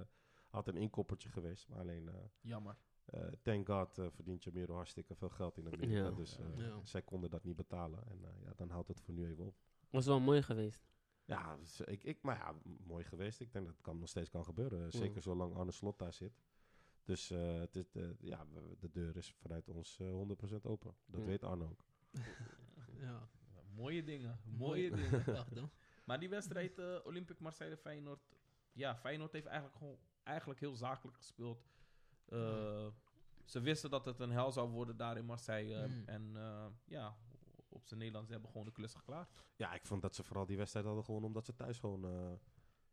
had 0.50 0.68
een 0.68 0.76
inkoppertje 0.76 1.28
geweest. 1.28 1.68
Maar 1.68 1.78
alleen, 1.78 2.08
eh, 2.08 2.14
Jammer. 2.40 2.76
Eh, 3.06 3.26
thank 3.42 3.66
God 3.68 3.98
eh, 3.98 4.06
verdient 4.10 4.44
Jamiro 4.44 4.74
hartstikke 4.74 5.14
veel 5.14 5.28
geld 5.28 5.56
in 5.58 5.66
Amerika. 5.66 5.92
Ja. 5.96 6.10
Dus 6.10 6.38
eh, 6.38 6.58
Ja. 6.58 6.80
zij 6.84 7.02
konden 7.02 7.30
dat 7.30 7.44
niet 7.44 7.56
betalen. 7.56 8.06
En 8.06 8.24
eh, 8.24 8.30
ja, 8.44 8.52
dan 8.56 8.70
houdt 8.70 8.88
het 8.88 9.00
voor 9.00 9.14
nu 9.14 9.26
even 9.26 9.44
op. 9.44 9.56
Was 9.90 10.06
wel 10.06 10.20
mooi 10.20 10.42
geweest. 10.42 10.86
Ja, 11.24 11.56
dus 11.56 11.80
ik, 11.80 12.04
ik, 12.04 12.22
maar 12.22 12.36
ja, 12.36 12.54
mooi 12.86 13.04
geweest. 13.04 13.40
Ik 13.40 13.52
denk 13.52 13.64
dat 13.64 13.74
het 13.74 13.82
kan, 13.84 13.98
nog 13.98 14.08
steeds 14.08 14.30
kan 14.30 14.44
gebeuren. 14.44 14.92
Zeker 14.92 15.22
zolang 15.22 15.54
Arne 15.54 15.72
Slot 15.72 15.98
daar 15.98 16.12
zit. 16.12 16.38
Dus 17.04 17.30
eh, 17.30 17.58
het 17.58 17.76
is, 17.76 17.90
de, 17.90 18.16
ja, 18.20 18.46
de 18.78 18.90
deur 18.90 19.16
is 19.16 19.32
vanuit 19.32 19.68
ons 19.68 19.98
eh 20.00 20.06
100% 20.08 20.62
open. 20.62 20.94
Dat 21.06 21.20
Ja. 21.20 21.26
weet 21.26 21.44
Arne 21.44 21.64
ook. 21.64 21.84
Ja, 23.00 23.28
Mooie 23.74 24.04
dingen, 24.04 24.40
mooie 24.44 24.90
dingen. 24.90 25.24
Maar 26.04 26.20
die 26.20 26.28
wedstrijd 26.28 26.78
eh 26.78 26.98
Olympic 27.04 27.38
Marseille 27.38 27.76
Feyenoord, 27.76 28.20
ja, 28.72 28.96
Feyenoord 28.96 29.32
heeft 29.32 29.46
eigenlijk 29.46 29.76
gewoon 29.76 29.98
eigenlijk 30.22 30.60
heel 30.60 30.74
zakelijk 30.74 31.16
gespeeld. 31.16 31.64
Eh, 32.28 32.86
Ze 33.44 33.60
wisten 33.60 33.90
dat 33.90 34.04
het 34.04 34.20
een 34.20 34.30
hel 34.30 34.52
zou 34.52 34.70
worden 34.70 34.96
daar 34.96 35.16
in 35.16 35.24
Marseille. 35.24 35.86
Mm. 35.86 36.02
En 36.06 36.30
eh, 36.36 36.66
ja, 36.84 37.16
op 37.68 37.86
zijn 37.86 37.98
Nederlands 38.00 38.30
hebben 38.30 38.50
gewoon 38.50 38.66
de 38.66 38.72
klus 38.72 38.94
geklaard. 38.94 39.30
Ja, 39.56 39.74
ik 39.74 39.86
vond 39.86 40.02
dat 40.02 40.14
ze 40.14 40.22
vooral 40.22 40.46
die 40.46 40.56
wedstrijd 40.56 40.86
hadden 40.86 41.04
gewonnen 41.04 41.28
omdat 41.28 41.46
ze 41.46 41.54
thuis 41.54 41.78
gewoon 41.78 42.04
eh, 42.04 42.32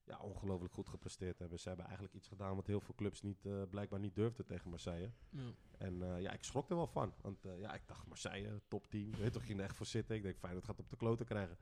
ja, 0.04 0.18
ongelooflijk 0.18 0.74
goed 0.74 0.90
gepresteerd 0.90 1.40
hebben. 1.40 1.60
Ze 1.60 1.68
hebben 1.68 1.86
eigenlijk 1.86 2.16
iets 2.16 2.28
gedaan 2.28 2.56
wat 2.56 2.68
heel 2.68 2.82
veel 2.82 2.96
clubs 2.96 3.22
niet, 3.22 3.46
eh, 3.46 3.62
blijkbaar 3.70 4.00
niet 4.00 4.16
durfden 4.16 4.46
tegen 4.46 4.70
Marseille. 4.70 5.12
Ja. 5.30 5.52
En 5.78 6.02
eh, 6.04 6.22
ja, 6.22 6.32
ik 6.32 6.44
schrok 6.44 6.70
er 6.70 6.76
wel 6.76 6.88
van. 6.88 7.14
Want 7.22 7.46
eh, 7.46 7.60
ja, 7.60 7.74
ik 7.74 7.88
dacht 7.88 8.08
Marseille, 8.08 8.62
top 8.68 8.88
10. 8.88 9.16
Weet 9.18 9.34
toch, 9.34 9.46
ging 9.46 9.60
er 9.60 9.66
echt 9.66 9.76
voor 9.76 9.86
zitten. 9.86 10.16
Ik 10.16 10.24
denk, 10.24 10.38
fijn, 10.38 10.54
dat 10.54 10.64
gaat 10.66 10.80
op 10.80 10.90
de 10.90 10.98
kloten 10.98 11.26
krijgen. 11.26 11.58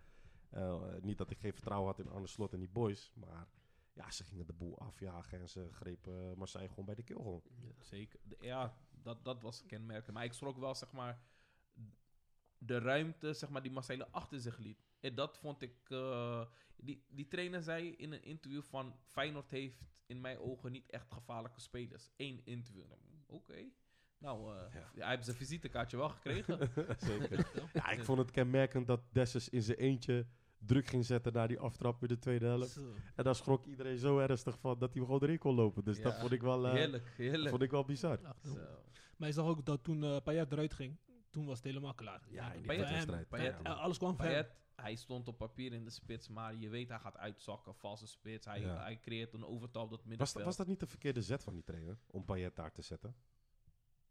Eh, 0.49 0.81
niet 1.01 1.17
dat 1.17 1.29
ik 1.31 1.39
geen 1.39 1.53
vertrouwen 1.53 1.87
had 1.89 1.99
in 1.99 2.09
Arne 2.11 2.27
Slot 2.27 2.53
en 2.53 2.59
die 2.59 2.69
boys. 2.69 3.11
Maar 3.15 3.47
ja, 3.93 4.11
ze 4.11 4.23
gingen 4.23 4.45
de 4.45 4.53
boel 4.53 4.79
afjagen 4.79 5.39
en 5.39 5.49
ze 5.49 5.67
grepen 5.71 6.29
eh, 6.31 6.37
Marseille 6.37 6.69
gewoon 6.69 6.85
bij 6.85 6.95
de 6.95 7.03
keel 7.03 7.17
gewoon. 7.21 7.41
Zeker. 7.79 8.19
Ja, 8.39 8.77
dat, 8.91 9.25
dat 9.25 9.41
was 9.41 9.65
kenmerkend. 9.65 10.13
Maar 10.15 10.23
ik 10.23 10.33
schrok 10.33 10.57
wel, 10.57 10.75
zeg 10.75 10.91
maar, 10.91 11.21
de 12.57 12.77
ruimte, 12.79 13.33
zeg 13.33 13.49
maar, 13.49 13.61
die 13.61 13.71
Marseille 13.71 14.07
achter 14.11 14.39
zich 14.39 14.57
liet. 14.57 14.83
En 14.99 15.15
dat 15.15 15.37
vond 15.37 15.61
ik... 15.61 15.89
eh, 15.89 16.45
die, 16.75 17.05
die 17.09 17.27
trainer 17.27 17.61
zei 17.63 17.89
in 17.91 18.11
een 18.11 18.23
interview 18.23 18.61
van... 18.63 18.95
Feyenoord 19.05 19.49
heeft 19.49 19.83
in 20.05 20.21
mijn 20.21 20.39
ogen 20.39 20.71
niet 20.71 20.89
echt 20.89 21.11
gevaarlijke 21.13 21.59
spelers. 21.59 22.09
Eén 22.17 22.41
interview. 22.45 22.83
Oké. 23.27 23.65
Nou, 24.17 24.57
eh, 24.57 24.73
Ja. 24.73 24.89
hij 24.95 25.09
heeft 25.09 25.25
zijn 25.25 25.37
visitekaartje 25.37 25.97
wel 25.97 26.09
gekregen. 26.09 26.57
Zeker. 26.97 27.69
ja, 27.73 27.89
ik 27.89 28.03
vond 28.03 28.17
het 28.19 28.31
kenmerkend 28.31 28.87
dat 28.87 29.01
Dessus 29.11 29.49
in 29.49 29.61
zijn 29.61 29.77
eentje 29.77 30.25
druk 30.65 30.87
ging 30.87 31.05
zetten 31.05 31.33
naar 31.33 31.47
die 31.47 31.59
aftrap 31.59 32.01
in 32.01 32.07
de 32.07 32.19
tweede 32.19 32.45
helft. 32.45 32.69
Zo. 32.71 32.93
En 33.15 33.23
daar 33.23 33.35
schrok 33.35 33.65
iedereen 33.65 33.97
zo 33.97 34.17
ernstig 34.19 34.59
van 34.59 34.79
dat 34.79 34.93
hij 34.93 35.03
gewoon 35.03 35.21
erin 35.23 35.37
kon 35.37 35.55
lopen. 35.55 35.83
Dus 35.83 36.01
dat 36.01 36.19
vond 36.19 36.31
ik 36.31 36.41
wel, 36.41 36.65
eh, 36.67 36.73
heerlijk, 36.73 37.13
heerlijk. 37.17 37.49
vond 37.49 37.61
ik 37.61 37.71
wel 37.71 37.85
bizar. 37.85 38.25
Ach, 38.25 38.39
dan. 38.41 38.53
Zo. 38.53 38.59
Maar 39.17 39.27
je 39.27 39.33
zag 39.33 39.45
ook 39.45 39.65
dat 39.65 39.83
toen 39.83 40.03
eh 40.03 40.17
Payet 40.23 40.51
eruit 40.51 40.73
ging, 40.73 40.97
toen 41.29 41.45
was 41.45 41.55
het 41.57 41.65
helemaal 41.65 41.93
klaar. 41.93 42.21
Ja, 42.29 42.51
in 42.53 42.57
die 42.57 42.67
Payet- 42.67 42.89
wedstrijd. 43.07 43.63
Alles 43.63 43.97
kwam 43.97 44.15
van 44.17 44.45
hij 44.75 44.95
stond 44.95 45.27
op 45.27 45.37
papier 45.37 45.73
in 45.73 45.83
de 45.83 45.89
spits, 45.89 46.27
maar 46.27 46.55
je 46.55 46.69
weet 46.69 46.89
hij 46.89 46.99
gaat 46.99 47.17
uitzakken, 47.17 47.75
valse 47.75 48.07
spits. 48.07 48.45
Hij, 48.45 48.59
Ja. 48.61 48.81
hij 48.83 48.99
creëert 48.99 49.33
een 49.33 49.45
overtal 49.45 49.83
op 49.83 49.89
dat 49.89 49.99
Was, 49.99 50.07
middenveld. 50.07 50.37
dat- 50.37 50.45
was 50.45 50.57
dat 50.57 50.67
niet 50.67 50.79
de 50.79 50.87
verkeerde 50.87 51.21
zet 51.21 51.43
van 51.43 51.53
die 51.53 51.63
trainer? 51.63 51.97
Om 52.07 52.25
Payet 52.25 52.55
daar 52.55 52.71
te 52.71 52.81
zetten? 52.81 53.15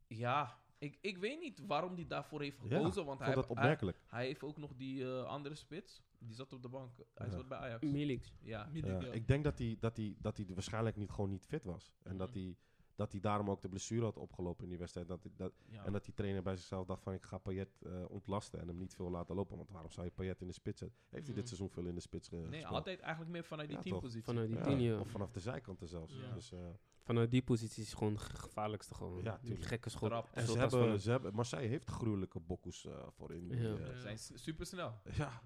Ja, 0.06 0.58
ik, 0.80 0.98
ik 1.00 1.18
weet 1.18 1.40
niet 1.40 1.60
waarom 1.66 1.94
hij 1.94 2.06
daarvoor 2.06 2.40
heeft 2.42 2.58
Ja, 2.62 2.76
gekozen. 2.76 3.04
want 3.04 3.20
Ik 3.20 3.26
hij, 3.26 3.34
dat 3.34 3.46
hij, 3.46 3.56
opmerkelijk. 3.56 3.98
hij 4.06 4.26
heeft 4.26 4.42
ook 4.42 4.56
nog 4.56 4.74
die 4.76 5.04
eh, 5.04 5.24
andere 5.24 5.54
spits. 5.54 6.02
Die 6.18 6.34
zat 6.34 6.52
op 6.52 6.62
de 6.62 6.68
bank. 6.68 6.90
Hij 7.14 7.26
Ja. 7.26 7.32
zat 7.32 7.48
bij 7.48 7.58
Ajax. 7.58 7.82
Milix. 7.90 8.32
Ja. 8.42 8.68
Milik, 8.72 8.90
Ja, 8.90 9.06
ja. 9.06 9.12
Ik 9.12 9.28
denk 9.28 9.44
dat 9.44 9.58
hij, 9.58 9.76
dat, 9.80 9.96
hij, 9.96 10.14
dat 10.18 10.36
hij 10.36 10.46
waarschijnlijk 10.54 10.96
niet, 10.96 11.10
gewoon 11.10 11.30
niet 11.30 11.46
fit 11.46 11.64
was. 11.64 11.92
En 12.02 12.16
dat, 12.16 12.28
Mhm. 12.34 12.38
hij, 12.38 12.56
dat 13.00 13.12
hij 13.12 13.20
daarom 13.20 13.50
ook 13.50 13.62
de 13.62 13.68
blessure 13.68 14.04
had 14.04 14.16
opgelopen 14.16 14.62
in 14.64 14.68
die 14.70 14.78
wedstrijd. 14.78 15.08
Dat, 15.08 15.22
hij- 15.22 15.32
dat, 15.36 15.52
ja. 15.68 15.84
En 15.84 15.92
dat 15.92 16.04
die 16.04 16.14
trainer 16.14 16.42
bij 16.42 16.56
zichzelf 16.56 16.86
dacht 16.86 17.02
van 17.02 17.12
ik 17.12 17.22
ga 17.24 17.38
Payet 17.38 17.68
eh, 17.82 18.04
ontlasten 18.10 18.60
en 18.60 18.68
hem 18.68 18.76
niet 18.78 18.94
veel 18.94 19.10
laten 19.10 19.34
lopen. 19.34 19.56
Want 19.56 19.70
waarom 19.70 19.90
zou 19.90 20.06
je 20.06 20.12
Payet 20.12 20.40
in 20.40 20.46
de 20.46 20.52
spits 20.52 20.78
zetten? 20.80 20.98
Heeft 21.08 21.26
hij 21.26 21.34
dit 21.34 21.44
Mhm. 21.44 21.46
seizoen 21.54 21.70
veel 21.70 21.86
in 21.86 21.94
de 21.94 22.00
spits 22.00 22.28
ge- 22.28 22.36
nee, 22.36 22.44
gespeeld? 22.50 22.72
altijd 22.74 23.00
eigenlijk 23.00 23.30
meer 23.32 23.44
vanuit 23.44 23.68
die 23.68 23.76
Ja, 23.76 23.82
teampositie. 23.82 24.24
Vanuit 24.24 24.64
die 24.64 24.76
ja. 24.88 24.98
Of 25.00 25.08
vanaf 25.10 25.30
de 25.30 25.40
zijkanten 25.40 25.88
zelfs. 25.88 26.14
Ja. 26.14 26.34
Dus, 26.34 26.52
eh, 26.52 26.58
Vanuit 27.02 27.30
die 27.30 27.42
positie 27.42 27.82
is 27.82 27.88
het 27.88 27.98
gewoon 27.98 28.12
het 28.12 28.22
gevaarlijkste 28.22 28.94
gewoon. 28.94 29.22
Ja, 29.22 29.38
die 29.42 29.56
gekke 29.56 29.88
schot. 29.90 30.08
Trap. 30.08 30.28
en 30.32 30.46
ze 30.46 30.58
hebben, 30.58 31.00
ze 31.00 31.10
hebben, 31.10 31.34
Marseille 31.34 31.68
heeft 31.68 31.90
gruwelijke 31.90 32.40
bokkoes 32.40 32.84
eh, 32.86 33.06
voor 33.08 33.32
in. 33.32 33.48
die, 33.48 33.60
Ja. 33.62 33.76
Ze 33.94 34.00
zijn 34.00 34.18
super 34.38 34.66
snel. 34.66 34.92
ja. 35.12 35.42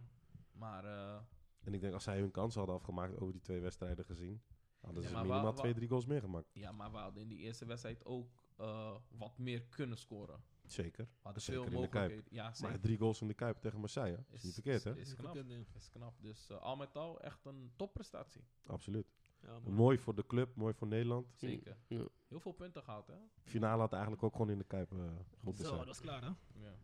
Maar, 0.53 0.85
eh, 0.85 1.17
En 1.65 1.75
ik 1.75 1.81
denk 1.81 1.93
als 1.95 2.05
zij 2.05 2.19
hun 2.19 2.31
kans 2.31 2.55
hadden 2.55 2.75
afgemaakt 2.75 3.17
over 3.21 3.33
die 3.33 3.43
twee 3.43 3.61
wedstrijden 3.61 4.05
gezien, 4.05 4.43
hadden 4.85 5.03
Ja, 5.03 5.09
ze 5.09 5.15
maar 5.15 5.23
minimaal 5.25 5.45
wa- 5.45 5.51
wa- 5.53 5.57
twee, 5.61 5.75
drie 5.75 5.89
goals 5.89 6.07
meer 6.07 6.21
gemaakt. 6.21 6.49
ja, 6.53 6.73
maar 6.73 6.91
we 6.91 6.97
hadden 6.97 7.23
in 7.23 7.29
die 7.29 7.39
eerste 7.39 7.65
wedstrijd 7.67 8.05
ook 8.05 8.29
eh, 8.57 8.97
wat 9.19 9.39
meer 9.39 9.63
kunnen 9.63 9.99
scoren. 9.99 10.43
Zeker. 10.67 11.05
We 11.05 11.11
hadden 11.23 11.43
Zeker 11.43 11.63
veel 11.63 11.73
in 11.73 11.81
de 11.81 11.89
Kuip. 11.89 12.03
mogelijkheden. 12.03 12.45
Ja, 12.45 12.53
zeker. 12.55 12.71
Maar 12.73 12.81
drie 12.81 12.99
goals 12.99 13.21
in 13.21 13.29
de 13.29 13.35
Kuip 13.35 13.61
tegen 13.61 13.79
Marseille, 13.79 14.25
is, 14.31 14.43
niet 14.43 14.53
verkeerd 14.55 14.85
hè? 14.85 14.97
Is, 14.97 15.09
is 15.09 15.15
knap. 15.15 15.37
Is 15.77 15.91
knap. 15.91 16.15
Dus 16.23 16.51
eh, 16.51 16.61
al 16.61 16.77
met 16.77 16.97
al 16.97 17.21
echt 17.21 17.45
een 17.45 17.73
topprestatie. 17.77 18.45
Absoluut. 18.67 19.07
Ja. 19.41 19.59
Mooi 19.61 19.99
voor 19.99 20.15
de 20.15 20.27
club, 20.27 20.55
mooi 20.57 20.75
voor 20.75 20.87
Nederland. 20.87 21.27
Zeker. 21.37 21.77
Ja. 21.87 22.07
Heel 22.29 22.41
veel 22.41 22.53
punten 22.53 22.83
gehaald, 22.83 23.07
hè? 23.07 23.15
Finale 23.43 23.81
had 23.81 23.93
eigenlijk 23.93 24.23
ook 24.23 24.33
gewoon 24.33 24.51
in 24.51 24.59
de 24.59 24.65
Kuip 24.65 24.93
eh, 24.93 24.99
moeten 25.41 25.65
Zo, 25.65 25.71
zijn. 25.75 25.87
dat 25.87 25.95
is 25.95 26.01
klaar, 26.01 26.21
hè? 26.23 26.27
Ja. 26.27 26.35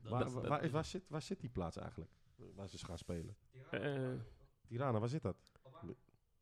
Dat- 0.02 0.10
Waar, 0.12 0.24
dat- 0.24 0.32
waar, 0.32 0.48
waar, 0.48 0.70
waar 0.70 0.84
zit, 0.84 1.08
waar 1.08 1.22
zit 1.22 1.40
die 1.40 1.50
plaats 1.50 1.76
eigenlijk? 1.76 2.10
Waar 2.54 2.68
ze 2.68 2.78
gaan 2.84 2.98
spelen? 2.98 3.36
Eh, 3.70 4.12
Tirana, 4.66 4.98
waar 4.98 5.08
zit 5.08 5.22
dat? 5.22 5.36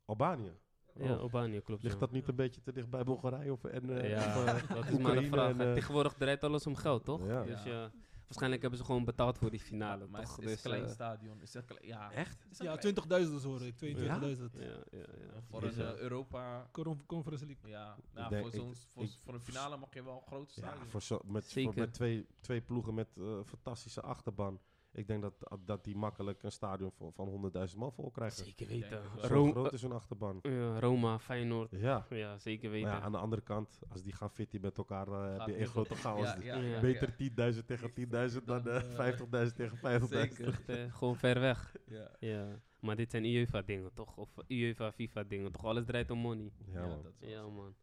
Albanië. 0.05 0.53
Ja, 0.95 1.13
Oh. 1.13 1.19
Albanië 1.19 1.61
klopt. 1.61 1.83
Ligt 1.83 1.93
ja. 1.93 1.99
dat 1.99 2.11
niet 2.11 2.27
een 2.27 2.35
beetje 2.35 2.61
te 2.61 2.71
dicht 2.71 2.89
bij 2.89 3.03
Bulgarije 3.03 3.51
of, 3.51 3.63
en, 3.63 4.01
eh, 4.01 4.09
ja, 4.09 4.17
of, 4.17 4.45
eh, 4.45 4.45
dat 4.45 4.57
is 4.57 4.67
maar 4.69 4.85
de 4.85 4.93
Oekraïne 4.93 5.27
vraag. 5.27 5.49
en, 5.51 5.61
eh, 5.61 5.73
Tegenwoordig 5.73 6.13
draait 6.13 6.43
alles 6.43 6.67
om 6.67 6.75
geld, 6.75 7.05
toch? 7.05 7.25
Ja. 7.25 7.43
Dus 7.43 7.63
Ja. 7.63 7.71
ja, 7.71 7.91
waarschijnlijk 8.25 8.61
hebben 8.61 8.79
ze 8.79 8.85
gewoon 8.85 9.05
betaald 9.05 9.37
voor 9.37 9.49
die 9.51 9.59
finale, 9.59 10.07
maar 10.07 10.21
toch? 10.21 10.35
het 10.35 10.45
is 10.45 10.51
Dus, 10.51 10.63
een 10.63 10.71
klein 10.71 10.89
stadion. 10.89 11.41
Is 11.41 11.53
een 11.53 11.65
kle- 11.65 11.77
ja, 11.87 12.11
Echt? 12.11 12.47
is 12.51 12.59
een 12.59 12.65
Ja, 12.65 12.75
klein- 12.75 12.79
20.000 12.95 13.43
hoor 13.43 13.61
ik, 13.65 13.75
22.000. 13.77 14.53
ja, 14.53 14.63
ja, 14.91 14.97
ja. 14.97 15.41
Voor 15.49 15.61
Dus, 15.61 15.75
een 15.77 15.97
Europa... 15.97 16.67
Con- 16.71 17.05
Conference 17.05 17.45
League. 17.45 17.69
Ja, 17.69 17.95
nou, 18.13 18.29
denk- 18.29 18.41
voor, 18.41 18.53
ik- 18.53 18.59
zo'n, 18.61 18.75
voor, 18.93 19.03
ik- 19.03 19.17
voor 19.23 19.33
een 19.33 19.41
finale 19.41 19.77
mag 19.77 19.93
je 19.93 20.03
wel 20.03 20.15
een 20.15 20.27
groot 20.27 20.53
Ja, 20.55 20.61
stadion. 20.61 20.87
voor 20.89 21.01
zo, 21.01 21.19
met, 21.25 21.53
voor, 21.53 21.73
met 21.75 21.93
twee, 21.93 22.27
twee 22.39 22.61
ploegen 22.61 22.93
met 22.93 23.07
eh, 23.17 23.23
fantastische 23.45 24.01
achterban. 24.01 24.59
Ik 24.93 25.07
denk 25.07 25.21
dat, 25.21 25.33
dat 25.65 25.83
die 25.83 25.95
makkelijk 25.95 26.43
een 26.43 26.51
stadion 26.51 26.91
van, 26.91 27.13
van 27.13 27.51
100.000 27.69 27.77
man 27.77 27.91
vol 27.93 28.09
krijgen. 28.11 28.45
Zeker 28.45 28.67
weten. 28.67 29.01
Zo 29.21 29.27
Ro- 29.27 29.51
groot 29.51 29.73
is 29.73 29.81
hun 29.81 29.91
achterban. 29.91 30.39
eh, 30.41 30.51
ja, 30.57 30.79
Roma, 30.79 31.19
Feyenoord. 31.19 31.71
Ja. 31.71 32.05
Ja, 32.09 32.37
zeker 32.37 32.69
weten. 32.69 32.89
ja, 32.89 32.99
aan 33.01 33.11
de 33.11 33.17
andere 33.17 33.41
kant, 33.41 33.79
als 33.89 34.01
die 34.03 34.13
gaan 34.13 34.29
fitten 34.31 34.61
met 34.61 34.77
elkaar, 34.77 35.05
dan 35.05 35.23
heb 35.23 35.39
Gaat 35.39 35.47
je 35.47 35.53
één 35.55 35.67
grote 35.67 35.95
chaos. 35.95 36.21
Ja, 36.25 36.35
ja, 36.41 36.55
Ja. 36.55 36.61
ja, 36.61 36.79
Beter 36.79 37.13
ja. 37.17 37.51
10.000 37.51 37.65
tegen 37.65 37.93
10.000 37.93 38.45
dan 38.45 38.63
Dan, 38.63 38.73
eh, 38.73 38.89
eh, 38.89 38.95
50.000 38.95 39.55
tegen 39.55 39.77
50.000. 40.01 40.35
Zeker. 40.37 40.59
Eh, 40.67 40.93
gewoon 40.97 41.15
ver 41.15 41.39
weg. 41.39 41.75
Ja. 41.85 42.11
Ja. 42.19 42.59
Maar 42.79 42.95
dit 42.95 43.11
zijn 43.11 43.25
UEFA-dingen, 43.25 43.93
toch? 43.93 44.17
Of 44.17 44.29
UEFA, 44.47 44.91
FIFA-dingen, 44.91 45.51
toch? 45.51 45.65
Alles 45.65 45.85
draait 45.85 46.11
om 46.11 46.19
money. 46.19 46.51
Ja, 46.65 46.87
man. 46.87 47.01
dat 47.03 47.13
is 47.19 47.29
Ja, 47.29 47.39
zo. 47.39 47.51
man. 47.51 47.75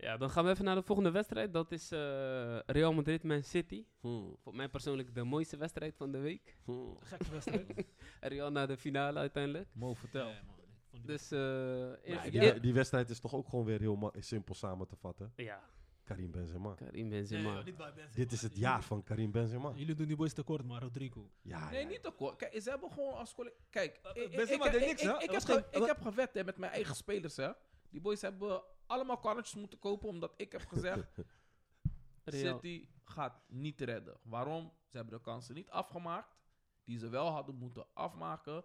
Ja, 0.00 0.16
dan 0.16 0.30
gaan 0.30 0.44
we 0.44 0.50
even 0.50 0.64
naar 0.64 0.74
de 0.74 0.82
volgende 0.82 1.10
wedstrijd. 1.10 1.52
Dat 1.52 1.72
is 1.72 1.90
eh, 1.92 2.58
Real 2.66 2.92
Madrid-Man 2.92 3.42
City. 3.42 3.84
Hmm. 4.00 4.36
Voor 4.42 4.54
mij 4.54 4.68
persoonlijk 4.68 5.14
de 5.14 5.24
mooiste 5.24 5.56
wedstrijd 5.56 5.94
van 5.96 6.12
de 6.12 6.18
week. 6.18 6.56
Hmm. 6.64 6.96
Gekke 7.00 7.30
wedstrijd. 7.30 7.86
Real 8.20 8.50
naar 8.50 8.66
de 8.66 8.76
finale 8.76 9.18
uiteindelijk. 9.18 9.68
Mo, 9.72 9.94
vertel. 9.94 10.28
Ja, 10.28 10.42
man. 10.46 10.56
Dus, 11.04 11.30
eh 11.30 11.38
Ja, 12.04 12.22
die, 12.30 12.40
ja, 12.40 12.52
die 12.52 12.74
wedstrijd 12.74 13.10
is 13.10 13.20
toch 13.20 13.34
ook 13.34 13.48
gewoon 13.48 13.64
weer 13.64 13.80
heel 13.80 14.12
simpel 14.18 14.54
samen 14.54 14.86
te 14.86 14.96
vatten. 14.96 15.32
ja, 15.36 15.62
Karim 16.04 16.30
Benzema. 16.30 16.74
Karim 16.74 17.08
Nee, 17.08 17.18
Benzema. 17.18 17.62
bij 17.62 17.74
Benzema. 17.74 18.08
Dit 18.14 18.32
is 18.32 18.42
het 18.42 18.56
jaar 18.56 18.82
van 18.82 19.02
Karim 19.02 19.30
Benzema. 19.30 19.72
Jullie 19.74 19.94
doen 19.94 20.06
die 20.06 20.16
boys 20.16 20.32
tekort, 20.32 20.64
maar 20.64 20.82
Rodrigo. 20.82 21.30
Ja, 21.42 21.70
Nee, 21.70 21.82
ja. 21.82 21.88
niet 21.88 22.06
akkoord. 22.06 22.36
Kijk, 22.36 22.62
ze 22.62 22.70
hebben 22.70 22.90
gewoon 22.90 23.14
als 23.14 23.34
collega... 23.34 23.56
Kijk, 23.70 24.00
Eh, 24.02 24.36
Benzema 24.36 24.64
ik- 24.66 24.72
deed 24.72 24.80
ik- 24.80 24.86
niks, 24.86 25.02
ik- 25.02 25.08
hè? 25.08 25.22
Ik 25.22 25.30
heb 25.30 25.42
ge- 25.42 25.64
ik 25.70 25.84
heb 25.86 26.00
gewet 26.02 26.34
hè, 26.34 26.44
met 26.44 26.56
mijn 26.58 26.72
eigen 26.72 26.94
spelers, 26.94 27.36
hè. 27.36 27.50
Die 27.90 28.00
boys 28.00 28.20
hebben 28.20 28.62
allemaal 28.88 29.18
karretjes 29.18 29.54
moeten 29.54 29.78
kopen, 29.78 30.08
omdat 30.08 30.32
ik 30.36 30.52
heb 30.52 30.66
gezegd... 30.66 31.08
Real. 32.30 32.54
City 32.54 32.88
gaat 33.04 33.40
niet 33.46 33.80
redden. 33.80 34.16
Waarom? 34.22 34.72
Ze 34.86 34.96
hebben 34.96 35.14
de 35.14 35.20
kansen 35.20 35.54
niet 35.54 35.70
afgemaakt, 35.70 36.36
die 36.84 36.98
ze 36.98 37.08
wel 37.08 37.28
hadden 37.30 37.54
moeten 37.54 37.86
afmaken. 37.94 38.64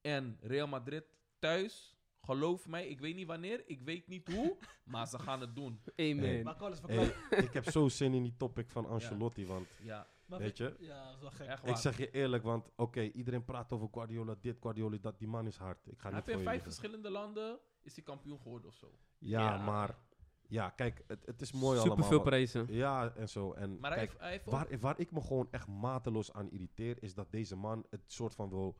En 0.00 0.38
Real 0.40 0.66
Madrid 0.66 1.04
thuis, 1.38 1.96
geloof 2.20 2.66
mij, 2.66 2.86
ik 2.88 3.00
weet 3.00 3.14
niet 3.14 3.26
wanneer, 3.26 3.62
ik 3.66 3.80
weet 3.80 4.08
niet 4.08 4.28
hoe, 4.32 4.56
maar 4.92 5.06
ze 5.06 5.18
gaan 5.18 5.40
het 5.40 5.54
doen. 5.54 5.80
Amen. 5.96 6.18
Hey. 6.18 6.42
Maar 6.42 6.54
alles 6.54 6.80
Hey, 6.86 7.14
ik 7.30 7.52
heb 7.52 7.70
zo 7.70 7.88
zin 7.88 8.14
in 8.14 8.22
die 8.22 8.36
topic 8.36 8.70
van 8.70 8.86
Ancelotti, 8.86 9.46
want 9.46 9.68
Ja, 9.82 10.06
Maar 10.26 10.38
weet 10.38 10.56
je, 10.56 10.76
Ja, 10.78 11.04
dat 11.04 11.14
is 11.14 11.20
wel 11.20 11.30
gek. 11.30 11.46
echt 11.46 11.66
ik 11.68 11.76
zeg 11.76 11.98
je 11.98 12.10
eerlijk, 12.10 12.42
want 12.42 12.70
oké, 12.76 13.00
iedereen 13.00 13.44
praat 13.44 13.72
over 13.72 13.88
Guardiola, 13.92 14.34
dit, 14.40 14.58
Guardiola, 14.60 14.96
dat, 15.00 15.18
die 15.18 15.28
man 15.28 15.46
is 15.46 15.56
hard. 15.56 15.86
Ik 15.86 15.98
ga 15.98 16.08
Hij 16.08 16.16
niet 16.18 16.26
heeft 16.26 16.38
in 16.38 16.44
vijf 16.44 16.62
verschillende 16.62 17.10
landen, 17.10 17.58
is 17.82 17.94
hij 17.94 18.04
kampioen 18.04 18.40
geworden 18.40 18.68
of 18.68 18.74
zo. 18.76 18.98
Ja, 19.18 19.40
Ja. 19.54 19.64
maar, 19.64 19.98
ja, 20.46 20.70
kijk, 20.70 21.04
het, 21.06 21.26
het 21.26 21.40
is 21.40 21.52
mooi 21.52 21.76
Super 21.76 21.90
allemaal. 21.90 22.08
veel 22.08 22.16
wat- 22.18 22.26
prijzen. 22.26 22.66
Ja, 22.68 23.14
en 23.14 23.28
zo. 23.28 23.52
En 23.52 23.78
Maar 23.80 23.90
hij 23.90 23.98
kijk, 23.98 24.08
heeft, 24.10 24.20
hij 24.22 24.30
heeft 24.30 24.46
ook- 24.46 24.52
waar, 24.52 24.78
waar 24.78 24.98
ik 25.00 25.10
me 25.10 25.20
gewoon 25.20 25.48
echt 25.50 25.66
mateloos 25.68 26.32
aan 26.32 26.50
irriteer, 26.50 27.02
is 27.02 27.14
dat 27.14 27.30
deze 27.30 27.56
man 27.56 27.86
het 27.90 28.12
soort 28.12 28.34
van 28.34 28.48
wil 28.48 28.78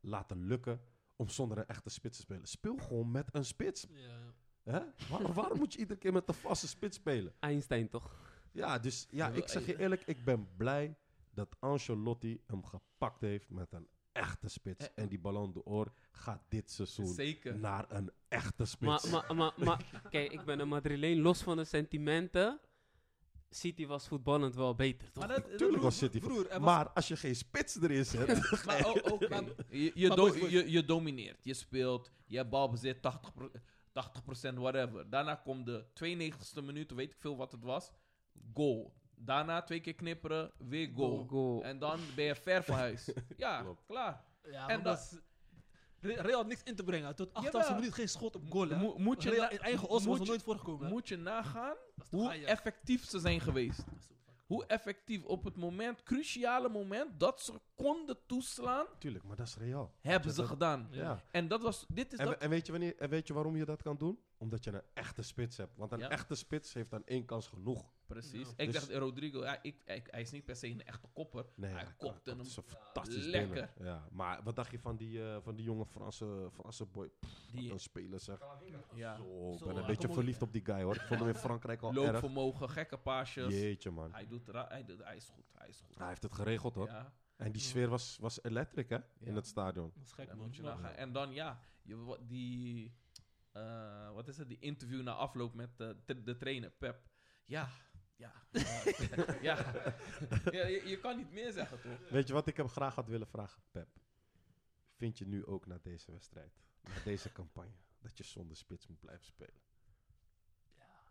laten 0.00 0.46
lukken 0.46 0.80
om 1.16 1.28
zonder 1.28 1.58
een 1.58 1.66
echte 1.66 1.90
spits 1.90 2.16
te 2.16 2.22
spelen. 2.22 2.46
Speel 2.46 2.76
gewoon 2.76 3.10
met 3.10 3.28
een 3.34 3.44
spits. 3.44 3.86
Ja. 3.90 4.32
Hè? 4.62 4.80
Waar- 5.10 5.32
waarom 5.32 5.58
moet 5.58 5.72
je 5.72 5.78
iedere 5.78 5.98
keer 5.98 6.12
met 6.12 6.28
een 6.28 6.34
vaste 6.34 6.68
spits 6.68 6.96
spelen? 6.96 7.34
Einstein 7.40 7.88
toch? 7.88 8.32
Ja, 8.54 8.78
dus 8.78 9.06
ja, 9.10 9.28
ik 9.28 9.48
zeg 9.48 9.66
je 9.66 9.78
eerlijk, 9.78 10.02
ik 10.06 10.24
ben 10.24 10.48
blij 10.56 10.96
dat 11.30 11.56
Ancelotti 11.60 12.40
hem 12.46 12.64
gepakt 12.64 13.20
heeft 13.20 13.50
met 13.50 13.72
een 13.72 13.88
echte 14.12 14.48
spits. 14.48 14.84
Eh, 14.94 15.02
En 15.04 15.08
die 15.08 15.18
Ballon 15.18 15.52
d'Or 15.52 15.92
gaat 16.12 16.42
dit 16.48 16.70
seizoen 16.70 17.06
Zeker. 17.06 17.58
naar 17.58 17.84
een 17.88 18.10
echte 18.28 18.64
spits. 18.64 19.10
Maar, 19.10 19.24
maar, 19.26 19.36
maar, 19.36 19.52
maar 19.66 20.00
kijk, 20.10 20.32
ik 20.32 20.44
ben 20.44 20.58
een 20.60 20.68
Madrileen, 20.68 21.20
los 21.20 21.42
van 21.42 21.56
de 21.56 21.64
sentimenten. 21.64 22.60
City 23.50 23.86
was 23.86 24.08
voetballend 24.08 24.54
wel 24.54 24.74
beter, 24.74 25.10
toch? 25.12 25.26
Maar 25.26 25.36
dat, 25.36 25.48
dat- 25.48 25.58
Tuurlijk 25.58 25.82
was 25.82 25.98
City. 25.98 26.18
broer, 26.20 26.48
was- 26.48 26.58
maar 26.58 26.88
als 26.90 27.08
je 27.08 27.16
geen 27.16 27.36
spits 27.36 27.80
erin 27.82 28.04
zet, 28.04 28.26
Maar 28.66 28.78
je, 29.68 29.92
je, 29.94 30.08
Maar 30.08 30.16
do- 30.16 30.22
boys, 30.28 30.38
boys. 30.38 30.52
je, 30.52 30.70
je 30.70 30.84
domineert. 30.84 31.44
Je 31.44 31.54
speelt, 31.54 32.10
je 32.26 32.36
hebt 32.36 32.50
balbezit, 32.50 32.96
80%, 32.96 33.00
80% 34.50 34.54
whatever. 34.54 35.10
Daarna 35.10 35.34
komt 35.34 35.66
de 35.66 35.84
92e 36.04 36.64
minuut, 36.64 36.90
weet 36.92 37.10
ik 37.10 37.16
veel 37.18 37.36
wat 37.36 37.52
het 37.52 37.62
was, 37.62 37.90
goal. 38.54 38.92
Daarna 39.16 39.62
twee 39.62 39.80
keer 39.80 39.94
knipperen, 39.94 40.52
weer 40.58 40.90
goal. 40.94 41.26
Goal. 41.28 41.62
En 41.64 41.78
dan 41.78 42.00
ben 42.16 42.24
je 42.24 42.34
ver 42.34 42.62
van 42.64 42.74
huis. 42.74 43.12
Ja, 43.36 43.62
Klopt. 43.62 43.82
klaar. 43.86 44.24
Ja, 44.50 44.68
En 44.68 44.82
dat- 44.82 44.84
dat 44.96 44.98
is... 45.12 45.18
Re- 46.00 46.20
Real 46.22 46.36
had 46.36 46.46
niks 46.46 46.62
in 46.62 46.74
te 46.76 46.84
brengen. 46.84 47.14
Tot 47.14 47.28
88 47.34 47.60
Jawel. 47.60 47.78
minuut 47.80 47.94
geen 47.94 48.08
schot 48.08 48.34
op 48.36 48.42
goal. 48.50 48.68
hè. 48.68 48.76
Mo- 48.76 48.94
moet 48.98 49.22
je 49.22 49.30
Real 49.30 49.50
in 49.50 49.58
eigen 49.58 49.88
os 49.88 50.04
was 50.04 50.20
er 50.20 50.26
nooit 50.26 50.42
voorgekomen. 50.42 50.86
hè. 50.86 50.92
Moet 50.92 51.08
je 51.08 51.16
nagaan 51.16 51.76
hoe 52.10 52.28
Ajax? 52.28 52.44
effectief 52.50 53.04
ze 53.08 53.18
zijn 53.18 53.40
geweest. 53.40 53.84
Hoe 54.46 54.66
effectief 54.66 55.24
op 55.24 55.44
het 55.44 55.56
moment, 55.56 56.02
cruciale 56.02 56.68
moment, 56.68 57.20
dat 57.20 57.40
ze 57.40 57.52
konden 57.74 58.18
toeslaan, 58.26 58.86
tuurlijk, 58.98 59.24
maar 59.24 59.36
dat 59.36 59.46
is 59.46 59.56
real. 59.56 59.94
hebben 60.00 60.30
ze 60.32 60.40
dat- 60.40 60.48
gedaan. 60.48 60.88
Ja. 60.90 61.22
En 61.30 61.48
dat 61.48 61.62
was, 61.62 61.84
dit 61.88 62.12
is 62.12 62.18
En, 62.18 62.26
dat. 62.26 62.38
en, 62.38 62.50
weet 62.50 62.66
je 62.66 62.72
wanneer, 62.72 62.96
en 62.96 63.08
weet 63.08 63.26
je 63.26 63.32
waarom 63.34 63.56
je 63.56 63.64
dat 63.64 63.82
kan 63.82 63.96
doen? 63.96 64.18
Omdat 64.44 64.64
je 64.64 64.72
een 64.72 64.82
echte 64.94 65.22
spits 65.22 65.56
hebt. 65.56 65.76
Want 65.76 65.92
een 65.92 65.98
Ja. 65.98 66.08
echte 66.08 66.34
spits 66.34 66.72
heeft 66.74 66.92
aan 66.94 67.04
één 67.04 67.24
kans 67.24 67.46
genoeg. 67.46 67.92
Precies. 68.06 68.48
Ja. 68.48 68.54
Ik 68.56 68.66
Dus- 68.66 68.74
dacht, 68.74 68.88
eh, 68.88 68.98
Rodrigo, 68.98 69.42
ja, 69.42 69.62
ik, 69.62 69.76
ik- 69.84 70.08
hij 70.10 70.20
is 70.20 70.30
niet 70.30 70.44
per 70.44 70.56
se 70.56 70.66
een 70.68 70.84
echte 70.84 71.06
kopper. 71.12 71.46
Nee, 71.56 71.70
hij 71.70 71.82
ja, 71.82 71.90
kopte 71.98 72.20
dat 72.24 72.36
hem. 72.36 72.46
is 72.46 72.56
een 72.56 72.62
fantastisch 72.62 73.24
lekker. 73.24 73.50
binnen. 73.76 73.92
Ja, 73.94 74.08
maar 74.12 74.42
wat 74.42 74.56
dacht 74.56 74.70
je 74.70 74.78
van 74.78 74.96
die, 74.96 75.28
eh, 75.30 75.36
van 75.42 75.54
die 75.54 75.64
jonge 75.64 75.86
Franse, 75.86 76.48
Franse 76.52 76.84
boy? 76.86 77.08
Pff, 77.20 77.50
Die- 77.52 77.72
een 77.72 77.78
speler 77.80 78.20
zeg. 78.20 78.38
Ja. 78.94 79.16
Zo, 79.16 79.52
ik 79.52 79.58
Zo, 79.58 79.66
ben 79.66 79.74
een 79.76 79.82
hij 79.84 79.86
beetje 79.94 80.12
verliefd 80.12 80.42
op 80.42 80.52
die 80.52 80.64
guy 80.64 80.82
hoor. 80.82 80.94
Ik 80.94 81.00
vond 81.00 81.20
hem 81.20 81.28
in 81.28 81.34
Frankrijk 81.34 81.82
al 81.82 81.88
erg. 81.94 81.96
Loopvermogen, 82.12 82.70
gekke 82.70 82.98
paasjes. 82.98 83.54
Jeetje 83.54 83.90
man. 83.90 84.12
Hij, 84.12 84.26
doet 84.26 84.46
hij, 84.52 84.84
doet, 84.84 85.04
hij 85.04 85.16
is 85.16 85.28
goed. 85.28 85.44
Hij 85.52 85.68
is 85.68 85.80
goed. 85.80 85.98
Hij 85.98 86.08
heeft 86.08 86.22
het 86.22 86.34
geregeld 86.34 86.74
hoor. 86.74 86.86
Ja, 86.86 87.12
En 87.36 87.52
die 87.52 87.60
sfeer 87.62 87.88
was, 87.88 88.16
was 88.20 88.42
electric 88.42 88.88
hè, 88.88 88.98
in 89.18 89.34
het 89.34 89.46
stadion. 89.46 89.92
Dat 89.94 90.04
is 90.04 90.12
gek, 90.12 90.28
man. 90.28 90.38
moet 90.38 90.56
je 90.56 90.62
Maar- 90.62 90.74
nagaan. 90.76 90.94
En 90.94 91.12
dan 91.12 91.32
ja, 91.32 91.60
je, 91.82 92.18
die, 92.26 92.94
eh, 93.54 94.12
wat 94.12 94.28
is 94.28 94.36
het, 94.36 94.48
die 94.48 94.58
interview 94.58 95.02
na 95.02 95.12
afloop 95.12 95.54
met 95.54 95.80
eh, 95.80 95.90
de, 96.04 96.22
de 96.22 96.36
trainer, 96.36 96.70
Pep. 96.70 97.08
Ja, 97.44 97.70
ja. 98.16 98.32
ja. 99.48 99.72
ja 100.50 100.66
je, 100.66 100.82
je 100.86 100.98
kan 101.00 101.16
niet 101.16 101.30
meer 101.30 101.52
zeggen 101.52 101.80
toch? 101.80 102.08
Weet 102.10 102.26
je 102.26 102.32
wat 102.32 102.46
ik 102.46 102.56
hem 102.56 102.68
graag 102.68 102.94
had 102.94 103.08
willen 103.08 103.26
vragen, 103.26 103.62
Pep? 103.70 103.88
Vind 104.96 105.18
je 105.18 105.26
nu 105.26 105.46
ook 105.46 105.66
na 105.66 105.78
deze 105.82 106.10
wedstrijd, 106.10 106.62
na 106.80 107.02
deze 107.04 107.32
campagne, 107.32 107.76
dat 107.98 108.18
je 108.18 108.24
zonder 108.24 108.56
spits 108.56 108.86
moet 108.86 109.00
blijven 109.00 109.26
spelen? 109.26 109.60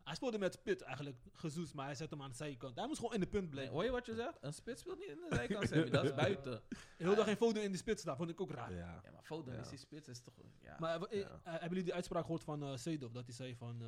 Hij 0.03 0.15
speelde 0.15 0.37
met 0.37 0.53
Spit 0.53 0.81
eigenlijk, 0.81 1.17
gezoes, 1.33 1.73
maar 1.73 1.85
hij 1.85 1.95
zet 1.95 2.09
hem 2.09 2.21
aan 2.21 2.29
de 2.29 2.35
zijkant. 2.35 2.75
Hij 2.75 2.87
moest 2.87 2.99
gewoon 2.99 3.13
in 3.13 3.19
de 3.19 3.27
punt 3.27 3.41
Nee, 3.43 3.51
blijven. 3.51 3.73
hoor 3.73 3.83
je 3.83 3.91
wat 3.91 4.05
je 4.05 4.15
zegt? 4.15 4.37
Een 4.41 4.53
spits 4.53 4.81
speelt 4.81 4.99
niet 4.99 5.07
in 5.07 5.15
de 5.29 5.35
zijkant, 5.35 5.67
Sammy. 5.67 5.89
Dat 5.89 6.03
is 6.03 6.13
buiten. 6.25 6.61
Heel 6.97 7.15
dag 7.15 7.25
geen 7.25 7.35
foto 7.37 7.61
in 7.61 7.71
de 7.71 7.77
spits 7.77 8.01
staan, 8.01 8.17
vond 8.17 8.29
ik 8.29 8.41
ook 8.41 8.51
raar. 8.51 8.71
Ja. 8.71 9.01
Ja, 9.03 9.11
maar 9.11 9.23
Foden 9.23 9.53
Ja. 9.53 9.59
is 9.59 9.69
die 9.69 9.77
spits, 9.77 10.07
is 10.07 10.21
toch... 10.21 10.33
Ja. 10.61 10.75
Maar 10.79 11.01
eh, 11.01 11.19
Ja. 11.19 11.27
eh, 11.43 11.51
hebben 11.51 11.69
jullie 11.69 11.83
die 11.83 11.93
uitspraak 11.93 12.23
gehoord 12.23 12.43
van 12.43 12.63
eh 12.63 12.75
Seedorf? 12.75 13.11
Dat 13.11 13.25
hij 13.25 13.33
zei 13.35 13.55
van 13.55 13.81
eh, 13.81 13.87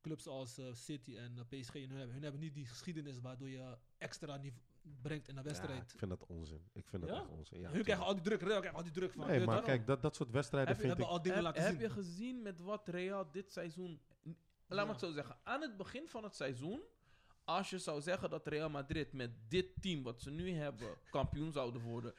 clubs 0.00 0.26
als 0.26 0.60
City 0.72 1.16
en 1.16 1.46
PSG, 1.48 1.72
hun 1.72 1.90
hebben, 1.90 2.12
hun 2.14 2.22
hebben 2.22 2.40
niet 2.40 2.54
die 2.54 2.66
geschiedenis 2.66 3.20
waardoor 3.20 3.48
je 3.48 3.76
extra 3.98 4.36
niveau 4.36 4.62
brengt 5.02 5.28
in 5.28 5.36
een 5.36 5.42
Ja, 5.42 5.48
wedstrijd. 5.48 5.92
ik 5.92 5.98
vind 5.98 6.10
dat 6.10 6.26
onzin. 6.26 6.68
Ik 6.72 6.88
vind 6.88 7.02
dat 7.02 7.10
Ja? 7.10 7.16
echt 7.20 7.28
onzin. 7.28 7.60
Ja, 7.60 7.70
hun 7.70 7.82
krijgen 7.82 8.04
al 8.04 8.14
die 8.14 8.22
druk, 8.22 8.40
Real 8.42 8.58
krijgt 8.58 8.76
al 8.76 8.82
die 8.82 8.92
druk 8.92 9.12
van. 9.12 9.26
Nee, 9.26 9.44
maar 9.46 9.62
kijk, 9.62 9.86
dat, 9.86 10.02
dat 10.02 10.16
soort 10.16 10.30
wedstrijden 10.30 10.68
Heb 10.74 10.82
je- 10.82 10.88
vind 10.88 10.98
ik... 10.98 11.04
hebben 11.04 11.18
al 11.18 11.22
dingen 11.22 11.36
heb, 11.44 11.46
laten 11.46 11.62
heb 11.62 11.72
zien. 11.72 11.80
je 11.80 11.90
gezien 11.90 12.42
met 12.42 12.60
wat 12.60 12.88
Real 12.88 13.30
dit 13.30 13.52
seizoen... 13.52 14.00
Laat 14.68 14.86
me 14.86 14.92
het 14.92 15.00
zo 15.00 15.12
zeggen. 15.12 15.36
Aan 15.42 15.60
het 15.60 15.76
begin 15.76 16.08
van 16.08 16.24
het 16.24 16.34
seizoen... 16.36 16.80
Als 17.44 17.70
je 17.70 17.78
zou 17.78 18.00
zeggen 18.00 18.30
dat 18.30 18.46
Real 18.46 18.70
Madrid 18.70 19.12
met 19.12 19.30
dit 19.48 19.66
team 19.80 20.02
wat 20.02 20.20
ze 20.20 20.30
nu 20.30 20.50
hebben... 20.52 20.88
kampioen 21.10 21.52
zouden 21.52 21.82
worden... 21.82 22.14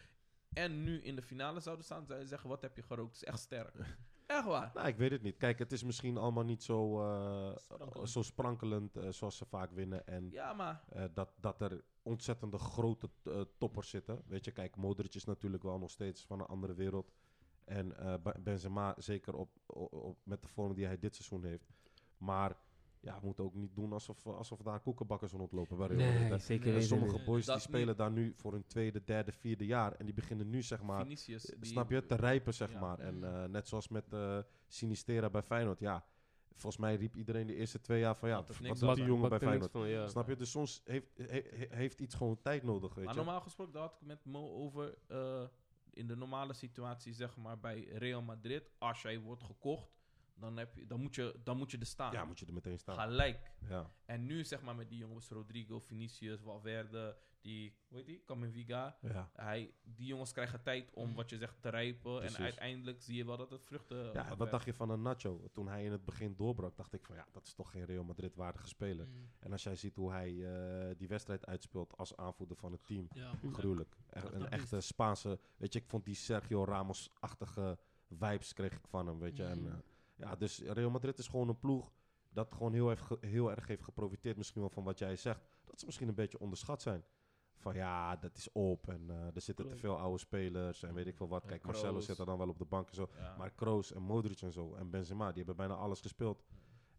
en 0.54 0.84
nu 0.84 1.02
in 1.02 1.16
de 1.16 1.22
finale 1.22 1.60
zouden 1.60 1.86
staan... 1.86 2.06
zou 2.06 2.20
je 2.20 2.26
zeggen, 2.26 2.50
wat 2.50 2.62
heb 2.62 2.76
je 2.76 2.84
gerookt? 2.84 3.12
Het 3.14 3.22
is 3.22 3.28
echt 3.28 3.40
sterk. 3.40 3.74
echt 4.26 4.46
waar. 4.46 4.72
Nou, 4.74 4.88
ik 4.88 4.96
weet 4.98 5.12
het 5.12 5.22
niet. 5.22 5.38
Kijk, 5.38 5.60
het 5.60 5.72
is 5.72 5.84
misschien 5.84 6.18
allemaal 6.18 6.44
niet 6.44 6.64
zo, 6.64 7.02
eh, 7.02 7.56
Sprankelend. 7.58 8.10
zo 8.10 8.22
sprankelend 8.22 8.96
eh, 8.98 9.10
zoals 9.10 9.38
ze 9.38 9.46
vaak 9.46 9.72
winnen. 9.72 10.08
En 10.08 10.30
Ja, 10.32 10.54
maar... 10.54 10.84
eh, 10.90 11.04
dat, 11.14 11.30
dat 11.40 11.62
er 11.62 11.84
ontzettende 12.02 12.58
grote 12.58 13.10
eh, 13.24 13.42
toppers 13.58 13.90
zitten. 13.90 14.22
Weet 14.26 14.46
je, 14.46 14.52
kijk, 14.52 14.76
Modric 14.76 15.16
is 15.16 15.24
natuurlijk 15.24 15.64
wel 15.64 15.80
nog 15.80 15.90
steeds 15.90 16.26
van 16.26 16.40
een 16.40 16.46
andere 16.46 16.74
wereld. 16.74 17.12
En 17.66 17.98
eh, 17.98 18.14
Be- 18.24 18.40
Benzema 18.40 18.96
zeker 18.98 19.36
op, 19.36 19.50
op, 19.66 19.94
op- 19.94 20.20
met 20.24 20.42
de 20.42 20.48
vorm 20.48 20.74
die 20.74 20.86
hij 20.86 21.00
dit 21.00 21.16
seizoen 21.16 21.44
heeft. 21.44 21.74
Maar 22.18 22.58
ja, 23.00 23.20
we 23.20 23.26
moeten 23.26 23.44
ook 23.44 23.54
niet 23.54 23.76
doen 23.76 23.94
alsof, 23.94 24.26
alsof 24.26 24.60
daar 24.62 24.80
koekenbakkers 24.80 25.32
rondlopen 25.32 25.78
bij 25.78 25.88
Real 25.88 26.00
Madrid, 26.00 26.22
hè. 26.24 26.30
Nee, 26.30 26.40
zeker 26.40 26.76
En 26.76 26.84
sommige 26.84 27.20
boys 27.26 27.46
die 27.46 27.60
spelen 27.60 27.88
niet. 27.88 27.98
daar 27.98 28.12
nu 28.12 28.34
voor 28.36 28.52
hun 28.52 28.66
tweede, 28.68 29.04
derde, 29.04 29.32
vierde 29.32 29.66
jaar. 29.66 29.94
En 29.94 30.06
die 30.06 30.14
beginnen 30.14 30.50
nu, 30.50 30.62
zeg 30.64 30.82
maar, 30.82 31.02
Vinicius... 31.04 31.46
eh, 31.54 31.60
die- 31.62 31.70
snap 31.72 31.90
je, 31.90 32.06
te 32.06 32.16
rijpen, 32.16 32.54
zeg 32.54 32.72
Ja. 32.72 32.80
maar. 32.80 33.00
En 33.00 33.24
eh, 33.24 33.44
net 33.50 33.68
zoals 33.68 33.88
met 33.88 34.14
eh 34.14 34.38
Sinistera 34.68 35.30
bij 35.30 35.42
Feyenoord, 35.44 35.80
ja. 35.80 36.06
Volgens 36.54 36.78
mij 36.82 36.96
riep 36.96 37.16
iedereen 37.16 37.48
de 37.48 37.56
eerste 37.56 37.82
twee 37.82 38.00
jaar 38.00 38.16
van, 38.16 38.30
ja, 38.30 38.36
wat 38.36 38.48
doet 38.48 38.58
die 38.78 38.86
Bak- 38.86 38.98
jongen 38.98 39.30
bij 39.30 39.40
Feyenoord? 39.40 39.72
van, 39.72 39.88
ja. 39.88 40.08
Snap 40.08 40.28
je? 40.28 40.36
Dus 40.36 40.52
soms 40.52 40.82
heeft, 40.86 41.08
he- 41.18 41.26
he- 41.56 41.68
heeft 41.76 42.00
iets 42.00 42.16
gewoon 42.16 42.42
tijd 42.42 42.64
nodig, 42.64 42.94
weet 42.94 43.06
Maar 43.06 43.14
je. 43.14 43.20
normaal 43.20 43.42
gesproken, 43.42 43.74
daar 43.74 43.82
had 43.82 43.96
ik 44.02 44.08
met 44.08 44.26
Mo 44.26 44.50
over... 44.50 44.98
eh, 45.08 45.44
in 45.94 46.08
de 46.08 46.16
normale 46.16 46.54
situatie, 46.54 47.14
zeg 47.14 47.38
maar, 47.38 47.60
bij 47.60 47.84
Real 47.84 48.22
Madrid... 48.22 48.70
als 48.78 49.02
jij 49.02 49.20
wordt 49.20 49.44
gekocht... 49.44 49.97
Dan, 50.40 50.58
heb 50.58 50.76
je, 50.76 50.86
dan, 50.88 51.00
moet 51.02 51.16
je, 51.16 51.40
dan 51.44 51.58
moet 51.58 51.72
je 51.72 51.78
er 51.78 51.86
staan. 51.86 52.12
Ja, 52.12 52.26
moet 52.26 52.40
je 52.40 52.46
er 52.46 52.54
meteen 52.54 52.80
staan. 52.80 53.00
Gelijk. 53.00 53.52
Ja. 53.70 53.92
En 54.06 54.26
nu 54.26 54.44
zeg 54.46 54.62
maar 54.62 54.76
met 54.76 54.90
die 54.90 54.98
jongens 54.98 55.30
Rodrigo, 55.30 55.80
Vinicius, 55.80 56.40
Valverde, 56.42 57.18
die, 57.42 57.76
hoe 57.88 57.98
heet 57.98 58.06
die, 58.08 58.24
Camavinga. 58.26 58.98
Ja. 59.02 59.30
Hij, 59.36 59.74
die 59.84 60.08
jongens 60.08 60.32
krijgen 60.32 60.64
tijd 60.64 60.92
om 60.94 61.16
wat 61.16 61.30
je 61.30 61.38
zegt 61.38 61.62
te 61.62 61.70
rijpen. 61.70 62.18
Precies. 62.18 62.38
En 62.38 62.44
uiteindelijk 62.44 63.02
zie 63.02 63.16
je 63.16 63.26
wel 63.26 63.38
dat 63.38 63.50
het 63.50 63.64
vruchten 63.66 64.14
ja, 64.14 64.36
wat 64.36 64.52
dacht 64.52 64.66
je 64.66 64.74
van 64.74 64.90
een 64.90 65.02
Nacho? 65.02 65.50
Toen 65.52 65.68
hij 65.68 65.84
in 65.86 65.92
het 65.92 66.06
begin 66.06 66.36
doorbrak, 66.36 66.76
dacht 66.78 66.94
ik 66.94 67.06
van, 67.06 67.16
ja, 67.16 67.28
dat 67.32 67.46
is 67.46 67.54
toch 67.54 67.72
geen 67.72 67.86
Real 67.86 68.04
Madrid 68.04 68.36
waardige 68.36 68.68
speler. 68.68 69.08
Mm, 69.08 69.30
En 69.40 69.52
als 69.52 69.64
jij 69.64 69.76
ziet 69.76 69.96
hoe 69.96 70.12
hij 70.12 70.30
eh, 70.30 70.96
die 70.98 71.08
wedstrijd 71.08 71.46
uitspeelt 71.46 71.98
als 71.98 72.16
aanvoerder 72.16 72.58
van 72.58 72.72
het 72.72 72.86
team, 72.86 73.08
ja. 73.14 73.32
gruwelijk. 73.52 73.96
Echt 74.10 74.34
een 74.34 74.42
is 74.42 74.50
echte 74.50 74.82
Spaanse, 74.82 75.40
weet 75.58 75.74
je, 75.74 75.80
ik 75.80 75.88
vond 75.88 76.06
die 76.06 76.16
Sergio 76.16 76.64
Ramos-achtige 76.66 77.78
vibes 78.10 78.54
kreeg 78.54 78.74
ik 78.74 78.88
van 78.88 79.08
hem, 79.08 79.20
weet 79.20 79.38
je. 79.38 79.44
En, 79.44 79.62
Mhm. 79.62 79.78
Ja, 80.18 80.36
dus 80.36 80.60
Real 80.60 80.90
Madrid 80.90 81.18
is 81.18 81.28
gewoon 81.28 81.50
een 81.50 81.60
ploeg 81.60 81.92
dat 82.30 82.54
gewoon 82.54 82.74
heel, 82.74 82.88
heeft 82.90 83.02
ge- 83.02 83.18
heel 83.22 83.52
erg 83.52 83.68
heeft 83.68 83.84
geprofiteerd 83.84 84.38
misschien 84.38 84.62
wel 84.62 84.70
van 84.70 84.84
wat 84.84 85.00
jij 85.00 85.16
zegt. 85.16 85.48
Dat 85.64 85.80
ze 85.80 85.86
misschien 85.86 86.08
een 86.08 86.16
beetje 86.16 86.40
onderschat 86.40 86.82
zijn. 86.82 87.04
Van 87.56 87.74
ja, 87.76 88.16
dat 88.16 88.38
is 88.38 88.52
op 88.52 88.88
en 88.90 89.10
eh, 89.10 89.36
er 89.36 89.42
zitten 89.42 89.68
te 89.68 89.76
veel 89.78 89.98
oude 90.00 90.18
spelers 90.20 90.84
en 90.84 90.94
weet 90.94 91.08
ik 91.08 91.16
veel 91.16 91.28
wat. 91.28 91.42
En 91.44 91.48
Kijk, 91.50 91.64
Marcelo 91.66 92.00
zit 92.00 92.18
er 92.18 92.26
dan 92.26 92.38
wel 92.38 92.50
op 92.50 92.58
de 92.58 92.66
bank 92.66 92.90
en 92.90 92.96
zo. 92.96 93.10
Ja. 93.18 93.36
Maar 93.38 93.52
Kroos 93.52 93.94
en 93.94 94.02
Modric 94.02 94.42
en 94.42 94.52
zo 94.52 94.74
en 94.74 94.90
Benzema, 94.90 95.28
die 95.28 95.38
hebben 95.38 95.56
bijna 95.56 95.74
alles 95.74 96.02
gespeeld. 96.02 96.44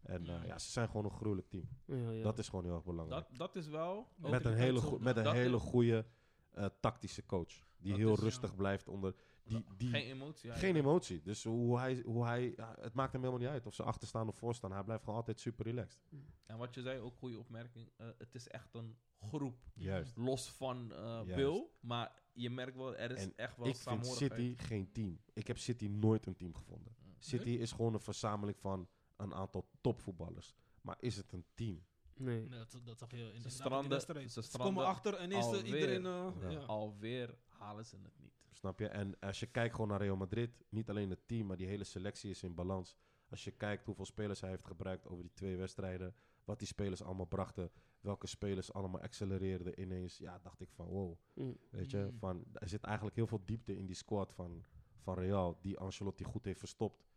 En 0.01 0.27
eh, 0.27 0.45
ja, 0.45 0.57
ze 0.59 0.71
zijn 0.71 0.87
gewoon 0.87 1.05
een 1.05 1.11
gruwelijk 1.11 1.49
team. 1.49 1.69
Ja, 1.85 2.11
ja. 2.11 2.23
Dat 2.23 2.39
is 2.39 2.49
gewoon 2.49 2.65
heel 2.65 2.73
erg 2.75 2.83
belangrijk. 2.83 3.27
dat, 3.29 3.37
dat 3.37 3.55
is 3.55 3.67
wel... 3.67 4.07
Met 4.15 4.45
een 4.45 4.53
hele, 4.53 4.97
met 4.99 5.17
een 5.17 5.31
hele 5.31 5.59
goede 5.59 6.05
eh, 6.51 6.65
tactische 6.79 7.25
coach. 7.25 7.53
Die 7.77 7.89
Dat 7.91 7.97
heel 7.99 8.13
is- 8.13 8.19
rustig 8.19 8.55
blijft 8.55 8.87
onder... 8.87 9.15
Die, 9.49 9.65
die, 9.77 9.89
geen 9.89 10.05
emotie. 10.09 10.51
geen 10.51 10.75
emotie. 10.75 11.21
Dus 11.21 11.43
hoe 11.43 11.77
hij, 11.79 12.01
hoe 12.05 12.25
hij 12.25 12.53
het 12.79 12.93
maakt 12.93 13.11
hem 13.11 13.21
helemaal 13.21 13.41
niet 13.41 13.51
uit 13.51 13.65
of 13.65 13.73
ze 13.73 13.83
achter 13.83 14.07
staan 14.07 14.27
of 14.27 14.35
voor 14.37 14.55
staan. 14.55 14.71
Hij 14.71 14.83
blijft 14.83 15.03
gewoon 15.03 15.19
altijd 15.19 15.39
super 15.39 15.65
relaxed. 15.65 16.01
En 16.45 16.57
wat 16.57 16.75
je 16.75 16.81
zei, 16.81 16.99
ook 16.99 17.15
goede 17.15 17.39
opmerking. 17.39 17.89
eh, 17.97 18.07
het 18.17 18.35
is 18.35 18.47
echt 18.47 18.73
een 18.73 18.97
groep. 19.19 19.65
Juist. 19.73 20.17
Los 20.17 20.49
van 20.51 20.91
eh 20.93 20.99
Juist. 20.99 21.35
Bill. 21.35 21.67
Maar 21.79 22.21
je 22.33 22.49
merkt 22.49 22.75
wel, 22.77 22.95
er 22.95 23.11
is 23.11 23.21
En 23.23 23.33
echt 23.35 23.57
wel 23.57 23.67
Ik 23.67 23.75
vind. 23.75 24.05
City 24.05 24.55
geen 24.57 24.91
team. 24.91 25.19
Ik 25.33 25.47
heb 25.47 25.57
City 25.57 25.87
nooit 25.87 26.25
een 26.25 26.35
team 26.35 26.55
gevonden. 26.55 26.95
Mm. 27.03 27.15
City 27.19 27.49
is 27.49 27.71
gewoon 27.71 27.93
een 27.93 27.99
verzameling 27.99 28.59
van 28.59 28.87
een 29.15 29.33
aantal 29.33 29.69
topvoetballers. 29.81 30.53
Maar 30.81 30.95
is 30.99 31.15
het 31.17 31.31
een 31.31 31.45
team? 31.53 31.87
Nee. 32.15 32.39
Nee, 32.47 32.59
dat, 32.59 32.81
dat 32.83 32.97
zag 32.97 33.11
je 33.11 33.17
in 33.17 33.25
de, 33.27 33.33
in 33.45 33.51
stranden- 33.51 33.89
de 33.89 34.29
ze 34.29 34.41
Ze 34.43 34.57
komen 34.57 34.85
achter 34.85 35.13
en 35.13 35.31
alweer. 35.33 35.65
iedereen... 35.65 36.05
eh, 36.05 36.27
Ja. 36.41 36.49
ja. 36.49 36.59
Alweer 36.59 37.37
halen 37.47 37.85
ze 37.85 37.95
het 38.03 38.19
niet. 38.19 38.28
Snap 38.51 38.79
je? 38.79 38.87
En 38.87 39.19
als 39.19 39.39
je 39.39 39.45
kijkt 39.45 39.73
gewoon 39.75 39.89
naar 39.89 40.01
Real 40.01 40.15
Madrid, 40.15 40.63
niet 40.69 40.89
alleen 40.89 41.09
het 41.09 41.27
team, 41.27 41.47
maar 41.47 41.57
die 41.57 41.67
hele 41.67 41.83
selectie 41.83 42.29
is 42.29 42.43
in 42.43 42.55
balans. 42.55 42.97
Als 43.29 43.43
je 43.43 43.51
kijkt 43.51 43.85
hoeveel 43.85 44.05
spelers 44.05 44.41
hij 44.41 44.49
heeft 44.49 44.65
gebruikt 44.65 45.07
over 45.07 45.23
die 45.23 45.33
twee 45.33 45.57
wedstrijden, 45.57 46.15
wat 46.43 46.59
die 46.59 46.67
spelers 46.67 47.03
allemaal 47.03 47.25
brachten, 47.25 47.71
welke 48.01 48.27
spelers 48.27 48.73
allemaal 48.73 49.01
accelereerden 49.01 49.81
ineens, 49.81 50.17
ja, 50.17 50.39
dacht 50.39 50.61
ik 50.61 50.69
van 50.71 50.87
wow. 50.87 51.17
Mm. 51.33 51.57
Weet 51.69 51.91
je, 51.91 51.97
Mm. 51.97 52.17
van, 52.19 52.43
er 52.53 52.69
zit 52.69 52.83
eigenlijk 52.83 53.15
heel 53.15 53.27
veel 53.27 53.41
diepte 53.45 53.77
in 53.77 53.85
die 53.85 53.95
squad 53.95 54.33
van, 54.33 54.65
van 54.97 55.13
Real, 55.13 55.57
die 55.61 55.77
Ancelotti 55.77 56.23
goed 56.23 56.45
heeft 56.45 56.59
verstopt. 56.59 57.08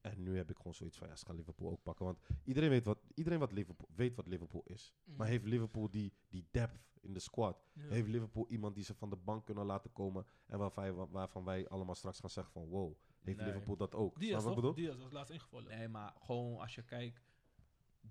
En 0.00 0.22
nu 0.22 0.36
heb 0.36 0.50
ik 0.50 0.56
gewoon 0.56 0.74
zoiets 0.74 0.98
van, 0.98 1.08
ja, 1.08 1.16
ze 1.16 1.26
gaan 1.26 1.36
Liverpool 1.36 1.70
ook 1.70 1.82
pakken. 1.82 2.04
Want 2.04 2.18
iedereen 2.44 2.68
weet 2.68 2.84
wat, 2.84 2.98
iedereen 3.14 3.38
wat 3.38 3.52
Liverpool, 3.52 3.88
weet 3.94 4.14
wat 4.14 4.26
Liverpool 4.26 4.62
is. 4.64 4.92
Maar 5.04 5.26
heeft 5.26 5.44
Liverpool 5.44 5.90
die, 5.90 6.12
die 6.28 6.46
depth 6.50 6.98
in 7.00 7.12
de 7.12 7.18
squad? 7.20 7.64
Ja. 7.72 7.82
Heeft 7.88 8.08
Liverpool 8.08 8.46
iemand 8.48 8.74
die 8.74 8.84
ze 8.84 8.94
van 8.94 9.10
de 9.10 9.16
bank 9.16 9.44
kunnen 9.44 9.64
laten 9.66 9.92
komen? 9.92 10.26
En 10.46 10.58
waarvan, 10.58 10.84
wij- 10.94 11.06
waarvan 11.10 11.44
wij 11.44 11.68
allemaal 11.68 11.94
straks 11.94 12.20
gaan 12.20 12.30
zeggen 12.30 12.52
van, 12.52 12.68
wow, 12.68 12.94
heeft 13.20 13.36
Nee. 13.38 13.46
Liverpool 13.46 13.76
dat 13.76 13.94
ook? 13.94 14.14
Wat 14.14 14.22
ik 14.22 14.30
toch? 14.40 14.54
bedoel? 14.54 14.74
Diaz 14.74 14.96
was 14.96 15.12
laatst 15.12 15.32
ingevallen. 15.32 15.78
Nee, 15.78 15.88
maar 15.88 16.14
gewoon 16.20 16.58
als 16.58 16.74
je 16.74 16.82
kijkt, 16.82 17.22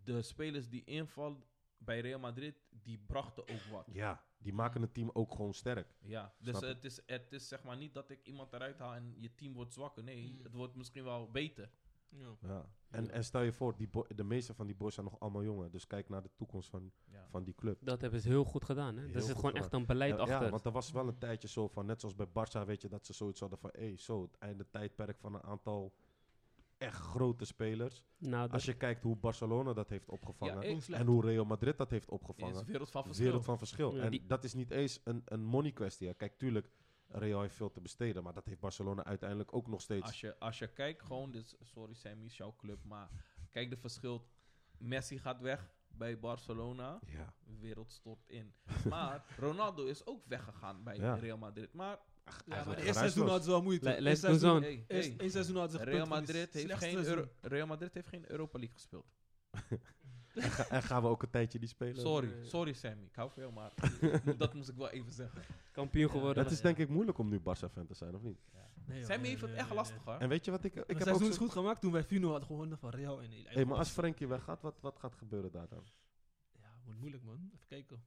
de 0.04 0.22
spelers 0.22 0.70
die 0.70 0.84
invallen 0.84 1.44
bij 1.78 2.00
Real 2.00 2.20
Madrid, 2.20 2.56
die 2.70 2.98
brachten 2.98 3.44
ook 3.48 3.62
wat. 3.72 3.86
Ja, 3.92 4.24
die 4.38 4.54
maken 4.54 4.82
het 4.82 4.94
team 4.94 5.10
ook 5.14 5.32
gewoon 5.32 5.54
sterk. 5.54 5.96
Ja, 6.02 6.34
dus 6.40 6.60
het 6.60 6.84
is, 6.84 7.00
het 7.06 7.32
is 7.32 7.48
zeg 7.48 7.64
maar 7.64 7.78
niet 7.78 7.94
dat 7.94 8.10
ik 8.10 8.20
iemand 8.24 8.54
eruit 8.54 8.80
haal 8.80 8.94
en 8.94 9.14
je 9.18 9.36
team 9.36 9.54
wordt 9.54 9.74
zwakker. 9.74 10.04
Nee, 10.04 10.32
Mm. 10.34 10.44
het 10.44 10.54
wordt 10.54 10.76
misschien 10.76 11.04
wel 11.04 11.32
beter. 11.32 11.70
Ja. 12.10 12.38
Ja. 12.42 12.66
En, 12.90 13.04
Ja. 13.06 13.10
en 13.12 13.24
stel 13.24 13.42
je 13.42 13.52
voor, 13.54 13.76
die 13.78 13.90
de 14.16 14.24
meeste 14.24 14.54
van 14.54 14.66
die 14.68 14.76
boys 14.76 14.94
zijn 14.94 15.06
nog 15.06 15.20
allemaal 15.20 15.44
jongen. 15.44 15.72
Dus 15.72 15.88
kijk 15.88 16.10
naar 16.10 16.22
de 16.22 16.30
toekomst 16.36 16.70
van, 16.70 16.92
Ja. 17.12 17.28
van 17.30 17.44
die 17.44 17.56
club. 17.56 17.78
Dat 17.86 18.02
hebben 18.02 18.20
ze 18.22 18.28
heel 18.28 18.44
goed 18.44 18.66
gedaan. 18.66 18.96
Hè? 18.98 19.06
Heel 19.06 19.14
Er 19.16 19.22
zit 19.22 19.24
goed 19.24 19.36
gewoon 19.36 19.50
gedaan. 19.52 19.64
echt 19.64 19.74
een 19.74 19.86
beleid 19.86 20.14
Ja, 20.16 20.20
achter. 20.22 20.44
Ja, 20.44 20.50
want 20.50 20.66
er 20.66 20.72
was 20.72 20.92
wel 20.92 21.08
een 21.08 21.18
tijdje 21.18 21.48
zo 21.48 21.68
van, 21.68 21.86
net 21.86 22.00
zoals 22.00 22.16
bij 22.16 22.28
Barça, 22.28 22.66
weet 22.66 22.82
je, 22.82 22.88
dat 22.88 23.06
ze 23.06 23.14
zoiets 23.14 23.40
hadden 23.40 23.60
van, 23.60 23.70
hé, 23.74 23.86
hey, 23.88 23.98
zo, 23.98 24.22
het 24.22 24.38
einde 24.38 24.70
tijdperk 24.70 25.20
van 25.20 25.34
een 25.36 25.44
aantal 25.44 25.94
echt 26.78 26.96
grote 27.00 27.46
spelers. 27.46 28.04
nou, 28.18 28.44
dat- 28.44 28.52
Als 28.54 28.66
je 28.66 28.74
kijkt 28.74 29.04
hoe 29.04 29.16
Barcelona 29.16 29.74
dat 29.74 29.90
heeft 29.90 30.10
opgevangen 30.10 30.62
Ja, 30.62 30.76
ik- 30.76 30.82
Slecht. 30.82 31.02
en 31.02 31.08
hoe 31.08 31.22
Real 31.26 31.46
Madrid 31.46 31.78
dat 31.78 31.90
heeft 31.90 32.04
is 32.08 32.14
opgevangen. 32.14 32.66
wereld 32.66 32.92
van 32.92 33.04
verschil. 33.04 33.26
Wereld 33.26 33.46
van 33.46 33.58
verschil. 33.58 33.96
Ja, 33.96 34.02
en 34.02 34.12
die- 34.12 34.26
dat 34.28 34.44
is 34.44 34.54
niet 34.54 34.72
eens 34.72 35.00
een, 35.04 35.22
een 35.26 35.44
money 35.44 35.72
kwestie. 35.72 36.14
Kijk, 36.14 36.38
tuurlijk, 36.38 36.70
Real 37.10 37.42
heeft 37.42 37.56
veel 37.56 37.72
te 37.72 37.82
besteden, 37.82 38.24
maar 38.24 38.34
dat 38.34 38.46
heeft 38.46 38.60
Barcelona 38.60 39.04
uiteindelijk 39.06 39.54
ook 39.54 39.68
nog 39.68 39.82
steeds. 39.82 40.06
Als 40.06 40.20
je, 40.22 40.40
als 40.40 40.60
je 40.60 40.68
kijkt, 40.68 41.02
gewoon, 41.04 41.32
dit, 41.32 41.44
is- 41.60 41.70
sorry 41.72 41.94
Sammy, 41.94 42.26
is 42.26 42.38
jouw 42.38 42.56
club, 42.56 42.84
maar 42.84 43.10
kijk 43.52 43.70
de 43.70 43.78
verschil. 43.78 44.28
Messi 44.78 45.20
gaat 45.20 45.42
weg 45.42 45.70
bij 45.88 46.20
Barcelona, 46.20 47.00
Ja, 47.06 47.34
wereld 47.60 47.92
stort 47.92 48.24
in. 48.28 48.54
Maar 48.90 49.26
Ronaldo 49.38 49.86
is 49.86 50.06
ook 50.06 50.26
weggegaan 50.26 50.84
bij 50.84 50.96
Ja. 50.98 51.14
Real 51.16 51.38
Madrid. 51.38 51.74
Maar 51.74 52.00
Ja, 52.28 52.34
maar 52.46 52.56
eigenlijk 52.56 52.78
het 52.78 52.86
eerste 52.88 53.00
seizoen 53.02 53.24
hadden 53.26 53.44
ze 53.44 53.50
wel 53.50 53.62
moeite. 53.62 53.84
Le- 53.84 53.90
Eerste 53.92 54.04
let's 54.04 54.22
go 54.22 54.28
seizoen- 54.28 54.56
on. 54.56 54.62
hey, 54.62 54.86
eerst- 54.88 55.08
hey, 55.10 55.18
één 55.18 55.32
seizoen 55.32 55.56
hadden 55.56 55.80
ze 55.80 55.86
Real 55.86 56.06
Madrid, 56.08 56.54
heeft 56.54 56.74
geen. 56.74 57.06
Euro- 57.06 57.28
Real 57.42 57.68
Madrid 57.68 57.94
heeft 57.94 58.08
geen 58.08 58.32
Europa 58.32 58.58
League 58.60 58.76
gespeeld. 58.76 59.06
En, 60.38 60.52
ga- 60.52 60.68
en 60.70 60.84
gaan 60.84 61.02
we 61.02 61.08
ook 61.08 61.24
een 61.24 61.30
tijdje 61.30 61.60
die 61.60 61.68
spelen? 61.68 62.02
Sorry, 62.02 62.30
sorry 62.46 62.74
Sammy. 62.74 63.04
Ik 63.04 63.16
hou 63.16 63.32
van 63.32 63.42
jou, 63.44 63.54
maar 63.54 63.72
dat 64.38 64.54
moest 64.54 64.70
ik 64.70 64.76
wel 64.76 64.90
even 64.90 65.12
zeggen. 65.12 65.42
kampioen 65.72 66.10
geworden. 66.10 66.44
Het 66.44 66.52
is 66.52 66.62
denk 66.62 66.78
ik 66.78 66.90
moeilijk 66.90 67.18
om 67.18 67.30
nu 67.30 67.40
Barça-fan 67.40 67.86
te 67.86 67.94
zijn, 67.94 68.16
of 68.16 68.22
niet? 68.22 68.40
Nee, 68.86 68.98
joh, 69.00 69.08
Sammy 69.08 69.22
nee, 69.22 69.30
heeft 69.30 69.42
het 69.42 69.50
nee, 69.50 69.60
echt 69.60 69.68
nee, 69.70 69.78
lastig 69.78 70.04
hoor. 70.04 70.18
En 70.18 70.30
weet 70.30 70.46
je 70.46 70.52
wat 70.52 70.64
ik... 70.64 70.76
Ik 70.76 70.82
Ik 70.82 70.88
heb 70.88 70.98
ook 70.98 71.04
seizoen 71.04 71.34
zo- 71.34 71.38
goed 71.40 71.52
gemaakt 71.52 71.82
toen 71.82 71.92
wij 71.92 72.04
Fino 72.04 72.30
hadden 72.30 72.48
gewonnen 72.48 72.78
van 72.78 72.90
Real. 72.90 73.22
En 73.22 73.30
Hey, 73.46 73.66
maar 73.66 73.78
als 73.78 73.90
Frenkie 73.90 74.28
weggaat, 74.28 74.62
wat, 74.62 74.78
wat 74.82 75.00
gaat 75.00 75.16
gebeuren 75.16 75.52
daar 75.52 75.68
dan? 75.68 75.84
Ja, 76.60 76.70
wordt 76.86 77.00
moeilijk 77.00 77.24
man. 77.24 77.50
Even 77.54 77.68
kijken. 77.68 78.04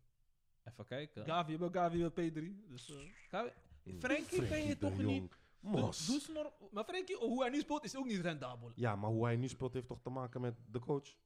Even 0.64 0.84
kijken. 0.86 1.24
Gavi, 1.24 1.56
we 1.56 1.62
hebben 1.64 1.82
Gavi 1.82 2.04
op 2.04 2.12
P3. 2.20 2.68
Dus, 2.68 2.90
eh, 2.90 2.96
Ga- 3.28 3.52
Frenkie 3.98 4.48
ben 4.48 4.66
je 4.66 4.78
toch 4.78 4.96
Jong. 4.96 5.06
niet... 5.06 5.38
Mos. 5.60 6.06
doe 6.26 6.52
maar 6.70 6.84
Frenkie, 6.84 7.16
hoe 7.16 7.40
hij 7.40 7.50
nu 7.50 7.60
speelt, 7.60 7.84
is 7.84 7.96
ook 7.96 8.06
niet 8.06 8.20
rendabel. 8.20 8.70
Ja, 8.74 8.96
maar 8.96 9.10
hoe 9.10 9.24
hij 9.24 9.36
nu 9.36 9.48
speelt 9.48 9.72
heeft 9.72 9.86
toch 9.86 10.00
te 10.00 10.10
maken 10.10 10.40
met 10.40 10.54
de 10.70 10.78
coach? 10.78 11.16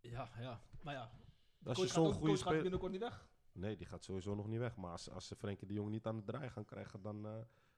Ja, 0.00 0.30
ja. 0.40 0.60
Maar 0.82 0.94
ja. 0.94 1.10
de 1.58 1.68
Als 1.68 1.78
coach 1.78 1.86
je 1.86 1.92
gaat 1.94 2.02
zo'n 2.04 2.12
goede 2.12 2.26
coach 2.26 2.36
gaat 2.36 2.40
speler... 2.46 2.62
binnenkort 2.62 2.92
niet 2.92 3.00
weg. 3.00 3.28
Nee, 3.52 3.76
die 3.76 3.86
gaat 3.86 4.04
sowieso 4.04 4.34
nog 4.34 4.46
niet 4.48 4.58
weg. 4.58 4.76
Maar 4.76 4.90
als, 4.90 5.10
als 5.10 5.26
ze 5.26 5.36
Frenkie 5.36 5.66
de 5.66 5.74
Jong 5.74 5.90
niet 5.90 6.06
aan 6.06 6.16
het 6.16 6.26
draaien 6.26 6.50
gaan 6.50 6.64
krijgen, 6.64 7.02
dan 7.02 7.26
eh, 7.26 7.32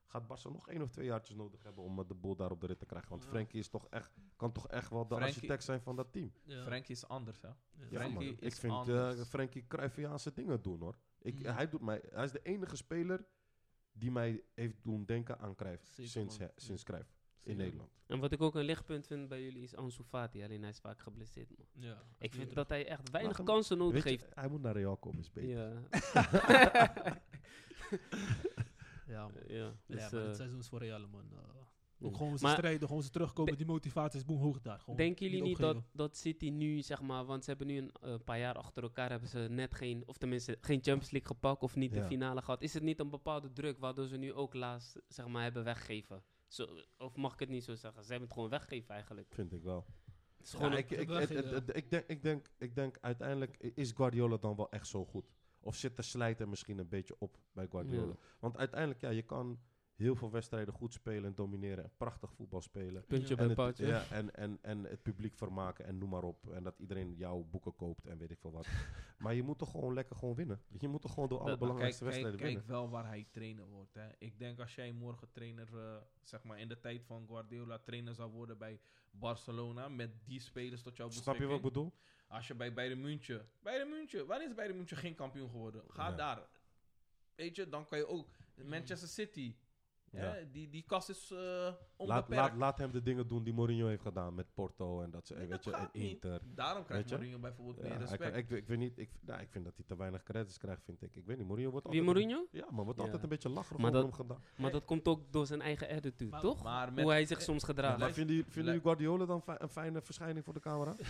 gaat 0.06 0.22
Barça 0.22 0.52
nog 0.52 0.68
één 0.68 0.82
of 0.82 0.90
twee 0.90 1.06
jaartjes 1.06 1.36
nodig 1.36 1.62
hebben 1.62 1.84
om 1.84 1.98
eh, 2.00 2.08
de 2.08 2.14
boel 2.14 2.36
daar 2.36 2.50
op 2.50 2.60
de 2.60 2.66
rit 2.66 2.78
te 2.78 2.86
krijgen. 2.86 3.10
Want 3.10 3.22
Ja. 3.22 3.28
Frenkie 3.28 3.58
is 3.60 3.68
toch 3.68 3.86
echt, 3.90 4.12
kan 4.36 4.52
toch 4.52 4.68
echt 4.68 4.90
wel 4.90 5.06
de 5.08 5.14
architect 5.14 5.64
zijn 5.64 5.80
van 5.80 5.96
dat 5.96 6.12
team. 6.12 6.32
Ja. 6.44 6.62
Frenkie 6.64 6.94
is 6.94 7.08
anders 7.08 7.40
hè. 7.40 7.48
Ja. 7.48 7.56
Ja, 7.72 7.86
Frenkie 7.88 8.14
man. 8.14 8.22
is 8.22 8.40
Ik 8.40 8.54
vind 8.54 8.72
eh 8.72 8.78
anders. 8.78 9.28
Frenkie 9.28 9.66
Cruyffiaanse 9.66 10.32
dingen 10.32 10.62
doen 10.62 10.80
hoor. 10.80 10.98
Ik, 11.18 11.38
Mm. 11.38 11.44
hij, 11.54 11.68
doet 11.68 11.80
mij, 11.80 12.02
hij 12.10 12.24
is 12.24 12.32
de 12.32 12.42
enige 12.42 12.76
speler 12.76 13.26
die 13.98 14.10
mij 14.10 14.42
heeft 14.54 14.76
doen 14.82 15.04
denken 15.04 15.38
aan 15.38 15.54
Cruijff 15.54 15.84
Zeker, 15.86 16.10
sinds, 16.10 16.38
he- 16.38 16.48
sinds 16.56 16.82
Cruijff 16.82 17.14
in. 17.42 17.56
Nederland. 17.56 17.90
En 18.06 18.18
wat 18.18 18.32
ik 18.32 18.40
ook 18.42 18.54
een 18.54 18.64
lichtpunt 18.64 19.06
vind 19.06 19.28
bij 19.28 19.42
jullie 19.42 19.62
is 19.62 19.74
Ansu 19.76 20.02
Fati. 20.02 20.44
Alleen 20.44 20.60
hij 20.60 20.70
is 20.70 20.78
vaak 20.80 21.00
geblesseerd, 21.00 21.48
man. 21.56 21.66
Ja, 21.72 22.02
Ik 22.18 22.34
vind 22.34 22.54
dat 22.54 22.68
hij 22.68 22.86
echt 22.86 23.10
weinig 23.10 23.36
hem- 23.36 23.46
kansen 23.46 23.78
nodig 23.78 24.04
je, 24.04 24.10
heeft. 24.10 24.26
hij 24.34 24.48
moet 24.48 24.62
naar 24.62 24.72
Real 24.74 24.96
komen, 24.96 25.20
is 25.20 25.32
beter. 25.32 25.48
Ja, 25.50 25.82
Ja, 29.06 29.22
man. 29.28 29.42
ja. 29.46 29.72
Dus, 29.86 30.00
ja, 30.00 30.08
maar 30.10 30.20
eh, 30.20 30.26
het 30.26 30.36
seizoen 30.36 30.58
is 30.58 30.68
voor 30.68 30.78
Real, 30.78 31.06
man. 31.08 31.24
Eh. 31.32 31.38
Ook 32.00 32.16
gewoon 32.16 32.38
ze 32.38 32.44
Maar 32.44 32.56
strijden, 32.56 32.88
gewoon 32.88 33.02
ze 33.02 33.10
terugkomen. 33.10 33.56
Die 33.56 33.66
motivatie 33.66 34.18
is 34.18 34.24
boem 34.24 34.38
hoog 34.40 34.60
daar. 34.60 34.78
Gewoon 34.78 34.96
Denken 34.96 35.26
jullie 35.26 35.42
niet 35.42 35.56
dat, 35.58 35.74
opgeven. 35.76 35.90
dat 35.96 36.16
City 36.16 36.48
nu, 36.50 36.82
zeg 36.82 37.00
maar, 37.02 37.24
want 37.24 37.44
ze 37.44 37.50
hebben 37.50 37.66
nu 37.66 37.76
een 37.78 37.92
eh, 38.00 38.14
paar 38.24 38.38
jaar 38.38 38.54
achter 38.54 38.82
elkaar, 38.82 39.10
hebben 39.10 39.28
ze 39.28 39.38
net 39.38 39.74
geen, 39.74 40.02
of 40.06 40.16
tenminste 40.18 40.58
geen 40.60 40.82
Champions 40.82 41.10
League 41.10 41.28
gepakt 41.34 41.62
of 41.62 41.76
niet 41.76 41.92
de 41.92 42.02
finale 42.04 42.42
gehad. 42.42 42.62
Is 42.62 42.74
het 42.74 42.82
niet 42.82 43.00
een 43.00 43.10
bepaalde 43.10 43.52
druk 43.52 43.78
waardoor 43.78 44.06
ze 44.06 44.16
nu 44.16 44.32
ook 44.32 44.54
laatst, 44.54 44.96
zeg 45.08 45.26
maar, 45.26 45.42
hebben 45.42 45.64
weggegeven? 45.64 46.22
Zo, 46.46 46.66
of 46.98 47.16
mag 47.16 47.32
ik 47.32 47.38
het 47.38 47.48
niet 47.48 47.64
zo 47.64 47.74
zeggen? 47.74 48.02
Ze 48.02 48.08
hebben 48.10 48.24
het 48.28 48.36
gewoon 48.36 48.50
weggegeven 48.50 48.94
eigenlijk. 48.94 49.34
Vind 49.34 49.52
ik 49.52 49.62
wel. 49.62 49.86
Het 50.36 50.46
is 50.46 50.52
gewoon 50.52 50.70
Ja, 50.70 50.76
een- 50.76 50.84
ik, 50.84 50.90
ik, 50.90 51.90
denk, 51.90 52.06
ik, 52.06 52.22
denk, 52.22 52.48
ik 52.58 52.74
denk 52.74 52.98
uiteindelijk 53.00 53.56
is 53.74 53.92
Guardiola 53.92 54.36
dan 54.36 54.56
wel 54.56 54.70
echt 54.70 54.86
zo 54.86 55.04
goed. 55.04 55.34
Of 55.60 55.76
zit 55.76 55.96
de 55.96 56.02
slijter 56.02 56.48
misschien 56.48 56.78
een 56.78 56.88
beetje 56.88 57.16
op 57.18 57.38
bij 57.52 57.66
Guardiola. 57.70 58.06
Ja. 58.12 58.18
Want 58.38 58.56
uiteindelijk, 58.56 59.00
ja, 59.00 59.08
je 59.10 59.22
kan 59.22 59.58
heel 59.96 60.14
veel 60.14 60.30
wedstrijden 60.30 60.74
goed 60.74 60.92
spelen 60.92 61.24
en 61.24 61.34
domineren. 61.34 61.84
En 61.84 61.90
prachtig 61.96 62.32
voetbal 62.32 62.60
spelen. 62.60 63.04
puntje 63.06 63.28
Ja. 63.28 63.34
bij 63.36 63.46
het, 63.46 63.54
paaltje. 63.54 63.86
ja, 63.86 64.04
en, 64.10 64.34
en, 64.34 64.58
en 64.62 64.84
het 64.84 65.02
publiek 65.02 65.34
vermaken 65.34 65.84
en 65.84 65.98
noem 65.98 66.08
maar 66.08 66.22
op. 66.22 66.50
En 66.52 66.62
dat 66.62 66.78
iedereen 66.78 67.14
jouw 67.14 67.42
boeken 67.50 67.74
koopt 67.76 68.06
en 68.06 68.18
weet 68.18 68.30
ik 68.30 68.38
veel 68.38 68.52
wat. 68.52 68.66
maar 69.18 69.34
je 69.34 69.42
moet 69.42 69.58
toch 69.58 69.70
gewoon 69.70 69.94
lekker 69.94 70.16
gewoon 70.16 70.34
winnen. 70.34 70.62
Je 70.78 70.88
moet 70.88 71.00
toch 71.02 71.12
gewoon 71.12 71.28
door 71.28 71.38
alle 71.38 71.48
Dat- 71.50 71.58
Maar 71.58 71.68
belangrijkste 71.68 72.04
kijk, 72.04 72.14
kijk, 72.14 72.24
wedstrijden 72.32 72.56
kijk 72.56 72.66
winnen. 72.68 72.90
wel 72.92 73.00
waar 73.02 73.12
hij 73.12 73.26
trainer 73.30 73.66
wordt. 73.66 73.94
Hè. 73.94 74.08
Ik 74.18 74.38
denk 74.38 74.58
als 74.60 74.74
jij 74.74 74.92
morgen 74.92 75.30
trainer, 75.32 75.68
eh, 75.78 75.96
zeg 76.22 76.42
maar 76.42 76.58
in 76.58 76.68
de 76.68 76.80
tijd 76.80 77.04
van 77.04 77.26
Guardiola, 77.28 77.78
trainer 77.78 78.14
zou 78.14 78.30
worden 78.30 78.58
bij 78.58 78.80
Barcelona, 79.10 79.88
met 79.88 80.10
die 80.24 80.40
spelers 80.40 80.82
tot 80.82 80.96
jouw 80.96 81.10
Snap 81.10 81.24
je 81.24 81.30
wat 81.30 81.34
ik 81.40 81.62
beschikking. 81.62 81.72
bedoel? 81.72 81.92
Als 82.28 82.46
je 82.46 82.54
bij 82.54 82.72
Bayern 82.72 83.00
München, 83.00 83.48
Bayern 83.62 83.88
München, 83.88 84.26
wanneer 84.26 84.48
is 84.48 84.54
Bayern 84.54 84.76
München 84.76 84.96
geen 84.96 85.14
kampioen 85.14 85.50
geworden? 85.50 85.82
Ga 85.88 86.08
Ja. 86.08 86.14
daar. 86.16 86.46
Weet 87.34 87.56
je, 87.56 87.68
dan 87.68 87.86
kan 87.86 87.98
je 87.98 88.06
ook 88.06 88.28
Manchester 88.64 89.08
City. 89.08 89.54
Ja. 90.16 90.22
Hè, 90.22 90.50
die, 90.50 90.68
die 90.70 90.82
kast 90.86 91.08
is 91.08 91.30
eh 91.30 91.38
Laat, 91.38 91.78
onbeperkt. 91.96 92.28
laat, 92.30 92.56
laat 92.56 92.78
hem 92.78 92.90
de 92.92 93.02
dingen 93.02 93.28
doen 93.28 93.44
die 93.44 93.52
Mourinho 93.52 93.86
heeft 93.86 94.02
gedaan 94.02 94.34
met 94.34 94.46
Porto 94.54 95.02
en 95.02 95.10
dat 95.10 95.26
ze, 95.26 95.32
Nee, 95.34 95.42
weet 95.46 95.50
dat 95.50 95.64
je, 95.64 95.70
en. 95.80 95.88
Inter. 95.92 96.40
Daarom 96.54 96.84
krijgt? 96.84 97.10
Mourinho 97.10 97.38
bijvoorbeeld 97.38 97.76
Ja, 97.76 97.82
meer 97.88 97.98
respect. 97.98 98.22
kan- 98.22 98.34
ik, 98.34 98.50
ik, 98.50 98.68
weet 98.68 98.78
niet, 98.78 98.98
ik, 98.98 99.10
nou, 99.20 99.40
ik 99.40 99.50
vind 99.50 99.64
dat 99.64 99.76
hij 99.76 99.84
te 99.86 99.96
weinig 99.96 100.22
credits 100.22 100.58
krijgt, 100.58 100.84
vind 100.84 101.02
ik. 101.02 101.16
Ik 101.16 101.26
weet 101.26 101.36
niet, 101.38 101.46
Mourinho 101.46 101.70
wordt 101.70 101.88
Wie 101.88 102.00
altijd... 102.00 102.16
Mourinho? 102.26 102.46
Ja, 102.50 102.66
maar 102.70 102.84
wordt 102.84 102.98
Ja. 102.98 103.04
altijd 103.04 103.22
een 103.22 103.28
beetje 103.28 103.48
lacherig 103.48 103.78
Maar 103.78 103.90
over 103.94 104.02
dat- 104.02 104.16
hem 104.18 104.26
gedaan. 104.26 104.42
Maar 104.56 104.70
dat 104.70 104.84
komt 104.84 105.08
ook 105.08 105.32
door 105.32 105.46
zijn 105.46 105.60
eigen 105.60 105.88
attitude, 105.88 106.30
Maar- 106.30 106.40
toch? 106.40 106.62
maar 106.62 106.92
met, 106.92 107.02
Hoe 107.04 107.12
hij 107.12 107.26
zich 107.26 107.42
soms 107.42 107.64
gedraagt. 107.64 107.98
maar 107.98 108.12
vinden 108.12 108.44
jullie, 108.50 108.80
Guardiola 108.80 109.24
dan 109.26 109.42
fi- 109.42 109.54
een 109.58 109.68
fijne 109.68 110.02
verschijning 110.02 110.44
voor 110.44 110.54
de 110.54 110.60
camera? 110.60 110.96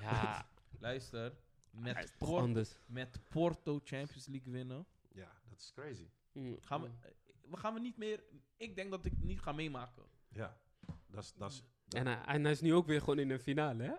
Ja, 0.00 0.46
Luister, 0.80 1.32
met, 1.70 2.14
toch 2.18 2.28
Por- 2.28 2.40
anders. 2.40 2.78
met 2.86 3.20
Porto 3.28 3.80
Champions 3.84 4.26
League 4.26 4.52
winnen, 4.52 4.86
Ja, 5.12 5.32
dat 5.48 5.58
is 5.58 5.72
crazy. 5.74 6.08
Mm, 6.32 6.56
gaan 6.60 6.82
we, 6.82 6.88
mm. 6.88 6.94
We 7.50 7.56
gaan 7.56 7.74
we 7.74 7.80
niet 7.80 7.96
meer... 7.96 8.22
Ik 8.56 8.74
denk 8.76 8.90
dat 8.90 9.04
ik 9.04 9.12
het 9.12 9.22
niet 9.22 9.40
ga 9.40 9.52
meemaken. 9.52 10.02
Ja, 10.28 10.56
dat 11.06 11.22
is... 11.22 11.32
Dat 11.32 11.52
is 11.52 11.62
En 11.88 12.06
hij, 12.06 12.20
en 12.24 12.42
hij 12.42 12.52
is 12.52 12.60
nu 12.60 12.74
ook 12.74 12.86
weer 12.86 13.00
gewoon 13.00 13.18
in 13.18 13.30
een 13.30 13.40
finale, 13.40 13.82
hè? 13.82 13.94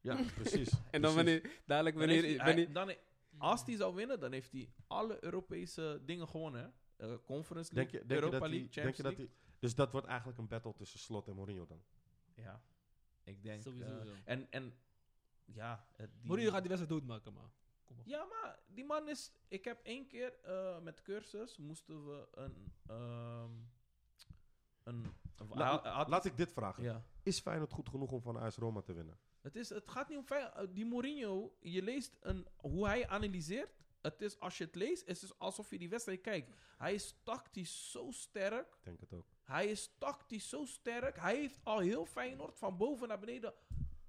ja, 0.00 0.22
precies. 0.34 0.70
En 0.90 1.02
dan 1.02 1.14
wanneer, 1.14 1.60
dadelijk 1.66 1.96
wanneer... 1.96 2.22
hij- 2.22 2.36
wanneer 2.36 2.64
hij- 2.64 2.72
dan, 2.72 2.94
als 3.38 3.64
hij 3.66 3.76
zou 3.76 3.94
winnen, 3.94 4.20
dan 4.20 4.32
heeft 4.32 4.52
hij 4.52 4.68
alle 4.86 5.24
Europese 5.24 6.02
dingen 6.04 6.28
gewonnen. 6.28 6.60
Hè? 6.96 7.06
Eh, 7.06 7.14
Conference 7.24 7.74
Denk 7.74 7.90
League, 7.90 8.00
je, 8.00 8.06
denk, 8.06 8.20
je 8.20 8.26
Europa 8.26 8.48
League, 8.48 8.58
denk 8.58 8.72
Champions 8.72 8.96
je 8.96 9.02
dat 9.02 9.12
League. 9.16 9.34
hij... 9.40 9.58
Dus 9.58 9.74
dat 9.74 9.92
wordt 9.92 10.06
eigenlijk 10.06 10.38
een 10.38 10.48
battle 10.48 10.74
tussen 10.74 10.98
Slot 10.98 11.28
en 11.28 11.34
Mourinho 11.34 11.66
dan? 11.66 11.82
Ja, 12.34 12.62
ik 13.24 13.42
denk... 13.42 13.62
Sowieso 13.62 13.98
eh, 13.98 14.10
en, 14.24 14.46
en 14.50 14.74
ja... 15.44 15.86
eh, 15.96 16.06
die- 16.20 16.26
Mourinho 16.28 16.50
gaat 16.50 16.60
die 16.60 16.68
wedstrijd 16.70 17.00
doodmaken, 17.00 17.32
maar. 17.32 17.50
Kom 17.84 17.98
op. 17.98 18.06
Ja, 18.06 18.24
maar 18.24 18.58
die 18.66 18.84
man 18.84 19.08
is... 19.08 19.32
Ik 19.48 19.64
heb 19.64 19.80
één 19.82 20.06
keer 20.06 20.40
eh, 20.42 20.78
met 20.80 21.02
cursus 21.02 21.56
moesten 21.58 22.04
we 22.06 22.28
een... 22.34 22.72
ehm 22.86 23.50
een, 24.82 25.14
een 25.36 25.48
La- 25.48 25.82
hij 25.82 25.90
had- 25.92 26.08
Laat 26.08 26.24
ik 26.24 26.36
dit 26.36 26.52
vragen. 26.52 26.82
ja. 26.82 27.04
Is 27.22 27.40
Feyenoord 27.40 27.72
goed 27.72 27.88
genoeg 27.88 28.12
om 28.12 28.22
van 28.22 28.36
AS 28.36 28.56
Roma 28.56 28.80
te 28.80 28.92
winnen? 28.92 29.18
Het, 29.40 29.56
is, 29.56 29.68
het 29.68 29.90
gaat 29.90 30.08
niet 30.08 30.18
om 30.18 30.24
fijn. 30.26 30.50
eh, 30.52 30.66
Die 30.70 30.86
Mourinho, 30.86 31.56
je 31.60 31.82
leest 31.82 32.16
een, 32.20 32.46
hoe 32.56 32.86
hij 32.86 33.08
analyseert. 33.08 33.82
Het 34.00 34.22
is, 34.22 34.40
als 34.40 34.58
je 34.58 34.64
het 34.64 34.74
leest, 34.74 35.06
is 35.06 35.22
het 35.22 35.38
alsof 35.38 35.70
je 35.70 35.78
die 35.78 35.88
wedstrijd 35.88 36.20
kijkt. 36.20 36.56
Hij 36.76 36.94
is 36.94 37.14
tactisch 37.22 37.90
zo 37.90 38.10
sterk. 38.10 38.74
Ik 38.74 38.84
denk 38.84 39.00
het 39.00 39.12
ook. 39.12 39.26
Hij 39.42 39.66
is 39.66 39.94
tactisch 39.98 40.48
zo 40.48 40.64
sterk. 40.64 41.16
Hij 41.20 41.36
heeft 41.36 41.58
al 41.62 41.78
heel 41.78 42.06
Feyenoord 42.06 42.58
van 42.58 42.76
boven 42.76 43.08
naar 43.08 43.18
beneden 43.18 43.54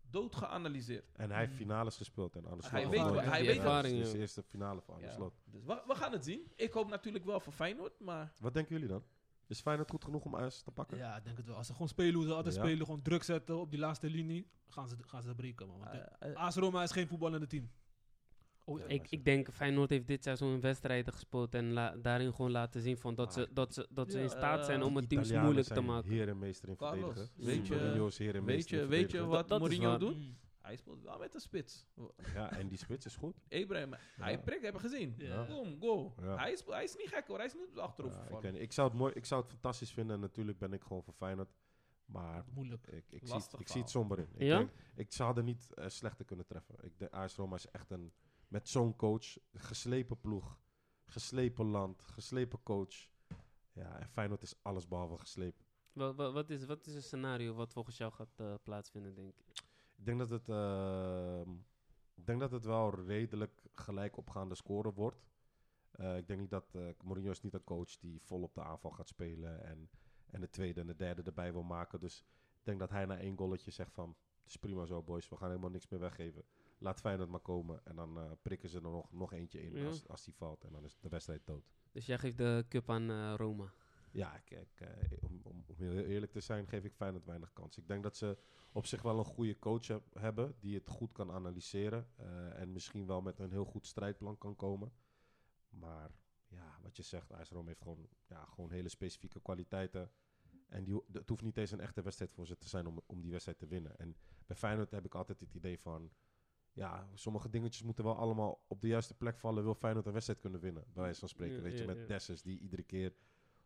dood 0.09 0.35
geanalyseerd. 0.35 1.05
En 1.15 1.29
hij 1.31 1.39
heeft 1.39 1.53
finales 1.53 1.97
gespeeld 1.97 2.35
en 2.35 2.45
Arne 2.45 2.61
Hij 2.67 2.79
Slot 2.81 2.91
weet 2.91 3.01
wel- 3.01 3.13
nooit 3.13 3.25
hij 3.25 3.45
weet 3.45 3.61
Dat 3.63 3.85
is 3.85 3.91
wel. 4.01 4.11
de 4.11 4.17
eerste 4.19 4.43
finale 4.43 4.81
van 4.81 4.93
Arne 4.95 5.07
Ja. 5.07 5.13
Slot. 5.13 5.33
Dus 5.45 5.63
we, 5.63 5.83
we 5.87 5.95
gaan 5.95 6.11
het 6.11 6.25
zien. 6.25 6.51
Ik 6.55 6.73
hoop 6.73 6.89
natuurlijk 6.89 7.25
wel 7.25 7.39
voor 7.39 7.53
Feyenoord, 7.53 7.99
maar 7.99 8.33
Wat 8.39 8.53
denken 8.53 8.73
jullie 8.73 8.89
dan? 8.89 9.03
Is 9.47 9.61
Feyenoord 9.61 9.89
goed 9.89 10.03
genoeg 10.03 10.23
om 10.25 10.35
AS 10.35 10.61
te 10.61 10.71
pakken? 10.71 10.97
Ja, 10.97 11.17
ik 11.17 11.23
denk 11.23 11.37
het 11.37 11.45
wel. 11.45 11.55
Als 11.55 11.67
ze 11.67 11.73
gewoon 11.73 11.87
spelen 11.87 12.13
hoe 12.13 12.25
ze 12.25 12.33
altijd 12.33 12.55
Ja. 12.55 12.61
spelen, 12.61 12.85
gewoon 12.85 13.01
druk 13.01 13.23
zetten 13.23 13.57
op 13.59 13.69
die 13.71 13.79
laatste 13.79 14.09
linie, 14.09 14.47
gaan 14.67 14.87
ze, 14.87 14.95
gaan 15.05 15.21
ze 15.21 15.35
breken, 15.35 15.67
man. 15.67 15.79
Want 15.79 15.91
Eh, 15.91 15.99
uh, 15.99 16.31
eh, 16.31 16.35
AS 16.37 16.55
Roma 16.55 16.83
is 16.83 16.91
geen 16.91 17.07
voetballende 17.07 17.47
team. 17.47 17.69
Oh, 18.68 18.80
ja. 18.80 18.86
Ik, 18.86 19.07
ik 19.09 19.26
denk, 19.26 19.51
Feyenoord 19.51 19.89
heeft 19.89 20.07
dit 20.07 20.24
seizoen 20.24 20.59
wedstrijden 20.61 21.13
gespeeld 21.13 21.55
en 21.55 21.74
la- 21.74 21.95
daarin 21.97 22.34
gewoon 22.34 22.51
laten 22.51 22.82
zien 22.82 22.97
van 22.97 23.16
dat, 23.16 23.34
ze, 23.34 23.41
Ah. 23.41 23.47
dat, 23.53 23.74
ze, 23.74 23.88
dat 23.89 24.11
ze 24.11 24.20
in 24.20 24.30
staat 24.30 24.66
zijn 24.66 24.80
eh, 24.80 24.86
om 24.86 24.95
het 24.95 25.09
teams 25.09 25.26
Italianen 25.26 25.53
moeilijk 25.53 25.76
te 25.76 25.82
maken. 25.82 26.09
Heer 26.11 26.28
en 26.28 26.39
meester 26.39 26.70
in 26.70 26.76
Carlos, 26.76 26.99
verdedigen. 27.16 27.45
weet 27.45 27.68
je- 27.68 27.76
weet 28.45 28.70
je, 28.70 28.80
in 28.82 28.88
weet 28.88 29.11
je 29.11 29.26
wat 29.26 29.47
Dat- 29.47 29.59
Mourinho 29.59 29.89
waar. 29.89 29.99
doet? 29.99 30.18
Mm. 30.18 30.38
Hij 30.61 30.76
speelt 30.76 31.01
wel 31.03 31.18
met 31.20 31.34
een 31.34 31.39
spits. 31.39 31.88
Ja, 32.34 32.51
en 32.51 32.68
die 32.68 32.78
spits 32.78 33.05
is 33.05 33.16
goed. 33.16 33.36
Abraham, 33.49 33.93
hij 34.16 34.39
prikt, 34.41 34.63
hebben 34.63 34.82
we 34.82 34.88
gezien. 34.89 35.13
Ja. 35.18 35.45
Boom, 35.45 35.78
go. 35.80 36.13
Ja. 36.22 36.36
Hij, 36.38 36.51
is, 36.51 36.63
hij 36.68 36.84
is 36.84 36.95
niet 36.95 37.07
gek 37.07 37.28
hoor, 37.28 37.38
hij 37.38 37.45
is 37.45 37.53
niet 37.53 37.78
achterover 37.80 38.18
Ja, 38.41 38.49
ik, 38.49 38.55
ik, 38.55 38.72
zou 38.72 38.88
het 38.89 38.97
mooi, 38.97 39.13
ik 39.13 39.26
zou 39.26 39.41
het 39.41 39.49
fantastisch 39.51 39.91
vinden 39.91 40.16
en 40.16 40.22
natuurlijk 40.22 40.57
ben 40.57 40.74
ik 40.74 40.82
gewoon 40.84 41.03
voor 41.03 41.13
Feyenoord. 41.13 41.49
Maar 42.05 42.45
Moeilijk. 42.53 42.88
ik, 42.88 43.05
ik, 43.09 43.28
zie, 43.28 43.41
ik 43.57 43.68
zie 43.68 43.82
het 43.82 43.89
somber 43.89 44.20
in. 44.20 44.28
Ik, 44.36 44.41
Ja? 44.41 44.57
denk, 44.57 44.70
ik 44.95 45.11
zou 45.11 45.38
er 45.38 45.43
niet 45.43 45.74
eh, 45.74 45.88
slechter 45.88 46.26
kunnen 46.26 46.45
treffen. 46.45 46.76
Ik 46.82 46.97
denk, 46.97 47.11
AS 47.13 47.36
Roma 47.36 47.55
is 47.55 47.68
echt 47.72 47.91
een... 47.91 48.11
Met 48.55 48.69
zo'n 48.69 48.95
coach, 48.95 49.37
geslepen 49.53 50.19
ploeg, 50.19 50.57
geslepen 51.05 51.65
land, 51.65 52.03
geslepen 52.03 52.63
coach. 52.63 53.09
Ja, 53.71 53.99
en 53.99 54.07
Feyenoord 54.07 54.41
is 54.41 54.55
alles 54.61 54.87
behalve 54.87 55.17
geslepen. 55.17 55.65
Wat, 55.93 56.15
wat, 56.15 56.33
wat, 56.33 56.49
is, 56.49 56.65
wat 56.65 56.85
is 56.85 56.95
een 56.95 57.03
scenario 57.03 57.53
wat 57.53 57.73
volgens 57.73 57.97
jou 57.97 58.11
gaat 58.11 58.39
eh, 58.39 58.53
plaatsvinden, 58.63 59.15
denk 59.15 59.29
ik? 59.29 59.45
Ik 59.95 60.05
denk 60.05 60.19
dat 60.19 60.29
het, 60.29 60.49
ehm, 60.49 61.51
ik 62.13 62.25
denk 62.25 62.39
dat 62.39 62.51
het 62.51 62.65
wel 62.65 62.95
redelijk 63.05 63.61
gelijk 63.73 64.17
opgaande 64.17 64.55
scoren 64.55 64.93
wordt. 64.93 65.29
Eh, 65.91 66.17
ik 66.17 66.27
denk 66.27 66.39
niet 66.39 66.49
dat 66.49 66.75
eh 66.75 66.89
Mourinho 67.03 67.31
is 67.31 67.41
niet 67.41 67.53
een 67.53 67.63
coach 67.63 67.97
die 67.97 68.21
vol 68.21 68.41
op 68.41 68.53
de 68.53 68.63
aanval 68.63 68.91
gaat 68.91 69.07
spelen 69.07 69.63
en, 69.63 69.89
en 70.25 70.41
de 70.41 70.49
tweede 70.49 70.81
en 70.81 70.87
de 70.87 70.95
derde 70.95 71.21
erbij 71.21 71.51
wil 71.51 71.63
maken. 71.63 71.99
Dus 71.99 72.19
ik 72.57 72.63
denk 72.63 72.79
dat 72.79 72.89
hij 72.89 73.05
na 73.05 73.17
één 73.17 73.37
golletje 73.37 73.71
zegt 73.71 73.93
van, 73.93 74.15
het 74.41 74.49
is 74.49 74.57
prima 74.57 74.85
zo 74.85 75.03
boys, 75.03 75.29
we 75.29 75.35
gaan 75.35 75.49
helemaal 75.49 75.69
niks 75.69 75.87
meer 75.87 75.99
weggeven. 75.99 76.43
Laat 76.78 76.99
Feyenoord 76.99 77.30
maar 77.30 77.39
komen 77.39 77.86
en 77.86 77.95
dan 77.95 78.17
eh, 78.19 78.32
prikken 78.41 78.69
ze 78.69 78.76
er 78.78 78.82
nog, 78.84 79.11
nog 79.11 79.34
eentje 79.34 79.61
in 79.61 79.76
Ja. 79.76 79.86
als, 79.86 80.07
als 80.07 80.23
die 80.23 80.34
valt 80.36 80.63
en 80.63 80.71
dan 80.71 80.84
is 80.86 80.97
de 80.99 81.09
wedstrijd 81.09 81.45
dood. 81.45 81.73
Dus 81.91 82.05
jij 82.05 82.17
geeft 82.17 82.38
de 82.38 82.65
cup 82.69 82.89
aan 82.89 83.09
eh, 83.09 83.34
Roma. 83.38 83.73
Ja, 84.11 84.38
kijk, 84.39 84.69
eh, 84.80 85.17
om, 85.21 85.39
om, 85.43 85.63
om 85.67 85.76
heel 85.78 86.03
eerlijk 86.05 86.32
te 86.32 86.39
zijn, 86.39 86.67
geef 86.67 86.84
ik 86.84 86.93
Feyenoord 86.93 87.26
weinig 87.26 87.53
kans. 87.53 87.78
Ik 87.78 87.88
denk 87.88 88.03
dat 88.03 88.17
ze 88.17 88.38
op 88.71 88.86
zich 88.86 89.01
wel 89.01 89.17
een 89.19 89.26
goede 89.26 89.59
coach 89.59 89.88
heb- 89.88 90.13
hebben 90.19 90.55
die 90.59 90.76
het 90.76 90.88
goed 90.89 91.11
kan 91.11 91.32
analyseren 91.32 92.07
en 92.55 92.71
misschien 92.71 93.07
wel 93.07 93.21
met 93.21 93.39
een 93.39 93.51
heel 93.51 93.65
goed 93.65 93.88
strijdplan 93.88 94.38
kan 94.38 94.55
komen. 94.55 94.91
Maar 95.69 96.11
ja, 96.47 96.78
wat 96.82 96.97
je 96.97 97.03
zegt, 97.03 97.32
AS 97.32 97.49
Rome 97.49 97.67
heeft 97.67 97.82
gewoon, 97.82 98.07
ja, 98.28 98.45
gewoon 98.45 98.71
hele 98.71 98.89
specifieke 98.89 99.39
kwaliteiten. 99.41 100.11
En 100.67 100.84
die, 100.84 101.01
het 101.11 101.30
hoeft 101.30 101.43
niet 101.43 101.57
eens 101.57 101.71
een 101.71 101.80
echte 101.80 102.01
wedstrijd 102.01 102.32
voor 102.34 102.47
ze 102.47 102.57
te 102.57 102.67
zijn 102.67 102.88
om, 102.88 103.01
om 103.05 103.21
die 103.21 103.32
wedstrijd 103.32 103.57
te 103.59 103.67
winnen. 103.67 103.97
En 103.99 104.15
bij 104.45 104.55
Feyenoord 104.55 104.91
heb 104.91 105.05
ik 105.05 105.15
altijd 105.15 105.39
het 105.39 105.53
idee 105.53 105.80
van, 105.80 106.11
ja, 106.76 107.07
sommige 107.13 107.49
dingetjes 107.49 107.84
moeten 107.84 108.03
wel 108.03 108.15
allemaal 108.17 108.63
op 108.67 108.82
de 108.82 108.88
juiste 108.88 109.13
plek 109.13 109.38
vallen. 109.39 109.63
Wil 109.63 109.73
Feyenoord 109.76 110.05
een 110.05 110.11
wedstrijd 110.13 110.39
kunnen 110.39 110.59
winnen, 110.59 110.84
bij 110.93 111.03
wijze 111.03 111.19
van 111.19 111.30
spreken. 111.30 111.55
Ja, 111.55 111.61
Weet 111.61 111.78
je, 111.78 111.86
met 111.86 111.97
ja. 111.97 112.05
Dessus 112.05 112.41
die 112.41 112.59
iedere 112.59 112.84
keer 112.84 113.13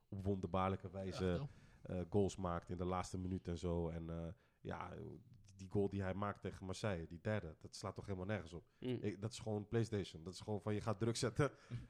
op 0.10 0.24
wonderbaarlijke 0.26 0.90
wijze 0.90 1.48
eh, 1.82 2.02
goals 2.10 2.36
maakt 2.36 2.70
in 2.70 2.78
de 2.78 2.86
laatste 2.86 3.18
minuut 3.18 3.48
en 3.48 3.58
zo. 3.58 3.90
En 3.90 4.10
eh, 4.10 4.28
ja, 4.62 4.94
die 5.56 5.68
goal 5.70 5.90
die 5.90 6.02
hij 6.02 6.14
maakt 6.14 6.42
tegen 6.42 6.66
Marseille, 6.66 7.08
die 7.08 7.20
derde, 7.22 7.56
dat 7.60 7.76
slaat 7.76 7.96
toch 7.96 8.06
helemaal 8.06 8.26
nergens 8.28 8.54
op. 8.54 8.64
Mm. 8.80 8.98
Ik- 9.02 9.22
dat 9.22 9.32
is 9.32 9.40
gewoon 9.40 9.68
PlayStation. 9.68 10.24
Dat 10.24 10.34
is 10.34 10.40
gewoon 10.40 10.62
van 10.62 10.74
je 10.74 10.82
gaat 10.82 11.00
druk 11.00 11.16
zetten. 11.16 11.52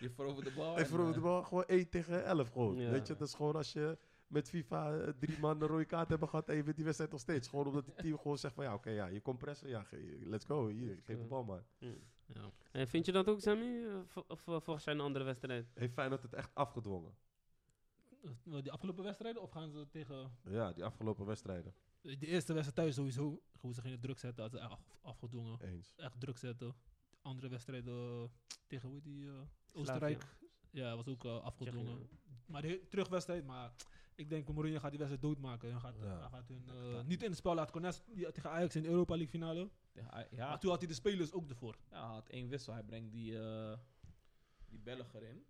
Je 0.00 0.10
verovert 0.14 0.46
de 0.46 0.52
bal. 0.56 0.78
en 0.78 0.86
voor 0.86 1.12
de 1.12 1.20
bal 1.20 1.42
gewoon 1.42 1.64
1 1.64 1.88
tegen 1.88 2.24
11 2.24 2.48
gewoon. 2.50 2.76
Ja. 2.76 2.90
Weet 2.90 3.06
je, 3.06 3.16
dat 3.16 3.28
is 3.28 3.34
gewoon 3.34 3.56
als 3.56 3.72
je 3.72 3.98
met 4.26 4.48
FIFA 4.48 4.98
eh, 4.98 5.08
drie 5.18 5.38
man 5.38 5.60
een 5.62 5.68
rode 5.68 5.84
kaart 5.84 6.08
hebben 6.08 6.28
gehad 6.28 6.48
en 6.48 6.56
je 6.56 6.62
wint 6.62 6.76
die 6.76 6.84
wedstrijd 6.84 7.10
nog 7.12 7.20
steeds. 7.20 7.48
Gewoon 7.48 7.66
omdat 7.66 7.86
het 7.86 7.98
team 7.98 8.18
gewoon 8.18 8.38
zegt 8.38 8.54
van 8.54 8.64
ja, 8.64 8.74
oké, 8.74 8.90
ja, 8.90 9.06
je 9.06 9.20
komt 9.20 9.38
pressen, 9.38 9.68
ja, 9.68 9.86
let's 10.20 10.44
go, 10.44 10.68
hier, 10.68 10.98
geef 11.04 11.18
de 11.18 11.24
bal 11.24 11.44
maar. 11.44 11.64
Ja. 11.78 12.50
En 12.72 12.88
vind 12.88 13.06
je 13.06 13.12
dat 13.12 13.28
ook, 13.28 13.40
Sammy? 13.40 13.86
Of 14.26 14.40
volgens 14.40 14.84
jij 14.84 14.94
een 14.94 15.00
andere 15.00 15.24
wedstrijd? 15.24 15.66
Heeft 15.74 15.92
Feyenoord 15.92 16.22
het 16.22 16.32
echt 16.34 16.50
afgedwongen? 16.54 17.14
Die 18.42 18.72
afgelopen 18.72 19.04
wedstrijden 19.04 19.42
of 19.42 19.50
gaan 19.50 19.70
ze 19.70 19.86
tegen... 19.90 20.30
Ja, 20.48 20.72
die 20.72 20.84
afgelopen 20.84 21.26
wedstrijden. 21.26 21.74
De 22.00 22.26
eerste 22.26 22.52
wedstrijd 22.52 22.74
thuis 22.74 22.94
sowieso, 22.94 23.42
hoe 23.60 23.74
ze 23.74 23.80
gingen 23.80 24.00
druk 24.00 24.18
zetten, 24.18 24.42
hadden 24.42 24.60
ze 24.60 24.66
echt 24.66 24.74
af- 24.74 24.98
afgedwongen. 25.02 25.60
Eens. 25.60 25.94
Echt 25.96 26.20
druk 26.20 26.38
zetten. 26.38 26.74
Andere 27.22 27.48
wedstrijden 27.48 27.94
eh, 27.94 28.28
tegen 28.66 28.88
hoe 28.88 29.00
die... 29.02 29.26
eh, 29.28 29.32
Oostenrijk. 29.72 30.36
Ja, 30.70 30.96
was 30.96 31.08
ook 31.08 31.24
afgedwongen. 31.24 32.08
Maar 32.46 32.62
de 32.62 32.86
terugwedstrijd, 32.88 33.44
maar 33.46 33.72
ik 34.16 34.28
denk 34.28 34.48
Mourinho 34.52 34.78
gaat 34.78 34.90
die 34.90 34.98
wedstrijd 34.98 35.22
doodmaken. 35.26 35.70
Hij 35.70 35.80
gaat, 35.80 35.94
Ja. 36.00 36.18
hij 36.20 36.28
gaat 36.28 36.48
hun 36.48 36.68
eh, 36.68 37.02
niet 37.04 37.22
in 37.22 37.28
het 37.28 37.38
spel 37.38 37.54
laten 37.54 37.72
die- 38.14 38.32
tegen 38.32 38.50
Ajax 38.50 38.76
in 38.76 38.82
de 38.82 38.88
Europa 38.88 39.12
League 39.14 39.30
finale. 39.30 39.70
Ja, 39.92 40.26
ja, 40.30 40.48
Maar 40.48 40.58
toen 40.60 40.70
had 40.70 40.78
hij 40.78 40.88
de 40.88 40.94
spelers 40.94 41.32
ook 41.32 41.48
ervoor. 41.48 41.76
ja, 41.90 42.04
hij 42.06 42.14
had 42.14 42.28
één 42.28 42.48
wissel. 42.48 42.72
Hij 42.72 42.82
brengt 42.82 43.12
die, 43.12 43.38
eh 43.42 43.78
die 44.68 44.78
Belger 44.78 45.22
in. 45.22 45.46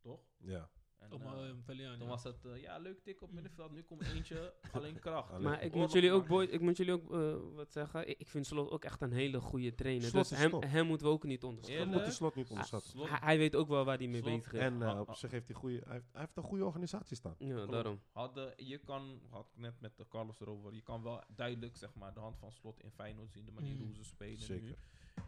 Toch? 0.00 0.20
Ja. 0.36 0.70
En, 1.00 1.10
eh, 1.10 1.48
eh, 1.48 1.56
toen 1.66 1.76
ja. 1.98 2.06
was 2.06 2.22
het, 2.24 2.44
eh, 2.44 2.60
ja, 2.62 2.78
leuk 2.78 3.02
tik 3.02 3.22
op 3.22 3.32
middenveld. 3.32 3.72
Nu 3.72 3.82
komt 3.82 4.02
eentje, 4.02 4.54
alleen 4.72 4.98
kracht. 4.98 5.38
Maar 5.38 5.62
ik 5.62 5.74
moet 5.74 5.92
jullie 5.92 6.12
ook, 6.12 6.26
boy, 6.26 6.44
ik 6.44 6.60
moet 6.60 6.76
jullie 6.76 6.92
ook 6.92 7.12
eh, 7.12 7.34
wat 7.54 7.72
zeggen. 7.72 8.08
Ik, 8.08 8.18
ik 8.18 8.28
vind 8.28 8.46
Slot 8.46 8.70
ook 8.70 8.84
echt 8.84 9.00
een 9.00 9.12
hele 9.12 9.40
goede 9.40 9.74
trainer. 9.74 10.08
Slot 10.08 10.28
dus 10.28 10.38
hem, 10.38 10.62
hem 10.62 10.86
moeten 10.86 11.06
we 11.06 11.12
ook 11.12 11.24
niet 11.24 11.44
onderschatten. 11.44 12.12
Slot 12.12 12.34
niet 12.34 12.48
onderschatten. 12.50 12.90
Slot- 12.90 13.08
Hij, 13.08 13.18
hij 13.22 13.38
weet 13.38 13.56
ook 13.56 13.68
wel 13.68 13.84
waar 13.84 13.98
hij 13.98 14.08
mee 14.08 14.20
Slot 14.22 14.32
bezig 14.36 14.52
is. 14.52 14.60
En 14.60 14.82
eh, 14.82 14.88
Ah, 14.88 15.00
op 15.00 15.08
ah. 15.08 15.14
zich 15.14 15.30
heeft 15.30 15.46
hij, 15.46 15.56
goede, 15.56 15.80
hij, 15.84 15.92
heeft, 15.92 16.08
hij 16.12 16.20
heeft 16.20 16.36
een 16.36 16.42
goede 16.42 16.64
organisatie 16.64 17.16
staan. 17.16 17.34
ja, 17.38 17.54
Klopt. 17.54 17.72
daarom. 17.72 18.00
Hadden, 18.12 18.52
je 18.56 18.78
kan, 18.78 19.20
had 19.30 19.46
ik 19.54 19.60
net 19.60 19.80
met 19.80 19.96
de 19.96 20.08
Carlos 20.08 20.40
erover, 20.40 20.74
je 20.74 20.82
kan 20.82 21.02
wel 21.02 21.22
duidelijk 21.28 21.76
zeg 21.76 21.94
maar, 21.94 22.14
de 22.14 22.20
hand 22.20 22.38
van 22.38 22.52
slot 22.52 22.80
in 22.80 22.90
Feyenoord 22.90 23.32
zien, 23.32 23.44
de 23.44 23.52
manier 23.52 23.74
Mm. 23.76 23.82
hoe 23.84 23.94
ze 23.94 24.04
spelen 24.04 24.62
nu. 24.62 24.74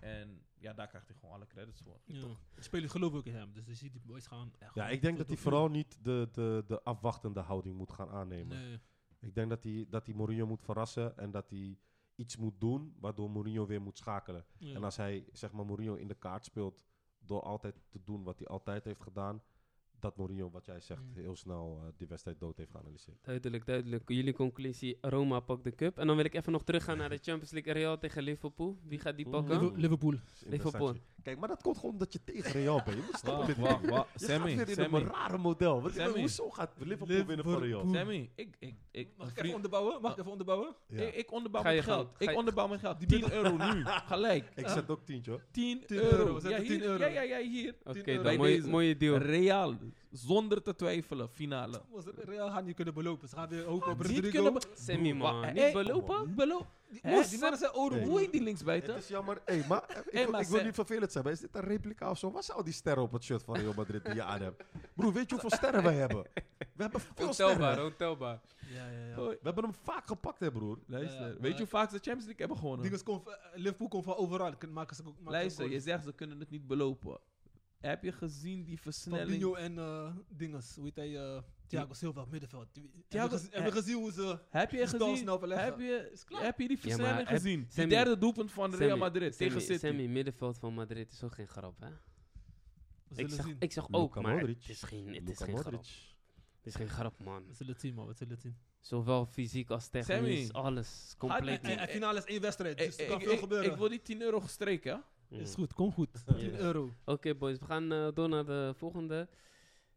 En 0.02 0.46
ja, 0.58 0.72
daar 0.72 0.88
krijgt 0.88 1.08
hij 1.08 1.16
gewoon 1.16 1.34
alle 1.34 1.46
credits 1.46 1.80
voor. 1.80 2.00
Ja. 2.04 2.20
De 2.54 2.62
spelers 2.62 2.92
geloven 2.92 3.18
ook 3.18 3.26
in 3.26 3.34
hem. 3.34 3.52
Dus 3.52 3.66
je 3.66 3.74
ziet 3.74 3.92
die 3.92 4.00
boys 4.00 4.26
gaan 4.26 4.52
echt 4.58 4.74
Ja, 4.74 4.88
ik 4.88 5.02
denk 5.02 5.18
dat 5.18 5.28
hij 5.28 5.36
vooral 5.36 5.68
niet 5.68 5.98
de, 6.04 6.28
de, 6.32 6.64
de 6.66 6.82
afwachtende 6.82 7.40
houding 7.40 7.76
moet 7.76 7.92
gaan 7.92 8.08
aannemen. 8.08 8.58
Nee. 8.58 8.78
Ik 9.20 9.34
denk 9.34 9.48
dat 9.48 9.62
hij, 9.62 9.86
dat 9.90 10.06
hij 10.06 10.14
Mourinho 10.14 10.46
moet 10.46 10.62
verrassen 10.62 11.16
en 11.16 11.30
dat 11.30 11.50
hij 11.50 11.78
iets 12.14 12.36
moet 12.36 12.60
doen 12.60 12.96
waardoor 13.00 13.30
Mourinho 13.30 13.66
weer 13.66 13.82
moet 13.82 13.98
schakelen. 13.98 14.44
Ja. 14.58 14.74
En 14.74 14.84
als 14.84 14.96
hij 14.96 15.28
zeg 15.32 15.52
maar 15.52 15.66
Mourinho 15.66 15.94
in 15.94 16.08
de 16.08 16.14
kaart 16.14 16.44
speelt 16.44 16.84
door 17.18 17.42
altijd 17.42 17.80
te 17.88 18.02
doen 18.04 18.22
wat 18.22 18.38
hij 18.38 18.46
altijd 18.46 18.84
heeft 18.84 19.02
gedaan, 19.02 19.42
dat 20.02 20.16
Mourinho, 20.16 20.50
wat 20.50 20.66
jij 20.66 20.80
zegt, 20.80 21.00
Mm. 21.02 21.22
heel 21.22 21.36
snel 21.36 21.78
eh, 21.82 21.88
die 21.96 22.06
wedstrijd 22.06 22.40
dood 22.40 22.56
heeft 22.56 22.70
geanalyseerd. 22.70 23.18
Duidelijk, 23.22 23.66
duidelijk. 23.66 24.02
Jullie 24.08 24.32
conclusie, 24.32 24.98
Roma 25.00 25.40
pakt 25.40 25.64
de 25.64 25.74
cup. 25.74 25.98
En 25.98 26.06
dan 26.06 26.16
wil 26.16 26.24
ik 26.24 26.34
even 26.34 26.52
nog 26.52 26.64
teruggaan 26.64 26.96
naar 26.98 27.08
de 27.08 27.18
Champions 27.26 27.50
League 27.50 27.72
Real 27.72 27.98
tegen 27.98 28.22
Liverpool. 28.22 28.78
Wie 28.86 28.98
gaat 28.98 29.16
die 29.16 29.28
pakken? 29.28 29.60
Liver- 29.62 29.78
Liverpool. 29.78 30.14
Liverpool. 30.46 30.94
Kijk, 31.22 31.38
maar 31.38 31.48
dat 31.48 31.62
komt 31.62 31.76
gewoon 31.76 31.92
omdat 31.92 32.12
je 32.12 32.24
tegen 32.24 32.52
Real 32.52 32.82
bent. 32.84 32.96
Je 32.96 33.02
moet 33.06 33.16
stoppen 33.16 33.46
Wacht, 33.46 33.58
met 33.58 33.58
wacht, 33.68 33.80
dit. 33.82 33.90
wacht. 33.90 34.08
Je 34.12 34.18
gaat 34.18 34.30
Sammy, 34.30 34.56
weer 34.56 34.68
in 34.68 34.74
Sammy, 34.74 35.00
een 35.00 35.06
rare 35.06 35.38
model. 35.38 35.82
Wat, 35.82 35.92
Sammy. 35.92 36.20
hoezo 36.20 36.50
gaat 36.50 36.72
Liverpool 36.78 37.06
winnen 37.24 37.44
van 37.44 37.52
Real? 37.52 37.62
Liverpool. 37.62 37.94
Sammy, 37.94 38.30
ik, 38.34 38.56
ik, 38.58 38.74
ik, 38.90 39.08
Mag 39.16 39.30
ik 39.30 39.38
even 39.42 39.54
onderbouwen? 39.54 40.00
Mag 40.02 40.12
ik 40.12 40.18
even 40.18 40.30
onderbouwen? 40.30 40.74
Ja. 40.88 41.02
ik, 41.02 41.14
ik 41.14 41.32
onderbouw 41.32 41.62
mijn 41.62 41.82
geld. 41.82 42.08
Ga 42.18 42.30
Ik 42.30 42.36
onderbouw 42.36 42.68
mijn 42.68 42.80
geld. 42.80 43.08
10 43.08 43.32
euro 43.32 43.56
nu. 43.74 43.82
Gelijk. 44.12 44.50
Ik 44.54 44.68
zet 44.68 44.90
ook 44.90 45.04
tientje 45.04 45.30
hoor. 45.30 45.42
10 45.50 45.82
10 45.86 45.98
euro. 45.98 46.40
Ja, 46.42 46.56
10 46.58 46.66
hier, 46.66 46.82
euro. 46.82 46.98
ja, 47.04 47.06
ja, 47.06 47.22
ja, 47.22 47.38
hier. 47.38 47.74
Oké, 47.84 47.92
10 47.92 48.06
euro. 48.08 48.14
dan 48.14 48.22
Bij 48.22 48.36
mooie, 48.36 48.56
deze. 48.56 48.68
mooie 48.68 48.96
deal. 48.96 49.16
Real. 49.16 49.74
Zonder 50.10 50.62
te 50.62 50.74
twijfelen. 50.74 51.28
Finale. 51.28 51.82
Was 51.90 52.04
het- 52.04 52.14
Real 52.18 52.50
gaat 52.50 52.64
niet 52.64 52.74
kunnen 52.74 52.94
belopen. 52.94 53.28
Ze 53.28 53.36
gaan 53.36 53.48
weer 53.48 53.64
hopen 53.64 53.90
op 53.90 53.98
Niet 53.98 54.06
Rodrigo. 54.06 54.30
kunnen 54.30 54.52
be- 54.52 54.66
Semi 54.74 55.14
man, 55.14 55.40
Wa- 55.40 55.50
niet 55.50 55.72
belopen? 55.72 56.34
Belo 56.34 56.66
Die, 56.90 57.00
mannen 57.02 57.24
zijn 57.58 57.72
heet 57.72 58.16
die 58.16 58.24
Het 58.24 58.34
linksbuiten? 58.40 58.96
is 58.96 59.08
jammer. 59.08 59.40
Hey, 59.44 59.64
maar, 59.68 59.82
eh, 59.82 59.96
ik, 59.98 60.04
Hey, 60.10 60.22
wil- 60.22 60.30
maar 60.30 60.40
ik 60.40 60.46
wil 60.46 60.58
ze- 60.58 60.64
niet 60.64 60.74
vervelend 60.74 61.12
zijn, 61.12 61.24
maar 61.24 61.32
is 61.32 61.40
dit 61.40 61.54
een 61.54 61.60
replica 61.60 62.10
of 62.10 62.18
zo? 62.18 62.30
Wat 62.30 62.44
zou 62.44 62.64
die 62.64 62.72
sterren 62.72 63.02
op 63.02 63.12
het 63.12 63.24
shirt 63.24 63.42
van 63.42 63.56
Real 63.56 63.72
Madrid 63.76 64.04
die 64.04 64.14
je 64.14 64.22
aan 64.22 64.40
hebt? 64.40 64.64
Broer, 64.94 65.12
weet 65.12 65.30
je 65.30 65.30
hoeveel 65.38 65.50
sterren 65.58 65.82
wij 65.82 65.94
hebben? 65.94 66.24
We 66.56 66.82
hebben 66.82 67.00
veel 67.00 67.26
Ontelbaar, 67.26 67.54
sterren. 67.72 67.84
ontelbaar. 67.84 68.40
Ja, 68.72 68.86
ja, 68.90 69.06
ja. 69.06 69.14
We 69.16 69.38
hebben 69.42 69.64
hem 69.64 69.74
vaak 69.82 70.06
gepakt, 70.06 70.40
hè, 70.40 70.50
broer. 70.52 70.78
Luister, 70.86 71.20
Ja, 71.20 71.26
weet 71.26 71.40
maar- 71.40 71.50
je 71.50 71.56
hoe 71.56 71.66
vaak 71.66 71.90
ze 71.90 71.96
de 71.96 72.02
Champions 72.02 72.24
League 72.24 72.38
hebben 72.40 72.56
gewonnen? 72.56 72.82
Dinges 72.82 73.02
komt, 73.02 73.28
eh, 73.28 73.34
Liverpool 73.54 73.88
komt 73.88 74.04
van 74.04 74.16
overal. 74.16 74.56
Kunnen 74.56 74.76
maken 74.76 74.96
ze, 74.96 75.02
maken 75.02 75.22
Luister, 75.24 75.70
je 75.70 75.80
zegt 75.80 76.04
ze 76.04 76.12
kunnen 76.12 76.40
het 76.40 76.50
niet 76.50 76.66
belopen. 76.66 77.18
Heb 77.82 78.02
je 78.02 78.12
gezien 78.12 78.64
die 78.64 78.80
versnelling? 78.80 79.28
Fabinho 79.30 79.54
en 79.54 79.78
eh 79.78 80.14
dinges. 80.28 80.74
Hoe 80.74 80.84
heet 80.84 80.96
hij? 80.96 81.16
eh, 81.16 81.42
Thiago 81.66 81.92
Silva 81.92 82.24
middenveld. 82.30 82.68
Thiago- 83.08 83.28
gezien- 83.28 83.50
hebben 83.52 83.72
we 83.72 83.78
gezien 83.78 83.94
hoe 83.96 84.12
ze... 84.12 84.38
Heb 84.50 84.70
je 84.70 84.78
het 84.78 84.88
gezien? 84.88 85.16
snel 85.16 85.38
verleggen. 85.38 85.66
Heb 85.66 85.78
je, 85.78 86.10
Is 86.12 86.24
klaar. 86.24 86.42
heb 86.42 86.58
je 86.60 86.68
die 86.68 86.76
Ja, 86.76 86.82
maar 86.82 86.96
versnelling 86.96 87.28
heb- 87.28 87.36
gezien? 87.36 87.66
Sammy- 87.68 87.90
derde 87.90 88.18
doelpunt 88.18 88.52
van 88.52 88.70
Real 88.74 88.80
Sammy, 88.88 88.98
Madrid 89.04 89.36
tegen 89.36 89.60
Sammy, 89.60 89.76
City. 89.78 89.86
Sammy, 89.86 90.06
middenveld 90.06 90.58
van 90.58 90.74
Madrid 90.74 91.12
is 91.12 91.22
ook 91.22 91.34
geen 91.34 91.48
grap, 91.48 91.80
hè? 91.80 91.88
Ik 93.14 93.30
zag, 93.30 93.44
zien. 93.46 93.56
ik 93.58 93.72
zag 93.72 93.84
Luka 93.88 93.98
ook, 93.98 94.22
maar 94.22 94.34
Modric. 94.36 94.56
het 94.60 94.68
is 94.68 94.82
geen, 94.82 95.06
het 95.14 95.28
is 95.28 95.38
Luka 95.38 95.44
geen 95.44 95.58
grap. 95.58 95.72
Het 96.56 96.66
is 96.66 96.74
geen 96.74 96.88
grap, 96.88 97.18
man. 97.24 97.46
We 97.46 97.54
zullen 97.54 97.72
het 97.72 97.80
zien, 97.80 97.94
man. 97.94 98.06
We 98.06 98.14
zullen 98.14 98.32
het 98.32 98.42
zien. 98.42 98.56
Zowel 98.80 99.26
fysiek 99.26 99.70
als 99.70 99.88
technisch, 99.88 100.46
Sammy. 100.46 100.66
alles. 100.66 101.14
Compleet. 101.18 101.60
En, 101.62 101.88
finale 101.88 102.18
is 102.18 102.24
één 102.24 102.40
wedstrijd, 102.40 102.80
Ik, 102.80 102.86
dus 102.86 102.96
er 102.98 103.06
kan 103.06 103.20
veel 103.20 103.36
gebeuren. 103.36 103.70
ik 103.72 103.76
wil 103.78 103.88
die 103.88 104.02
10 104.02 104.22
euro 104.22 104.40
gestreken. 104.40 105.04
Mm. 105.32 105.40
Is 105.40 105.54
goed, 105.54 105.72
kom 105.72 105.92
goed. 105.92 106.26
10 106.26 106.38
Ja. 106.50 106.58
euro. 106.58 106.90
Oké, 107.04 107.34
boys, 107.34 107.58
we 107.58 107.64
gaan 107.64 107.92
eh, 107.92 108.08
door 108.14 108.28
naar 108.28 108.44
de 108.44 108.72
volgende. 108.76 109.28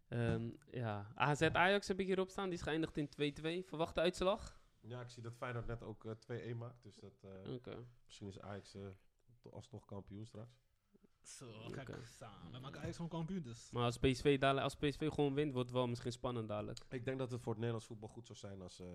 Ehm, 0.07 0.49
ja, 0.71 1.11
AZ 1.15 1.41
Ajax 1.41 1.87
heb 1.87 1.99
ik 1.99 2.05
hierop 2.05 2.29
staan. 2.29 2.45
Die 2.49 2.57
is 2.57 2.61
geëindigd 2.63 2.97
in 2.97 3.09
2-2. 3.09 3.63
Verwachte 3.67 3.99
uitslag? 4.01 4.59
Ja, 4.81 5.01
ik 5.01 5.09
zie 5.09 5.23
dat 5.23 5.33
Feyenoord 5.35 5.67
net 5.67 5.83
ook 5.83 6.05
eh, 6.05 6.11
2-1 6.11 6.57
maakt. 6.57 6.83
Dus 6.83 6.95
dat, 6.95 7.23
eh, 7.23 7.53
Oké. 7.53 7.85
misschien 8.05 8.27
is 8.27 8.39
Ajax 8.39 8.73
eh, 8.75 8.81
alsnog 9.51 9.85
kampioen 9.85 10.25
straks. 10.25 10.63
Zo, 11.21 11.51
kijk 11.71 11.91
aan. 11.91 11.99
We 11.99 12.51
maken 12.51 12.63
eigenlijk 12.63 12.93
zo'n 12.95 13.07
kampioen 13.07 13.41
dus. 13.41 13.71
Maar 13.71 13.83
als 13.83 13.97
PSV, 13.97 14.39
dadelijk, 14.39 14.63
als 14.63 14.75
PSV 14.75 15.09
gewoon 15.09 15.33
wint, 15.33 15.53
wordt 15.53 15.67
het 15.69 15.77
wel 15.77 15.87
misschien 15.87 16.11
spannend 16.11 16.47
dadelijk. 16.47 16.77
Ik 16.89 17.05
denk 17.05 17.17
dat 17.17 17.31
het 17.31 17.41
voor 17.41 17.47
het 17.51 17.57
Nederlands 17.57 17.87
voetbal 17.87 18.09
goed 18.09 18.25
zou 18.25 18.37
zijn 18.37 18.61
als 18.61 18.79
eh, 18.79 18.87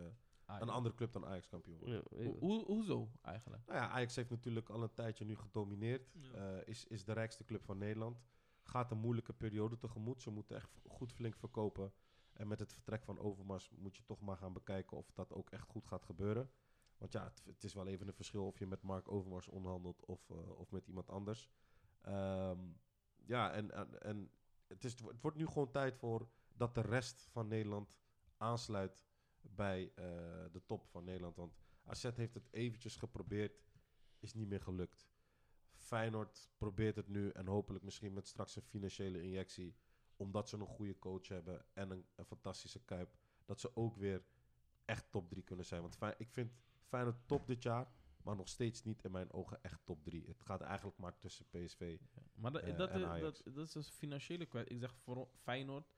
Een 0.59 0.69
andere 0.69 0.95
club 0.95 1.13
dan 1.13 1.27
Ajax 1.27 1.49
kampioen 1.49 1.79
wordt. 1.79 1.93
Ja, 1.95 2.25
Hoe- 2.25 2.39
hoe- 2.39 2.65
Hoezo 2.65 3.11
eigenlijk? 3.23 3.67
Nou 3.67 3.79
ja, 3.79 3.89
Ajax 3.89 4.17
heeft 4.17 4.31
natuurlijk 4.31 4.69
al 4.69 4.83
een 4.83 4.95
tijdje 4.95 5.25
nu 5.25 5.37
gedomineerd. 5.37 6.13
Ja. 6.13 6.33
Eh, 6.35 6.67
is, 6.69 6.87
is 6.87 7.05
de 7.05 7.13
rijkste 7.13 7.45
club 7.45 7.65
van 7.65 7.79
Nederland. 7.79 8.23
Gaat 8.63 8.91
een 8.91 8.99
moeilijke 8.99 9.33
periode 9.33 9.79
tegemoet. 9.79 10.23
Ze 10.23 10.31
moeten 10.31 10.57
echt 10.57 10.71
goed 10.89 11.13
flink 11.13 11.37
verkopen. 11.37 11.93
En 12.33 12.49
met 12.49 12.61
het 12.61 12.73
vertrek 12.73 13.05
van 13.05 13.19
Overmars 13.19 13.71
moet 13.71 13.97
je 13.97 14.05
toch 14.05 14.21
maar 14.21 14.37
gaan 14.37 14.53
bekijken 14.53 14.97
of 14.97 15.11
dat 15.13 15.33
ook 15.33 15.51
echt 15.51 15.69
goed 15.69 15.87
gaat 15.87 16.05
gebeuren. 16.05 16.51
Want 16.99 17.13
ja, 17.13 17.25
het, 17.25 17.43
het 17.47 17.65
is 17.65 17.75
wel 17.75 17.87
even 17.87 18.07
een 18.09 18.15
verschil 18.15 18.47
of 18.47 18.59
je 18.59 18.67
met 18.67 18.83
Mark 18.83 19.11
Overmars 19.11 19.49
onderhandelt 19.49 20.05
of, 20.05 20.31
eh, 20.31 20.59
of 20.59 20.71
met 20.71 20.87
iemand 20.87 21.11
anders. 21.11 21.51
Ehm, 22.01 22.59
ja, 23.27 23.53
en, 23.53 23.71
en, 23.71 24.03
en 24.03 24.31
het, 24.67 24.85
is, 24.85 24.93
het 24.93 25.21
wordt 25.21 25.37
nu 25.37 25.47
gewoon 25.47 25.71
tijd 25.71 25.97
voor 25.97 26.29
dat 26.55 26.75
de 26.75 26.81
rest 26.81 27.29
van 27.31 27.49
Nederland 27.49 28.01
aansluit 28.37 29.05
bij 29.43 29.93
eh, 29.95 30.05
de 30.53 30.63
top 30.67 30.87
van 30.87 31.05
Nederland. 31.05 31.37
Want 31.37 31.59
AZ 31.85 32.03
heeft 32.15 32.35
het 32.35 32.49
eventjes 32.51 32.97
geprobeerd, 32.97 33.63
is 34.19 34.35
niet 34.35 34.49
meer 34.49 34.61
gelukt. 34.61 35.09
Feyenoord 35.73 36.51
probeert 36.59 36.97
het 36.97 37.09
nu 37.09 37.29
en 37.31 37.47
hopelijk 37.47 37.85
misschien 37.85 38.13
met 38.13 38.29
straks 38.29 38.57
een 38.57 38.63
financiële 38.63 39.23
injectie. 39.23 39.77
Omdat 40.17 40.49
ze 40.49 40.57
een 40.57 40.67
goede 40.67 40.99
coach 40.99 41.29
hebben 41.29 41.65
en 41.73 41.91
een, 41.91 42.07
een 42.15 42.25
fantastische 42.25 42.85
kuip. 42.85 43.17
Dat 43.45 43.61
ze 43.61 43.77
ook 43.77 43.97
weer 43.97 44.25
echt 44.85 45.11
top 45.11 45.29
3 45.29 45.43
kunnen 45.43 45.65
zijn. 45.67 45.81
Want 45.81 45.97
Fey- 45.97 46.15
ik 46.19 46.31
vind 46.31 46.53
Feyenoord 46.83 47.29
top 47.29 47.47
dit 47.47 47.63
jaar, 47.63 47.89
maar 48.23 48.37
nog 48.37 48.49
steeds 48.49 48.83
niet 48.85 49.05
in 49.05 49.11
mijn 49.11 49.33
ogen 49.33 49.63
echt 49.63 49.81
top 49.85 50.05
3. 50.05 50.27
Het 50.27 50.41
gaat 50.41 50.61
eigenlijk 50.61 50.99
maar 50.99 51.19
tussen 51.19 51.47
PSV. 51.51 51.99
Maar 52.35 52.53
dat, 52.53 52.63
Eh, 52.63 52.77
dat, 52.77 52.91
en 52.91 53.01
is- 53.01 53.07
Ajax. 53.07 53.43
dat, 53.43 53.55
dat 53.55 53.67
is 53.67 53.75
een 53.75 53.83
financiële 53.85 54.47
kwestie. 54.47 54.75
Ik 54.75 54.81
zeg 54.81 54.95
voor 54.95 55.29
Feyenoord, 55.35 55.93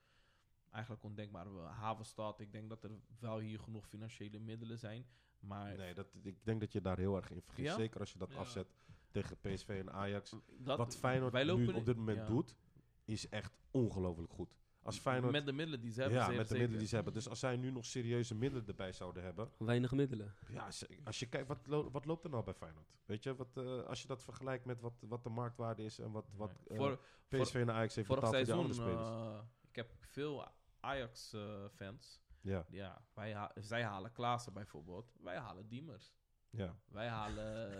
eigenlijk 0.73 1.05
ondenkbaar. 1.05 1.55
We- 1.55 1.61
Havenstad, 1.61 2.41
ik 2.41 2.53
denk 2.53 2.69
dat 2.69 2.85
er 2.85 2.91
wel 3.19 3.39
hier 3.39 3.59
genoeg 3.59 3.87
financiële 3.87 4.39
middelen 4.39 4.79
zijn. 4.79 5.07
Maar 5.41 5.77
Nee, 5.77 5.95
dat, 5.95 6.07
ik 6.23 6.45
denk 6.45 6.61
dat 6.61 6.73
je 6.73 6.81
daar 6.81 6.99
heel 6.99 7.17
erg 7.17 7.31
in 7.31 7.43
vergist. 7.43 7.69
Ja? 7.69 7.75
Zeker 7.77 8.01
als 8.01 8.13
je 8.13 8.19
dat 8.19 8.31
Ja. 8.33 8.39
afzet 8.39 8.67
tegen 9.11 9.37
PSV 9.41 9.69
en 9.69 9.93
Ajax. 9.93 10.37
dat, 10.59 10.79
Wat 10.79 10.97
Feyenoord 10.97 11.33
wij 11.33 11.45
lopen 11.45 11.65
nu 11.67 11.73
op 11.73 11.85
dit 11.85 11.97
moment 11.97 12.19
ja. 12.19 12.27
doet, 12.27 12.57
is 13.05 13.29
echt 13.29 13.53
ongelooflijk 13.71 14.33
goed. 14.33 14.55
Als 14.83 14.99
Feyenoord 14.99 15.33
Met 15.33 15.47
de 15.47 15.53
middelen 15.53 15.81
die 15.81 15.93
ze 15.93 16.01
hebben. 16.01 16.19
ja, 16.19 16.27
met 16.27 16.37
de 16.37 16.43
zeker. 16.43 16.55
middelen 16.57 16.79
die 16.79 16.89
ze 16.89 16.95
hebben. 16.95 17.13
Dus 17.13 17.29
als 17.29 17.39
zij 17.39 17.57
nu 17.57 17.71
nog 17.71 17.85
serieuze 17.85 18.35
middelen 18.35 18.67
erbij 18.67 18.93
zouden 18.93 19.23
hebben. 19.23 19.51
Weinig 19.59 19.93
middelen. 19.93 20.35
Ja, 20.49 20.69
als 21.05 21.19
je 21.19 21.27
kijkt, 21.29 21.49
wat, 21.49 21.67
lo- 21.67 21.91
wat 21.91 22.05
loopt 22.05 22.25
er 22.25 22.31
nou 22.31 22.45
bij 22.45 22.55
Feyenoord? 22.55 22.87
Weet 23.05 23.23
je, 23.23 23.35
wat, 23.35 23.57
eh, 23.57 23.83
als 23.83 24.03
je 24.03 24.09
dat 24.09 24.23
vergelijkt 24.25 24.65
met 24.65 24.81
wat, 24.81 24.93
wat 25.09 25.23
de 25.23 25.29
marktwaarde 25.31 25.83
is 25.85 25.99
en 25.99 26.11
wat, 26.11 26.31
wat 26.37 26.53
Nee. 26.69 26.79
eh, 26.79 26.85
Voor, 26.85 26.99
PSV 27.29 27.55
en 27.55 27.71
Ajax 27.71 27.95
heeft 27.95 28.09
betaald 28.09 28.27
voor 28.27 28.37
die 28.37 28.45
seizoen, 28.47 28.71
andere 28.71 28.91
spelers. 28.91 29.09
eh, 29.35 29.41
ik 29.69 29.77
heb 29.77 29.91
veel 30.01 30.45
Ajax-fans. 30.83 32.21
ja, 32.41 32.67
ja, 32.71 33.05
wij 33.15 33.33
ha- 33.35 33.53
zij 33.55 33.83
halen 33.85 34.13
Klaassen 34.13 34.53
bijvoorbeeld. 34.53 35.13
Wij 35.21 35.37
halen 35.39 35.69
Diemers. 35.69 36.15
ja, 36.51 36.77
Wij 36.89 37.09
halen, 37.09 37.71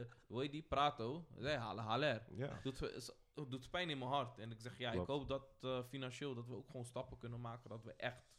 eh 0.00 0.06
hoe 0.26 0.40
heet 0.40 0.52
die, 0.52 0.62
Prato. 0.62 1.26
Zij 1.38 1.56
halen 1.56 1.84
Haller. 1.84 2.26
ja. 2.30 2.60
Doet, 2.62 2.82
is- 2.82 3.12
doet 3.34 3.70
pijn 3.70 3.90
in 3.90 3.98
mijn 3.98 4.10
hart. 4.10 4.38
En 4.38 4.50
ik 4.50 4.60
zeg, 4.60 4.78
ja, 4.78 4.90
Klopt. 4.90 5.08
ik 5.08 5.14
hoop 5.14 5.28
dat 5.28 5.56
eh, 5.60 5.82
financieel 5.88 6.34
dat 6.34 6.46
we 6.46 6.54
ook 6.54 6.66
gewoon 6.66 6.84
stappen 6.86 7.18
kunnen 7.18 7.40
maken. 7.40 7.70
Dat 7.70 7.84
we 7.84 7.92
echt 7.92 8.30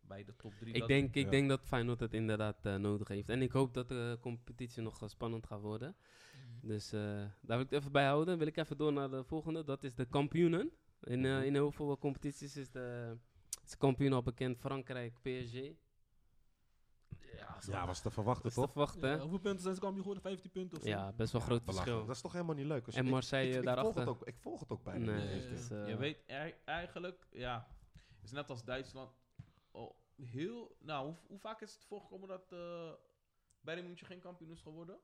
bij 0.00 0.24
de 0.24 0.36
top 0.36 0.52
3... 0.58 0.74
Ik 0.74 0.86
denk, 0.86 1.14
ik 1.14 1.24
Ja. 1.24 1.30
denk 1.30 1.48
dat 1.48 1.60
Feyenoord 1.66 2.00
het 2.00 2.14
inderdaad 2.14 2.66
eh, 2.66 2.74
nodig 2.76 3.08
heeft. 3.08 3.28
En 3.28 3.42
ik 3.42 3.52
hoop 3.52 3.74
dat 3.74 3.88
de 3.88 4.18
competitie 4.20 4.82
nog 4.82 5.02
eh, 5.02 5.08
spannend 5.08 5.46
gaat 5.46 5.60
worden. 5.60 5.96
Dus 6.62 6.92
eh, 6.92 7.00
daar 7.00 7.56
wil 7.56 7.60
ik 7.60 7.70
het 7.70 7.78
even 7.80 7.92
bij 7.92 8.06
houden. 8.06 8.38
Wil 8.38 8.46
ik 8.46 8.56
even 8.56 8.76
door 8.76 8.92
naar 8.92 9.10
de 9.10 9.24
volgende. 9.24 9.64
Dat 9.64 9.82
is 9.84 9.94
de 9.94 10.04
kampioenen. 10.06 10.72
In, 11.00 11.24
eh, 11.24 11.32
Mhm. 11.36 11.42
in 11.42 11.54
heel 11.54 11.72
veel 11.72 11.98
competities 11.98 12.56
is 12.56 12.70
de, 12.70 13.16
is 13.72 13.78
kampioen 13.78 14.12
al 14.12 14.22
bekend. 14.22 14.58
Frankrijk, 14.58 15.14
PSG. 15.22 15.54
Ja, 17.36 17.58
ja, 17.66 17.86
was 17.86 18.00
te 18.02 18.10
verwachten 18.10 18.48
te 18.50 18.54
toch? 18.54 18.70
verwachten. 18.70 19.08
Ja, 19.08 19.14
hè? 19.14 19.20
hoeveel 19.20 19.38
punten 19.38 19.62
zijn 19.62 19.74
ze 19.74 19.80
kampioen 19.80 20.02
geworden? 20.04 20.22
15 20.30 20.50
punten 20.50 20.76
of 20.78 20.82
zo? 20.84 20.88
Ja, 20.88 21.12
best 21.12 21.32
wel 21.32 21.40
Ja, 21.40 21.46
groot 21.46 21.62
verschil. 21.64 22.06
Dat 22.06 22.16
is 22.16 22.22
toch 22.22 22.32
helemaal 22.32 22.54
niet 22.54 22.66
leuk? 22.66 22.84
Dus 22.84 22.94
En 22.94 23.04
ik- 23.04 23.10
Marseille 23.10 23.50
ik, 23.52 23.58
ik, 23.58 23.64
daarachter. 23.64 23.92
volg 23.92 24.06
het 24.06 24.16
ook, 24.22 24.26
ik 24.28 24.36
volg 24.38 24.60
het 24.60 24.70
ook 24.70 24.82
bijna 24.82 25.12
Nee, 25.12 25.40
eh, 25.70 25.88
Je 25.88 25.96
weet 25.96 26.22
er- 26.26 26.56
eigenlijk, 26.64 27.26
ja, 27.30 27.66
het 28.16 28.24
is 28.24 28.30
net 28.30 28.50
als 28.50 28.64
Duitsland. 28.64 29.10
Oh, 29.70 29.90
heel, 30.16 30.76
nou, 30.80 31.06
hoe, 31.06 31.16
hoe 31.26 31.38
vaak 31.38 31.60
is 31.60 31.74
het 31.74 31.84
voorgekomen 31.84 32.28
dat 32.28 32.52
eh 32.52 32.92
Bayern 33.60 33.86
München 33.86 34.06
geen 34.06 34.20
kampioen 34.20 34.50
is 34.50 34.60
geworden? 34.60 34.98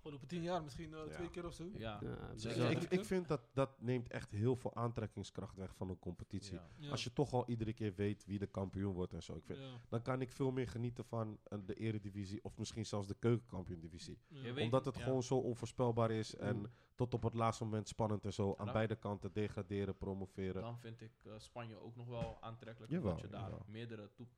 Afgelopen 0.00 0.28
10 0.28 0.42
jaar 0.42 0.62
misschien 0.62 0.94
eh, 0.94 1.00
Ja. 1.06 1.12
twee 1.14 1.30
keer 1.30 1.46
of 1.46 1.54
zo. 1.54 1.64
Ja. 1.72 1.98
ja, 2.02 2.32
Dus 2.32 2.42
bizar. 2.44 2.70
ik, 2.70 2.82
ik, 2.82 2.90
ik 2.90 3.04
vind 3.04 3.28
dat 3.28 3.40
dat 3.52 3.80
neemt 3.80 4.08
echt 4.08 4.30
heel 4.30 4.56
veel 4.56 4.74
aantrekkingskracht 4.74 5.56
weg 5.56 5.74
van 5.74 5.88
een 5.90 5.98
competitie. 5.98 6.54
Ja. 6.54 6.68
Ja. 6.76 6.90
Als 6.90 7.04
je 7.04 7.12
toch 7.12 7.32
al 7.32 7.48
iedere 7.48 7.72
keer 7.72 7.94
weet 7.94 8.24
wie 8.26 8.38
de 8.38 8.46
kampioen 8.46 8.94
wordt 8.94 9.12
en 9.12 9.22
zo. 9.22 9.34
Ik 9.36 9.44
vind, 9.44 9.58
Ja. 9.58 9.80
Dan 9.88 10.02
kan 10.02 10.20
ik 10.20 10.32
veel 10.32 10.50
meer 10.50 10.68
genieten 10.68 11.04
van 11.04 11.38
eh, 11.44 11.58
de 11.66 11.74
eredivisie 11.74 12.44
of 12.44 12.58
misschien 12.58 12.86
zelfs 12.86 13.06
de 13.06 13.14
keukenkampioen-divisie. 13.18 14.18
Ja. 14.28 14.62
Omdat 14.62 14.84
het 14.84 14.96
ja. 14.96 15.02
gewoon 15.02 15.22
zo 15.22 15.36
onvoorspelbaar 15.36 16.10
is 16.10 16.34
en 16.36 16.56
Mm. 16.56 16.66
tot 16.94 17.14
op 17.14 17.22
het 17.22 17.34
laatste 17.34 17.64
moment 17.64 17.88
spannend 17.88 18.24
en 18.24 18.32
zo. 18.32 18.54
Aan 18.58 18.64
dan- 18.64 18.74
beide 18.74 18.96
kanten 18.96 19.32
degraderen, 19.32 19.96
promoveren. 19.96 20.62
Dan 20.62 20.78
vind 20.78 21.00
ik 21.00 21.12
eh, 21.24 21.32
Spanje 21.38 21.76
ook 21.80 21.96
nog 21.96 22.06
wel 22.08 22.38
aantrekkelijk. 22.40 22.92
Jawel, 22.92 23.10
omdat 23.10 23.24
je 23.24 23.32
daar 23.32 23.40
jawel. 23.40 23.64
meerdere 23.68 24.10
toep, 24.14 24.28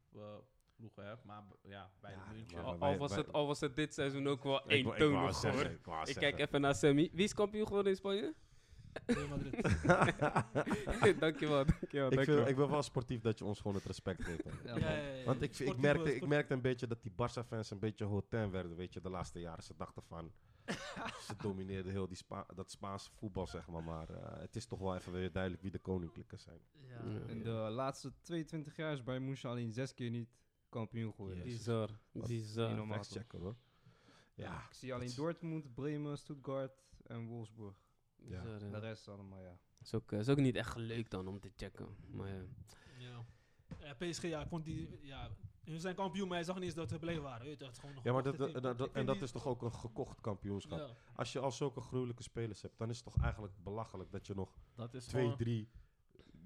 ploegen 0.82 1.06
hebt. 1.06 1.24
Maar 1.24 1.42
ja, 1.62 1.90
Bayern 2.00 2.20
Ja, 2.26 2.32
München. 2.32 2.62
maar 2.62 2.88
Al, 2.88 2.96
was 2.96 3.16
het, 3.16 3.32
al 3.32 3.46
was 3.46 3.60
het 3.60 3.76
dit 3.76 3.94
seizoen 3.94 4.26
ook 4.28 4.42
wel 4.42 4.52
wou- 4.52 4.70
ik 4.70 5.34
zeggen, 5.34 5.78
hoor. 5.84 6.08
ik 6.08 6.14
kijk 6.14 6.38
even 6.38 6.60
naar 6.60 6.74
Sammy. 6.74 7.10
Wie 7.12 7.24
is 7.24 7.34
kampioen 7.34 7.66
geworden 7.66 7.92
in 7.92 7.98
Spanje? 7.98 8.34
Real 9.06 9.28
Madrid. 9.28 9.54
dankjewel, 11.20 11.64
dankjewel, 11.64 11.64
ik, 11.64 11.78
vind, 11.80 12.14
dankjewel. 12.14 12.46
ik 12.46 12.56
ben 12.56 12.70
wel 12.70 12.82
sportief 12.82 13.20
dat 13.20 13.38
je 13.38 13.44
ons 13.44 13.60
gewoon 13.60 13.76
het 13.76 13.84
respect 13.84 14.24
geeft. 14.24 14.44
Ja, 14.64 14.76
ja, 14.76 14.90
ja, 14.92 15.12
ja. 15.12 15.24
Want 15.24 15.42
ik, 15.42 15.50
ik, 15.50 15.54
Sportief, 15.54 15.82
merkte, 15.82 16.14
ik 16.14 16.26
merkte 16.26 16.54
een 16.54 16.60
beetje 16.60 16.86
dat 16.86 17.02
die 17.02 17.12
Barça-fans 17.12 17.70
een 17.70 17.78
beetje 17.78 18.04
hotel 18.04 18.50
werden, 18.50 18.76
weet 18.76 18.92
je, 18.92 19.00
de 19.00 19.10
laatste 19.10 19.40
jaren. 19.40 19.62
Ze 19.62 19.74
dachten 19.76 20.02
van, 20.02 20.32
ze 21.26 21.34
domineerden 21.38 21.92
heel 21.92 22.06
die 22.08 22.16
Spa 22.16 22.46
dat 22.54 22.70
Spaanse 22.70 23.10
voetbal, 23.10 23.46
zeg 23.46 23.66
maar. 23.68 23.82
Maar 23.82 24.08
eh, 24.10 24.40
het 24.40 24.56
is 24.56 24.66
toch 24.66 24.78
wel 24.78 24.96
even 24.96 25.12
weer 25.12 25.32
duidelijk 25.32 25.62
wie 25.62 25.70
de 25.70 25.78
koninklijke 25.78 26.36
zijn. 26.36 26.60
Ja. 26.72 27.02
Ja. 27.04 27.20
In 27.26 27.42
de 27.42 27.50
laatste 27.50 28.12
22 28.22 28.76
jaar 28.76 28.92
is 28.92 29.02
Bayern 29.02 29.24
München 29.24 29.50
alleen 29.50 29.72
zes 29.72 29.94
keer 29.94 30.10
niet 30.10 30.28
kampioen 30.72 31.12
geworden. 31.14 31.36
Yes. 31.36 31.44
Bizar, 31.44 31.90
Wat- 32.12 32.26
bizar. 32.28 32.86
Facts 32.86 33.10
checken 33.12 33.40
hoor. 33.40 33.56
Ja, 34.34 34.56
Ik 34.68 34.74
zie 34.74 34.94
alleen 34.94 35.12
Dortmund, 35.16 35.74
Bremen, 35.74 36.18
Stuttgart 36.18 36.72
en 37.06 37.26
Wolfsburg. 37.26 37.74
Ja. 38.16 38.42
bizar, 38.42 38.58
De 38.70 38.78
rest 38.78 39.08
allemaal, 39.08 39.42
ja. 39.42 39.58
Is 39.80 39.94
ook, 39.94 40.12
eh, 40.12 40.18
is 40.18 40.28
ook 40.28 40.38
niet 40.38 40.54
echt 40.56 40.76
leuk 40.76 41.10
dan 41.10 41.28
om 41.28 41.40
te 41.40 41.50
checken. 41.56 41.96
Maar 42.10 42.28
ja. 42.28 42.42
Ja. 42.98 43.24
Ja, 43.80 43.94
PSG, 43.94 44.22
ja, 44.22 44.40
ik 44.42 44.48
vond 44.48 44.64
die... 44.64 44.98
Ja, 45.02 45.30
hun 45.64 45.80
zijn 45.80 45.94
kampioen, 45.94 46.28
maar 46.28 46.36
hij 46.36 46.46
zag 46.46 46.54
niet 46.54 46.64
eens 46.64 46.74
dat 46.74 46.88
ze 46.88 46.98
blij 46.98 47.20
waren. 47.20 47.46
Weet 47.46 47.78
gewoon 47.78 47.94
Ja, 48.02 48.12
maar 48.12 48.22
dat, 48.22 48.34
en 48.92 49.06
dat 49.06 49.14
die- 49.14 49.24
is 49.24 49.30
toch 49.30 49.46
ook 49.46 49.62
een 49.62 49.72
gekocht 49.74 50.20
kampioenschap. 50.20 50.78
Ja. 50.78 50.96
Als 51.16 51.32
je 51.32 51.38
al 51.38 51.52
zulke 51.52 51.80
gruwelijke 51.80 52.22
spelers 52.22 52.62
hebt, 52.62 52.78
dan 52.78 52.90
is 52.90 52.96
het 52.96 53.04
toch 53.04 53.22
eigenlijk 53.22 53.54
belachelijk 53.62 54.10
dat 54.12 54.26
je 54.26 54.34
nog 54.34 54.56
Dat 54.74 54.94
is 54.94 55.04
twee, 55.06 55.22
gewoon- 55.22 55.36
drie 55.38 55.68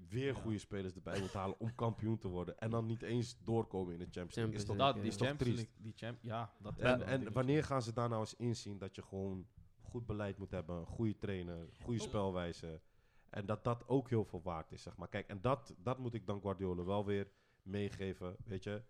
weer 0.09 0.33
Ja. 0.33 0.41
goede 0.41 0.57
spelers 0.57 0.95
erbij 0.95 1.19
moet 1.19 1.33
halen 1.33 1.59
om 1.59 1.75
kampioen 1.75 2.17
te 2.17 2.27
worden. 2.27 2.59
En 2.59 2.69
dan 2.69 2.85
niet 2.85 3.01
eens 3.01 3.37
doorkomen 3.43 3.93
in 3.93 3.99
de 3.99 4.05
Champions 4.05 4.35
League. 4.35 4.55
Is 4.55 4.65
toch, 4.65 4.75
dat, 4.77 4.95
die 4.95 5.03
is 5.03 5.17
toch 5.17 5.27
Champions 5.27 5.55
triest? 5.55 5.71
League, 5.75 5.83
die 5.91 6.07
champ, 6.07 6.17
ja, 6.21 6.53
dat 6.59 6.79
En, 6.79 7.33
wanneer 7.33 7.63
gaan 7.63 7.81
ze 7.81 7.93
daar 7.93 8.09
nou 8.09 8.21
eens 8.21 8.35
inzien 8.35 8.77
dat 8.77 8.95
je 8.95 9.01
gewoon 9.01 9.47
goed 9.81 10.05
beleid 10.05 10.37
moet 10.37 10.51
hebben, 10.51 10.75
een 10.77 10.85
goede 10.85 11.17
trainer, 11.17 11.67
goede 11.83 11.99
Oh. 12.01 12.07
spelwijze. 12.07 12.81
En 13.29 13.45
dat 13.45 13.63
dat 13.63 13.87
ook 13.87 14.09
heel 14.09 14.25
veel 14.25 14.41
waard 14.41 14.71
is, 14.71 14.81
zeg 14.81 14.97
maar. 14.97 15.07
Kijk, 15.07 15.27
en 15.27 15.41
dat, 15.41 15.75
dat 15.77 15.97
moet 15.97 16.13
ik 16.13 16.25
dan 16.25 16.41
Guardiola 16.41 16.83
wel 16.83 17.05
weer 17.05 17.31
meegeven, 17.61 18.35
weet 18.45 18.63
je. 18.63 18.81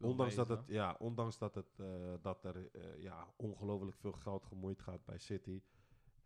Ondanks 0.00 0.34
dat, 0.34 0.48
het, 0.48 0.60
ja, 0.66 0.96
ondanks 0.98 1.38
dat, 1.38 1.54
het, 1.54 1.78
eh, 1.78 1.86
dat 2.22 2.44
er 2.44 2.70
eh, 2.72 3.02
ja, 3.02 3.26
ongelooflijk 3.36 3.96
veel 3.96 4.12
geld 4.12 4.44
gemoeid 4.44 4.80
gaat 4.80 5.04
bij 5.04 5.18
City. 5.18 5.62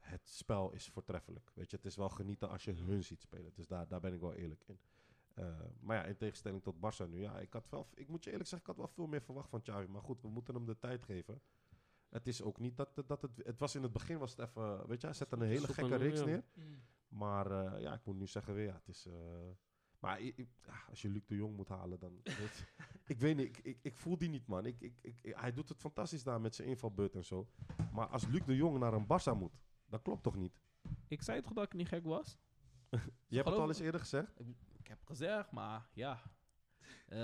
Het 0.05 0.29
spel 0.29 0.73
is 0.73 0.89
voortreffelijk. 0.89 1.51
Weet 1.55 1.71
je, 1.71 1.77
het 1.77 1.85
is 1.85 1.97
wel 1.97 2.09
genieten 2.09 2.49
als 2.49 2.65
je 2.65 2.73
hun 2.73 3.03
ziet 3.03 3.21
spelen. 3.21 3.53
Dus 3.55 3.67
daar, 3.67 3.89
daar 3.89 4.01
ben 4.01 4.13
ik 4.13 4.21
wel 4.21 4.35
eerlijk 4.35 4.65
in. 4.67 4.79
Eh, 5.35 5.61
maar 5.81 5.97
ja, 5.97 6.05
in 6.05 6.17
tegenstelling 6.17 6.63
tot 6.63 6.77
Barça 6.77 7.09
nu. 7.09 7.21
Ja, 7.21 7.39
ik, 7.39 7.53
had 7.53 7.69
wel, 7.71 7.89
ik 7.95 8.09
moet 8.09 8.25
je 8.25 8.31
eerlijk 8.31 8.49
zeggen, 8.49 8.69
ik 8.71 8.77
had 8.77 8.87
wel 8.87 8.95
veel 8.95 9.07
meer 9.07 9.23
verwacht 9.23 9.49
van 9.49 9.63
Xavi. 9.63 9.87
Maar 9.87 10.03
goed, 10.03 10.23
we 10.23 10.29
moeten 10.29 10.55
hem 10.55 10.67
de 10.67 10.79
tijd 10.79 11.03
geven. 11.03 11.43
Het 12.09 12.27
is 12.27 12.43
ook 12.43 12.59
niet 12.59 12.77
dat, 12.77 13.03
dat 13.07 13.23
het... 13.23 13.31
Het 13.45 13.59
was 13.59 13.75
in 13.75 13.83
het 13.83 13.93
begin 13.93 14.19
was 14.19 14.31
het 14.31 14.49
even... 14.49 14.87
Weet 14.87 15.01
je, 15.01 15.07
hij 15.07 15.17
zette 15.17 15.37
een 15.37 15.43
hele 15.43 15.67
gekke 15.67 15.97
reeks 15.97 16.19
ja. 16.19 16.25
neer. 16.25 16.45
Maar 17.09 17.51
eh, 17.51 17.81
ja, 17.81 17.93
ik 17.95 18.05
moet 18.05 18.17
nu 18.17 18.27
zeggen 18.27 18.55
weer, 18.55 18.67
ja, 18.67 18.75
het 18.75 18.89
is... 18.89 19.07
eh, 19.07 19.13
maar 19.99 20.21
als 20.89 21.03
je 21.03 21.09
Luc 21.09 21.23
de 21.27 21.35
Jong 21.35 21.57
moet 21.57 21.69
halen, 21.69 21.99
dan... 21.99 22.21
weet- 22.41 22.65
ik 23.05 23.19
weet 23.21 23.37
niet, 23.37 23.47
ik, 23.47 23.59
ik, 23.59 23.79
ik 23.83 23.97
voel 23.97 24.19
die 24.19 24.29
niet, 24.29 24.47
man. 24.47 24.67
Ik, 24.67 24.81
ik, 24.81 24.99
ik, 25.01 25.17
hij 25.23 25.53
doet 25.53 25.69
het 25.69 25.81
fantastisch 25.81 26.23
daar 26.23 26.41
met 26.41 26.55
zijn 26.55 26.69
invalbeurt 26.69 27.15
en 27.15 27.25
zo. 27.25 27.49
Maar 27.93 28.07
als 28.07 28.27
Luc 28.27 28.45
de 28.45 28.57
Jong 28.57 28.79
naar 28.79 28.93
een 28.93 29.07
Barça 29.07 29.39
moet, 29.39 29.53
dat 29.95 30.03
klopt 30.03 30.23
toch 30.23 30.37
niet? 30.37 30.61
Ik 31.09 31.23
zei 31.23 31.41
toch 31.41 31.53
dat 31.53 31.65
ik 31.65 31.73
niet 31.73 31.89
gek 31.89 32.05
was? 32.05 32.39
Je 33.29 33.37
hebt 33.37 33.49
het 33.49 33.59
al 33.59 33.69
eens 33.69 33.81
eerder 33.81 34.01
gezegd? 34.01 34.41
Ik 34.41 34.47
heb 34.87 34.99
heb 34.99 34.99
gezegd, 35.05 35.51
maar 35.51 35.87
ja. 35.93 36.21
Eh, 37.07 37.19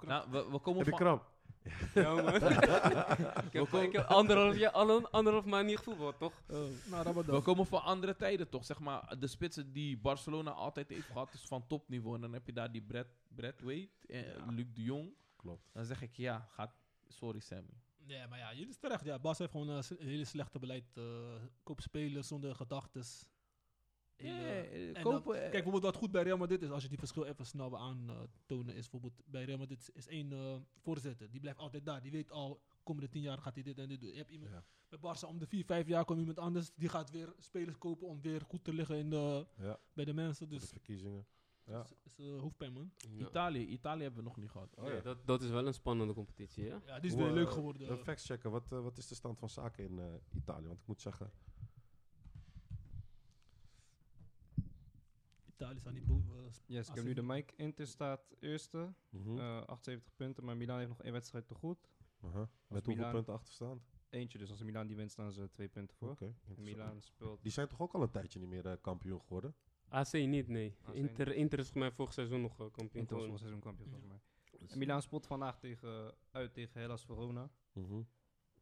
nou, 0.00 0.30
we, 0.30 0.50
we 0.50 0.58
komen 0.58 0.84
Heb 0.84 0.84
je 0.84 0.90
van... 0.90 0.98
kramp? 0.98 1.36
Ja, 1.94 2.14
man. 2.14 2.34
ik, 2.34 3.52
heb, 3.52 3.72
ik 3.72 3.92
heb 3.92 4.06
anderhalf, 4.06 4.56
jaar, 4.56 4.70
anderhalf 5.10 5.44
maand 5.44 5.66
niet 5.66 5.78
gevoetbald, 5.78 6.18
toch? 6.18 6.42
Nou, 6.46 7.02
Ramadan. 7.02 7.34
We 7.34 7.42
komen 7.42 7.66
van 7.66 7.82
andere 7.82 8.16
tijden 8.16 8.48
toch, 8.48 8.64
zeg 8.64 8.78
maar. 8.78 9.18
De 9.18 9.26
spitsen 9.26 9.72
die 9.72 9.98
Barcelona 9.98 10.50
altijd 10.50 10.88
heeft 10.88 11.06
gehad, 11.06 11.34
is 11.34 11.46
van 11.46 11.66
topniveau. 11.66 12.14
En 12.14 12.20
dan 12.20 12.32
heb 12.32 12.46
je 12.46 12.52
daar 12.52 12.72
die 12.72 12.82
Brad, 12.82 13.06
Brad 13.28 13.60
Wade, 13.60 13.88
en 14.06 14.24
Ja. 14.24 14.44
Luc 14.46 14.66
de 14.74 14.82
Jong. 14.82 15.14
Klopt. 15.36 15.68
Dan 15.72 15.84
zeg 15.84 16.02
ik, 16.02 16.16
ja, 16.16 16.48
gaat, 16.50 16.74
sorry 17.08 17.40
Sammy. 17.40 17.82
Nee, 18.08 18.26
maar 18.26 18.38
ja, 18.38 18.52
jullie 18.52 18.68
is 18.68 18.78
terecht. 18.78 19.04
Ja, 19.04 19.18
Bas 19.18 19.38
heeft 19.38 19.50
gewoon 19.50 19.70
eh, 19.70 19.78
een 19.98 20.06
hele 20.06 20.24
slechte 20.24 20.58
beleid. 20.58 20.84
eh 20.96 21.42
koop 21.62 21.80
spelers 21.80 22.28
zonder 22.28 22.54
gedachtes. 22.54 23.28
Hele- 24.16 24.38
eh, 24.38 24.96
en 24.96 25.02
kopen, 25.02 25.24
dan- 25.24 25.34
eh, 25.34 25.40
Kijk, 25.40 25.52
bijvoorbeeld 25.52 25.82
wat 25.82 25.96
goed 25.96 26.10
bij 26.10 26.22
Real 26.22 26.36
Madrid 26.38 26.62
is, 26.62 26.70
als 26.70 26.82
je 26.82 26.88
die 26.88 26.98
verschil 26.98 27.24
even 27.24 27.46
snel 27.46 27.78
aantonen, 27.78 28.74
is 28.74 28.90
bijvoorbeeld 28.90 29.22
bij 29.26 29.44
Real 29.44 29.58
Madrid 29.58 29.90
is 29.94 30.06
één 30.06 30.32
eh, 30.32 30.56
voorzitter. 30.82 31.30
Die 31.30 31.40
blijft 31.40 31.58
altijd 31.58 31.84
daar. 31.84 32.02
Die 32.02 32.10
weet 32.10 32.30
al, 32.30 32.60
komende 32.82 33.08
tien 33.08 33.22
jaar 33.22 33.38
gaat 33.38 33.54
hij 33.54 33.62
dit 33.62 33.78
en 33.78 33.88
dit 33.88 34.00
doen. 34.00 34.10
Je 34.10 34.16
hebt 34.16 34.30
iemand 34.30 34.50
Ja. 34.50 34.64
bij 34.88 34.98
Barca 34.98 35.26
om 35.26 35.38
de 35.38 35.46
vier, 35.46 35.64
vijf 35.64 35.86
jaar 35.86 36.04
komt 36.04 36.18
iemand 36.18 36.38
anders. 36.38 36.70
Die 36.74 36.88
gaat 36.88 37.10
weer 37.10 37.34
spelers 37.38 37.78
kopen 37.78 38.06
om 38.08 38.20
weer 38.22 38.40
goed 38.40 38.64
te 38.64 38.72
liggen 38.72 38.96
in 38.96 39.10
de, 39.10 39.46
Ja, 39.58 39.78
bij 39.92 40.04
de 40.04 40.12
mensen. 40.14 40.48
Dus 40.48 40.60
de 40.60 40.66
verkiezingen. 40.66 41.26
Ja. 41.68 41.82
is, 41.82 41.94
is 42.04 42.18
eh, 42.18 42.40
hoofdpijn, 42.40 42.72
man. 42.72 42.90
Italië, 43.18 43.66
Italië 43.66 44.02
hebben 44.02 44.18
we 44.22 44.28
nog 44.28 44.36
niet 44.36 44.50
gehad. 44.50 44.74
Oh, 44.76 44.84
Ja, 44.86 44.92
ja. 44.92 45.00
dat, 45.00 45.26
dat 45.26 45.42
is 45.42 45.50
wel 45.50 45.66
een 45.66 45.74
spannende 45.74 46.14
competitie, 46.14 46.64
ja? 46.64 46.80
Ja, 46.86 47.00
die 47.00 47.10
is 47.10 47.16
weer 47.16 47.26
eh, 47.26 47.32
leuk 47.32 47.50
geworden. 47.50 47.90
Een 47.90 47.98
facts 47.98 48.26
checken, 48.26 48.50
wat, 48.50 48.72
eh, 48.72 48.80
wat 48.82 48.98
is 48.98 49.06
de 49.08 49.14
stand 49.14 49.38
van 49.38 49.48
zaken 49.50 49.84
in 49.84 49.98
eh, 49.98 50.14
Italië? 50.34 50.66
Want 50.66 50.80
ik 50.80 50.86
moet 50.86 51.00
zeggen, 51.00 51.30
Italië 55.46 55.78
staat 55.78 55.92
niet 55.92 56.06
boven. 56.06 56.36
eh, 56.36 56.52
Yes, 56.66 56.88
ik 56.88 56.94
heb 56.94 57.04
nu 57.04 57.12
de 57.14 57.22
mic. 57.22 57.52
Inter 57.56 57.86
staat 57.86 58.20
eerste, 58.40 58.92
mhm, 59.10 59.38
eh 59.38 59.62
78 59.66 60.14
punten, 60.16 60.44
maar 60.44 60.56
Milan 60.56 60.76
heeft 60.78 60.88
nog 60.88 61.02
één 61.02 61.12
wedstrijd 61.12 61.46
te 61.46 61.54
goed. 61.54 61.88
aha. 62.20 62.48
met 62.66 62.86
hoeveel 62.86 63.10
punten 63.10 63.32
achterstand? 63.34 63.82
Eentje, 64.10 64.38
dus 64.38 64.50
als 64.50 64.62
Milan 64.62 64.86
die 64.86 64.96
wint, 64.96 65.10
staan 65.10 65.32
ze 65.32 65.50
twee 65.50 65.68
punten 65.68 65.96
voor. 65.96 66.16
Milan 66.56 67.02
speelt 67.02 67.42
Die 67.42 67.52
zijn 67.52 67.68
toch 67.68 67.80
ook 67.80 67.92
al 67.92 68.02
een 68.02 68.10
tijdje 68.10 68.38
niet 68.38 68.48
meer 68.48 68.66
eh, 68.66 68.76
kampioen 68.80 69.20
geworden? 69.20 69.54
AC 69.88 70.12
niet, 70.12 70.48
nee. 70.48 70.74
AC 70.84 70.94
Inter, 70.94 71.26
niet. 71.26 71.36
Inter 71.36 71.58
is 71.58 71.64
volgens 71.64 71.72
mij 71.84 71.90
vorig 71.92 72.12
seizoen 72.12 72.40
nog 72.40 72.52
eh, 72.52 72.58
kampioen 72.58 72.88
Inter 73.02 73.16
was 73.16 73.24
geworden. 73.24 73.28
wel 73.28 73.38
seizoenkampioen 73.38 73.88
volgens 73.88 74.10
mij. 74.10 74.20
En 74.68 74.78
Milan 74.78 75.02
speelt 75.02 75.26
vandaag 75.26 75.58
tegen, 75.58 76.14
uit 76.30 76.54
tegen 76.54 76.80
Hellas 76.80 77.04
Verona. 77.04 77.50
Mhm. 77.72 78.00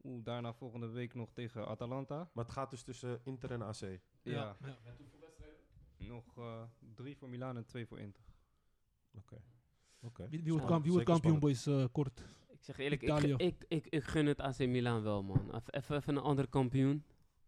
Oeh, 0.02 0.24
daarna 0.24 0.52
volgende 0.54 0.86
week 0.88 1.14
nog 1.14 1.32
tegen 1.32 1.66
Atalanta. 1.66 2.30
Maar 2.32 2.44
het 2.44 2.52
gaat 2.52 2.70
dus 2.70 2.82
tussen 2.82 3.20
Inter 3.24 3.50
en 3.50 3.62
AC. 3.62 3.80
Ja, 3.80 3.98
ja. 4.22 4.56
nog 5.98 6.36
eh, 6.38 6.62
drie 6.94 7.16
voor 7.16 7.28
Milan 7.28 7.56
en 7.56 7.66
twee 7.66 7.86
voor 7.86 7.98
Inter. 8.00 8.24
Oké. 9.14 9.42
Oké. 10.00 10.28
Wie, 10.28 10.42
wie 10.42 10.52
wordt, 10.52 10.66
Spannend, 10.66 10.68
kamp- 10.68 10.82
wie 10.84 10.92
wordt 10.92 11.06
zeker 11.06 11.20
kampioen, 11.22 11.38
boys? 11.40 11.66
eh, 11.66 11.84
kort. 11.92 12.24
Ik 12.48 12.64
zeg 12.64 12.78
eerlijk, 12.78 13.02
ik, 13.02 13.08
Italië. 13.08 13.34
ik, 13.36 13.64
ik, 13.68 13.86
ik 13.86 14.02
gun 14.04 14.26
het 14.26 14.40
AC 14.40 14.58
Milan 14.58 15.02
wel, 15.02 15.22
man. 15.22 15.54
Even- 15.54 15.72
Even 15.74 15.96
even 15.96 16.16
een 16.16 16.22
andere 16.22 16.48
kampioen. 16.48 17.04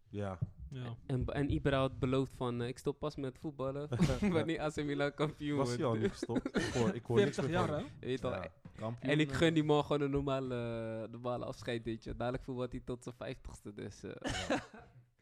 Ja, 0.09 0.39
Ja. 0.71 0.95
En, 1.05 1.25
en 1.25 1.49
Ibra 1.49 1.79
had 1.79 1.99
beloofd 1.99 2.33
van, 2.35 2.61
eh, 2.61 2.67
ik 2.67 2.77
stop 2.77 2.99
pas 2.99 3.15
met 3.15 3.37
voetballen 3.39 3.89
wanneer 4.31 4.59
AC 4.61 4.75
Milan 4.75 5.13
kampioen 5.13 5.57
was 5.57 5.69
hij 5.69 5.77
al 5.83 5.87
wordt. 5.87 6.01
niet 6.01 6.11
gestopt? 6.11 6.57
Ik 6.57 6.73
hoor, 6.73 6.93
ik 6.95 7.05
hoor 7.05 7.17
niks 7.17 7.35
40 7.35 7.43
meer 7.43 7.53
jaar, 7.53 7.79
hè? 7.79 7.85
weet 7.99 8.19
Ja. 8.19 8.51
Kampioen, 8.75 9.11
En 9.11 9.19
ik 9.19 9.29
eh, 9.31 9.37
gun 9.37 9.53
die 9.53 9.63
man 9.63 9.83
gewoon 9.83 10.01
een 10.01 10.11
normale, 10.11 11.01
uh, 11.03 11.11
normale 11.11 11.45
afscheid, 11.45 11.83
weet 11.83 12.03
je. 12.03 12.15
Dadelijk 12.15 12.43
voetbalt 12.43 12.71
hij 12.71 12.81
tot 12.85 13.03
zijn 13.03 13.15
vijftigste, 13.15 13.73
dus 13.73 14.03
eh, 14.03 14.11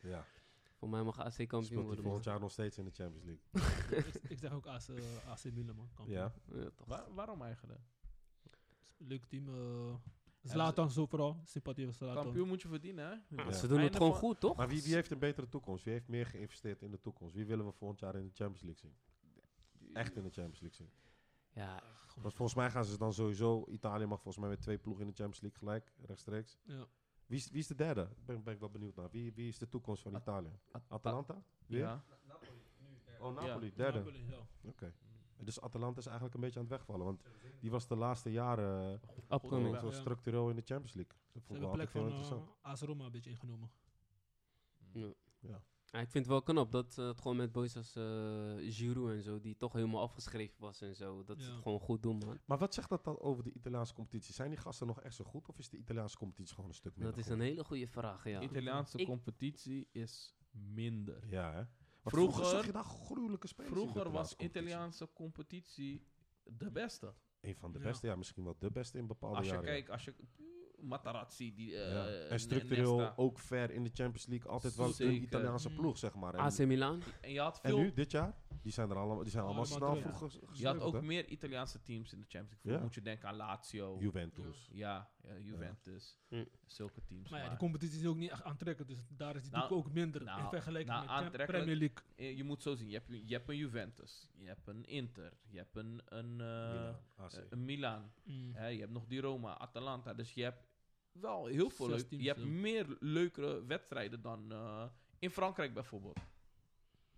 Ja, 0.02 0.26
voor 0.80 0.89
mij 0.89 1.04
mag 1.04 1.20
AC 1.20 1.36
kampioen 1.38 1.64
speelt 1.64 1.86
worden. 1.86 2.04
volgend 2.04 2.24
jaar 2.26 2.39
nog 2.39 2.52
steeds 2.52 2.78
in 2.78 2.86
de 2.86 2.91
Champions 2.91 3.26
League. 3.26 3.98
ik, 3.98 4.22
ik 4.30 4.38
zeg 4.39 4.52
ook 4.54 4.66
AC, 4.68 4.88
eh, 4.88 5.30
AC 5.32 5.43
Milan, 5.54 5.76
man. 5.76 5.89
Kampioen. 5.93 6.18
Ja, 6.18 6.34
Ja, 6.54 6.70
toch. 6.76 6.88
Waar- 6.88 7.14
waarom 7.14 7.41
eigenlijk? 7.41 7.80
Leuk 8.98 9.26
team. 9.26 9.48
eh 9.48 9.93
Zlatan 10.50 10.89
zo 10.91 11.06
vooral. 11.06 11.41
Sympathie 11.43 11.86
voor 11.86 11.93
Zlatan. 11.93 12.24
Kampioen 12.24 12.48
moet 12.48 12.62
je 12.62 12.68
verdienen, 12.68 13.06
hè? 13.06 13.12
Ja, 13.12 13.43
Ja. 13.43 13.52
Ze 13.52 13.68
doen 13.68 13.80
het 13.80 13.95
gewoon 13.95 14.12
van- 14.12 14.20
goed, 14.20 14.39
toch? 14.39 14.58
maar 14.58 14.68
wie, 14.68 14.82
wie 14.84 14.93
heeft 14.93 15.12
een 15.12 15.20
betere 15.20 15.48
toekomst? 15.50 15.84
Wie 15.84 15.93
heeft 15.93 16.08
meer 16.08 16.26
geïnvesteerd 16.26 16.82
in 16.82 16.91
de 16.91 17.00
toekomst? 17.00 17.36
Wie 17.36 17.45
willen 17.45 17.66
we 17.66 17.72
volgend 17.72 18.00
jaar 18.00 18.16
in 18.16 18.26
de 18.28 18.34
Champions 18.34 18.62
League 18.62 18.80
zien? 18.82 18.95
Echt 19.93 20.16
in 20.16 20.24
de 20.24 20.30
Champions 20.30 20.60
League 20.60 20.78
zien. 20.78 20.89
Ja, 21.52 21.82
Want 22.22 22.34
volgens 22.34 22.58
mij 22.58 22.72
gaan 22.72 22.86
ze 22.86 22.98
dan 22.98 23.14
sowieso... 23.14 23.66
Italië 23.68 24.06
mag 24.06 24.22
volgens 24.22 24.38
mij 24.38 24.50
met 24.50 24.62
twee 24.62 24.78
ploegen 24.78 25.04
in 25.04 25.10
de 25.10 25.16
Champions 25.16 25.41
League 25.41 25.60
gelijk, 25.60 25.93
rechtstreeks. 26.08 26.58
Ja. 26.64 26.86
Wie 27.26 27.38
is, 27.38 27.50
wie 27.50 27.60
is 27.60 27.68
de 27.68 27.76
derde? 27.76 28.10
Ben, 28.26 28.43
ben 28.43 28.54
ik 28.54 28.60
wel 28.60 28.70
benieuwd 28.70 28.95
naar. 28.95 29.10
Wie, 29.10 29.34
wie 29.34 29.48
is 29.48 29.58
de 29.58 29.68
toekomst 29.68 30.02
van 30.02 30.16
Italië? 30.16 30.52
Atalanta? 30.88 31.43
Weer? 31.66 31.80
Ja. 31.80 32.04
Oh, 33.20 33.36
Napoli, 33.36 33.66
Ja. 33.66 33.72
derde. 33.76 33.98
Napoli, 33.98 34.26
ja. 34.30 34.48
Oké. 34.64 34.93
Dus 35.44 35.62
Atalanta 35.62 36.00
is 36.00 36.06
eigenlijk 36.06 36.36
een 36.36 36.42
beetje 36.42 36.60
aan 36.60 36.66
het 36.66 36.74
wegvallen. 36.74 37.06
Want 37.06 37.22
die 37.60 37.72
was 37.72 37.88
de 37.88 37.96
laatste 37.96 38.32
jaren 38.32 39.00
eh, 39.28 39.40
Ja. 39.72 39.80
zo 39.80 39.92
structureel 39.92 40.50
in 40.50 40.56
de 40.56 40.62
Champions 40.66 40.94
League. 40.94 41.16
Dat 41.34 41.44
vond 41.44 41.60
ik 41.60 41.66
wel 41.66 41.74
plek 41.74 41.90
van 41.90 42.02
interessant. 42.02 42.48
uh, 42.48 42.54
AS 42.62 42.82
Roma 42.82 43.06
een 43.06 43.12
beetje 43.12 43.30
ingenomen. 43.30 43.70
Ja. 44.94 45.14
Ja. 45.40 45.62
Ja, 45.92 46.00
ik 46.00 46.10
vind 46.10 46.26
het 46.26 46.28
wel 46.34 46.42
knap 46.42 46.72
dat 46.72 46.94
ze 46.94 47.02
het 47.02 47.22
gewoon 47.22 47.38
met 47.38 47.52
boys 47.52 47.76
als 47.78 47.96
eh 47.96 48.04
Giroud 48.74 49.10
en 49.12 49.22
zo, 49.22 49.40
die 49.40 49.58
toch 49.58 49.74
helemaal 49.74 50.02
afgeschreven 50.02 50.56
was 50.62 50.82
en 50.82 50.96
zo, 50.96 51.24
dat 51.24 51.42
ze 51.42 51.52
het 51.52 51.62
gewoon 51.62 51.80
goed 51.80 52.04
doen, 52.04 52.18
man. 52.18 52.40
Maar 52.46 52.58
wat 52.58 52.74
zegt 52.74 52.90
dat 52.90 53.04
dan 53.04 53.20
over 53.20 53.44
de 53.44 53.52
Italiaanse 53.54 53.94
competitie? 53.94 54.34
Zijn 54.34 54.50
die 54.50 54.60
gasten 54.60 54.88
nog 54.88 55.02
echt 55.02 55.16
zo 55.16 55.24
goed? 55.26 55.48
Of 55.48 55.58
is 55.60 55.70
de 55.70 55.78
Italiaanse 55.78 56.18
competitie 56.18 56.54
gewoon 56.56 56.70
een 56.70 56.76
stuk 56.76 56.96
minder 56.96 57.12
Dat 57.12 57.20
is 57.20 57.26
goed? 57.32 57.34
een 57.40 57.42
hele 57.46 57.64
goede 57.64 57.88
vraag, 57.88 58.24
ja. 58.30 58.40
De 58.40 58.46
Italiaanse 58.46 58.98
Ik- 58.98 59.06
competitie 59.06 59.88
is 59.92 60.36
minder. 60.52 61.28
Ja, 61.30 61.54
hè? 61.54 61.64
Vroeger- 62.12 62.45
zag 62.45 62.66
je 62.66 62.72
daar 62.72 62.84
gruwelijke 62.84 63.47
spelers 63.47 63.74
Vroeger 63.74 64.12
was 64.12 64.36
competitie. 64.36 64.62
Italiaanse 64.62 65.10
competitie 65.14 66.05
de 66.43 66.72
beste. 66.72 67.14
Een 67.41 67.55
van 67.55 67.72
de 67.72 67.80
beste, 67.80 68.08
ja, 68.08 68.16
misschien 68.16 68.43
wel 68.43 68.55
de 68.60 68.72
beste 68.72 68.97
in 68.97 69.08
bepaalde 69.08 69.36
Als 69.38 69.45
je 69.45 69.51
jaren. 69.51 69.66
kijkt, 69.68 69.89
als 69.89 70.05
je... 70.05 70.14
Matarazzi, 70.82 71.53
die... 71.53 71.76
eh, 71.76 71.91
Ja. 71.91 72.03
Ne- 72.03 72.10
En 72.18 72.39
structureel 72.39 72.95
Nesta. 72.97 73.14
ook 73.16 73.39
ver 73.39 73.72
in 73.72 73.84
de 73.84 73.89
Champions 73.93 74.26
League. 74.28 74.51
Altijd 74.51 74.76
wel 74.76 74.93
een. 74.97 75.14
Italiaanse 75.22 75.70
Mm. 75.70 75.76
ploeg, 75.76 75.97
zeg 75.97 76.14
maar. 76.16 76.34
En, 76.34 76.39
AC 76.39 76.58
Milan? 76.66 77.01
En 77.22 77.32
je 77.32 77.39
had 77.39 77.60
en 77.62 77.70
veel... 77.70 77.80
nu, 77.80 77.93
dit 77.93 78.12
jaar, 78.12 78.38
die 78.68 78.76
zijn, 78.76 78.89
er 78.89 78.95
allemaal, 78.97 79.22
die 79.24 79.32
zijn 79.32 79.43
allemaal 79.43 79.65
snel 79.65 79.95
terug. 79.95 80.18
vroeg 80.18 80.32
ges- 80.32 80.59
Je 80.59 80.65
had 80.65 80.80
ook 80.80 80.93
hè? 80.93 81.01
meer 81.01 81.28
Italiaanse 81.28 81.82
teams 81.82 82.13
in 82.13 82.20
de 82.20 82.26
Champions 82.28 82.63
League. 82.63 82.72
Ja. 82.74 82.82
Moet 82.86 82.93
je 82.93 83.01
denken 83.01 83.28
aan 83.28 83.36
Lazio. 83.36 83.97
Juventus. 83.99 84.70
Ja, 84.72 85.09
ja, 85.24 85.38
Juventus. 85.38 86.18
Zulke 86.65 87.03
teams. 87.03 87.30
Maar 87.30 87.39
ja, 87.43 87.49
die 87.49 87.57
competitie 87.57 87.99
is 87.99 88.05
ook 88.05 88.15
niet 88.15 88.30
echt 88.30 88.43
aantrekkelijk. 88.43 88.91
Dus 88.91 89.03
daar 89.09 89.36
is 89.36 89.43
die 89.43 89.51
Nou, 89.51 89.72
ook 89.72 89.91
minder 89.91 90.24
nou, 90.24 90.41
in 90.43 90.49
vergelijking 90.49 91.05
nou, 91.05 91.24
met 91.24 91.34
de. 91.34 91.45
Premier 91.45 91.76
League. 91.76 92.36
Je 92.36 92.43
moet 92.43 92.61
zo 92.61 92.76
zien. 92.76 92.89
Je 92.89 92.93
hebt, 92.93 93.28
je 93.28 93.34
hebt 93.34 93.49
een 93.49 93.57
Juventus. 93.57 94.30
Je 94.34 94.47
hebt 94.47 94.68
een 94.68 94.86
Inter. 94.86 95.34
Je 95.47 95.57
hebt 95.57 95.76
een, 95.76 96.01
een, 96.05 96.41
eh, 96.41 96.88
eh, 96.89 96.95
een 97.49 97.65
Milan. 97.65 98.11
Mm. 98.24 98.51
Je 98.53 98.80
hebt 98.80 98.91
nog 98.91 99.05
die 99.07 99.22
Roma, 99.22 99.57
Atalanta. 99.57 100.13
Dus 100.13 100.34
je 100.34 100.43
hebt 100.43 100.63
wel 101.11 101.45
heel 101.45 101.70
veel 101.70 101.86
Zes 101.86 101.95
leuk. 101.95 102.07
teams, 102.07 102.24
Je 102.24 102.30
hebt 102.30 102.45
meer 102.45 102.97
leukere 102.99 103.65
wedstrijden 103.65 104.22
dan 104.22 104.51
eh, 104.51 104.86
in 105.20 105.30
Frankrijk 105.30 105.74
bijvoorbeeld. 105.74 106.20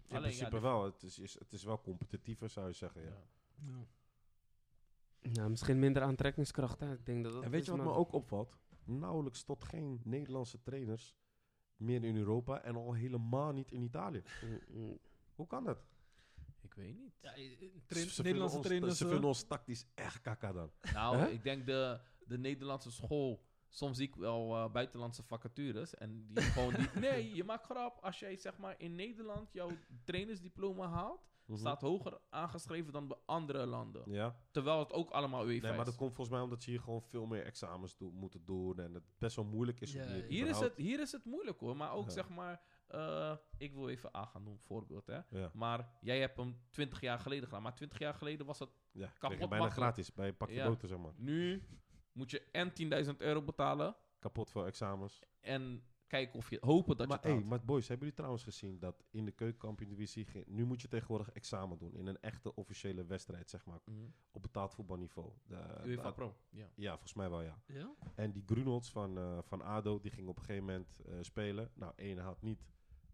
In 0.09 0.15
Alleen, 0.15 0.31
ja, 0.31 0.37
principe 0.37 0.59
wel. 0.59 0.83
Het 0.83 1.03
is, 1.03 1.19
is, 1.19 1.39
het 1.39 1.53
is 1.53 1.63
wel 1.63 1.81
competitiever, 1.81 2.49
zou 2.49 2.67
je 2.67 2.73
zeggen, 2.73 3.01
ja. 3.01 3.07
Ja. 3.07 3.67
Ja. 5.21 5.29
Nou, 5.31 5.49
misschien 5.49 5.79
minder 5.79 6.01
aantrekkingskracht, 6.01 6.79
hè. 6.79 6.93
Ik 6.93 7.05
denk 7.05 7.23
dat 7.23 7.33
dat 7.33 7.43
En 7.43 7.51
weet 7.51 7.65
je 7.65 7.71
wat 7.71 7.85
me 7.85 7.91
ook 7.93 8.13
opvalt? 8.13 8.57
Nauwelijks 8.83 9.43
tot 9.43 9.63
geen 9.63 10.01
Nederlandse 10.03 10.61
trainers 10.61 11.15
meer 11.75 12.03
in 12.03 12.15
Europa 12.17 12.61
en 12.61 12.75
al 12.75 12.93
helemaal 12.93 13.51
niet 13.51 13.71
in 13.71 13.81
Italië. 13.81 14.23
Mm, 14.43 14.59
mm. 14.81 14.99
Hoe 15.35 15.47
kan 15.47 15.63
dat? 15.63 15.77
Ik 16.61 16.73
weet 16.73 16.95
niet. 16.97 17.13
Ja, 17.21 17.35
eh, 17.35 17.51
eh, 17.51 17.59
Ze- 17.59 17.85
train- 17.85 18.07
ze 18.07 18.13
vinden 18.13 18.23
Nederlandse 18.23 18.57
ons- 18.57 18.65
trainers. 18.67 18.97
Ze 18.97 19.03
eh, 19.03 19.09
vinden 19.09 19.27
ons 19.29 19.43
tactisch 19.43 19.85
echt 19.95 20.21
kaka 20.21 20.51
dan. 20.51 20.71
Nou, 20.93 21.23
ik 21.31 21.43
denk 21.43 21.65
de, 21.65 21.99
de 22.25 22.37
Nederlandse 22.37 22.91
school. 22.91 23.47
Soms 23.69 23.97
zie 23.97 24.07
ik 24.07 24.15
wel 24.15 24.55
eh, 24.55 24.71
buitenlandse 24.71 25.23
vacatures. 25.23 25.95
En 25.95 26.27
die 26.33 26.43
gewoon 26.55 26.73
die. 26.73 26.89
Nee, 26.99 27.35
je 27.35 27.43
maakt 27.43 27.65
grap. 27.65 27.97
Als 28.01 28.19
jij 28.19 28.35
zeg 28.37 28.57
maar 28.57 28.75
in 28.77 28.95
Nederland 28.95 29.51
jouw 29.53 29.69
trainersdiploma 30.03 30.87
haalt. 30.89 31.27
Mhm. 31.45 31.57
Staat 31.57 31.81
hoger 31.81 32.19
aangeschreven 32.29 32.93
dan 32.93 33.07
bij 33.07 33.17
andere 33.25 33.65
landen. 33.65 34.03
Ja, 34.11 34.35
Terwijl 34.51 34.79
het 34.79 34.93
ook 34.93 35.09
allemaal 35.09 35.47
UEFA 35.49 35.67
nee, 35.67 35.75
maar 35.75 35.85
dat 35.85 35.95
komt 35.95 36.13
volgens 36.15 36.35
mij 36.35 36.43
omdat 36.45 36.63
ze 36.63 36.69
hier 36.69 36.79
gewoon 36.81 37.01
veel 37.01 37.25
meer 37.25 37.43
examens 37.45 37.95
moeten 38.11 38.45
doen. 38.45 38.79
En 38.79 38.93
het 38.93 39.03
best 39.17 39.35
wel 39.35 39.45
moeilijk 39.45 39.79
is. 39.81 39.95
om 39.95 40.01
hier. 40.01 40.25
Hier 40.25 40.47
is, 40.47 40.59
het, 40.59 40.75
hier 40.77 40.99
is 40.99 41.11
het 41.11 41.25
moeilijk 41.25 41.59
hoor. 41.59 41.75
Maar 41.77 41.91
ook 41.93 42.05
Ja. 42.05 42.11
zeg 42.11 42.29
maar. 42.29 42.61
eh, 42.87 43.35
ik 43.57 43.73
wil 43.73 43.89
even 43.89 44.15
A 44.15 44.25
gaan 44.25 44.43
doen, 44.43 44.59
voorbeeld 44.59 45.07
hè. 45.07 45.19
Ja, 45.29 45.49
Maar 45.53 45.89
jij 46.01 46.19
hebt 46.19 46.37
hem 46.37 46.59
20 46.69 47.01
jaar 47.01 47.19
geleden 47.19 47.45
gedaan. 47.45 47.61
Maar 47.63 47.75
20 47.75 47.99
jaar 47.99 48.13
geleden 48.13 48.45
was 48.45 48.59
het. 48.59 48.69
ja. 48.91 48.99
kreeg 48.99 49.11
je 49.11 49.19
Kapot 49.19 49.37
bijna 49.49 49.63
makkelijk. 49.65 49.73
gratis 49.93 50.13
bij 50.13 50.27
een 50.27 50.37
pakje 50.37 50.55
Ja. 50.55 50.67
boter, 50.67 50.87
zeg 50.87 50.97
maar. 50.97 51.13
Nu 51.15 51.63
moet 52.19 52.31
je 52.31 52.41
en 52.51 52.71
10.000 53.13 53.17
euro 53.17 53.41
betalen. 53.41 53.95
Kapot 54.19 54.51
veel 54.51 54.65
examens. 54.65 55.19
En 55.39 55.83
kijken 56.07 56.39
of 56.39 56.49
je. 56.49 56.57
Hopen 56.61 56.97
dat 56.97 57.07
maar, 57.07 57.19
je 57.21 57.27
hey, 57.27 57.43
maar 57.43 57.65
boys, 57.65 57.81
hebben 57.87 57.99
jullie 57.99 58.13
trouwens 58.15 58.43
gezien 58.43 58.79
dat 58.79 59.03
in 59.09 59.25
de 59.25 59.31
keukenkampioen-divisie... 59.31 60.27
Nu 60.45 60.65
moet 60.65 60.81
je 60.81 60.87
tegenwoordig 60.87 61.31
examen 61.31 61.77
doen 61.77 61.95
in 61.95 62.07
een 62.07 62.21
echte 62.21 62.55
officiële 62.55 63.05
wedstrijd, 63.05 63.49
zeg 63.49 63.65
maar. 63.65 63.79
Mhm. 63.85 63.97
Op 64.31 64.41
betaald 64.41 64.73
voetbalniveau. 64.73 65.31
De, 65.47 65.81
UEFA 65.85 66.07
de- 66.07 66.13
Pro. 66.13 66.35
Ja. 66.49 66.69
ja, 66.75 66.91
volgens 66.91 67.13
mij 67.13 67.29
wel, 67.29 67.41
ja. 67.41 67.61
Ja? 67.65 67.95
En 68.15 68.31
die 68.31 68.43
Grunolds 68.45 68.91
van, 68.91 69.17
eh, 69.17 69.39
van 69.41 69.61
ADO, 69.61 69.99
die 69.99 70.11
ging 70.11 70.27
op 70.27 70.37
een 70.37 70.43
gegeven 70.43 70.65
moment 70.65 70.99
eh, 71.05 71.13
spelen. 71.21 71.71
Nou, 71.73 71.93
één 71.95 72.17
had 72.17 72.41
niet 72.41 72.67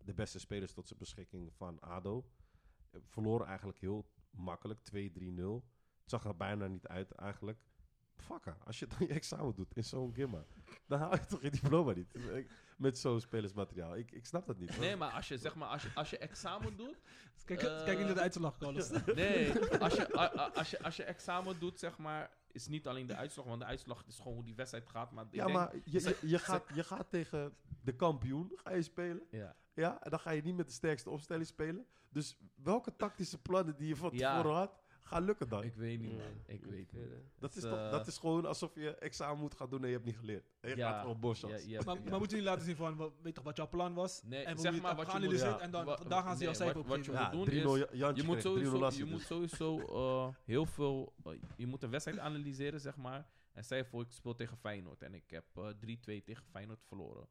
de 0.04 0.14
beste 0.14 0.40
spelers 0.40 0.74
tot 0.74 0.88
zijn 0.88 1.00
beschikking 1.00 1.54
van 1.54 1.80
ADO. 1.80 2.26
Verloren 3.06 3.48
eigenlijk 3.48 3.80
heel 3.80 4.06
makkelijk, 4.30 4.80
2-3-0. 4.84 5.64
Het 6.02 6.10
zag 6.14 6.26
er 6.26 6.36
bijna 6.36 6.68
niet 6.68 6.88
uit 6.88 7.12
eigenlijk. 7.12 7.60
Fucker, 8.26 8.58
als 8.66 8.80
je 8.80 8.88
dan 8.88 8.98
je 9.08 9.14
examen 9.14 9.56
doet 9.56 9.76
in 9.76 9.84
zo'n 9.84 10.14
gimma, 10.14 10.44
dan 10.88 11.00
haal 11.00 11.14
je 11.14 11.26
toch 11.26 11.42
je 11.42 11.50
diploma 11.52 11.92
niet. 11.94 12.16
Ik- 12.16 12.52
Met 12.78 12.98
zo'n 12.98 13.20
spelersmateriaal. 13.22 13.96
Ik, 13.96 14.12
ik 14.12 14.26
snap 14.26 14.46
dat 14.46 14.58
niet. 14.58 14.78
Nee, 14.80 14.96
maar 14.96 15.12
als 15.12 15.28
je, 15.28 15.38
zeg 15.38 15.56
maar, 15.56 15.68
als 15.68 15.84
je, 15.84 15.90
als 15.94 16.10
je 16.10 16.18
examen 16.18 16.78
doet... 16.78 16.96
Kijk, 17.46 17.62
Eh, 17.62 17.84
kijk 17.84 18.00
naar 18.00 18.14
de 18.14 18.20
uitslag, 18.20 18.58
Carlos. 18.58 18.90
Nee, 19.16 19.60
als 19.80 19.94
je, 19.96 20.18
a- 20.18 20.32
a- 20.40 20.50
als, 20.54 20.70
je, 20.70 20.84
als 20.84 20.96
je 20.96 21.04
examen 21.04 21.60
doet, 21.60 21.80
zeg 21.80 21.98
maar, 21.98 22.32
is 22.52 22.68
niet 22.68 22.88
alleen 22.88 23.08
de 23.08 23.16
uitslag, 23.16 23.46
want 23.46 23.60
de 23.60 23.66
uitslag 23.66 24.04
is 24.08 24.18
gewoon 24.18 24.34
hoe 24.34 24.44
die 24.44 24.56
wedstrijd 24.56 24.90
gaat. 24.90 25.12
Maar 25.12 25.26
Ja, 25.32 25.46
denk- 25.46 25.58
maar 25.58 25.76
je, 25.76 25.82
je, 26.02 26.18
je, 26.22 26.40
gaat, 26.40 26.64
je 26.74 26.84
gaat 26.84 27.10
tegen 27.10 27.54
de 27.82 27.96
kampioen 27.96 28.52
ga 28.56 28.72
je 28.72 28.82
spelen. 28.82 29.24
Ja. 29.32 29.56
Ja, 29.74 30.04
en 30.04 30.10
dan 30.10 30.20
ga 30.20 30.32
je 30.32 30.42
niet 30.42 30.56
met 30.56 30.68
de 30.68 30.74
sterkste 30.74 31.10
opstelling 31.10 31.48
spelen. 31.48 31.86
Dus 32.10 32.38
welke 32.56 32.96
tactische 32.96 33.42
plannen 33.42 33.76
die 33.76 33.88
je 33.88 33.96
van 33.96 34.10
Ja. 34.14 34.36
tevoren 34.36 34.58
had, 34.58 34.80
gaan 35.08 35.24
lukken 35.24 35.48
dan? 35.50 35.64
Ik 35.64 35.76
weet 35.76 36.00
niet, 36.00 36.12
man. 36.18 36.28
Ik 36.46 36.66
weet 36.66 36.92
niet. 36.92 37.02
dat, 37.40 37.56
is 37.56 37.62
Dus, 37.62 37.72
toch, 37.72 37.80
eh, 37.80 37.92
dat 37.92 38.08
is 38.08 38.18
gewoon 38.18 38.46
alsof 38.46 38.76
je 38.76 38.96
examen 38.96 39.40
moet 39.40 39.56
gaan 39.56 39.70
doen 39.70 39.82
en 39.82 39.88
je 39.88 39.94
hebt 39.94 40.06
niet 40.06 40.18
geleerd. 40.18 40.50
En 40.60 40.70
je 40.70 40.76
Ja, 40.76 40.90
gaat 40.92 41.02
gewoon 41.02 41.20
bos 41.20 41.40
ja, 41.42 41.48
ja, 41.48 41.82
Maar, 41.86 41.96
ja. 41.96 42.10
maar 42.10 42.20
moet 42.20 42.30
je 42.30 42.36
niet 42.36 42.46
laten 42.46 42.66
zien 42.66 42.76
van, 42.76 42.96
wat- 42.96 43.14
weet 43.22 43.36
toch 43.36 43.44
wat 43.44 43.58
jouw 43.58 43.70
plan 43.70 43.94
was? 43.94 44.24
Nee, 44.24 44.44
en 44.44 44.58
zeg 44.58 44.82
maar 44.82 44.96
wat 44.96 45.12
je 45.12 45.20
moet- 45.20 45.40
ja. 45.40 45.60
en 45.60 45.72
dan, 45.72 45.86
daar 45.86 46.24
gaan 46.24 46.38
ze 46.38 46.44
nee, 46.44 46.44
jouw 46.44 46.54
cijfer 46.54 46.76
wat- 46.76 46.84
op 46.84 46.88
wat 46.88 47.06
je 47.06 47.12
Ja, 47.12 47.32
moet 47.32 47.46
3-0 47.46 47.64
doen 47.64 47.78
Ja- 47.80 47.88
Jantje 47.92 48.22
Je 48.22 48.28
moet 48.28 48.38
kreeg, 48.40 48.54
3-0 48.54 48.72
sowieso, 48.72 48.98
je 48.98 49.04
dus. 49.04 49.12
moet 49.12 49.22
sowieso 49.22 49.80
eh, 49.80 50.36
heel 50.46 50.66
veel... 50.66 51.14
eh, 51.24 51.32
je 51.58 51.68
moet 51.68 51.84
een 51.84 51.90
wedstrijd 51.90 52.20
analyseren, 52.20 52.80
zeg 52.80 52.96
maar. 52.98 53.28
En 53.54 53.64
je 53.68 53.86
voor, 53.86 54.02
ik 54.02 54.12
speel 54.12 54.36
tegen 54.36 54.58
Feyenoord 54.58 55.02
en 55.02 55.14
ik 55.14 55.30
heb 55.30 55.46
eh, 55.58 55.68
3-2 55.80 56.24
tegen 56.24 56.46
Feyenoord 56.46 56.84
verloren. 56.84 57.28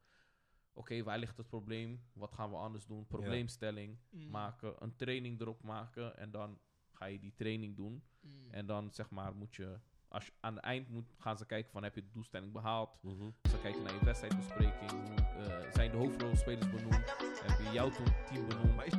Oké, 0.73 1.03
waar 1.03 1.19
ligt 1.19 1.37
het 1.37 1.49
probleem? 1.49 2.05
Wat 2.13 2.33
gaan 2.33 2.51
we 2.51 2.57
anders 2.57 2.87
doen? 2.87 3.07
Probleemstelling 3.07 3.99
Mm. 4.11 4.31
maken, 4.31 4.75
een 4.79 4.97
training 4.97 5.41
erop 5.41 5.63
maken 5.63 6.17
en 6.17 6.31
dan 6.31 6.59
ga 6.95 7.05
je 7.07 7.19
die 7.19 7.33
training 7.37 7.77
doen. 7.77 8.03
Mm. 8.21 8.51
En 8.51 8.67
dan 8.67 8.91
zeg 8.93 9.11
maar 9.11 9.35
moet 9.35 9.55
je, 9.57 9.79
als 10.09 10.27
je 10.27 10.33
aan 10.41 10.55
het 10.55 10.65
eind 10.65 10.89
moet, 10.89 11.15
gaan 11.19 11.39
ze 11.39 11.47
kijken 11.47 11.71
van 11.71 11.83
heb 11.83 11.95
je 11.95 12.01
de 12.03 12.11
doelstelling 12.13 12.53
behaald? 12.53 12.99
Mhm. 13.03 13.31
Ze 13.51 13.61
kijken 13.63 13.83
naar 13.83 13.95
je 13.95 14.05
wedstrijdbespreking, 14.05 14.91
hoe, 14.91 15.15
eh, 15.45 15.73
zijn 15.73 15.91
de 15.91 15.97
hoofdrolspelers 15.97 16.71
benoemd? 16.71 17.15
Heb 17.43 17.59
je 17.67 17.71
jouw 17.73 17.91
team 17.91 18.49
benoemd? 18.49 18.77
Maar 18.77 18.87
is- 18.87 18.95